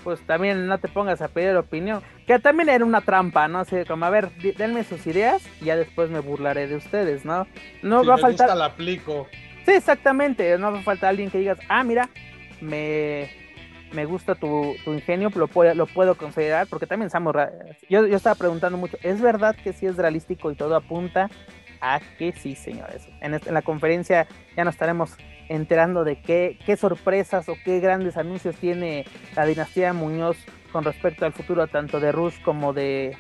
pues 0.04 0.26
también 0.26 0.68
no 0.68 0.78
te 0.78 0.88
pongas 0.88 1.22
a 1.22 1.28
pedir 1.28 1.56
opinión. 1.56 2.02
Que 2.26 2.40
también 2.40 2.70
era 2.70 2.86
una 2.86 3.02
trampa, 3.02 3.48
¿no? 3.48 3.60
Así 3.60 3.76
como, 3.88 4.06
a 4.06 4.10
ver, 4.10 4.32
denme 4.58 4.84
sus 4.84 5.06
ideas 5.08 5.44
y 5.62 5.66
ya 5.66 5.76
después 5.76 6.10
me 6.10 6.20
burlaré 6.20 6.68
de 6.68 6.76
ustedes, 6.76 7.26
¿no? 7.26 7.48
No 7.82 8.02
si 8.02 8.08
va 8.08 8.16
a 8.16 8.18
faltar. 8.18 8.48
gusta, 8.48 8.56
la 8.56 8.66
aplico. 8.66 9.28
Sí, 9.70 9.76
exactamente. 9.76 10.58
No 10.58 10.72
va 10.72 10.80
a 10.80 10.82
faltar 10.84 11.10
alguien 11.10 11.30
que 11.30 11.38
digas, 11.38 11.60
ah, 11.70 11.84
mira, 11.84 12.10
me, 12.60 13.30
me 13.94 14.06
gusta 14.06 14.34
tu, 14.34 14.76
tu 14.84 14.94
ingenio, 14.94 15.30
lo 15.36 15.48
puedo, 15.48 15.76
lo 15.76 15.86
puedo 15.86 16.16
considerar, 16.16 16.66
porque 16.68 16.88
también 16.88 17.12
ra- 17.12 17.52
Yo, 17.88 18.08
yo 18.08 18.18
estaba 18.18 18.34
preguntando 18.36 18.80
mucho, 18.80 18.98
¿es 19.04 19.22
verdad 19.22 19.56
que 19.56 19.74
sí 19.74 19.86
es 19.86 19.96
realístico 19.96 20.52
y 20.52 20.56
todo 20.56 20.76
apunta 20.76 21.30
a 21.82 22.00
que 22.18 22.32
sí, 22.32 22.56
señores? 22.56 23.08
En, 23.22 23.36
este- 23.36 23.50
en 23.50 23.54
la 23.54 23.62
conferencia 23.62 24.28
ya 24.58 24.64
nos 24.66 24.74
estaremos 24.74 25.16
enterando 25.50 26.04
de 26.04 26.20
qué, 26.20 26.58
qué 26.66 26.76
sorpresas 26.76 27.48
o 27.48 27.54
qué 27.64 27.80
grandes 27.80 28.18
anuncios 28.18 28.56
tiene 28.56 29.06
la 29.36 29.46
dinastía 29.46 29.94
Muñoz 29.94 30.38
con 30.72 30.84
respecto 30.84 31.26
al 31.26 31.34
futuro 31.34 31.68
tanto 31.68 32.00
de 32.00 32.12
Rus 32.12 32.40
como 32.40 32.74
de, 32.74 33.16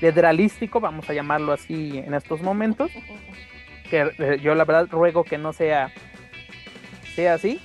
de 0.00 0.12
Dralístico, 0.12 0.80
vamos 0.80 1.10
a 1.10 1.12
llamarlo 1.14 1.52
así 1.52 1.98
en 1.98 2.14
estos 2.14 2.40
momentos. 2.42 2.90
Que 3.90 4.12
eh, 4.18 4.38
yo 4.40 4.54
la 4.54 4.64
verdad 4.64 4.86
ruego 4.90 5.24
que 5.24 5.36
no 5.38 5.52
sea, 5.52 5.90
sea 7.14 7.34
así, 7.34 7.60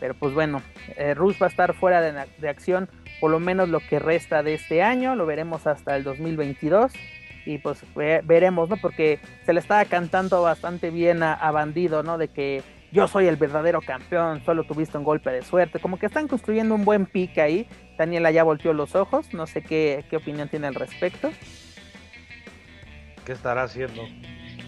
pero 0.00 0.14
pues 0.14 0.34
bueno, 0.34 0.62
eh, 0.96 1.14
Rush 1.14 1.40
va 1.40 1.46
a 1.46 1.50
estar 1.50 1.74
fuera 1.74 2.00
de, 2.00 2.12
de 2.38 2.48
acción 2.48 2.88
por 3.20 3.30
lo 3.30 3.38
menos 3.38 3.68
lo 3.68 3.80
que 3.80 3.98
resta 3.98 4.42
de 4.42 4.54
este 4.54 4.82
año, 4.82 5.14
lo 5.14 5.26
veremos 5.26 5.66
hasta 5.66 5.94
el 5.94 6.04
2022 6.04 6.92
y 7.44 7.58
pues 7.58 7.82
ve- 7.94 8.22
veremos, 8.24 8.68
¿no? 8.70 8.76
Porque 8.78 9.18
se 9.44 9.52
le 9.52 9.60
estaba 9.60 9.84
cantando 9.84 10.42
bastante 10.42 10.90
bien 10.90 11.22
a, 11.22 11.34
a 11.34 11.50
Bandido, 11.50 12.02
¿no? 12.02 12.16
De 12.16 12.28
que 12.28 12.62
yo 12.92 13.06
soy 13.08 13.26
el 13.26 13.36
verdadero 13.36 13.80
campeón, 13.82 14.42
solo 14.44 14.64
tuviste 14.64 14.96
un 14.98 15.04
golpe 15.04 15.30
de 15.30 15.42
suerte, 15.42 15.78
como 15.80 15.98
que 15.98 16.06
están 16.06 16.28
construyendo 16.28 16.74
un 16.74 16.84
buen 16.86 17.04
pique 17.06 17.40
ahí. 17.42 17.68
Daniela 17.98 18.30
ya 18.30 18.42
volteó 18.42 18.72
los 18.72 18.94
ojos, 18.94 19.32
no 19.34 19.46
sé 19.46 19.62
qué, 19.62 20.04
qué 20.08 20.16
opinión 20.16 20.48
tiene 20.48 20.66
al 20.66 20.74
respecto. 20.74 21.30
¿Qué 23.26 23.32
estará 23.32 23.64
haciendo? 23.64 24.02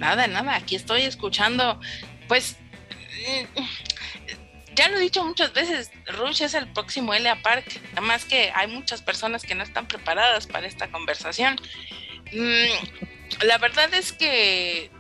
Nada, 0.02 0.26
nada, 0.26 0.56
aquí 0.56 0.74
estoy 0.74 1.02
escuchando. 1.02 1.78
Pues 2.26 2.56
mm, 3.54 3.62
ya 4.74 4.88
lo 4.88 4.96
he 4.96 5.00
dicho 5.00 5.24
muchas 5.24 5.52
veces, 5.52 5.92
Rush 6.06 6.42
es 6.42 6.54
el 6.54 6.66
próximo 6.72 7.14
Elia 7.14 7.40
Park, 7.40 7.80
además 7.92 8.24
que 8.24 8.50
hay 8.52 8.66
muchas 8.66 9.00
personas 9.00 9.44
que 9.44 9.54
no 9.54 9.62
están 9.62 9.86
preparadas 9.86 10.48
para 10.48 10.66
esta 10.66 10.90
conversación. 10.90 11.54
Mm, 12.32 13.44
la 13.46 13.58
verdad 13.58 13.94
es 13.94 14.12
que 14.12 14.90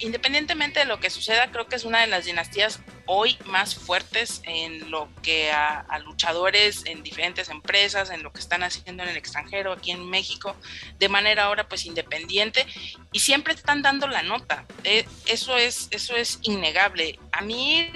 independientemente 0.00 0.80
de 0.80 0.86
lo 0.86 1.00
que 1.00 1.10
suceda, 1.10 1.50
creo 1.50 1.66
que 1.66 1.76
es 1.76 1.84
una 1.84 2.00
de 2.00 2.06
las 2.06 2.24
dinastías 2.24 2.80
hoy 3.06 3.38
más 3.44 3.74
fuertes 3.74 4.42
en 4.44 4.90
lo 4.90 5.08
que 5.22 5.50
a, 5.50 5.84
luchadores 6.04 6.84
en 6.86 7.02
diferentes 7.02 7.48
empresas, 7.48 8.10
en 8.10 8.22
lo 8.22 8.32
que 8.32 8.40
están 8.40 8.62
haciendo 8.62 9.02
en 9.02 9.08
el 9.08 9.16
extranjero, 9.16 9.72
aquí 9.72 9.90
en 9.90 10.08
México, 10.08 10.56
de 10.98 11.08
manera 11.08 11.44
ahora 11.44 11.68
pues 11.68 11.86
independiente, 11.86 12.66
y 13.12 13.20
siempre 13.20 13.54
están 13.54 13.82
dando 13.82 14.06
la 14.06 14.22
nota. 14.22 14.66
Eh, 14.84 15.06
eso, 15.26 15.56
es, 15.56 15.88
eso 15.90 16.16
es 16.16 16.38
innegable. 16.42 17.18
A 17.32 17.40
mí, 17.40 17.90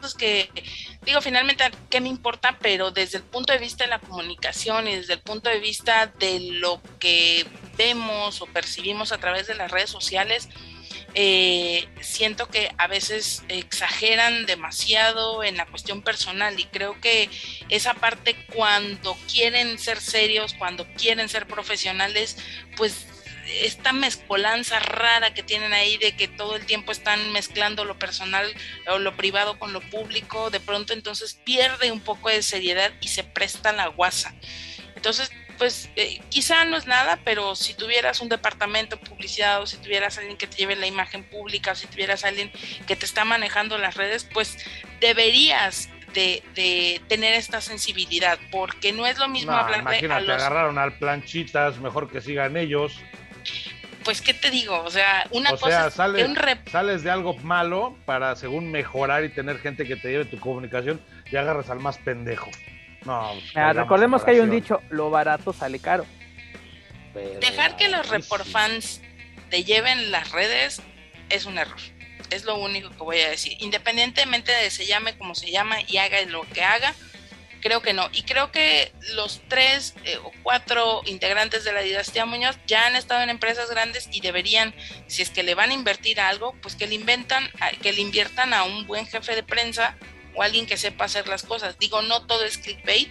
pues 0.00 0.14
que 0.14 0.50
digo, 1.04 1.20
finalmente, 1.20 1.64
¿qué 1.90 2.00
me 2.00 2.08
importa? 2.08 2.58
Pero 2.60 2.90
desde 2.90 3.18
el 3.18 3.24
punto 3.24 3.52
de 3.52 3.58
vista 3.58 3.84
de 3.84 3.90
la 3.90 3.98
comunicación 3.98 4.88
y 4.88 4.96
desde 4.96 5.14
el 5.14 5.20
punto 5.20 5.50
de 5.50 5.58
vista 5.58 6.06
de 6.06 6.40
lo 6.40 6.80
que 6.98 7.46
vemos 7.76 8.40
o 8.40 8.46
percibimos 8.46 9.12
a 9.12 9.18
través 9.18 9.46
de 9.46 9.54
las 9.54 9.70
redes 9.70 9.90
sociales, 9.90 10.48
eh, 11.14 11.88
siento 12.00 12.48
que 12.48 12.70
a 12.76 12.88
veces 12.88 13.44
exageran 13.48 14.46
demasiado 14.46 15.44
en 15.44 15.56
la 15.56 15.66
cuestión 15.66 16.02
personal 16.02 16.58
y 16.58 16.64
creo 16.64 17.00
que 17.00 17.30
esa 17.68 17.94
parte 17.94 18.34
cuando 18.52 19.16
quieren 19.30 19.78
ser 19.78 20.00
serios, 20.00 20.54
cuando 20.54 20.86
quieren 20.94 21.28
ser 21.28 21.46
profesionales, 21.46 22.36
pues 22.76 23.06
esta 23.46 23.92
mezcolanza 23.92 24.80
rara 24.80 25.34
que 25.34 25.42
tienen 25.42 25.72
ahí 25.72 25.98
de 25.98 26.16
que 26.16 26.28
todo 26.28 26.56
el 26.56 26.66
tiempo 26.66 26.92
están 26.92 27.32
mezclando 27.32 27.84
lo 27.84 27.98
personal 27.98 28.52
o 28.88 28.98
lo 28.98 29.16
privado 29.16 29.58
con 29.58 29.72
lo 29.72 29.80
público, 29.80 30.50
de 30.50 30.60
pronto 30.60 30.92
entonces 30.92 31.38
pierde 31.44 31.92
un 31.92 32.00
poco 32.00 32.28
de 32.28 32.42
seriedad 32.42 32.92
y 33.00 33.08
se 33.08 33.22
presta 33.22 33.72
la 33.72 33.88
guasa. 33.88 34.34
Entonces 34.96 35.30
pues 35.58 35.90
eh, 35.96 36.20
quizá 36.28 36.64
no 36.64 36.76
es 36.76 36.86
nada, 36.86 37.18
pero 37.24 37.54
si 37.54 37.74
tuvieras 37.74 38.20
un 38.20 38.28
departamento 38.28 38.96
de 38.96 39.06
publicidad 39.06 39.62
o 39.62 39.66
si 39.66 39.76
tuvieras 39.78 40.18
alguien 40.18 40.36
que 40.36 40.46
te 40.46 40.56
lleve 40.56 40.76
la 40.76 40.86
imagen 40.86 41.24
pública 41.24 41.72
o 41.72 41.74
si 41.74 41.86
tuvieras 41.86 42.24
alguien 42.24 42.50
que 42.86 42.96
te 42.96 43.04
está 43.04 43.24
manejando 43.24 43.78
las 43.78 43.96
redes, 43.96 44.24
pues 44.24 44.58
deberías 45.00 45.88
de, 46.14 47.00
tener 47.08 47.34
esta 47.34 47.60
sensibilidad, 47.60 48.38
porque 48.50 48.92
no 48.92 49.06
es 49.06 49.18
lo 49.18 49.28
mismo 49.28 49.52
hablar 49.52 49.80
imagínate, 49.80 50.26
de 50.26 50.32
a 50.32 50.36
agarraron 50.36 50.78
al 50.78 50.96
planchitas, 50.98 51.78
mejor 51.78 52.10
que 52.10 52.20
sigan 52.20 52.56
ellos. 52.56 53.00
Pues, 54.04 54.20
¿qué 54.20 54.34
te 54.34 54.50
digo? 54.50 54.80
O 54.82 54.90
sea, 54.90 55.26
una 55.30 55.50
cosa 55.50 55.90
sales, 55.90 56.28
sales 56.70 57.02
de 57.02 57.10
algo 57.10 57.34
malo 57.38 57.96
para, 58.04 58.36
según 58.36 58.70
mejorar 58.70 59.24
y 59.24 59.30
tener 59.30 59.58
gente 59.58 59.86
que 59.86 59.96
te 59.96 60.10
lleve 60.10 60.24
tu 60.26 60.38
comunicación, 60.38 61.00
y 61.30 61.36
agarras 61.36 61.70
al 61.70 61.80
más 61.80 61.98
pendejo. 61.98 62.50
No, 63.04 63.32
pues, 63.52 63.76
recordemos 63.76 64.24
que 64.24 64.32
hay 64.32 64.40
un 64.40 64.50
dicho, 64.50 64.80
lo 64.90 65.10
barato 65.10 65.52
sale 65.52 65.78
caro. 65.78 66.06
Dejar 67.40 67.76
que 67.76 67.88
los 67.88 68.06
fans 68.48 69.00
te 69.50 69.62
lleven 69.62 70.10
las 70.10 70.32
redes 70.32 70.82
es 71.28 71.44
un 71.44 71.58
error. 71.58 71.78
Es 72.30 72.44
lo 72.44 72.56
único 72.56 72.90
que 72.90 73.02
voy 73.02 73.20
a 73.20 73.30
decir. 73.30 73.56
Independientemente 73.60 74.50
de 74.50 74.70
se 74.70 74.86
llame 74.86 75.16
como 75.16 75.34
se 75.34 75.50
llama 75.50 75.76
y 75.86 75.98
haga 75.98 76.20
lo 76.22 76.42
que 76.42 76.62
haga, 76.62 76.94
creo 77.60 77.82
que 77.82 77.92
no. 77.92 78.08
Y 78.12 78.22
creo 78.22 78.50
que 78.50 78.92
los 79.14 79.42
tres 79.48 79.94
eh, 80.04 80.18
o 80.18 80.32
cuatro 80.42 81.02
integrantes 81.06 81.64
de 81.64 81.72
la 81.72 81.80
dinastía 81.80 82.26
Muñoz 82.26 82.58
ya 82.66 82.86
han 82.86 82.96
estado 82.96 83.22
en 83.22 83.30
empresas 83.30 83.70
grandes 83.70 84.08
y 84.10 84.20
deberían, 84.20 84.74
si 85.06 85.22
es 85.22 85.30
que 85.30 85.42
le 85.42 85.54
van 85.54 85.70
a 85.70 85.74
invertir 85.74 86.20
algo, 86.20 86.54
pues 86.60 86.74
que 86.74 86.86
le 86.86 86.94
inventan, 86.94 87.48
que 87.82 87.92
le 87.92 88.00
inviertan 88.00 88.52
a 88.54 88.64
un 88.64 88.86
buen 88.86 89.06
jefe 89.06 89.34
de 89.34 89.42
prensa 89.42 89.96
o 90.34 90.42
alguien 90.42 90.66
que 90.66 90.76
sepa 90.76 91.04
hacer 91.04 91.28
las 91.28 91.42
cosas. 91.42 91.78
Digo, 91.78 92.02
no 92.02 92.26
todo 92.26 92.44
es 92.44 92.58
clickbait, 92.58 93.10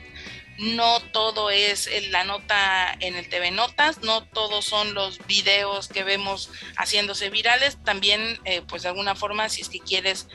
no 0.57 0.99
todo 0.99 1.49
es 1.49 1.89
la 2.09 2.23
nota 2.23 2.95
en 2.99 3.15
el 3.15 3.27
TV 3.27 3.51
Notas, 3.51 3.99
no 4.01 4.23
todos 4.23 4.65
son 4.65 4.93
los 4.93 5.25
videos 5.25 5.87
que 5.87 6.03
vemos 6.03 6.51
haciéndose 6.77 7.29
virales, 7.29 7.77
también 7.83 8.39
eh, 8.45 8.61
pues 8.67 8.83
de 8.83 8.89
alguna 8.89 9.15
forma 9.15 9.49
si 9.49 9.61
es 9.61 9.69
que 9.69 9.79
quieres 9.79 10.27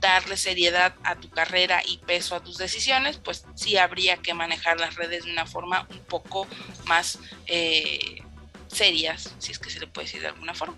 darle 0.00 0.36
seriedad 0.36 0.94
a 1.04 1.16
tu 1.16 1.30
carrera 1.30 1.82
y 1.86 1.98
peso 1.98 2.34
a 2.36 2.40
tus 2.42 2.58
decisiones, 2.58 3.18
pues 3.18 3.44
sí 3.54 3.76
habría 3.76 4.16
que 4.18 4.34
manejar 4.34 4.78
las 4.78 4.94
redes 4.94 5.24
de 5.24 5.32
una 5.32 5.46
forma 5.46 5.86
un 5.90 6.00
poco 6.00 6.46
más 6.84 7.18
eh, 7.46 8.22
serias, 8.68 9.34
si 9.38 9.52
es 9.52 9.58
que 9.58 9.70
se 9.70 9.80
le 9.80 9.86
puede 9.86 10.06
decir 10.06 10.20
de 10.20 10.28
alguna 10.28 10.54
forma 10.54 10.76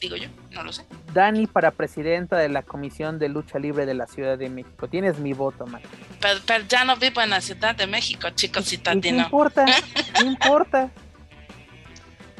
digo 0.00 0.16
yo, 0.16 0.28
no 0.52 0.62
lo 0.62 0.72
sé. 0.72 0.84
Dani 1.12 1.46
para 1.46 1.70
presidenta 1.70 2.36
de 2.36 2.48
la 2.48 2.62
Comisión 2.62 3.18
de 3.18 3.28
Lucha 3.28 3.58
Libre 3.58 3.86
de 3.86 3.94
la 3.94 4.06
Ciudad 4.06 4.38
de 4.38 4.48
México. 4.48 4.88
Tienes 4.88 5.18
mi 5.18 5.32
voto, 5.32 5.66
man. 5.66 5.82
Pero, 6.20 6.64
ya 6.68 6.84
no 6.84 6.96
vivo 6.96 7.20
en 7.20 7.30
la 7.30 7.40
Ciudad 7.40 7.74
de 7.74 7.86
México, 7.86 8.28
chicos 8.30 8.66
citadinos. 8.66 9.18
No 9.18 9.24
importa, 9.24 9.66
no 10.22 10.30
importa. 10.30 10.90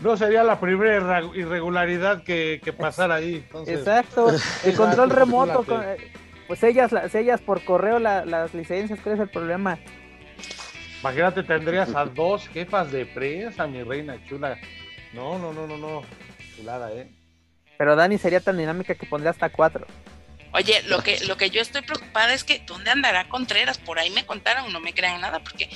No 0.02 0.16
sería 0.16 0.44
la 0.44 0.60
primera 0.60 1.22
irregularidad 1.34 2.22
que, 2.22 2.60
que 2.62 2.72
pasara 2.72 3.16
ahí. 3.16 3.44
Exacto, 3.66 4.30
el 4.64 4.74
control 4.76 5.10
remoto. 5.10 5.64
Eh, 5.82 6.12
pues 6.46 6.62
ellas, 6.62 6.92
ellas 7.14 7.40
por 7.40 7.64
correo 7.64 7.98
las 7.98 8.54
licencias, 8.54 9.00
¿cuál 9.02 9.16
es 9.16 9.20
el 9.20 9.28
problema? 9.28 9.78
Imagínate, 11.00 11.42
tendrías 11.42 11.94
a 11.94 12.04
dos 12.04 12.48
jefas 12.48 12.90
de 12.90 13.06
prensa, 13.06 13.66
mi 13.66 13.82
reina 13.82 14.24
chula. 14.26 14.56
No, 15.12 15.38
no, 15.38 15.52
no, 15.52 15.66
no, 15.66 15.76
no. 15.76 16.02
Chulada, 16.56 16.92
¿eh? 16.92 17.17
Pero 17.78 17.96
Dani 17.96 18.18
sería 18.18 18.40
tan 18.40 18.58
dinámica 18.58 18.94
que 18.94 19.06
pondría 19.06 19.30
hasta 19.30 19.48
cuatro. 19.48 19.86
Oye, 20.52 20.82
lo 20.86 21.02
que, 21.02 21.20
lo 21.26 21.36
que 21.36 21.50
yo 21.50 21.60
estoy 21.60 21.82
preocupada 21.82 22.32
es 22.32 22.42
que 22.42 22.62
¿dónde 22.66 22.90
andará 22.90 23.28
Contreras? 23.28 23.78
Por 23.78 23.98
ahí 23.98 24.10
me 24.10 24.24
contaron, 24.24 24.72
no 24.72 24.80
me 24.80 24.94
crean 24.94 25.20
nada, 25.20 25.40
porque 25.40 25.68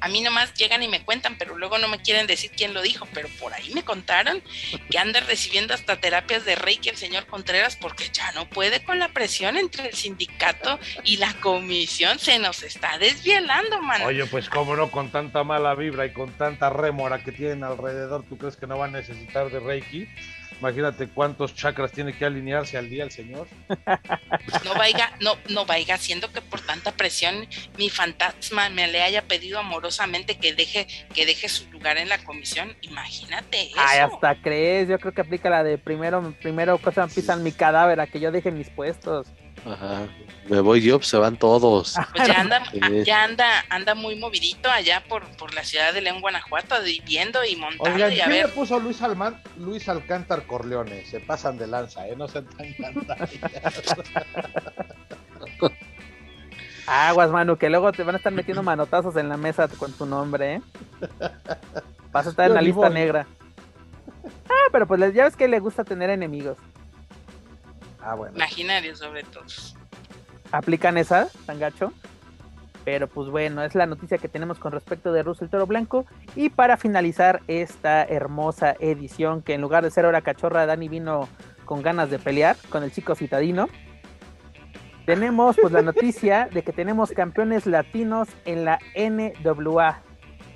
a 0.00 0.08
mí 0.08 0.20
nomás 0.20 0.52
llegan 0.54 0.82
y 0.82 0.88
me 0.88 1.02
cuentan, 1.02 1.36
pero 1.38 1.56
luego 1.56 1.78
no 1.78 1.88
me 1.88 1.98
quieren 1.98 2.26
decir 2.26 2.50
quién 2.54 2.74
lo 2.74 2.82
dijo, 2.82 3.08
pero 3.14 3.28
por 3.40 3.54
ahí 3.54 3.72
me 3.74 3.84
contaron 3.84 4.42
que 4.90 4.98
anda 4.98 5.20
recibiendo 5.20 5.72
hasta 5.72 5.96
terapias 5.96 6.44
de 6.44 6.56
Reiki 6.56 6.90
el 6.90 6.96
señor 6.96 7.26
Contreras 7.26 7.76
porque 7.76 8.04
ya 8.12 8.30
no 8.32 8.46
puede 8.48 8.84
con 8.84 8.98
la 8.98 9.08
presión 9.08 9.56
entre 9.56 9.88
el 9.88 9.94
sindicato 9.94 10.78
y 11.04 11.16
la 11.16 11.32
comisión, 11.40 12.18
se 12.18 12.38
nos 12.38 12.62
está 12.62 12.98
desvielando, 12.98 13.80
man. 13.80 14.02
Oye, 14.02 14.26
pues 14.26 14.50
cómo 14.50 14.76
no, 14.76 14.90
con 14.90 15.10
tanta 15.10 15.42
mala 15.42 15.74
vibra 15.74 16.04
y 16.04 16.12
con 16.12 16.32
tanta 16.34 16.68
rémora 16.68 17.24
que 17.24 17.32
tienen 17.32 17.64
alrededor, 17.64 18.24
¿tú 18.28 18.36
crees 18.36 18.56
que 18.56 18.66
no 18.66 18.76
va 18.76 18.84
a 18.84 18.90
necesitar 18.90 19.50
de 19.50 19.58
Reiki? 19.58 20.06
Imagínate 20.60 21.08
cuántos 21.08 21.54
chakras 21.54 21.92
tiene 21.92 22.12
que 22.12 22.24
alinearse 22.24 22.76
al 22.76 22.90
día 22.90 23.04
el 23.04 23.10
señor. 23.10 23.46
No 24.64 24.74
vaya, 24.74 25.12
no, 25.20 25.34
no 25.50 25.64
vaya 25.66 25.96
siendo 25.96 26.30
que 26.32 26.40
por 26.40 26.60
tanta 26.60 26.92
presión 26.92 27.46
mi 27.76 27.90
fantasma 27.90 28.68
me 28.70 28.86
le 28.88 29.02
haya 29.02 29.22
pedido 29.22 29.58
amorosamente 29.58 30.36
que 30.36 30.54
deje, 30.54 30.86
que 31.14 31.26
deje 31.26 31.48
su 31.48 31.70
lugar 31.70 31.96
en 31.98 32.08
la 32.08 32.18
comisión. 32.18 32.76
Imagínate 32.82 33.62
eso. 33.62 33.76
Ay, 33.76 33.98
hasta 34.00 34.40
crees, 34.40 34.88
yo 34.88 34.98
creo 34.98 35.12
que 35.12 35.20
aplica 35.20 35.50
la 35.50 35.62
de 35.62 35.78
primero, 35.78 36.34
primero 36.40 36.78
cosa 36.78 37.06
pisan 37.06 37.42
mi 37.42 37.52
cadáver 37.52 38.00
a 38.00 38.06
que 38.06 38.20
yo 38.20 38.30
deje 38.30 38.50
mis 38.50 38.68
puestos. 38.70 39.26
Ajá. 39.66 40.06
Me 40.48 40.60
voy 40.60 40.80
yo, 40.80 40.98
pues 40.98 41.08
se 41.08 41.18
van 41.18 41.36
todos. 41.36 41.94
Pues 42.14 42.28
ya 42.28 42.40
anda, 42.40 42.62
ya 43.04 43.24
anda, 43.24 43.64
anda 43.68 43.94
muy 43.94 44.16
movidito 44.16 44.70
allá 44.70 45.04
por, 45.08 45.24
por 45.36 45.54
la 45.54 45.62
ciudad 45.62 45.92
de 45.92 46.00
León, 46.00 46.20
Guanajuato, 46.20 46.74
viviendo 46.82 47.44
y 47.44 47.56
montando 47.56 48.08
y 48.08 48.20
a 48.20 48.28
ver. 48.28 48.46
le 48.46 48.52
puso 48.52 48.78
Luis 48.80 49.02
Alman, 49.02 49.40
Luis 49.58 49.88
Alcántar 49.88 50.46
Corleone? 50.46 51.04
Se 51.04 51.20
pasan 51.20 51.58
de 51.58 51.66
lanza, 51.66 52.08
¿eh? 52.08 52.16
No 52.16 52.28
se 52.28 52.42
tan 52.42 52.66
Aguas, 56.86 57.30
Manu, 57.30 57.58
que 57.58 57.68
luego 57.68 57.92
te 57.92 58.02
van 58.02 58.14
a 58.14 58.18
estar 58.18 58.32
metiendo 58.32 58.62
manotazos 58.62 59.14
en 59.16 59.28
la 59.28 59.36
mesa 59.36 59.68
con 59.68 59.92
tu 59.92 60.06
nombre, 60.06 60.54
¿eh? 60.54 60.62
Vas 62.10 62.26
a 62.26 62.30
estar 62.30 62.46
en 62.46 62.54
la 62.54 62.62
lista 62.62 62.88
negra. 62.88 63.26
Ah, 64.48 64.68
pero 64.72 64.86
pues 64.86 65.12
ya 65.12 65.24
ves 65.24 65.36
que 65.36 65.48
le 65.48 65.60
gusta 65.60 65.84
tener 65.84 66.08
enemigos. 66.08 66.56
Ah, 68.02 68.16
Imaginario 68.34 68.96
sobre 68.96 69.22
todo. 69.24 69.44
¿Aplican 70.52 70.96
esa, 70.96 71.28
tan 71.46 71.58
gacho? 71.58 71.92
Pero 72.84 73.06
pues 73.06 73.28
bueno, 73.28 73.62
es 73.62 73.74
la 73.74 73.86
noticia 73.86 74.18
que 74.18 74.28
tenemos 74.28 74.58
con 74.58 74.72
respecto 74.72 75.12
de 75.12 75.22
Russell 75.22 75.48
Toro 75.48 75.66
Blanco. 75.66 76.06
Y 76.36 76.48
para 76.48 76.76
finalizar 76.76 77.42
esta 77.46 78.02
hermosa 78.04 78.74
edición, 78.80 79.42
que 79.42 79.54
en 79.54 79.60
lugar 79.60 79.84
de 79.84 79.90
ser 79.90 80.06
hora 80.06 80.22
cachorra, 80.22 80.64
Dani 80.64 80.88
vino 80.88 81.28
con 81.64 81.82
ganas 81.82 82.08
de 82.08 82.18
pelear 82.18 82.56
con 82.70 82.82
el 82.82 82.92
chico 82.92 83.14
citadino. 83.14 83.68
Tenemos 85.04 85.56
pues 85.60 85.72
la 85.72 85.82
noticia 85.82 86.48
de 86.52 86.62
que 86.62 86.72
tenemos 86.72 87.10
campeones 87.10 87.66
latinos 87.66 88.28
en 88.44 88.64
la 88.64 88.78
NWA. 88.94 90.02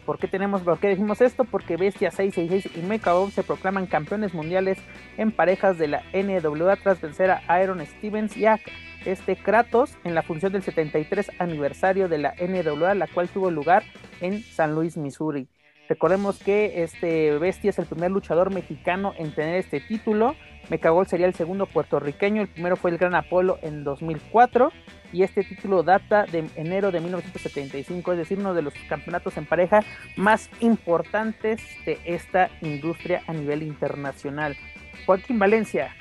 ¿Por 0.05 0.19
qué 0.19 0.27
tenemos, 0.27 0.63
por 0.63 0.79
qué 0.79 0.89
dijimos 0.89 1.21
esto? 1.21 1.45
Porque 1.45 1.77
Bestia 1.77 2.11
666 2.11 2.77
y 2.77 2.87
Mecha 2.87 3.13
se 3.31 3.45
proclaman 3.45 3.87
campeones 3.87 4.35
mundiales 4.35 4.79
en 5.17 5.31
parejas 5.31 5.79
de 5.79 5.89
la 5.89 6.03
NWA 6.13 6.77
tras 6.77 7.01
vencer 7.01 7.31
a 7.31 7.63
Iron 7.63 7.85
Stevens 7.87 8.37
y 8.37 8.47
a 8.47 8.59
este 9.05 9.37
Kratos 9.37 9.97
en 10.05 10.15
la 10.15 10.23
función 10.23 10.53
del 10.53 10.63
73 10.63 11.31
aniversario 11.39 12.09
de 12.09 12.19
la 12.19 12.35
NWA, 12.41 12.95
la 12.95 13.07
cual 13.07 13.29
tuvo 13.29 13.51
lugar 13.51 13.85
en 14.21 14.43
San 14.43 14.75
Luis, 14.75 14.97
Missouri. 14.97 15.49
Recordemos 15.89 16.39
que 16.39 16.83
este 16.85 17.39
Bestia 17.39 17.71
es 17.71 17.79
el 17.79 17.87
primer 17.87 18.11
luchador 18.11 18.53
mexicano 18.53 19.13
en 19.19 19.35
tener 19.35 19.57
este 19.57 19.81
título. 19.81 20.37
Mecagol 20.71 21.07
sería 21.07 21.27
el 21.27 21.35
segundo 21.35 21.67
puertorriqueño, 21.67 22.41
el 22.41 22.49
primero 22.49 22.77
fue 22.77 22.93
el 22.93 22.99
Gran 22.99 23.15
Apolo 23.15 23.59
en 23.63 23.83
2004 23.83 24.71
y 25.13 25.23
este 25.25 25.43
título 25.43 25.83
data 25.83 26.25
de 26.25 26.47
enero 26.55 26.93
de 26.93 27.01
1975, 27.01 28.13
es 28.13 28.19
decir, 28.19 28.39
uno 28.39 28.55
de 28.55 28.63
los 28.63 28.73
campeonatos 28.89 29.37
en 29.37 29.45
pareja 29.45 29.81
más 30.17 30.49
importantes 30.61 31.61
de 31.85 31.99
esta 32.05 32.49
industria 32.61 33.23
a 33.27 33.33
nivel 33.33 33.63
internacional. 33.63 34.57
Joaquín 35.05 35.39
Valencia, 35.39 35.95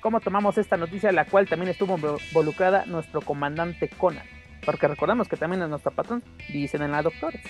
cómo 0.00 0.20
tomamos 0.20 0.58
esta 0.58 0.76
noticia, 0.76 1.12
la 1.12 1.24
cual 1.24 1.48
también 1.48 1.70
estuvo 1.70 1.96
involucrada 1.96 2.86
nuestro 2.86 3.20
comandante 3.20 3.88
Conan. 3.88 4.26
Porque 4.64 4.88
recordamos 4.88 5.28
que 5.28 5.36
también 5.36 5.62
es 5.62 5.68
nuestro 5.68 5.90
patrón, 5.90 6.22
dicen 6.48 6.82
en 6.82 6.92
la 6.92 7.02
doctores. 7.02 7.42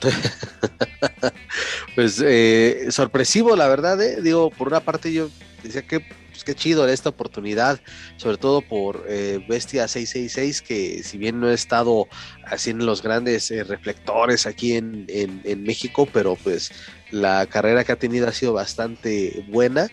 pues 1.94 2.22
eh, 2.24 2.86
sorpresivo, 2.90 3.56
la 3.56 3.68
verdad, 3.68 4.00
eh. 4.02 4.20
digo, 4.22 4.50
por 4.50 4.68
una 4.68 4.80
parte 4.80 5.12
yo 5.12 5.30
decía 5.62 5.82
que 5.82 6.00
pues, 6.00 6.44
qué 6.44 6.54
chido 6.54 6.86
esta 6.88 7.08
oportunidad, 7.08 7.80
sobre 8.16 8.36
todo 8.36 8.60
por 8.60 9.04
eh, 9.08 9.44
Bestia 9.48 9.88
666, 9.88 10.62
que 10.62 11.02
si 11.02 11.18
bien 11.18 11.40
no 11.40 11.50
he 11.50 11.54
estado 11.54 12.08
haciendo 12.46 12.84
los 12.84 13.02
grandes 13.02 13.50
reflectores 13.66 14.46
aquí 14.46 14.74
en, 14.74 15.06
México, 15.64 16.08
pero 16.12 16.36
pues 16.36 16.72
la 17.10 17.46
carrera 17.46 17.84
que 17.84 17.92
ha 17.92 17.96
tenido 17.96 18.28
ha 18.28 18.32
sido 18.32 18.52
bastante 18.52 19.44
buena, 19.48 19.88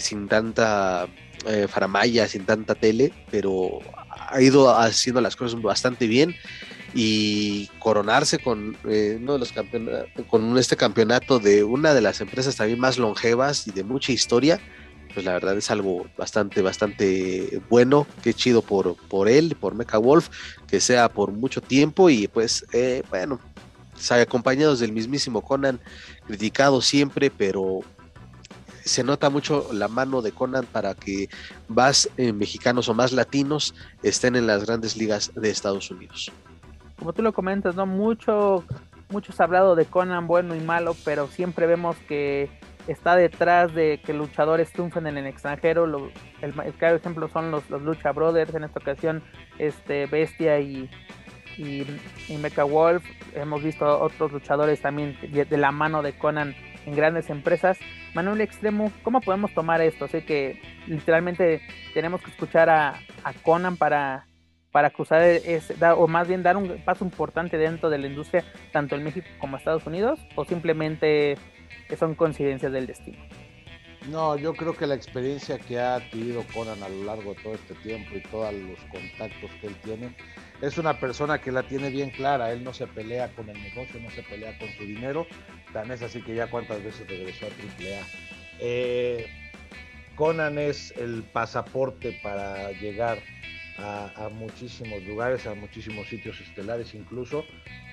sin 0.00 0.28
tanta 0.28 1.08
faramaya, 1.68 2.26
sin 2.26 2.44
tanta 2.44 2.74
tele, 2.74 3.12
pero 3.30 3.80
ha 4.30 4.40
ido 4.40 4.76
haciendo 4.76 5.20
las 5.20 5.36
cosas 5.36 5.60
bastante 5.62 6.06
bien 6.06 6.34
y 7.00 7.68
coronarse 7.78 8.40
con 8.40 8.76
eh, 8.88 9.18
uno 9.20 9.34
de 9.34 9.38
los 9.38 9.54
con 10.26 10.58
este 10.58 10.76
campeonato 10.76 11.38
de 11.38 11.62
una 11.62 11.94
de 11.94 12.00
las 12.00 12.20
empresas 12.20 12.56
también 12.56 12.80
más 12.80 12.98
longevas 12.98 13.68
y 13.68 13.70
de 13.70 13.84
mucha 13.84 14.10
historia, 14.10 14.58
pues 15.14 15.24
la 15.24 15.32
verdad 15.32 15.56
es 15.56 15.70
algo 15.70 16.08
bastante, 16.16 16.60
bastante 16.60 17.62
bueno, 17.70 18.04
qué 18.24 18.34
chido 18.34 18.62
por, 18.62 18.96
por 18.96 19.28
él, 19.28 19.56
por 19.60 19.76
Mecha 19.76 19.96
Wolf, 19.96 20.28
que 20.66 20.80
sea 20.80 21.08
por 21.08 21.30
mucho 21.30 21.60
tiempo 21.60 22.10
y 22.10 22.26
pues 22.26 22.66
eh, 22.72 23.04
bueno, 23.10 23.38
acompañados 24.10 24.80
del 24.80 24.90
mismísimo 24.90 25.42
Conan, 25.42 25.78
criticado 26.26 26.82
siempre, 26.82 27.30
pero 27.30 27.78
se 28.84 29.04
nota 29.04 29.30
mucho 29.30 29.68
la 29.72 29.86
mano 29.86 30.20
de 30.20 30.32
Conan 30.32 30.66
para 30.66 30.96
que 30.96 31.28
más 31.68 32.10
eh, 32.16 32.32
mexicanos 32.32 32.88
o 32.88 32.94
más 32.94 33.12
latinos 33.12 33.72
estén 34.02 34.34
en 34.34 34.48
las 34.48 34.66
grandes 34.66 34.96
ligas 34.96 35.30
de 35.36 35.48
Estados 35.48 35.92
Unidos 35.92 36.32
como 36.98 37.12
tú 37.12 37.22
lo 37.22 37.32
comentas, 37.32 37.76
¿no? 37.76 37.86
Mucho, 37.86 38.64
muchos 39.10 39.40
ha 39.40 39.44
hablado 39.44 39.76
de 39.76 39.86
Conan 39.86 40.26
bueno 40.26 40.54
y 40.54 40.60
malo, 40.60 40.94
pero 41.04 41.28
siempre 41.28 41.66
vemos 41.66 41.96
que 42.08 42.50
está 42.88 43.16
detrás 43.16 43.74
de 43.74 44.00
que 44.04 44.12
luchadores 44.12 44.72
triunfen 44.72 45.06
en 45.06 45.18
el 45.18 45.26
extranjero. 45.26 45.84
el, 46.40 46.52
claro 46.78 46.96
ejemplo 46.96 47.28
son 47.28 47.50
los, 47.50 47.68
los, 47.70 47.82
Lucha 47.82 48.12
Brothers, 48.12 48.54
en 48.54 48.64
esta 48.64 48.80
ocasión 48.80 49.22
este 49.58 50.06
Bestia 50.06 50.58
y, 50.60 50.90
y, 51.56 51.86
Mecha 52.38 52.64
Wolf. 52.64 53.04
Hemos 53.34 53.62
visto 53.62 54.00
otros 54.00 54.32
luchadores 54.32 54.80
también 54.80 55.16
de, 55.20 55.56
la 55.56 55.70
mano 55.70 56.02
de 56.02 56.16
Conan 56.16 56.56
en 56.86 56.96
grandes 56.96 57.30
empresas. 57.30 57.78
Manuel 58.14 58.40
Extremo, 58.40 58.90
¿cómo 59.02 59.20
podemos 59.20 59.52
tomar 59.54 59.82
esto? 59.82 60.08
Sé 60.08 60.24
que 60.24 60.60
literalmente 60.86 61.60
tenemos 61.94 62.22
que 62.22 62.30
escuchar 62.30 62.70
a, 62.70 62.94
a 63.22 63.32
Conan 63.44 63.76
para 63.76 64.27
para 64.72 64.90
cruzar 64.90 65.22
ese, 65.22 65.74
o 65.96 66.06
más 66.06 66.28
bien 66.28 66.42
dar 66.42 66.56
un 66.56 66.82
paso 66.84 67.04
importante 67.04 67.56
dentro 67.56 67.90
de 67.90 67.98
la 67.98 68.06
industria, 68.06 68.44
tanto 68.72 68.94
en 68.94 69.04
México 69.04 69.26
como 69.38 69.56
Estados 69.56 69.86
Unidos, 69.86 70.20
o 70.34 70.44
simplemente 70.44 71.36
son 71.98 72.14
coincidencias 72.14 72.72
del 72.72 72.86
destino? 72.86 73.18
No, 74.10 74.36
yo 74.36 74.54
creo 74.54 74.74
que 74.74 74.86
la 74.86 74.94
experiencia 74.94 75.58
que 75.58 75.78
ha 75.78 75.96
adquirido 75.96 76.42
Conan 76.54 76.82
a 76.82 76.88
lo 76.88 77.04
largo 77.04 77.34
de 77.34 77.42
todo 77.42 77.54
este 77.54 77.74
tiempo 77.74 78.16
y 78.16 78.22
todos 78.22 78.54
los 78.54 78.78
contactos 78.90 79.50
que 79.60 79.66
él 79.66 79.76
tiene, 79.84 80.14
es 80.62 80.78
una 80.78 80.98
persona 80.98 81.40
que 81.40 81.52
la 81.52 81.62
tiene 81.64 81.90
bien 81.90 82.10
clara. 82.10 82.52
Él 82.52 82.64
no 82.64 82.72
se 82.72 82.86
pelea 82.86 83.28
con 83.34 83.48
el 83.50 83.60
negocio, 83.60 84.00
no 84.00 84.10
se 84.10 84.22
pelea 84.22 84.56
con 84.58 84.68
su 84.78 84.84
dinero. 84.84 85.26
Tan 85.72 85.90
es 85.90 86.02
así 86.02 86.22
que 86.22 86.34
ya 86.34 86.48
cuántas 86.48 86.82
veces 86.82 87.06
regresó 87.06 87.46
a 87.46 87.48
AAA. 87.48 88.06
Eh, 88.60 89.26
Conan 90.14 90.58
es 90.58 90.92
el 90.96 91.22
pasaporte 91.22 92.18
para 92.22 92.72
llegar 92.72 93.18
a, 93.78 94.28
muchísimos 94.32 95.02
lugares, 95.04 95.46
a 95.46 95.54
muchísimos 95.54 96.08
sitios 96.08 96.40
estelares 96.40 96.94
incluso, 96.94 97.44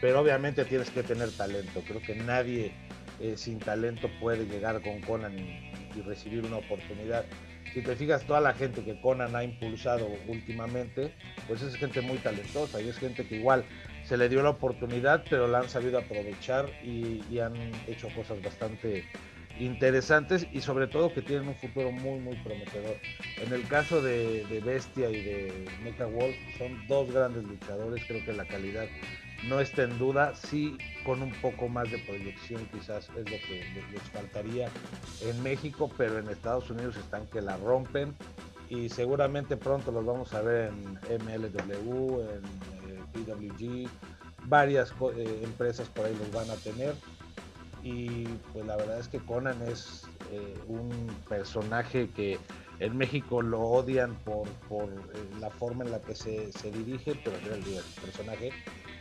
pero 0.02 0.20
obviamente 0.20 0.66
tienes 0.66 0.90
que 0.90 1.04
tener 1.04 1.30
talento. 1.32 1.82
Creo 1.88 2.02
que 2.02 2.16
nadie 2.16 2.72
eh, 3.20 3.36
sin 3.38 3.60
talento 3.60 4.10
puede 4.20 4.46
llegar 4.46 4.82
con 4.82 5.02
Conan 5.02 5.38
y, 5.38 5.72
recibir 6.06 6.44
una 6.44 6.58
oportunidad. 6.58 7.24
Si 7.74 7.82
te 7.82 7.96
fijas, 7.96 8.26
toda 8.26 8.42
la 8.42 8.54
gente 8.54 8.84
que 8.84 9.00
Conan 9.00 9.34
ha 9.34 9.46
impulsado 9.46 10.10
últimamente, 10.28 11.14
pues 11.48 11.62
es 11.62 11.76
gente 11.78 12.02
muy 12.02 12.18
talentosa 12.18 12.82
y 12.82 12.90
es 12.90 12.98
gente 12.98 13.26
que 13.26 13.38
igual 13.38 13.64
se 14.04 14.18
le 14.18 14.28
dio 14.28 14.44
la 14.44 14.50
oportunidad, 14.50 15.24
pero 15.30 15.48
la 15.48 15.60
han 15.60 15.70
sabido 15.70 15.98
aprovechar 15.98 16.70
y, 16.84 17.24
y 17.32 17.40
han 17.40 17.56
hecho 17.88 18.10
cosas 18.10 18.42
bastante 18.42 19.06
interesantes 19.60 20.48
y 20.52 20.62
sobre 20.62 20.88
todo 20.88 21.14
que 21.14 21.22
tienen 21.22 21.48
un 21.48 21.56
futuro 21.56 21.92
muy 21.92 22.20
muy 22.20 22.36
prometedor. 22.38 22.98
En 23.38 23.54
el 23.54 23.68
caso 23.68 24.02
de, 24.02 24.46
Bestia 24.66 25.10
y 25.10 25.24
de 25.24 25.66
Mecha 25.84 26.06
Wolf 26.06 26.36
son 26.58 26.88
dos 26.88 27.12
grandes 27.12 27.44
luchadores, 27.44 28.04
creo 28.08 28.24
que 28.26 28.34
la 28.34 28.46
calidad 28.46 28.86
no 29.48 29.60
está 29.60 29.84
en 29.84 29.98
duda, 29.98 30.34
sí 30.36 30.78
con 31.06 31.22
un 31.22 31.32
poco 31.42 31.68
más 31.68 31.90
de 31.92 32.00
proyección 32.00 32.68
quizás 32.74 33.10
es 33.10 33.30
lo 33.30 33.38
que 33.48 33.64
les 33.92 34.02
faltaría 34.12 34.70
en 35.22 35.44
México, 35.44 35.92
pero 35.98 36.20
en 36.20 36.30
Estados 36.30 36.70
Unidos 36.70 36.96
están 36.98 37.28
que 37.28 37.42
la 37.42 37.58
rompen. 37.58 38.16
Y 38.68 38.90
seguramente 38.90 39.58
pronto 39.58 39.92
los 39.92 40.04
vamos 40.04 40.34
a 40.34 40.42
ver 40.42 40.72
en 41.10 41.24
MLW, 41.24 42.22
en 42.22 42.44
eh, 42.90 43.04
PWG, 43.14 43.88
varias 44.48 44.92
eh, 45.16 45.42
empresas 45.44 45.88
por 45.90 46.06
ahí 46.06 46.16
los 46.20 46.32
van 46.32 46.50
a 46.50 46.56
tener 46.56 46.96
y 47.86 48.26
pues 48.52 48.66
la 48.66 48.76
verdad 48.78 49.00
es 49.00 49.08
que 49.08 49.20
Conan 49.20 49.62
es 49.62 50.06
eh, 50.32 50.56
un 50.68 50.90
personaje 51.30 52.10
que 52.16 52.40
en 52.80 52.98
México 52.98 53.44
lo 53.44 53.62
odian 53.62 54.16
por, 54.26 54.50
por 54.68 54.90
eh, 54.90 55.40
la 55.40 55.52
forma 55.52 55.86
en 55.86 55.92
la 55.92 56.02
que 56.02 56.16
se, 56.16 56.52
se 56.52 56.72
dirige, 56.72 57.14
pero 57.24 57.38
es 57.38 57.44
el 57.46 58.02
personaje, 58.02 58.50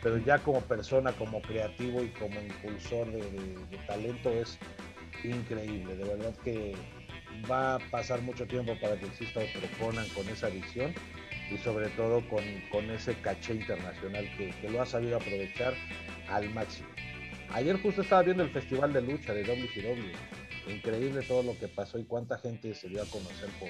pero 0.03 0.19
ya 0.19 0.37
como 0.37 0.61
persona, 0.61 1.13
como 1.13 1.41
creativo 1.41 2.03
y 2.03 2.09
como 2.09 2.39
impulsor 2.39 3.11
de, 3.11 3.57
talento 3.87 4.29
es 4.29 4.59
increíble, 5.23 5.95
de 5.95 6.03
verdad 6.03 6.35
que 6.43 6.75
va 7.49 7.75
a 7.75 7.79
pasar 7.89 8.21
mucho 8.21 8.45
tiempo 8.45 8.73
para 8.79 8.99
que 8.99 9.07
exista 9.07 9.39
otro 9.39 9.67
Conan 9.79 10.07
con 10.09 10.29
esa 10.29 10.49
visión 10.49 10.93
y 11.49 11.57
sobre 11.57 11.89
todo 11.89 12.21
con, 12.29 12.43
con 12.71 12.91
ese 12.91 13.15
caché 13.15 13.55
internacional 13.55 14.29
que 14.37 14.69
lo 14.69 14.79
ha 14.79 14.85
sabido 14.85 15.17
aprovechar 15.17 15.73
al 16.29 16.53
máximo. 16.53 16.89
Ayer 17.53 17.81
justo 17.81 18.01
estaba 18.01 18.23
viendo 18.23 18.43
el 18.43 18.49
festival 18.49 18.93
de 18.93 19.01
lucha 19.01 19.33
de 19.33 19.43
WCW. 19.43 20.71
Increíble 20.71 21.21
todo 21.27 21.43
lo 21.43 21.57
que 21.57 21.67
pasó 21.67 21.99
y 21.99 22.03
cuánta 22.03 22.37
gente 22.39 22.73
se 22.73 22.89
dio 22.89 23.01
a 23.01 23.05
conocer 23.05 23.49
por, 23.59 23.69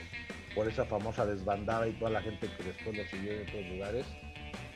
por 0.56 0.68
esa 0.68 0.86
famosa 0.86 1.26
desbandada 1.26 1.88
y 1.88 1.94
toda 1.94 2.12
la 2.12 2.22
gente 2.22 2.48
que 2.58 2.64
después 2.64 2.98
lo 2.98 3.04
siguió 3.06 3.34
en 3.34 3.42
otros 3.42 3.66
lugares. 3.68 4.06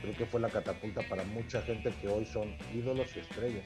Creo 0.01 0.15
que 0.15 0.25
fue 0.25 0.39
la 0.41 0.49
catapulta 0.49 1.01
para 1.09 1.23
mucha 1.23 1.61
gente 1.61 1.91
que 2.01 2.07
hoy 2.07 2.25
son 2.25 2.55
ídolos 2.73 3.15
y 3.15 3.19
estrellas. 3.19 3.65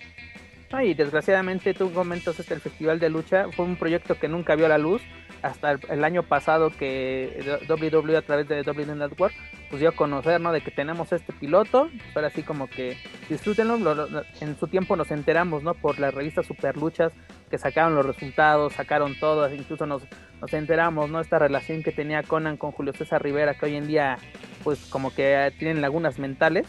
y 0.84 0.94
desgraciadamente 0.94 1.74
tú 1.74 1.92
comentas 1.92 2.40
este 2.40 2.54
el 2.54 2.62
festival 2.62 3.00
de 3.00 3.10
lucha 3.10 3.48
fue 3.52 3.66
un 3.66 3.76
proyecto 3.76 4.20
que 4.20 4.28
nunca 4.28 4.56
vio 4.56 4.68
la 4.68 4.78
luz 4.78 5.02
hasta 5.42 5.72
el, 5.72 6.04
año 6.04 6.24
pasado 6.24 6.70
que 6.70 7.60
WWE 7.70 8.18
a 8.18 8.22
través 8.22 8.48
de 8.48 8.62
WWE 8.62 8.96
Network 8.96 9.34
pues 9.74 9.82
dio 9.82 9.90
a 9.90 9.94
conocer, 9.94 10.40
¿no? 10.40 10.52
De 10.52 10.62
que 10.62 10.70
tenemos 10.70 11.12
este 11.12 11.34
piloto, 11.34 11.90
pero 12.14 12.28
así 12.28 12.44
como 12.44 12.68
que 12.68 12.96
disfrútenlo, 13.28 14.08
en 14.40 14.56
su 14.60 14.68
tiempo 14.68 14.96
nos 14.96 15.10
enteramos, 15.10 15.64
¿no? 15.64 15.74
Por 15.74 15.98
las 15.98 16.14
revistas 16.14 16.46
Super 16.46 16.78
Luchas 16.78 17.12
que 17.50 17.58
sacaron 17.58 17.96
los 17.96 18.06
resultados, 18.06 18.74
sacaron 18.74 19.20
todo, 19.20 19.52
incluso 19.52 19.88
nos, 19.88 20.04
nos 20.40 20.54
enteramos, 20.54 21.10
¿no? 21.10 21.20
Esta 21.20 21.40
relación 21.40 21.82
que 21.82 21.92
tenía 21.92 22.22
Conan 22.22 22.56
con 22.56 22.72
Julio 22.72 22.94
César 22.94 23.24
Rivera, 23.24 23.56
que 23.56 23.66
hoy 23.66 23.76
en 23.76 23.88
día 23.88 24.20
pues 24.64 24.78
como 24.92 25.12
que 25.12 25.52
tienen 25.58 25.82
lagunas 25.82 26.20
mentales. 26.20 26.68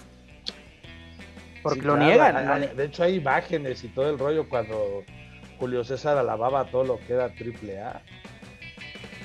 Porque 1.62 1.82
lo 1.82 1.98
niegan. 1.98 2.74
De 2.74 2.86
hecho 2.86 3.02
hay 3.02 3.16
imágenes 3.16 3.84
y 3.84 3.88
todo 3.88 4.08
el 4.08 4.18
rollo 4.18 4.48
cuando 4.48 5.04
Julio 5.58 5.84
César 5.84 6.16
alababa 6.16 6.64
todo 6.70 6.84
lo 6.84 6.98
que 7.00 7.12
era 7.12 7.28
triple 7.34 7.82
A. 7.82 8.00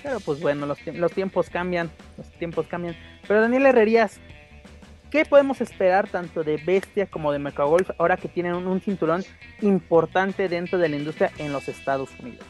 Pero 0.02 0.20
pues 0.20 0.40
bueno, 0.40 0.66
los, 0.66 0.80
los 0.88 1.12
tiempos 1.12 1.50
cambian, 1.50 1.92
los 2.18 2.30
tiempos 2.34 2.68
cambian. 2.68 2.96
Pero 3.28 3.42
Daniel 3.42 3.66
Herrerías, 3.66 4.20
¿qué 5.12 5.26
podemos 5.26 5.62
esperar 5.62 6.08
tanto 6.10 6.44
de 6.44 6.58
Bestia 6.58 7.08
como 7.08 7.32
de 7.32 7.40
Mecagolf 7.40 7.90
ahora 7.98 8.18
que 8.18 8.28
tienen 8.28 8.54
un, 8.54 8.82
cinturón 8.82 9.26
importante 9.62 10.48
dentro 10.48 10.78
de 10.78 10.90
la 10.90 10.96
industria 10.96 11.32
en 11.38 11.52
los 11.52 11.68
Estados 11.68 12.10
Unidos? 12.20 12.46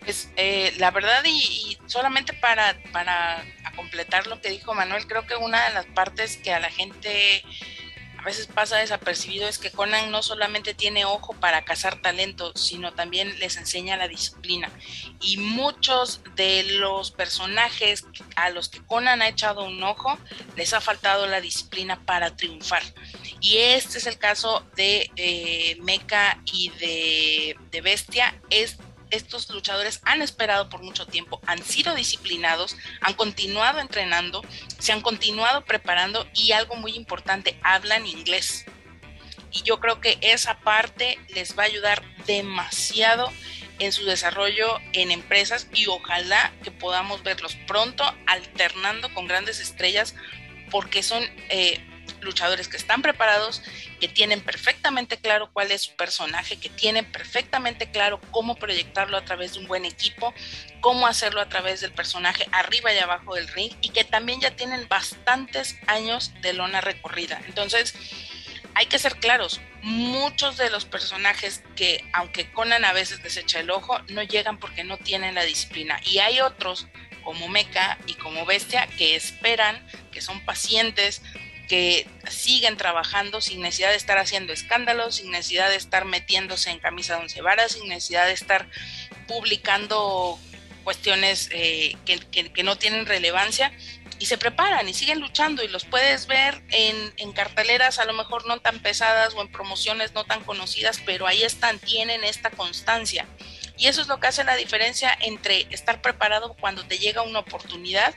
Pues 0.00 0.32
eh, 0.36 0.72
la 0.78 0.90
verdad, 0.90 1.22
y, 1.24 1.78
solamente 1.86 2.32
para, 2.32 2.76
para 2.92 3.44
completar 3.76 4.26
lo 4.26 4.40
que 4.40 4.50
dijo 4.50 4.74
Manuel, 4.74 5.06
creo 5.06 5.26
que 5.26 5.36
una 5.36 5.68
de 5.68 5.74
las 5.74 5.86
partes 5.86 6.36
que 6.38 6.52
a 6.52 6.58
la 6.58 6.70
gente 6.70 7.44
a 8.22 8.24
veces 8.24 8.46
pasa 8.46 8.76
desapercibido 8.76 9.48
es 9.48 9.58
que 9.58 9.72
Conan 9.72 10.12
no 10.12 10.22
solamente 10.22 10.74
tiene 10.74 11.04
ojo 11.04 11.34
para 11.34 11.64
cazar 11.64 12.00
talento, 12.00 12.52
sino 12.54 12.92
también 12.92 13.36
les 13.40 13.56
enseña 13.56 13.96
la 13.96 14.06
disciplina. 14.06 14.70
Y 15.20 15.38
muchos 15.38 16.20
de 16.36 16.62
los 16.62 17.10
personajes 17.10 18.04
a 18.36 18.50
los 18.50 18.68
que 18.68 18.80
Conan 18.86 19.22
ha 19.22 19.28
echado 19.28 19.64
un 19.64 19.82
ojo, 19.82 20.16
les 20.54 20.72
ha 20.72 20.80
faltado 20.80 21.26
la 21.26 21.40
disciplina 21.40 22.00
para 22.04 22.36
triunfar. 22.36 22.84
Y 23.40 23.56
este 23.56 23.98
es 23.98 24.06
el 24.06 24.18
caso 24.18 24.64
de 24.76 25.10
eh, 25.16 25.76
Mecha 25.80 26.38
y 26.44 26.68
de, 26.78 27.80
Bestia. 27.80 28.40
Es 28.50 28.76
estos 29.12 29.48
luchadores 29.50 30.00
han 30.04 30.22
esperado 30.22 30.68
por 30.68 30.82
mucho 30.82 31.06
tiempo, 31.06 31.40
han 31.46 31.62
sido 31.62 31.94
disciplinados, 31.94 32.76
han 33.00 33.14
continuado 33.14 33.78
entrenando, 33.78 34.42
se 34.78 34.92
han 34.92 35.00
continuado 35.00 35.64
preparando 35.64 36.26
y 36.34 36.52
algo 36.52 36.74
muy 36.74 36.94
importante, 36.96 37.58
hablan 37.62 38.06
inglés. 38.06 38.64
Y 39.52 39.62
yo 39.62 39.80
creo 39.80 40.00
que 40.00 40.18
esa 40.22 40.58
parte 40.60 41.18
les 41.28 41.56
va 41.56 41.64
a 41.64 41.66
ayudar 41.66 42.02
demasiado 42.26 43.30
en 43.78 43.92
su 43.92 44.04
desarrollo 44.04 44.78
en 44.92 45.10
empresas 45.10 45.66
y 45.74 45.86
ojalá 45.86 46.52
que 46.62 46.70
podamos 46.70 47.22
verlos 47.22 47.56
pronto 47.66 48.04
alternando 48.26 49.12
con 49.12 49.26
grandes 49.26 49.60
estrellas 49.60 50.14
porque 50.70 51.02
son 51.02 51.22
eh, 51.48 51.84
luchadores 52.22 52.68
que 52.68 52.76
están 52.76 53.02
preparados, 53.02 53.62
que 54.00 54.08
tienen 54.08 54.40
perfectamente 54.40 55.16
claro 55.18 55.50
cuál 55.52 55.70
es 55.70 55.82
su 55.82 55.96
personaje, 55.96 56.56
que 56.56 56.68
tienen 56.68 57.10
perfectamente 57.10 57.90
claro 57.90 58.20
cómo 58.30 58.56
proyectarlo 58.56 59.16
a 59.16 59.24
través 59.24 59.54
de 59.54 59.60
un 59.60 59.68
buen 59.68 59.84
equipo, 59.84 60.34
cómo 60.80 61.06
hacerlo 61.06 61.40
a 61.40 61.48
través 61.48 61.80
del 61.80 61.92
personaje 61.92 62.46
arriba 62.52 62.92
y 62.92 62.98
abajo 62.98 63.34
del 63.34 63.48
ring 63.48 63.72
y 63.80 63.90
que 63.90 64.04
también 64.04 64.40
ya 64.40 64.56
tienen 64.56 64.88
bastantes 64.88 65.76
años 65.86 66.32
de 66.40 66.52
lona 66.52 66.80
recorrida. 66.80 67.40
Entonces, 67.46 67.94
hay 68.74 68.86
que 68.86 68.98
ser 68.98 69.16
claros, 69.16 69.60
muchos 69.82 70.56
de 70.56 70.70
los 70.70 70.84
personajes 70.84 71.62
que, 71.76 72.04
aunque 72.12 72.50
Conan 72.52 72.84
a 72.84 72.92
veces 72.92 73.22
desecha 73.22 73.60
el 73.60 73.70
ojo, 73.70 73.98
no 74.08 74.22
llegan 74.22 74.58
porque 74.58 74.84
no 74.84 74.96
tienen 74.96 75.34
la 75.34 75.44
disciplina. 75.44 76.00
Y 76.04 76.18
hay 76.18 76.40
otros, 76.40 76.86
como 77.22 77.48
Mecha 77.48 77.98
y 78.06 78.14
como 78.14 78.46
Bestia, 78.46 78.86
que 78.86 79.14
esperan, 79.14 79.86
que 80.10 80.20
son 80.20 80.44
pacientes, 80.44 81.22
que 81.68 82.06
siguen 82.28 82.76
trabajando 82.76 83.40
sin 83.40 83.60
necesidad 83.60 83.90
de 83.90 83.96
estar 83.96 84.18
haciendo 84.18 84.52
escándalos, 84.52 85.16
sin 85.16 85.30
necesidad 85.30 85.68
de 85.68 85.76
estar 85.76 86.04
metiéndose 86.04 86.70
en 86.70 86.78
camisa 86.78 87.16
de 87.16 87.22
once 87.22 87.42
varas, 87.42 87.72
sin 87.72 87.88
necesidad 87.88 88.26
de 88.26 88.32
estar 88.32 88.68
publicando 89.26 90.38
cuestiones 90.84 91.48
eh, 91.52 91.96
que, 92.04 92.62
no 92.62 92.76
tienen 92.76 93.06
relevancia 93.06 93.72
y 94.18 94.26
se 94.26 94.38
preparan 94.38 94.88
y 94.88 94.94
siguen 94.94 95.20
luchando 95.20 95.62
y 95.62 95.68
los 95.68 95.84
puedes 95.84 96.26
ver 96.26 96.62
en, 96.70 97.12
en, 97.16 97.32
carteleras 97.32 97.98
a 97.98 98.04
lo 98.04 98.12
mejor 98.12 98.46
no 98.46 98.60
tan 98.60 98.80
pesadas 98.80 99.34
o 99.34 99.42
en 99.42 99.50
promociones 99.50 100.12
no 100.12 100.24
tan 100.24 100.44
conocidas, 100.44 101.00
pero 101.04 101.26
ahí 101.26 101.42
están, 101.42 101.78
tienen 101.78 102.24
esta 102.24 102.50
constancia. 102.50 103.26
Y 103.76 103.86
eso 103.86 104.02
es 104.02 104.08
lo 104.08 104.20
que 104.20 104.28
hace 104.28 104.44
la 104.44 104.56
diferencia 104.56 105.16
entre 105.20 105.66
estar 105.70 106.02
preparado 106.02 106.54
cuando 106.54 106.84
te 106.84 106.98
llega 106.98 107.22
una 107.22 107.40
oportunidad 107.40 108.14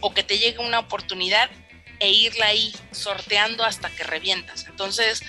o 0.00 0.12
que 0.12 0.22
te 0.22 0.38
llegue 0.38 0.58
una 0.58 0.78
oportunidad 0.78 1.50
e 2.00 2.10
irla 2.10 2.46
ahí 2.46 2.74
sorteando 2.92 3.64
hasta 3.64 3.90
que 3.90 4.04
revientas. 4.04 4.66
Entonces, 4.66 5.22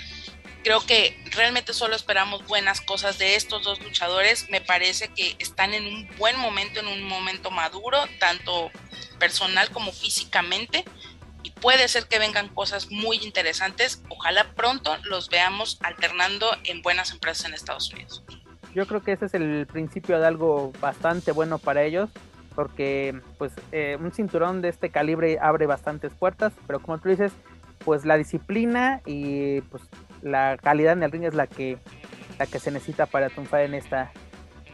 creo 0.63 0.85
que 0.85 1.17
realmente 1.31 1.73
solo 1.73 1.95
esperamos 1.95 2.45
buenas 2.45 2.81
cosas 2.81 3.17
de 3.17 3.35
estos 3.35 3.63
dos 3.63 3.81
luchadores. 3.81 4.49
Me 4.49 4.61
parece 4.61 5.09
que 5.09 5.35
están 5.39 5.73
en 5.73 5.87
un 5.87 6.09
buen 6.17 6.37
momento, 6.37 6.79
en 6.79 6.87
un 6.87 7.03
momento 7.03 7.51
maduro, 7.51 7.99
tanto 8.19 8.71
personal 9.19 9.69
como 9.71 9.91
físicamente. 9.91 10.83
Y 11.43 11.51
puede 11.51 11.87
ser 11.87 12.07
que 12.07 12.19
vengan 12.19 12.49
cosas 12.49 12.91
muy 12.91 13.17
interesantes. 13.17 14.03
Ojalá 14.09 14.53
pronto 14.55 14.97
los 15.03 15.29
veamos 15.29 15.77
alternando 15.81 16.49
en 16.65 16.81
buenas 16.81 17.11
empresas 17.11 17.45
en 17.45 17.53
Estados 17.53 17.91
Unidos. 17.93 18.23
Yo 18.73 18.85
creo 18.85 19.01
que 19.01 19.13
ese 19.13 19.25
es 19.25 19.33
el 19.33 19.65
principio 19.67 20.19
de 20.19 20.27
algo 20.27 20.73
bastante 20.81 21.31
bueno 21.31 21.57
para 21.57 21.83
ellos 21.83 22.09
porque 22.57 23.13
pues 23.37 23.53
eh, 23.71 23.99
un 24.01 24.11
cinturón 24.11 24.63
de 24.63 24.69
este 24.69 24.89
calibre 24.89 25.37
abre 25.39 25.67
bastantes 25.67 26.11
puertas, 26.11 26.53
pero 26.65 26.79
como 26.79 26.97
tú 26.97 27.07
dices, 27.07 27.31
pues 27.85 28.03
la 28.03 28.17
disciplina 28.17 29.03
y 29.05 29.61
pues 29.61 29.83
la 30.23 30.57
calidad 30.57 30.93
en 30.93 31.03
el 31.03 31.11
ring 31.11 31.23
es 31.23 31.35
la 31.35 31.45
que 31.45 31.77
la 32.39 32.47
que 32.47 32.57
se 32.57 32.71
necesita 32.71 33.05
para 33.05 33.29
triunfar 33.29 33.61
en 33.61 33.75
esta 33.75 34.11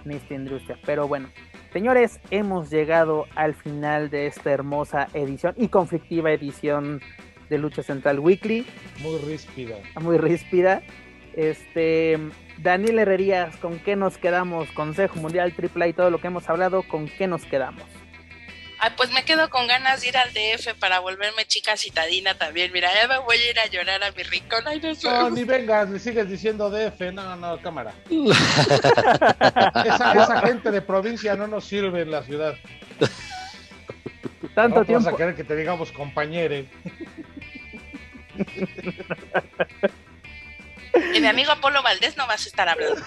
en 0.06 0.12
esta 0.12 0.34
industria. 0.34 0.80
Pero 0.86 1.10
bueno, 1.10 1.28
señores, 1.74 2.22
hemos 2.32 2.70
llegado 2.70 3.26
al 3.36 3.54
final 3.54 4.10
de 4.10 4.28
esta 4.28 4.52
hermosa 4.52 5.10
edición 5.14 5.54
y 5.58 5.68
conflictiva 5.68 6.32
edición 6.32 7.02
de 7.50 7.58
Lucha 7.58 7.84
Central 7.84 8.20
Weekly. 8.20 8.66
Muy 9.02 9.18
ríspida. 9.20 9.76
Muy 10.00 10.18
ríspida. 10.18 10.82
Este, 11.34 12.18
Daniel 12.64 13.00
Herrerías, 13.00 13.58
¿con 13.58 13.78
qué 13.80 13.98
nos 13.98 14.18
quedamos? 14.18 14.72
Consejo 14.72 15.18
Mundial 15.18 15.54
AAA 15.54 15.90
y 15.90 15.94
todo 15.94 16.10
lo 16.10 16.22
que 16.22 16.28
hemos 16.28 16.50
hablado, 16.50 16.84
¿con 16.84 17.10
qué 17.10 17.28
nos 17.28 17.44
quedamos? 17.44 17.84
Ay, 18.80 18.92
pues 18.96 19.12
me 19.12 19.26
quedo 19.26 19.50
con 19.50 19.68
ganas 19.68 20.00
de 20.02 20.08
ir 20.08 20.18
al 20.18 20.30
DF 20.34 20.74
para 20.80 21.00
volverme 21.00 21.46
chica 21.46 21.76
citadina 21.76 22.38
también. 22.38 22.72
Mira, 22.72 22.90
ya 22.94 23.10
me 23.10 23.18
voy 23.20 23.36
a 23.36 23.50
ir 23.50 23.60
a 23.60 23.68
llorar 23.68 24.02
a 24.04 24.12
mi 24.12 24.24
rincón. 24.24 24.64
Ay, 24.66 24.82
no, 25.04 25.30
ni 25.30 25.44
vengas, 25.44 25.90
le 25.90 26.00
sigues 26.00 26.30
diciendo 26.30 26.70
DF. 26.70 27.02
No, 27.14 27.36
no, 27.36 27.62
cámara. 27.62 27.94
esa, 29.86 30.14
esa, 30.14 30.42
gente 30.42 30.72
de 30.72 30.82
provincia 30.82 31.36
no 31.36 31.48
nos 31.48 31.66
sirve 31.66 32.04
en 32.04 32.12
la 32.12 32.24
ciudad. 32.24 32.56
Tanto 34.56 34.80
no 34.80 34.86
tiempo. 34.86 35.04
Vamos 35.04 35.14
a 35.14 35.18
querer 35.18 35.36
que 35.36 35.44
te 35.44 35.56
digamos 35.56 35.92
compañere. 35.92 36.70
Y 41.16 41.20
mi 41.20 41.28
amigo 41.28 41.52
Apolo 41.52 41.82
Valdés 41.82 42.18
no 42.18 42.28
vas 42.28 42.46
a 42.46 42.50
estar 42.50 42.70
hablando. 42.70 43.02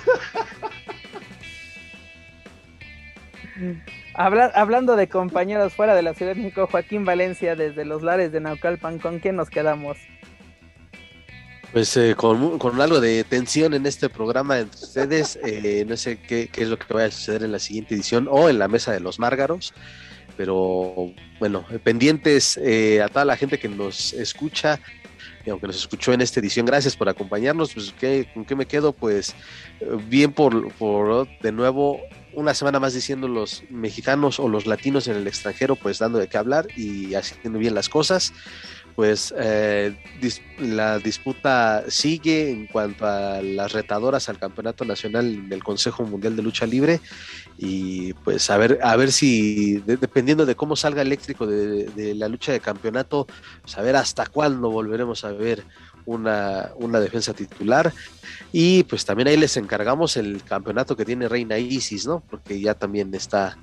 hablando 4.54 4.96
de 4.96 5.08
compañeros 5.08 5.72
fuera 5.72 5.94
de 5.94 6.02
la 6.02 6.14
Ciudad 6.14 6.34
de 6.34 6.42
México, 6.42 6.66
Joaquín 6.70 7.04
Valencia 7.04 7.54
desde 7.54 7.84
los 7.84 8.02
lares 8.02 8.32
de 8.32 8.40
Naucalpan, 8.40 8.98
¿con 8.98 9.18
quién 9.20 9.36
nos 9.36 9.50
quedamos? 9.50 9.98
Pues 11.72 11.96
eh, 11.96 12.14
con, 12.16 12.58
con, 12.58 12.80
algo 12.80 13.00
de 13.00 13.24
tensión 13.24 13.74
en 13.74 13.84
este 13.86 14.08
programa 14.08 14.58
entre 14.58 14.80
ustedes, 14.80 15.38
eh, 15.44 15.84
no 15.86 15.96
sé 15.96 16.18
qué, 16.18 16.48
qué, 16.48 16.62
es 16.62 16.68
lo 16.68 16.78
que 16.78 16.92
vaya 16.94 17.08
a 17.08 17.10
suceder 17.10 17.42
en 17.42 17.52
la 17.52 17.58
siguiente 17.58 17.94
edición 17.94 18.28
o 18.30 18.48
en 18.48 18.58
la 18.58 18.68
mesa 18.68 18.92
de 18.92 19.00
los 19.00 19.18
Márgaros, 19.18 19.74
pero 20.36 21.12
bueno, 21.38 21.66
pendientes 21.82 22.58
eh, 22.62 23.02
a 23.02 23.08
toda 23.08 23.24
la 23.24 23.36
gente 23.36 23.58
que 23.58 23.68
nos 23.68 24.12
escucha, 24.12 24.80
aunque 25.51 25.66
nos 25.66 25.77
escuchó 25.77 26.12
en 26.12 26.20
esta 26.20 26.40
edición, 26.40 26.66
gracias 26.66 26.97
por 26.97 27.09
acompañarnos. 27.09 27.74
Pues, 27.74 27.94
¿qué, 27.98 28.28
¿Con 28.32 28.44
qué 28.44 28.55
me 28.55 28.66
quedo? 28.66 28.93
Pues 28.93 29.35
bien 30.09 30.32
por, 30.32 30.73
por 30.74 31.28
de 31.40 31.52
nuevo 31.52 32.01
una 32.36 32.52
semana 32.52 32.78
más 32.78 32.93
diciendo 32.93 33.28
los 33.28 33.64
mexicanos 33.70 34.39
o 34.39 34.48
los 34.48 34.66
latinos 34.66 35.09
en 35.09 35.16
el 35.16 35.27
extranjero, 35.27 35.74
pues 35.74 35.98
dando 35.98 36.18
de 36.18 36.28
qué 36.28 36.36
hablar 36.36 36.68
y 36.77 37.14
haciendo 37.14 37.59
bien 37.59 37.74
las 37.74 37.89
cosas. 37.89 38.32
Pues 38.97 39.35
eh, 39.36 39.94
la 40.59 40.98
disputa 40.98 41.85
sigue 41.89 42.51
en 42.51 42.66
cuanto 42.66 43.06
a 43.06 43.43
las 43.43 43.73
retadoras 43.73 44.28
al 44.31 44.39
campeonato 44.39 44.86
nacional 44.86 45.48
del 45.51 45.62
Consejo 45.62 46.02
Mundial 46.05 46.35
de 46.35 46.43
Lucha 46.43 46.66
Libre 46.66 47.01
y 47.59 48.14
pues 48.14 48.48
a 48.51 48.56
ver, 48.56 48.78
a 48.82 48.97
ver 48.97 49.12
si 49.12 49.82
dependiendo 49.86 50.47
de 50.47 50.56
cómo 50.56 50.77
salga 50.77 51.02
eléctrico 51.02 51.47
de, 51.47 51.85
de, 51.90 52.14
la 52.14 52.28
lucha 52.28 52.52
de 52.52 52.60
campeonato, 52.60 53.27
pues 53.62 53.77
hasta 53.77 54.27
cuándo 54.27 54.70
volveremos 54.70 55.24
a 55.24 55.32
ver 55.32 55.62
una, 56.06 56.70
una, 56.77 57.01
defensa 57.01 57.35
titular. 57.35 57.93
Y 58.52 58.85
pues 58.85 59.05
también 59.05 59.28
ahí 59.28 59.36
les 59.36 59.56
encargamos 59.56 60.16
el 60.16 60.43
campeonato 60.43 60.97
que 60.97 61.05
tiene 61.05 61.28
Reina 61.28 61.59
Isis, 61.59 62.06
¿no? 62.06 62.23
Porque 62.31 62.59
ya 62.60 62.74
también 62.74 63.14
está, 63.14 63.59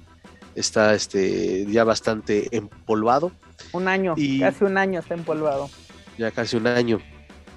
está 0.55 0.93
este, 0.93 1.65
ya 1.67 1.83
bastante 1.83 2.55
empolvado. 2.55 3.31
Un 3.71 3.87
año, 3.87 4.13
y 4.17 4.39
casi 4.39 4.63
un 4.63 4.77
año 4.77 4.99
está 4.99 5.13
empolvado. 5.13 5.69
Ya 6.17 6.31
casi 6.31 6.57
un 6.57 6.67
año. 6.67 6.99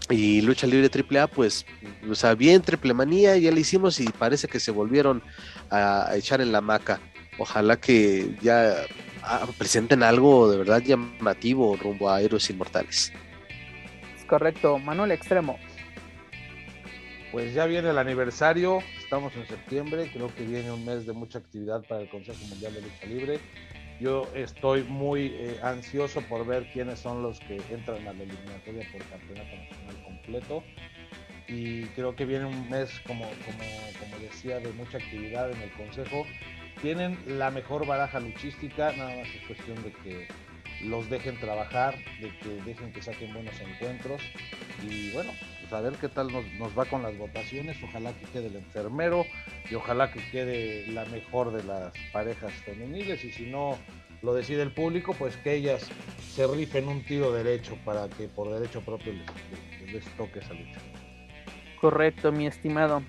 Y 0.08 0.40
lucha 0.42 0.66
libre 0.66 0.88
AAA, 0.88 1.26
pues, 1.26 1.66
o 2.08 2.14
sea, 2.14 2.34
bien 2.34 2.62
triple 2.62 2.94
manía, 2.94 3.36
ya 3.36 3.50
le 3.50 3.60
hicimos 3.60 3.98
y 3.98 4.06
parece 4.06 4.46
que 4.46 4.60
se 4.60 4.70
volvieron 4.70 5.22
a, 5.68 6.08
a 6.08 6.16
echar 6.16 6.40
en 6.40 6.52
la 6.52 6.60
maca. 6.60 7.00
Ojalá 7.38 7.76
que 7.76 8.36
ya 8.40 8.74
ah, 9.22 9.46
presenten 9.58 10.02
algo 10.02 10.48
de 10.50 10.58
verdad 10.58 10.80
llamativo 10.80 11.76
rumbo 11.76 12.08
a 12.08 12.22
Héroes 12.22 12.48
Inmortales 12.50 13.12
correcto. 14.26 14.78
Manuel 14.78 15.12
Extremo. 15.12 15.58
Pues 17.36 17.52
ya 17.52 17.66
viene 17.66 17.90
el 17.90 17.98
aniversario, 17.98 18.78
estamos 18.98 19.36
en 19.36 19.46
septiembre, 19.46 20.08
creo 20.10 20.34
que 20.34 20.42
viene 20.42 20.72
un 20.72 20.86
mes 20.86 21.04
de 21.04 21.12
mucha 21.12 21.38
actividad 21.38 21.84
para 21.86 22.00
el 22.00 22.08
Consejo 22.08 22.42
Mundial 22.46 22.72
de 22.72 22.80
Lucha 22.80 23.04
Libre. 23.06 23.40
Yo 24.00 24.26
estoy 24.34 24.84
muy 24.84 25.34
eh, 25.34 25.60
ansioso 25.62 26.22
por 26.22 26.46
ver 26.46 26.66
quiénes 26.72 26.98
son 26.98 27.22
los 27.22 27.38
que 27.40 27.60
entran 27.70 28.08
a 28.08 28.14
la 28.14 28.22
eliminatoria 28.22 28.88
por 28.90 29.04
campeonato 29.04 29.54
nacional 29.54 30.02
completo. 30.02 30.64
Y 31.46 31.82
creo 31.88 32.16
que 32.16 32.24
viene 32.24 32.46
un 32.46 32.70
mes, 32.70 32.88
como, 33.06 33.24
como, 33.24 33.64
como 34.00 34.18
decía, 34.22 34.58
de 34.58 34.72
mucha 34.72 34.96
actividad 34.96 35.50
en 35.50 35.60
el 35.60 35.72
Consejo. 35.72 36.24
Tienen 36.80 37.18
la 37.26 37.50
mejor 37.50 37.86
baraja 37.86 38.18
luchística, 38.18 38.92
nada 38.92 39.14
más 39.14 39.28
es 39.28 39.46
cuestión 39.46 39.82
de 39.82 39.92
que 39.92 40.28
los 40.86 41.10
dejen 41.10 41.38
trabajar, 41.38 41.96
de 42.18 42.30
que 42.38 42.48
dejen 42.64 42.92
que 42.94 43.02
saquen 43.02 43.34
buenos 43.34 43.60
encuentros 43.60 44.22
y 44.82 45.10
bueno, 45.10 45.32
pues 45.68 45.72
a 45.72 45.80
ver 45.80 45.94
qué 45.94 46.08
tal 46.08 46.28
nos, 46.32 46.78
va 46.78 46.84
con 46.84 47.02
las 47.02 47.16
votaciones, 47.18 47.76
ojalá 47.82 48.12
que 48.12 48.26
quede 48.26 48.46
el 48.46 48.56
enfermero 48.56 49.24
y 49.68 49.74
ojalá 49.74 50.12
que 50.12 50.20
quede 50.30 50.86
la 50.88 51.04
mejor 51.06 51.52
de 51.52 51.64
las 51.64 51.92
parejas 52.12 52.52
femeniles 52.64 53.24
y 53.24 53.32
si 53.32 53.46
no 53.46 53.76
lo 54.22 54.34
decide 54.34 54.62
el 54.62 54.72
público, 54.72 55.14
pues 55.14 55.36
que 55.38 55.54
ellas 55.54 55.88
se 56.20 56.46
rifen 56.46 56.88
un 56.88 57.04
tiro 57.04 57.32
derecho 57.32 57.76
para 57.84 58.08
que 58.08 58.28
por 58.28 58.52
derecho 58.52 58.80
propio 58.80 59.12
les 59.92 60.04
toque 60.16 60.38
esa 60.38 60.54
lucha. 60.54 60.78
Correcto, 61.80 62.32
mi 62.32 62.46
estimado. 62.46 63.02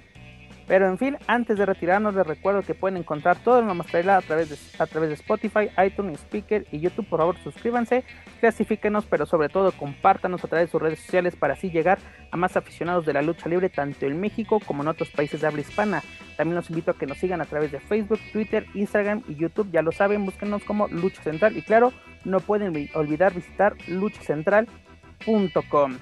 Pero 0.68 0.90
en 0.90 0.98
fin, 0.98 1.18
antes 1.28 1.58
de 1.58 1.66
retirarnos 1.66 2.14
les 2.14 2.28
recuerdo 2.28 2.62
que 2.62 2.76
pueden 2.76 2.98
encontrar 2.98 3.38
todo 3.38 3.60
el 3.60 3.66
Mamastrela 3.66 4.18
a 4.18 4.22
través 4.22 4.50
de, 4.50 4.58
a 4.80 4.86
través 4.86 5.08
de 5.10 5.16
Spotify, 5.16 5.70
iTunes, 5.86 6.20
Speaker 6.20 6.68
y 6.72 6.82
YouTube. 6.82 7.08
Por 7.08 7.20
favor, 7.20 7.38
suscríbanse, 7.38 8.04
clasifíquenos, 8.42 9.06
pero 9.06 9.26
sobre 9.26 9.48
todo 9.48 9.72
compártanos 9.72 10.44
a 10.44 10.50
través 10.50 10.68
de 10.68 10.72
sus 10.72 10.82
redes 10.82 11.00
sociales 11.00 11.38
para 11.38 11.54
así 11.54 11.72
llegar 11.72 12.00
a 12.32 12.38
más 12.38 12.58
aficionados 12.58 13.06
de 13.06 13.14
la 13.14 13.22
lucha 13.22 13.48
libre 13.48 13.70
tanto 13.70 14.06
en 14.06 14.20
México 14.20 14.60
como 14.66 14.84
en 14.84 14.90
otros 14.90 15.10
países 15.10 15.40
de 15.40 15.48
habla 15.48 15.62
hispana. 15.62 16.04
También 16.36 16.56
los 16.56 16.70
invito 16.70 16.92
a 16.92 16.96
que 16.96 17.08
nos 17.08 17.18
sigan 17.18 17.40
a 17.40 17.46
través 17.46 17.72
de 17.72 17.80
Facebook, 17.80 18.20
Twitter, 18.34 18.66
Instagram 18.74 19.24
y 19.30 19.36
YouTube. 19.36 19.72
Ya 19.72 19.82
lo 19.82 19.94
saben, 19.94 20.26
búsquenos 20.26 20.66
como 20.66 20.90
Lucha 20.90 21.24
Central. 21.24 21.56
Y 21.56 21.62
claro, 21.62 21.94
no 22.26 22.42
pueden 22.42 22.90
olvidar 22.94 23.34
visitar 23.34 23.78
luchacentral.com. 23.88 25.98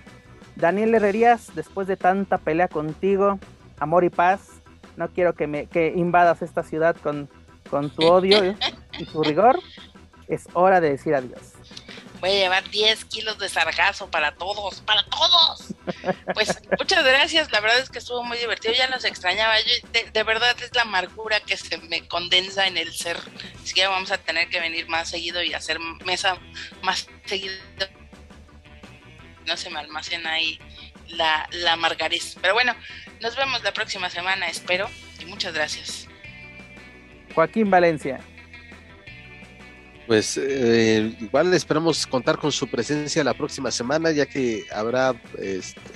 Daniel 0.55 0.95
Herrerías, 0.95 1.51
después 1.53 1.87
de 1.87 1.97
tanta 1.97 2.39
pelea 2.39 2.67
contigo, 2.67 3.37
amor 3.79 4.05
y 4.05 4.09
paz. 4.09 4.54
No 4.97 5.09
quiero 5.09 5.35
que 5.35 5.47
me 5.47 5.67
que 5.67 5.93
invadas 5.95 6.41
esta 6.41 6.63
ciudad 6.63 6.95
con, 6.97 7.29
con 7.69 7.89
tu 7.89 8.05
odio 8.05 8.55
y 8.97 9.05
tu 9.05 9.23
rigor. 9.23 9.59
Es 10.27 10.47
hora 10.53 10.81
de 10.81 10.91
decir 10.91 11.13
adiós. 11.13 11.53
Voy 12.19 12.29
a 12.29 12.33
llevar 12.33 12.69
10 12.69 13.05
kilos 13.05 13.37
de 13.37 13.49
sargazo 13.49 14.09
para 14.09 14.33
todos, 14.33 14.81
para 14.81 15.03
todos. 15.05 15.73
Pues 16.33 16.59
muchas 16.79 17.03
gracias, 17.03 17.51
la 17.51 17.59
verdad 17.59 17.79
es 17.79 17.89
que 17.89 17.99
estuvo 17.99 18.23
muy 18.23 18.37
divertido, 18.37 18.73
ya 18.73 18.87
nos 18.87 19.05
extrañaba. 19.05 19.55
de, 19.91 20.23
verdad 20.23 20.55
es 20.63 20.73
la 20.73 20.83
amargura 20.83 21.39
que 21.41 21.57
se 21.57 21.77
me 21.77 22.07
condensa 22.07 22.67
en 22.67 22.77
el 22.77 22.93
ser. 22.93 23.17
Así 23.61 23.73
que 23.73 23.85
vamos 23.85 24.11
a 24.11 24.17
tener 24.17 24.49
que 24.49 24.59
venir 24.59 24.87
más 24.87 25.09
seguido 25.09 25.43
y 25.43 25.53
hacer 25.53 25.79
mesa 26.05 26.37
más 26.81 27.07
seguido. 27.25 27.53
No 29.45 29.57
se 29.57 29.69
me 29.69 29.79
almacena 29.79 30.31
ahí 30.31 30.59
la, 31.09 31.47
la 31.51 31.75
margarés. 31.75 32.37
Pero 32.41 32.53
bueno, 32.53 32.73
nos 33.25 33.35
vemos 33.35 33.63
la 33.63 33.73
próxima 33.73 34.07
semana, 34.07 34.47
espero. 34.47 34.87
Y 35.19 35.25
muchas 35.25 35.51
gracias. 35.51 36.07
Joaquín 37.33 37.71
Valencia. 37.71 38.19
Pues 40.05 40.37
eh, 40.37 41.17
igual 41.19 41.51
esperamos 41.55 42.05
contar 42.05 42.37
con 42.37 42.51
su 42.51 42.67
presencia 42.67 43.23
la 43.23 43.33
próxima 43.33 43.71
semana, 43.71 44.11
ya 44.11 44.27
que 44.27 44.65
habrá, 44.71 45.19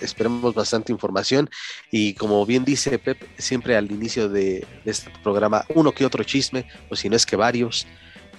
esperemos, 0.01 0.55
bastante 0.55 0.91
información. 0.91 1.47
Y 1.91 2.15
como 2.15 2.43
bien 2.47 2.65
dice 2.65 2.97
Pep, 2.97 3.21
siempre 3.37 3.77
al 3.77 3.91
inicio 3.91 4.27
de, 4.27 4.65
este 4.85 5.11
programa, 5.21 5.65
uno 5.75 5.91
que 5.91 6.07
otro 6.07 6.23
chisme, 6.23 6.65
o 6.89 6.95
si 6.95 7.09
no 7.09 7.15
es 7.15 7.27
que 7.27 7.35
varios. 7.35 7.85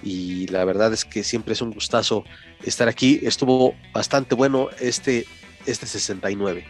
Y 0.03 0.47
la 0.47 0.65
verdad 0.65 0.91
es 0.91 1.05
que 1.05 1.23
siempre 1.23 1.53
es 1.53 1.61
un 1.61 1.71
gustazo 1.71 2.25
estar 2.61 2.89
aquí. 2.89 3.21
Estuvo 3.23 3.73
bastante 3.93 4.35
bueno 4.35 4.67
este, 4.81 5.25
este 5.65 5.85
69 5.85 6.65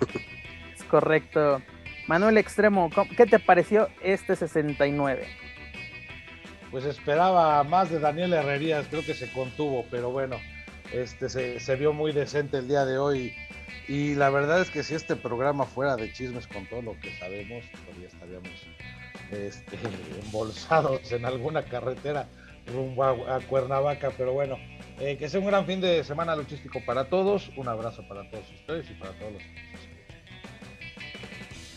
correcto. 0.86 1.62
Manuel 2.06 2.38
Extremo, 2.38 2.90
¿qué 3.16 3.26
te 3.26 3.38
pareció 3.38 3.88
este 4.02 4.36
69? 4.36 5.26
Pues 6.70 6.84
esperaba 6.84 7.62
más 7.64 7.90
de 7.90 7.98
Daniel 7.98 8.32
Herrerías, 8.32 8.86
creo 8.88 9.04
que 9.04 9.14
se 9.14 9.30
contuvo, 9.32 9.84
pero 9.90 10.10
bueno, 10.10 10.36
este 10.92 11.28
se, 11.28 11.76
vio 11.76 11.92
muy 11.92 12.12
decente 12.12 12.58
el 12.58 12.68
día 12.68 12.84
de 12.84 12.98
hoy. 12.98 13.34
Y 13.88 14.14
la 14.14 14.30
verdad 14.30 14.60
es 14.60 14.70
que 14.70 14.82
si 14.82 14.94
este 14.94 15.16
programa 15.16 15.64
fuera 15.64 15.96
de 15.96 16.12
chismes 16.12 16.46
con 16.46 16.66
todo 16.66 16.82
lo 16.82 16.98
que 17.00 17.16
sabemos, 17.18 17.64
todavía 17.86 18.08
estaríamos 18.08 18.66
este, 19.30 19.78
embolsados 20.24 21.12
en 21.12 21.24
alguna 21.24 21.62
carretera 21.62 22.28
rumbo 22.66 23.04
a, 23.04 23.40
Cuernavaca, 23.40 24.10
pero 24.16 24.32
bueno, 24.32 24.56
eh, 24.98 25.16
que 25.16 25.28
sea 25.28 25.40
un 25.40 25.46
gran 25.46 25.66
fin 25.66 25.80
de 25.80 26.02
semana 26.04 26.34
luchístico 26.34 26.80
para 26.84 27.08
todos, 27.08 27.50
un 27.56 27.68
abrazo 27.68 28.06
para 28.08 28.28
todos 28.30 28.50
ustedes 28.52 28.90
y 28.90 28.94
para 28.94 29.12
todos 29.12 29.34
los 29.34 29.42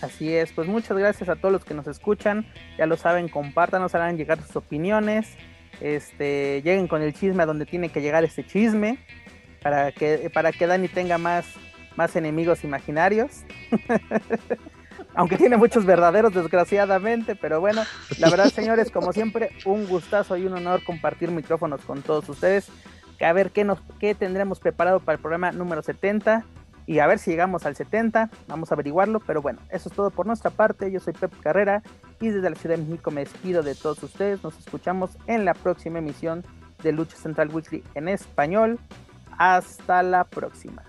Así 0.01 0.33
es, 0.33 0.53
pues 0.53 0.67
muchas 0.67 0.97
gracias 0.97 1.29
a 1.29 1.35
todos 1.35 1.51
los 1.51 1.65
que 1.65 1.73
nos 1.73 1.85
escuchan. 1.87 2.45
Ya 2.77 2.85
lo 2.85 2.95
saben, 2.95 3.27
compártanos, 3.27 3.93
hagan 3.95 4.17
llegar 4.17 4.41
sus 4.41 4.55
opiniones. 4.55 5.35
Este, 5.81 6.61
lleguen 6.63 6.87
con 6.87 7.01
el 7.01 7.13
chisme 7.13 7.43
a 7.43 7.45
donde 7.45 7.65
tiene 7.65 7.89
que 7.89 8.01
llegar 8.01 8.23
ese 8.23 8.45
chisme. 8.45 8.99
Para 9.61 9.91
que, 9.91 10.29
para 10.33 10.53
que 10.53 10.67
Dani 10.67 10.87
tenga 10.87 11.17
más, 11.17 11.45
más 11.97 12.15
enemigos 12.15 12.63
imaginarios. 12.63 13.43
Aunque 15.15 15.37
tiene 15.37 15.57
muchos 15.57 15.85
verdaderos, 15.85 16.33
desgraciadamente. 16.33 17.35
Pero 17.35 17.59
bueno, 17.59 17.83
la 18.19 18.29
verdad, 18.29 18.49
señores, 18.49 18.91
como 18.91 19.11
siempre, 19.11 19.49
un 19.65 19.85
gustazo 19.85 20.37
y 20.37 20.45
un 20.45 20.53
honor 20.53 20.81
compartir 20.85 21.29
micrófonos 21.29 21.81
con 21.81 22.03
todos 22.03 22.29
ustedes. 22.29 22.69
A 23.19 23.33
ver 23.33 23.51
qué, 23.51 23.65
nos, 23.65 23.79
qué 23.99 24.15
tendremos 24.15 24.61
preparado 24.61 25.01
para 25.01 25.17
el 25.17 25.21
programa 25.21 25.51
número 25.51 25.81
70 25.81 26.45
y 26.89 26.97
a 26.97 27.05
ver 27.05 27.19
si 27.19 27.29
llegamos 27.29 27.67
al 27.67 27.75
70, 27.75 28.31
vamos 28.47 28.71
a 28.71 28.73
averiguarlo, 28.73 29.19
pero 29.19 29.43
bueno, 29.43 29.59
eso 29.69 29.89
es 29.89 29.95
todo 29.95 30.09
por 30.09 30.25
nuestra 30.25 30.49
parte, 30.49 30.91
yo 30.91 30.99
soy 30.99 31.13
Pep 31.13 31.31
Carrera 31.39 31.83
y 32.19 32.29
desde 32.29 32.49
la 32.49 32.55
Ciudad 32.55 32.77
de 32.77 32.83
México 32.83 33.11
me 33.11 33.21
despido 33.21 33.61
de 33.61 33.75
todos 33.75 34.01
ustedes, 34.01 34.43
nos 34.43 34.57
escuchamos 34.57 35.11
en 35.27 35.45
la 35.45 35.53
próxima 35.53 35.99
emisión 35.99 36.43
de 36.81 36.91
Lucha 36.91 37.15
Central 37.15 37.53
Weekly 37.53 37.83
en 37.93 38.07
español, 38.07 38.79
hasta 39.37 40.01
la 40.01 40.23
próxima. 40.23 40.88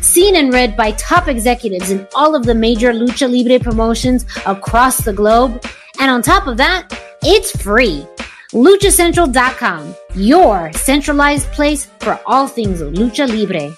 Seen 0.00 0.36
and 0.36 0.52
read 0.52 0.76
by 0.76 0.92
top 0.92 1.28
executives 1.28 1.90
in 1.90 2.06
all 2.14 2.34
of 2.34 2.44
the 2.44 2.54
major 2.54 2.92
Lucha 2.92 3.30
Libre 3.30 3.58
promotions 3.58 4.24
across 4.46 4.98
the 5.04 5.12
globe 5.12 5.62
and 6.00 6.10
on 6.10 6.22
top 6.22 6.46
of 6.46 6.56
that, 6.58 6.86
it's 7.22 7.50
free. 7.60 8.06
LuchaCentral.com, 8.52 9.94
your 10.14 10.72
centralized 10.72 11.50
place 11.52 11.86
for 11.98 12.18
all 12.24 12.46
things 12.46 12.80
Lucha 12.80 13.28
Libre. 13.28 13.76